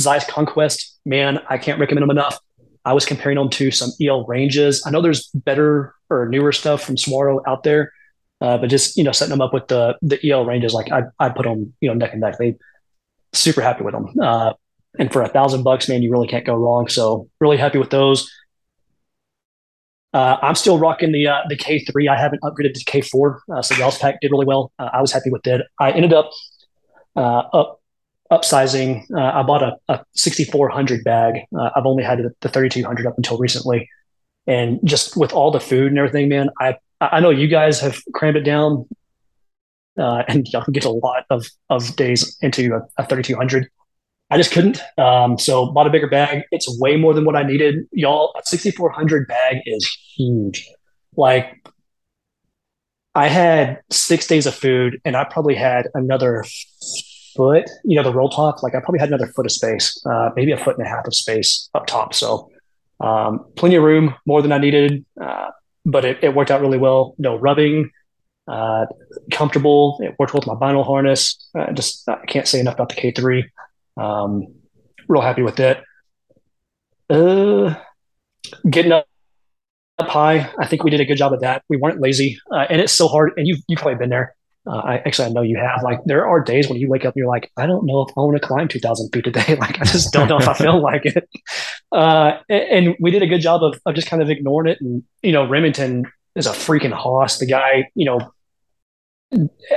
Zeiss 0.00 0.26
Conquest, 0.26 0.98
man, 1.04 1.40
I 1.48 1.58
can't 1.58 1.78
recommend 1.78 2.02
them 2.02 2.10
enough. 2.10 2.38
I 2.84 2.94
was 2.94 3.04
comparing 3.04 3.36
them 3.36 3.50
to 3.50 3.70
some 3.70 3.90
EL 4.00 4.24
ranges. 4.26 4.82
I 4.86 4.90
know 4.90 5.02
there's 5.02 5.28
better 5.34 5.94
or 6.10 6.26
newer 6.28 6.52
stuff 6.52 6.82
from 6.82 6.96
Swaro 6.96 7.40
out 7.46 7.62
there. 7.62 7.92
Uh, 8.40 8.56
but 8.56 8.70
just 8.70 8.96
you 8.96 9.04
know, 9.04 9.12
setting 9.12 9.30
them 9.30 9.40
up 9.40 9.52
with 9.52 9.66
the 9.68 9.96
the 10.00 10.18
EL 10.30 10.44
ranges, 10.44 10.72
like 10.72 10.92
I 10.92 11.02
I 11.18 11.28
put 11.28 11.44
them 11.44 11.74
you 11.80 11.88
know 11.88 11.94
neck 11.94 12.12
and 12.12 12.20
neck. 12.20 12.38
They 12.38 12.56
super 13.32 13.60
happy 13.60 13.82
with 13.82 13.94
them. 13.94 14.14
Uh, 14.20 14.52
and 14.98 15.12
for 15.12 15.22
a 15.22 15.28
thousand 15.28 15.62
bucks, 15.62 15.88
man, 15.88 16.02
you 16.02 16.10
really 16.10 16.28
can't 16.28 16.44
go 16.44 16.54
wrong. 16.54 16.88
So 16.88 17.28
really 17.40 17.56
happy 17.56 17.78
with 17.78 17.90
those. 17.90 18.30
Uh, 20.12 20.36
I'm 20.42 20.54
still 20.54 20.78
rocking 20.78 21.12
the 21.12 21.28
uh, 21.28 21.40
the 21.48 21.56
K3. 21.56 22.08
I 22.08 22.18
haven't 22.18 22.42
upgraded 22.42 22.74
to 22.74 22.84
K4. 22.84 23.38
Uh, 23.52 23.62
so 23.62 23.74
y'all's 23.76 23.98
pack 23.98 24.20
did 24.20 24.30
really 24.30 24.46
well. 24.46 24.72
Uh, 24.78 24.88
I 24.92 25.00
was 25.00 25.12
happy 25.12 25.30
with 25.30 25.46
it. 25.46 25.62
I 25.78 25.90
ended 25.92 26.12
up 26.12 26.30
uh, 27.14 27.42
up 27.52 27.80
upsizing. 28.32 29.04
Uh, 29.14 29.38
I 29.38 29.42
bought 29.42 29.62
a, 29.62 29.76
a 29.88 30.04
6400 30.14 31.04
bag. 31.04 31.42
I've 31.56 31.86
only 31.86 32.02
had 32.02 32.20
the 32.40 32.48
3200 32.48 33.06
up 33.06 33.16
until 33.16 33.38
recently, 33.38 33.88
and 34.46 34.80
just 34.82 35.16
with 35.16 35.32
all 35.32 35.50
the 35.50 35.60
food 35.60 35.88
and 35.88 35.98
everything, 35.98 36.28
man, 36.30 36.48
I 36.58 36.76
I 37.00 37.20
know 37.20 37.30
you 37.30 37.46
guys 37.46 37.78
have 37.80 38.00
crammed 38.14 38.38
it 38.38 38.44
down, 38.44 38.88
and 39.98 40.48
y'all 40.48 40.64
can 40.64 40.72
get 40.72 40.86
a 40.86 40.90
lot 40.90 41.26
of 41.28 41.46
of 41.68 41.94
days 41.96 42.36
into 42.40 42.74
a, 42.74 43.02
a 43.02 43.06
3200. 43.06 43.68
I 44.30 44.36
just 44.36 44.52
couldn't. 44.52 44.80
Um, 44.98 45.38
so 45.38 45.72
bought 45.72 45.86
a 45.86 45.90
bigger 45.90 46.08
bag. 46.08 46.42
It's 46.50 46.68
way 46.78 46.96
more 46.96 47.14
than 47.14 47.24
what 47.24 47.34
I 47.34 47.42
needed. 47.42 47.86
Y'all, 47.92 48.34
a 48.38 48.42
6400 48.44 49.26
bag 49.26 49.58
is 49.64 49.86
huge. 50.16 50.68
Like 51.16 51.66
I 53.14 53.28
had 53.28 53.80
six 53.90 54.26
days 54.26 54.46
of 54.46 54.54
food, 54.54 55.00
and 55.04 55.16
I 55.16 55.24
probably 55.24 55.54
had 55.54 55.88
another 55.94 56.44
foot. 57.36 57.68
You 57.84 57.96
know, 57.96 58.02
the 58.02 58.12
roll 58.12 58.28
top. 58.28 58.62
Like 58.62 58.74
I 58.74 58.80
probably 58.80 59.00
had 59.00 59.08
another 59.08 59.28
foot 59.28 59.46
of 59.46 59.52
space, 59.52 59.98
uh, 60.06 60.30
maybe 60.36 60.52
a 60.52 60.58
foot 60.58 60.76
and 60.76 60.86
a 60.86 60.90
half 60.90 61.06
of 61.06 61.14
space 61.14 61.70
up 61.74 61.86
top. 61.86 62.14
So 62.14 62.50
um, 63.00 63.46
plenty 63.56 63.76
of 63.76 63.82
room, 63.82 64.14
more 64.26 64.42
than 64.42 64.52
I 64.52 64.58
needed. 64.58 65.04
Uh, 65.20 65.50
but 65.86 66.04
it, 66.04 66.18
it 66.22 66.34
worked 66.34 66.50
out 66.50 66.60
really 66.60 66.78
well. 66.78 67.14
No 67.18 67.36
rubbing, 67.36 67.90
uh, 68.46 68.86
comfortable. 69.32 69.98
It 70.02 70.14
worked 70.18 70.34
well 70.34 70.42
with 70.44 70.60
my 70.60 70.66
vinyl 70.66 70.84
harness. 70.84 71.48
Uh, 71.58 71.72
just 71.72 72.08
I 72.08 72.24
can't 72.26 72.46
say 72.46 72.60
enough 72.60 72.74
about 72.74 72.90
the 72.90 72.96
K3. 72.96 73.44
Um, 73.98 74.46
real 75.08 75.22
happy 75.22 75.42
with 75.42 75.58
it. 75.60 75.82
Uh, 77.10 77.74
getting 78.68 78.92
up, 78.92 79.06
up 79.98 80.08
high, 80.08 80.50
I 80.58 80.66
think 80.66 80.84
we 80.84 80.90
did 80.90 81.00
a 81.00 81.04
good 81.04 81.16
job 81.16 81.32
of 81.32 81.40
that. 81.40 81.62
We 81.68 81.76
weren't 81.76 82.00
lazy, 82.00 82.38
uh, 82.52 82.66
and 82.70 82.80
it's 82.80 82.92
so 82.92 83.08
hard. 83.08 83.32
And 83.36 83.46
you 83.46 83.56
you've 83.68 83.80
probably 83.80 83.98
been 83.98 84.10
there. 84.10 84.34
Uh, 84.66 84.76
I 84.76 84.96
actually 84.98 85.26
I 85.26 85.30
know 85.30 85.42
you 85.42 85.58
have. 85.58 85.82
Like 85.82 85.98
there 86.04 86.26
are 86.26 86.40
days 86.42 86.68
when 86.68 86.78
you 86.78 86.88
wake 86.88 87.04
up 87.04 87.14
and 87.14 87.16
you're 87.16 87.28
like, 87.28 87.50
I 87.56 87.66
don't 87.66 87.86
know 87.86 88.02
if 88.02 88.10
I 88.16 88.20
want 88.20 88.40
to 88.40 88.46
climb 88.46 88.68
two 88.68 88.78
thousand 88.78 89.10
feet 89.10 89.24
today. 89.24 89.56
like 89.60 89.80
I 89.80 89.84
just 89.84 90.12
don't 90.12 90.28
know 90.28 90.38
if 90.38 90.46
I 90.46 90.54
feel 90.54 90.80
like 90.80 91.06
it. 91.06 91.28
Uh, 91.90 92.38
and, 92.48 92.86
and, 92.86 92.96
we 93.00 93.10
did 93.10 93.22
a 93.22 93.26
good 93.26 93.40
job 93.40 93.62
of, 93.62 93.80
of 93.86 93.94
just 93.94 94.08
kind 94.08 94.22
of 94.22 94.28
ignoring 94.28 94.70
it. 94.70 94.78
And 94.80 95.02
you 95.22 95.32
know, 95.32 95.48
Remington 95.48 96.04
is 96.36 96.46
a 96.46 96.52
freaking 96.52 96.92
hoss. 96.92 97.38
The 97.38 97.46
guy, 97.46 97.90
you 97.94 98.04
know, 98.04 98.32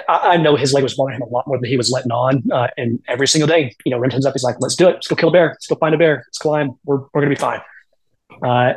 I, 0.07 0.37
know 0.37 0.55
his 0.55 0.73
leg 0.73 0.83
was 0.83 0.95
bothering 0.95 1.17
him 1.17 1.23
a 1.23 1.29
lot 1.29 1.45
more 1.45 1.57
than 1.57 1.69
he 1.69 1.75
was 1.75 1.91
letting 1.91 2.11
on. 2.11 2.43
Uh, 2.51 2.67
and 2.77 3.01
every 3.07 3.27
single 3.27 3.47
day, 3.47 3.75
you 3.85 3.91
know, 3.91 3.97
Remington's 3.97 4.25
up. 4.25 4.33
He's 4.33 4.43
like, 4.43 4.55
let's 4.59 4.75
do 4.75 4.87
it. 4.87 4.93
Let's 4.93 5.07
go 5.07 5.15
kill 5.15 5.29
a 5.29 5.31
bear. 5.31 5.49
Let's 5.49 5.67
go 5.67 5.75
find 5.75 5.93
a 5.93 5.97
bear. 5.97 6.23
Let's 6.27 6.37
climb. 6.37 6.71
We're 6.85 6.99
we're 7.13 7.21
gonna 7.21 7.29
be 7.29 7.35
fine. 7.35 7.59
Uh, 8.41 8.73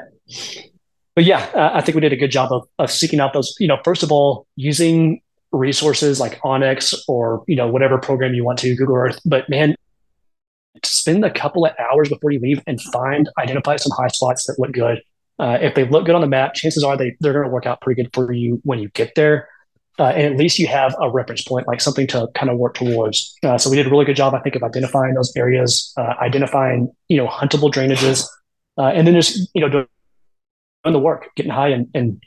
but 1.14 1.24
yeah, 1.24 1.48
uh, 1.54 1.70
I 1.74 1.80
think 1.80 1.94
we 1.94 2.00
did 2.00 2.12
a 2.12 2.16
good 2.16 2.32
job 2.32 2.50
of, 2.50 2.66
of 2.78 2.90
seeking 2.90 3.20
out 3.20 3.32
those, 3.32 3.54
you 3.60 3.68
know, 3.68 3.78
first 3.84 4.02
of 4.02 4.10
all, 4.10 4.48
using 4.56 5.20
resources 5.52 6.18
like 6.18 6.40
onX 6.40 6.94
or 7.06 7.44
you 7.46 7.54
know 7.54 7.68
whatever 7.68 7.98
program 7.98 8.34
you 8.34 8.44
want 8.44 8.58
to 8.58 8.74
Google 8.74 8.96
Earth. 8.96 9.20
But 9.24 9.48
man, 9.48 9.76
spend 10.82 11.24
a 11.24 11.30
couple 11.30 11.64
of 11.64 11.72
hours 11.78 12.08
before 12.08 12.32
you 12.32 12.40
leave 12.40 12.60
and 12.66 12.80
find 12.80 13.28
identify 13.38 13.76
some 13.76 13.92
high 13.96 14.08
spots 14.08 14.46
that 14.46 14.56
look 14.58 14.72
good. 14.72 15.00
Uh, 15.38 15.58
if 15.60 15.74
they 15.74 15.84
look 15.86 16.06
good 16.06 16.14
on 16.14 16.20
the 16.20 16.26
map, 16.26 16.54
chances 16.54 16.84
are 16.84 16.96
they 16.96 17.16
they're 17.20 17.32
going 17.32 17.44
to 17.44 17.50
work 17.50 17.66
out 17.66 17.80
pretty 17.80 18.02
good 18.02 18.12
for 18.12 18.32
you 18.32 18.60
when 18.64 18.78
you 18.78 18.88
get 18.90 19.14
there. 19.14 19.48
Uh, 19.98 20.06
and 20.06 20.32
at 20.32 20.36
least 20.36 20.58
you 20.58 20.66
have 20.66 20.94
a 21.00 21.08
reference 21.08 21.42
point, 21.42 21.68
like 21.68 21.80
something 21.80 22.06
to 22.08 22.26
kind 22.34 22.50
of 22.50 22.58
work 22.58 22.74
towards. 22.74 23.36
Uh, 23.44 23.56
so 23.56 23.70
we 23.70 23.76
did 23.76 23.86
a 23.86 23.90
really 23.90 24.04
good 24.04 24.16
job, 24.16 24.34
I 24.34 24.40
think, 24.40 24.56
of 24.56 24.62
identifying 24.64 25.14
those 25.14 25.32
areas, 25.36 25.92
uh, 25.96 26.14
identifying 26.20 26.90
you 27.08 27.16
know 27.16 27.28
huntable 27.28 27.72
drainages, 27.72 28.26
uh, 28.76 28.88
and 28.88 29.06
then 29.06 29.14
just 29.14 29.48
you 29.54 29.60
know 29.60 29.68
doing 29.68 29.86
the 30.84 30.98
work, 30.98 31.28
getting 31.36 31.52
high 31.52 31.68
and, 31.68 31.86
and 31.94 32.22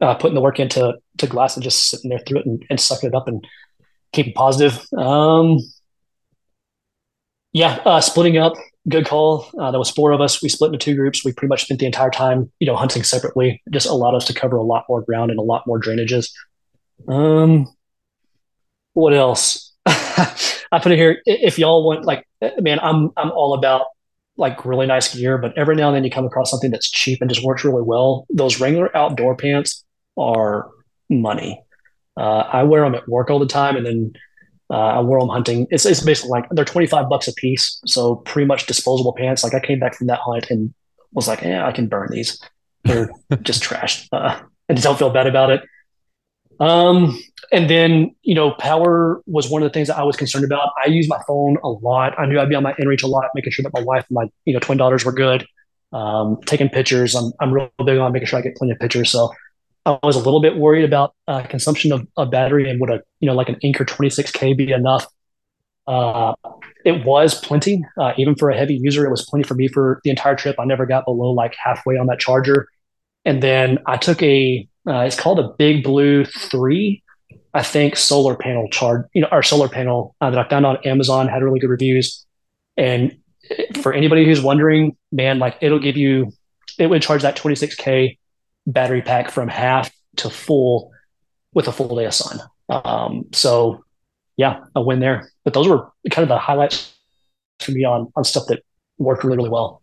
uh, 0.00 0.14
putting 0.14 0.34
the 0.34 0.40
work 0.40 0.58
into 0.58 0.94
to 1.18 1.26
glass 1.26 1.56
and 1.56 1.62
just 1.62 1.90
sitting 1.90 2.08
there 2.08 2.20
through 2.20 2.38
it 2.38 2.46
and, 2.46 2.64
and 2.70 2.80
sucking 2.80 3.10
it 3.10 3.14
up 3.14 3.28
and 3.28 3.46
keeping 4.12 4.32
positive. 4.32 4.82
Um, 4.96 5.58
yeah, 7.52 7.80
uh, 7.84 8.00
splitting 8.00 8.38
up, 8.38 8.54
good 8.88 9.06
call. 9.06 9.50
There 9.52 9.78
was 9.78 9.90
four 9.90 10.12
of 10.12 10.22
us. 10.22 10.42
We 10.42 10.48
split 10.48 10.72
into 10.72 10.82
two 10.82 10.96
groups. 10.96 11.22
We 11.22 11.32
pretty 11.32 11.50
much 11.50 11.64
spent 11.64 11.80
the 11.80 11.86
entire 11.86 12.10
time, 12.10 12.50
you 12.60 12.66
know, 12.66 12.76
hunting 12.76 13.02
separately. 13.02 13.60
Just 13.70 13.88
allowed 13.88 14.14
us 14.14 14.24
to 14.28 14.32
cover 14.32 14.56
a 14.56 14.62
lot 14.62 14.86
more 14.88 15.02
ground 15.02 15.30
and 15.30 15.38
a 15.38 15.42
lot 15.42 15.66
more 15.66 15.78
drainages. 15.78 16.30
Um, 17.08 17.66
what 18.94 19.14
else? 19.14 19.72
I 19.86 20.78
put 20.80 20.92
it 20.92 20.96
here. 20.96 21.22
If 21.26 21.58
y'all 21.58 21.86
want, 21.86 22.04
like, 22.04 22.26
man, 22.58 22.78
I'm 22.80 23.10
I'm 23.16 23.30
all 23.32 23.54
about 23.54 23.86
like 24.36 24.64
really 24.64 24.86
nice 24.86 25.14
gear, 25.14 25.38
but 25.38 25.56
every 25.56 25.76
now 25.76 25.88
and 25.88 25.96
then 25.96 26.04
you 26.04 26.10
come 26.10 26.24
across 26.24 26.50
something 26.50 26.70
that's 26.70 26.90
cheap 26.90 27.20
and 27.20 27.30
just 27.30 27.44
works 27.44 27.64
really 27.64 27.82
well. 27.82 28.26
Those 28.30 28.60
Wrangler 28.60 28.94
outdoor 28.96 29.36
pants 29.36 29.84
are 30.16 30.70
money. 31.08 31.62
Uh, 32.16 32.44
I 32.52 32.62
wear 32.64 32.82
them 32.82 32.94
at 32.94 33.08
work 33.08 33.30
all 33.30 33.38
the 33.38 33.46
time, 33.46 33.76
and 33.76 33.84
then 33.84 34.12
uh, 34.70 34.74
I 34.74 35.00
wear 35.00 35.20
them 35.20 35.28
hunting. 35.28 35.66
It's, 35.70 35.84
it's 35.84 36.00
basically 36.00 36.30
like 36.30 36.46
they're 36.50 36.64
25 36.64 37.08
bucks 37.08 37.28
a 37.28 37.34
piece. 37.34 37.80
So 37.86 38.16
pretty 38.16 38.46
much 38.46 38.66
disposable 38.66 39.12
pants. 39.12 39.42
Like 39.42 39.54
I 39.54 39.60
came 39.60 39.80
back 39.80 39.94
from 39.94 40.06
that 40.06 40.20
hunt 40.20 40.50
and 40.50 40.72
was 41.12 41.26
like, 41.26 41.42
yeah, 41.42 41.66
I 41.66 41.72
can 41.72 41.88
burn 41.88 42.08
these. 42.10 42.40
They're 42.84 43.10
just 43.42 43.62
trash. 43.62 44.08
Uh, 44.12 44.40
and 44.68 44.80
don't 44.80 44.98
feel 44.98 45.10
bad 45.10 45.26
about 45.26 45.50
it. 45.50 45.62
Um, 46.60 47.18
and 47.52 47.68
then, 47.68 48.14
you 48.22 48.34
know, 48.34 48.52
power 48.52 49.22
was 49.26 49.50
one 49.50 49.62
of 49.62 49.68
the 49.68 49.72
things 49.72 49.88
that 49.88 49.96
I 49.96 50.02
was 50.02 50.16
concerned 50.16 50.44
about. 50.44 50.70
I 50.84 50.88
use 50.88 51.08
my 51.08 51.20
phone 51.26 51.56
a 51.64 51.68
lot. 51.68 52.16
I 52.18 52.26
knew 52.26 52.38
I'd 52.38 52.50
be 52.50 52.54
on 52.54 52.62
my 52.62 52.74
inReach 52.74 53.02
a 53.02 53.06
lot, 53.06 53.24
making 53.34 53.52
sure 53.52 53.62
that 53.62 53.72
my 53.72 53.82
wife 53.82 54.04
and 54.08 54.14
my, 54.14 54.30
you 54.44 54.52
know, 54.52 54.60
twin 54.60 54.78
daughters 54.78 55.04
were 55.04 55.12
good. 55.12 55.46
Um, 55.92 56.38
taking 56.46 56.68
pictures. 56.68 57.16
I'm, 57.16 57.32
I'm 57.40 57.52
real 57.52 57.68
big 57.84 57.98
on 57.98 58.12
making 58.12 58.28
sure 58.28 58.38
I 58.38 58.42
get 58.42 58.54
plenty 58.56 58.72
of 58.72 58.78
pictures. 58.78 59.10
So 59.10 59.32
I 59.86 59.98
was 60.02 60.14
a 60.14 60.20
little 60.20 60.40
bit 60.40 60.56
worried 60.56 60.84
about 60.84 61.14
uh, 61.26 61.42
consumption 61.42 61.90
of, 61.90 62.06
of 62.16 62.30
battery 62.30 62.70
and 62.70 62.80
would 62.80 62.90
a, 62.90 63.00
you 63.18 63.26
know, 63.26 63.34
like 63.34 63.48
an 63.48 63.56
Anker 63.64 63.84
26K 63.84 64.56
be 64.56 64.70
enough? 64.70 65.06
Uh, 65.86 66.34
it 66.84 67.04
was 67.04 67.40
plenty, 67.40 67.82
uh, 67.98 68.12
even 68.16 68.36
for 68.36 68.50
a 68.50 68.56
heavy 68.56 68.74
user. 68.74 69.04
It 69.04 69.10
was 69.10 69.26
plenty 69.28 69.42
for 69.42 69.54
me 69.54 69.66
for 69.66 70.00
the 70.04 70.10
entire 70.10 70.36
trip. 70.36 70.56
I 70.60 70.64
never 70.64 70.86
got 70.86 71.06
below 71.06 71.30
like 71.30 71.54
halfway 71.56 71.96
on 71.96 72.06
that 72.06 72.20
charger. 72.20 72.68
And 73.24 73.42
then 73.42 73.78
I 73.86 73.96
took 73.96 74.22
a, 74.22 74.68
uh, 74.86 75.00
it's 75.00 75.18
called 75.18 75.38
a 75.38 75.48
Big 75.58 75.82
Blue 75.84 76.24
3, 76.24 77.02
I 77.54 77.62
think, 77.62 77.96
solar 77.96 78.36
panel 78.36 78.68
charge, 78.70 79.06
you 79.12 79.22
know, 79.22 79.28
our 79.30 79.42
solar 79.42 79.68
panel 79.68 80.14
uh, 80.20 80.30
that 80.30 80.38
I 80.38 80.48
found 80.48 80.66
on 80.66 80.78
Amazon, 80.84 81.28
had 81.28 81.42
really 81.42 81.60
good 81.60 81.70
reviews. 81.70 82.24
And 82.76 83.16
for 83.82 83.92
anybody 83.92 84.24
who's 84.24 84.40
wondering, 84.40 84.96
man, 85.12 85.38
like 85.38 85.56
it'll 85.60 85.78
give 85.78 85.96
you, 85.96 86.32
it 86.78 86.86
would 86.88 87.02
charge 87.02 87.22
that 87.22 87.36
26K 87.36 88.18
battery 88.66 89.02
pack 89.02 89.30
from 89.30 89.48
half 89.48 89.90
to 90.16 90.30
full 90.30 90.90
with 91.52 91.68
a 91.68 91.72
full 91.72 91.96
day 91.96 92.04
of 92.04 92.14
sun. 92.14 92.40
Um, 92.68 93.26
so 93.32 93.84
yeah, 94.36 94.60
a 94.74 94.80
win 94.80 95.00
there. 95.00 95.30
But 95.44 95.54
those 95.54 95.68
were 95.68 95.90
kind 96.10 96.22
of 96.22 96.28
the 96.28 96.38
highlights 96.38 96.94
for 97.58 97.72
me 97.72 97.84
on 97.84 98.10
on 98.16 98.24
stuff 98.24 98.44
that 98.48 98.62
worked 98.98 99.24
really, 99.24 99.36
really 99.36 99.50
well. 99.50 99.79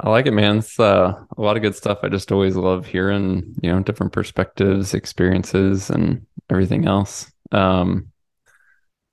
I 0.00 0.10
like 0.10 0.26
it, 0.26 0.32
man. 0.32 0.58
It's 0.58 0.78
uh, 0.80 1.14
a 1.36 1.40
lot 1.40 1.56
of 1.56 1.62
good 1.62 1.76
stuff. 1.76 2.00
I 2.02 2.08
just 2.08 2.32
always 2.32 2.56
love 2.56 2.86
hearing, 2.86 3.54
you 3.62 3.70
know, 3.70 3.80
different 3.80 4.12
perspectives, 4.12 4.92
experiences, 4.92 5.88
and 5.88 6.26
everything 6.50 6.86
else. 6.86 7.30
Um, 7.52 8.08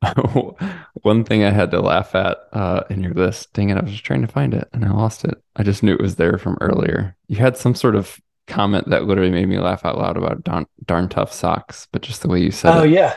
one 1.01 1.23
thing 1.23 1.43
I 1.43 1.51
had 1.51 1.71
to 1.71 1.81
laugh 1.81 2.15
at 2.15 2.37
uh, 2.53 2.83
in 2.89 3.03
your 3.03 3.13
list, 3.13 3.53
dang 3.53 3.69
it, 3.69 3.77
I 3.77 3.81
was 3.81 3.91
just 3.91 4.03
trying 4.03 4.21
to 4.21 4.27
find 4.27 4.53
it 4.53 4.67
and 4.73 4.83
I 4.83 4.91
lost 4.91 5.23
it. 5.25 5.35
I 5.55 5.63
just 5.63 5.83
knew 5.83 5.93
it 5.93 6.01
was 6.01 6.15
there 6.15 6.39
from 6.39 6.57
earlier. 6.59 7.15
You 7.27 7.37
had 7.37 7.57
some 7.57 7.75
sort 7.75 7.95
of 7.95 8.19
comment 8.47 8.89
that 8.89 9.05
literally 9.05 9.31
made 9.31 9.47
me 9.47 9.59
laugh 9.59 9.85
out 9.85 9.99
loud 9.99 10.17
about 10.17 10.43
darn, 10.43 10.65
darn 10.85 11.09
tough 11.09 11.31
socks, 11.31 11.87
but 11.91 12.01
just 12.01 12.23
the 12.23 12.27
way 12.27 12.41
you 12.41 12.51
said 12.51 12.73
oh, 12.73 12.79
it. 12.79 12.81
Oh, 12.81 12.83
yeah. 12.83 13.15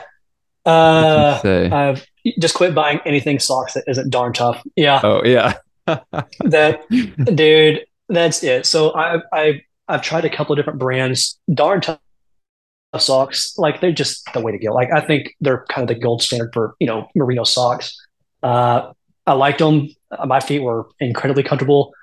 Uh, 0.65 1.39
I've 1.43 2.07
just 2.39 2.55
quit 2.55 2.73
buying 2.73 2.99
anything 3.05 3.39
socks 3.39 3.73
that 3.73 3.83
isn't 3.87 4.09
darn 4.09 4.33
tough. 4.33 4.63
Yeah. 4.75 4.99
Oh 5.03 5.23
yeah. 5.23 5.57
That 5.85 6.81
dude, 7.35 7.85
that's 8.09 8.43
it. 8.43 8.65
So 8.65 8.95
I 8.95 9.21
I 9.31 9.61
I've 9.87 10.01
tried 10.01 10.25
a 10.25 10.29
couple 10.29 10.53
of 10.53 10.57
different 10.57 10.79
brands. 10.79 11.39
Darn 11.53 11.81
tough 11.81 11.99
socks, 12.97 13.57
like 13.57 13.81
they're 13.81 13.91
just 13.91 14.27
the 14.33 14.39
way 14.39 14.51
to 14.51 14.57
go. 14.57 14.73
Like 14.73 14.89
I 14.91 15.01
think 15.01 15.35
they're 15.41 15.65
kind 15.69 15.89
of 15.89 15.95
the 15.95 16.01
gold 16.01 16.21
standard 16.21 16.51
for 16.53 16.75
you 16.79 16.87
know 16.87 17.07
merino 17.15 17.43
socks. 17.43 17.95
Uh, 18.41 18.91
I 19.27 19.33
liked 19.33 19.59
them. 19.59 19.89
My 20.25 20.39
feet 20.39 20.59
were 20.59 20.87
incredibly 20.99 21.43
comfortable, 21.43 21.93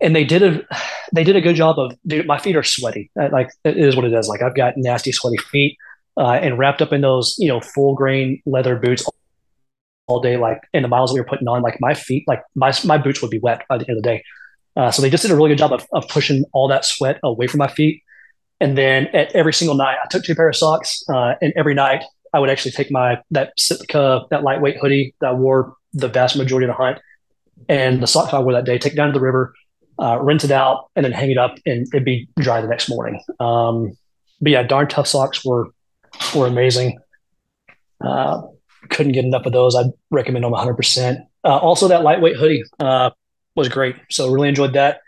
and 0.00 0.14
they 0.14 0.24
did 0.24 0.42
a 0.42 0.62
they 1.12 1.24
did 1.24 1.36
a 1.36 1.40
good 1.40 1.56
job 1.56 1.78
of. 1.78 1.92
Dude, 2.06 2.26
my 2.26 2.38
feet 2.38 2.56
are 2.56 2.62
sweaty. 2.62 3.10
Like 3.16 3.50
it 3.64 3.76
is 3.76 3.96
what 3.96 4.04
it 4.04 4.12
is. 4.12 4.28
Like 4.28 4.42
I've 4.42 4.56
got 4.56 4.74
nasty 4.76 5.12
sweaty 5.12 5.38
feet 5.38 5.76
uh, 6.16 6.32
and 6.32 6.58
wrapped 6.58 6.82
up 6.82 6.92
in 6.92 7.00
those, 7.00 7.34
you 7.38 7.48
know, 7.48 7.60
full 7.60 7.94
grain 7.94 8.42
leather 8.46 8.76
boots 8.76 9.08
all 10.10 10.20
day, 10.20 10.36
like 10.36 10.60
in 10.72 10.82
the 10.82 10.88
miles 10.88 11.12
we 11.12 11.20
were 11.20 11.26
putting 11.26 11.48
on, 11.48 11.62
like 11.62 11.78
my 11.80 11.94
feet, 11.94 12.24
like 12.26 12.42
my, 12.54 12.72
my 12.84 12.98
boots 12.98 13.22
would 13.22 13.30
be 13.30 13.38
wet 13.38 13.64
by 13.68 13.78
the 13.78 13.88
end 13.88 13.96
of 13.96 14.02
the 14.02 14.08
day. 14.08 14.22
Uh, 14.76 14.90
so 14.90 15.02
they 15.02 15.10
just 15.10 15.22
did 15.22 15.30
a 15.30 15.36
really 15.36 15.48
good 15.48 15.58
job 15.58 15.72
of, 15.72 15.86
of 15.92 16.06
pushing 16.08 16.44
all 16.52 16.68
that 16.68 16.84
sweat 16.84 17.18
away 17.22 17.46
from 17.46 17.58
my 17.58 17.68
feet. 17.68 18.02
And 18.60 18.76
then 18.76 19.06
at 19.08 19.34
every 19.34 19.52
single 19.52 19.74
night, 19.74 19.96
I 20.02 20.06
took 20.08 20.22
two 20.22 20.34
pair 20.34 20.48
of 20.48 20.56
socks, 20.56 21.02
uh, 21.08 21.34
and 21.40 21.52
every 21.56 21.74
night 21.74 22.04
I 22.34 22.38
would 22.38 22.50
actually 22.50 22.72
take 22.72 22.90
my 22.90 23.18
that 23.30 23.52
Sitka 23.58 24.22
that 24.30 24.42
lightweight 24.42 24.76
hoodie 24.78 25.14
that 25.20 25.30
I 25.30 25.32
wore 25.32 25.74
the 25.92 26.08
vast 26.08 26.36
majority 26.36 26.66
of 26.66 26.76
the 26.76 26.82
hunt, 26.82 26.98
and 27.68 28.02
the 28.02 28.06
socks 28.06 28.32
I 28.32 28.38
wore 28.38 28.52
that 28.52 28.66
day, 28.66 28.78
take 28.78 28.94
down 28.94 29.08
to 29.08 29.12
the 29.12 29.24
river, 29.24 29.54
uh, 29.98 30.18
rinse 30.20 30.44
it 30.44 30.50
out, 30.50 30.90
and 30.94 31.04
then 31.04 31.12
hang 31.12 31.30
it 31.30 31.38
up, 31.38 31.54
and 31.64 31.86
it'd 31.92 32.04
be 32.04 32.28
dry 32.38 32.60
the 32.60 32.68
next 32.68 32.88
morning. 32.88 33.20
Um, 33.40 33.96
but 34.40 34.52
yeah, 34.52 34.62
darn 34.62 34.88
tough 34.88 35.06
socks 35.06 35.44
were 35.44 35.68
were 36.34 36.46
amazing. 36.46 36.98
Uh, 38.04 38.42
couldn't 38.88 39.12
get 39.12 39.24
enough 39.24 39.46
of 39.46 39.52
those. 39.52 39.76
I'd 39.76 39.92
recommend 40.10 40.44
them 40.44 40.52
100%. 40.52 41.26
Uh, 41.44 41.58
also, 41.58 41.88
that 41.88 42.02
lightweight 42.02 42.36
hoodie 42.36 42.64
uh, 42.78 43.10
was 43.54 43.68
great. 43.68 43.96
So, 44.10 44.30
really 44.30 44.48
enjoyed 44.48 44.74
that. 44.74 45.00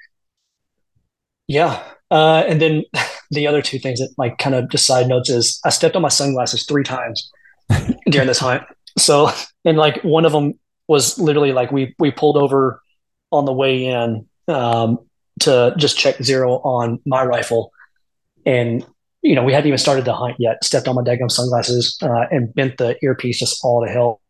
Yeah. 1.48 1.82
Uh, 2.10 2.44
and 2.46 2.60
then 2.60 2.84
the 3.30 3.46
other 3.46 3.62
two 3.62 3.78
things 3.78 4.00
that, 4.00 4.14
like, 4.18 4.38
kind 4.38 4.54
of 4.54 4.68
just 4.68 4.86
side 4.86 5.08
notes 5.08 5.30
is 5.30 5.60
I 5.64 5.70
stepped 5.70 5.96
on 5.96 6.02
my 6.02 6.08
sunglasses 6.08 6.64
three 6.66 6.84
times 6.84 7.30
during 8.06 8.26
this 8.26 8.38
hunt. 8.38 8.62
So, 8.98 9.30
and 9.64 9.78
like 9.78 10.02
one 10.02 10.24
of 10.24 10.32
them 10.32 10.58
was 10.88 11.18
literally 11.18 11.52
like 11.52 11.72
we 11.72 11.94
we 11.98 12.10
pulled 12.10 12.36
over 12.36 12.82
on 13.30 13.44
the 13.44 13.52
way 13.52 13.86
in 13.86 14.26
um, 14.48 14.98
to 15.40 15.74
just 15.78 15.98
check 15.98 16.22
zero 16.22 16.56
on 16.58 17.00
my 17.06 17.24
rifle, 17.24 17.72
and 18.44 18.84
you 19.22 19.34
know, 19.34 19.44
we 19.44 19.52
hadn't 19.52 19.68
even 19.68 19.78
started 19.78 20.04
the 20.04 20.12
hunt 20.12 20.36
yet. 20.38 20.62
Stepped 20.64 20.88
on 20.88 20.96
my 20.96 21.02
daggum 21.02 21.30
sunglasses 21.30 21.96
uh, 22.02 22.26
and 22.30 22.52
bent 22.54 22.78
the 22.78 22.96
earpiece 23.02 23.38
just 23.38 23.60
all 23.64 23.84
to 23.84 23.90
hell, 23.90 24.20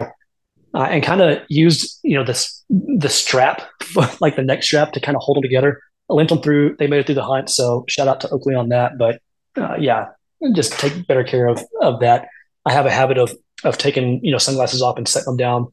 uh, 0.00 0.84
and 0.84 1.02
kind 1.02 1.20
of 1.20 1.38
used 1.48 1.98
you 2.02 2.16
know 2.16 2.24
this 2.24 2.64
the 2.68 3.08
strap, 3.08 3.62
like 4.20 4.36
the 4.36 4.42
neck 4.42 4.62
strap, 4.62 4.92
to 4.92 5.00
kind 5.00 5.16
of 5.16 5.22
hold 5.22 5.36
them 5.36 5.42
together. 5.42 5.80
I 6.10 6.14
limped 6.14 6.30
them 6.30 6.40
through. 6.40 6.76
They 6.78 6.86
made 6.86 7.00
it 7.00 7.06
through 7.06 7.16
the 7.16 7.24
hunt, 7.24 7.50
so 7.50 7.84
shout 7.88 8.08
out 8.08 8.20
to 8.20 8.30
Oakley 8.30 8.54
on 8.54 8.68
that. 8.68 8.98
But 8.98 9.20
uh, 9.56 9.76
yeah, 9.78 10.06
just 10.54 10.72
take 10.72 11.06
better 11.06 11.24
care 11.24 11.48
of 11.48 11.62
of 11.82 12.00
that. 12.00 12.28
I 12.64 12.72
have 12.72 12.86
a 12.86 12.90
habit 12.90 13.18
of 13.18 13.34
of 13.64 13.78
taking 13.78 14.20
you 14.22 14.30
know 14.30 14.38
sunglasses 14.38 14.80
off 14.80 14.96
and 14.96 15.08
setting 15.08 15.26
them 15.26 15.36
down 15.36 15.72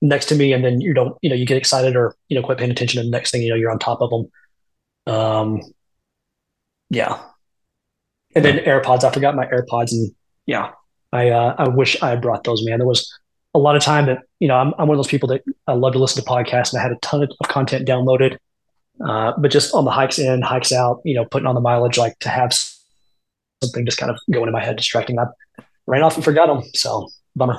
next 0.00 0.26
to 0.26 0.36
me, 0.36 0.52
and 0.52 0.64
then 0.64 0.80
you 0.80 0.94
don't 0.94 1.16
you 1.20 1.28
know 1.28 1.36
you 1.36 1.46
get 1.46 1.56
excited 1.56 1.96
or 1.96 2.14
you 2.28 2.38
know 2.38 2.46
quit 2.46 2.58
paying 2.58 2.70
attention, 2.70 3.00
and 3.00 3.08
the 3.08 3.16
next 3.16 3.32
thing 3.32 3.42
you 3.42 3.50
know 3.50 3.56
you're 3.56 3.72
on 3.72 3.78
top 3.78 4.00
of 4.00 4.10
them. 4.10 5.12
Um, 5.12 5.60
yeah, 6.90 7.20
and 8.36 8.44
then 8.44 8.58
AirPods. 8.58 9.02
I 9.02 9.10
forgot 9.10 9.34
my 9.34 9.46
AirPods, 9.46 9.90
and 9.90 10.12
yeah, 10.44 10.72
I 11.12 11.30
uh, 11.30 11.56
I 11.58 11.68
wish 11.68 12.00
I 12.02 12.10
had 12.10 12.22
brought 12.22 12.44
those. 12.44 12.64
Man, 12.64 12.78
there 12.78 12.86
was 12.86 13.12
a 13.54 13.58
lot 13.58 13.74
of 13.74 13.82
time 13.82 14.06
that 14.06 14.18
you 14.38 14.46
know 14.46 14.54
I'm, 14.54 14.74
I'm 14.78 14.86
one 14.86 14.96
of 14.96 14.98
those 14.98 15.10
people 15.10 15.28
that 15.30 15.42
I 15.66 15.72
love 15.72 15.94
to 15.94 15.98
listen 15.98 16.22
to 16.22 16.30
podcasts, 16.30 16.72
and 16.72 16.78
I 16.78 16.82
had 16.82 16.92
a 16.92 16.98
ton 17.00 17.22
of 17.22 17.30
content 17.48 17.88
downloaded. 17.88 18.36
Uh, 19.04 19.32
but 19.38 19.50
just 19.50 19.74
on 19.74 19.84
the 19.84 19.90
hikes 19.90 20.18
in, 20.18 20.40
hikes 20.42 20.72
out, 20.72 21.00
you 21.04 21.14
know, 21.14 21.24
putting 21.24 21.46
on 21.46 21.54
the 21.54 21.60
mileage, 21.60 21.98
like 21.98 22.18
to 22.20 22.28
have 22.28 22.52
something 23.62 23.84
just 23.84 23.98
kind 23.98 24.10
of 24.10 24.18
going 24.30 24.46
in 24.46 24.52
my 24.52 24.64
head, 24.64 24.76
distracting. 24.76 25.18
I 25.18 25.26
ran 25.86 26.02
off 26.02 26.14
and 26.14 26.24
forgot 26.24 26.46
them. 26.46 26.62
So 26.74 27.08
bummer. 27.34 27.58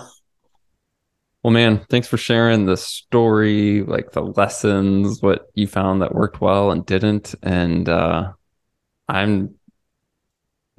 Well, 1.44 1.54
man, 1.54 1.86
thanks 1.90 2.08
for 2.08 2.18
sharing 2.18 2.66
the 2.66 2.76
story, 2.76 3.84
like 3.84 4.12
the 4.12 4.22
lessons, 4.24 5.22
what 5.22 5.48
you 5.54 5.68
found 5.68 6.02
that 6.02 6.14
worked 6.14 6.42
well 6.42 6.72
and 6.72 6.86
didn't. 6.86 7.36
And 7.44 7.88
uh, 7.88 8.34
I'm 9.08 9.57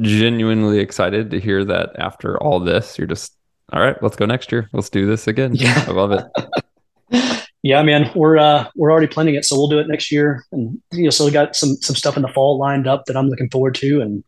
genuinely 0.01 0.79
excited 0.79 1.31
to 1.31 1.41
hear 1.41 1.65
that 1.65 1.91
after 1.99 2.41
all 2.43 2.61
this, 2.61 2.99
you're 2.99 3.07
just 3.07 3.37
all 3.73 3.81
right. 3.81 4.01
Let's 4.03 4.17
go 4.17 4.27
next 4.27 4.51
year. 4.51 4.69
Let's 4.73 4.91
do 4.91 5.07
this 5.07 5.27
again. 5.27 5.55
Yeah, 5.55 5.85
I 5.87 5.91
love 5.91 6.13
it. 6.13 7.47
yeah, 7.63 7.83
man, 7.83 8.11
we're 8.15 8.39
uh, 8.39 8.69
we're 8.77 8.91
already 8.91 9.09
planning 9.09 9.35
it, 9.35 9.45
so 9.45 9.57
we'll 9.57 9.69
do 9.69 9.79
it 9.79 9.89
next 9.89 10.11
year. 10.11 10.45
And 10.53 10.81
you 10.93 11.05
know, 11.05 11.11
so 11.11 11.25
we 11.25 11.31
got 11.31 11.55
some 11.55 11.77
some 11.77 11.97
stuff 11.97 12.17
in 12.17 12.23
the 12.23 12.29
fall 12.29 12.59
lined 12.59 12.87
up 12.87 13.05
that 13.07 13.17
I'm 13.17 13.29
looking 13.29 13.51
forward 13.51 13.75
to. 13.77 14.01
And 14.01 14.25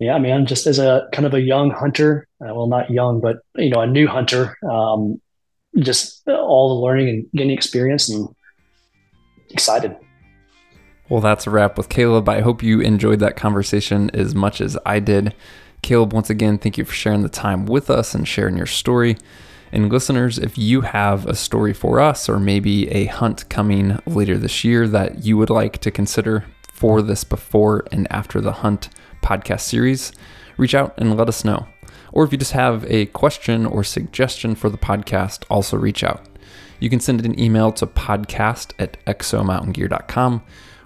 yeah, 0.00 0.18
man, 0.18 0.46
just 0.46 0.66
as 0.66 0.78
a 0.78 1.08
kind 1.12 1.26
of 1.26 1.34
a 1.34 1.40
young 1.40 1.70
hunter, 1.70 2.26
uh, 2.40 2.52
well, 2.52 2.66
not 2.66 2.90
young, 2.90 3.20
but 3.20 3.38
you 3.56 3.70
know, 3.70 3.80
a 3.80 3.86
new 3.86 4.08
hunter, 4.08 4.56
um, 4.68 5.20
just 5.78 6.26
all 6.28 6.74
the 6.74 6.84
learning 6.84 7.08
and 7.08 7.26
getting 7.32 7.52
experience 7.52 8.08
and 8.08 8.28
excited. 9.50 9.96
Well, 11.12 11.20
that's 11.20 11.46
a 11.46 11.50
wrap 11.50 11.76
with 11.76 11.90
Caleb. 11.90 12.26
I 12.30 12.40
hope 12.40 12.62
you 12.62 12.80
enjoyed 12.80 13.20
that 13.20 13.36
conversation 13.36 14.08
as 14.14 14.34
much 14.34 14.62
as 14.62 14.78
I 14.86 14.98
did. 14.98 15.34
Caleb, 15.82 16.14
once 16.14 16.30
again, 16.30 16.56
thank 16.56 16.78
you 16.78 16.86
for 16.86 16.94
sharing 16.94 17.20
the 17.20 17.28
time 17.28 17.66
with 17.66 17.90
us 17.90 18.14
and 18.14 18.26
sharing 18.26 18.56
your 18.56 18.64
story. 18.64 19.18
And 19.72 19.92
listeners, 19.92 20.38
if 20.38 20.56
you 20.56 20.80
have 20.80 21.26
a 21.26 21.34
story 21.34 21.74
for 21.74 22.00
us 22.00 22.30
or 22.30 22.40
maybe 22.40 22.90
a 22.90 23.04
hunt 23.04 23.46
coming 23.50 23.98
later 24.06 24.38
this 24.38 24.64
year 24.64 24.88
that 24.88 25.22
you 25.22 25.36
would 25.36 25.50
like 25.50 25.80
to 25.80 25.90
consider 25.90 26.46
for 26.72 27.02
this 27.02 27.24
before 27.24 27.84
and 27.92 28.10
after 28.10 28.40
the 28.40 28.52
hunt 28.52 28.88
podcast 29.22 29.60
series, 29.60 30.12
reach 30.56 30.74
out 30.74 30.94
and 30.96 31.14
let 31.14 31.28
us 31.28 31.44
know. 31.44 31.66
Or 32.12 32.24
if 32.24 32.32
you 32.32 32.38
just 32.38 32.52
have 32.52 32.86
a 32.90 33.04
question 33.04 33.66
or 33.66 33.84
suggestion 33.84 34.54
for 34.54 34.70
the 34.70 34.78
podcast, 34.78 35.44
also 35.50 35.76
reach 35.76 36.02
out. 36.02 36.26
You 36.80 36.88
can 36.88 37.00
send 37.00 37.22
an 37.22 37.38
email 37.38 37.70
to 37.72 37.86
podcast 37.86 38.72
at 38.78 38.96
exomountaingear.com 39.04 40.42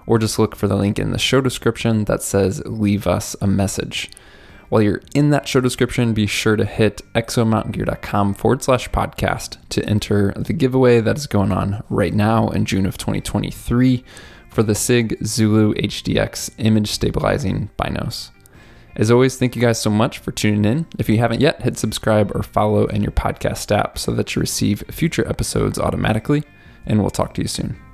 or 0.07 0.17
just 0.17 0.39
look 0.39 0.55
for 0.55 0.67
the 0.67 0.75
link 0.75 0.97
in 0.97 1.11
the 1.11 1.19
show 1.19 1.41
description 1.41 2.05
that 2.05 2.23
says 2.23 2.63
leave 2.65 3.05
us 3.05 3.35
a 3.41 3.45
message. 3.45 4.09
While 4.69 4.81
you're 4.81 5.01
in 5.13 5.29
that 5.29 5.47
show 5.47 5.61
description, 5.61 6.13
be 6.13 6.27
sure 6.27 6.55
to 6.55 6.65
hit 6.65 7.01
exomountaingear.com 7.13 8.33
forward 8.33 8.63
slash 8.63 8.89
podcast 8.89 9.57
to 9.69 9.85
enter 9.85 10.33
the 10.35 10.53
giveaway 10.53 10.99
that 10.99 11.17
is 11.17 11.27
going 11.27 11.51
on 11.51 11.83
right 11.89 12.13
now 12.13 12.49
in 12.49 12.65
June 12.65 12.85
of 12.85 12.97
2023 12.97 14.03
for 14.49 14.63
the 14.63 14.75
SIG 14.75 15.17
Zulu 15.23 15.73
HDX 15.75 16.51
image 16.57 16.89
stabilizing 16.89 17.69
binos. 17.77 18.31
As 18.97 19.11
always, 19.11 19.37
thank 19.37 19.55
you 19.55 19.61
guys 19.61 19.79
so 19.79 19.91
much 19.91 20.17
for 20.17 20.31
tuning 20.31 20.65
in. 20.65 20.87
If 20.97 21.07
you 21.07 21.19
haven't 21.19 21.39
yet, 21.39 21.61
hit 21.61 21.77
subscribe 21.77 22.35
or 22.35 22.41
follow 22.41 22.87
in 22.87 23.03
your 23.03 23.11
podcast 23.11 23.71
app 23.71 23.99
so 23.99 24.11
that 24.13 24.35
you 24.35 24.39
receive 24.39 24.83
future 24.89 25.27
episodes 25.29 25.77
automatically, 25.77 26.43
and 26.87 26.99
we'll 26.99 27.11
talk 27.11 27.35
to 27.35 27.41
you 27.41 27.47
soon. 27.47 27.86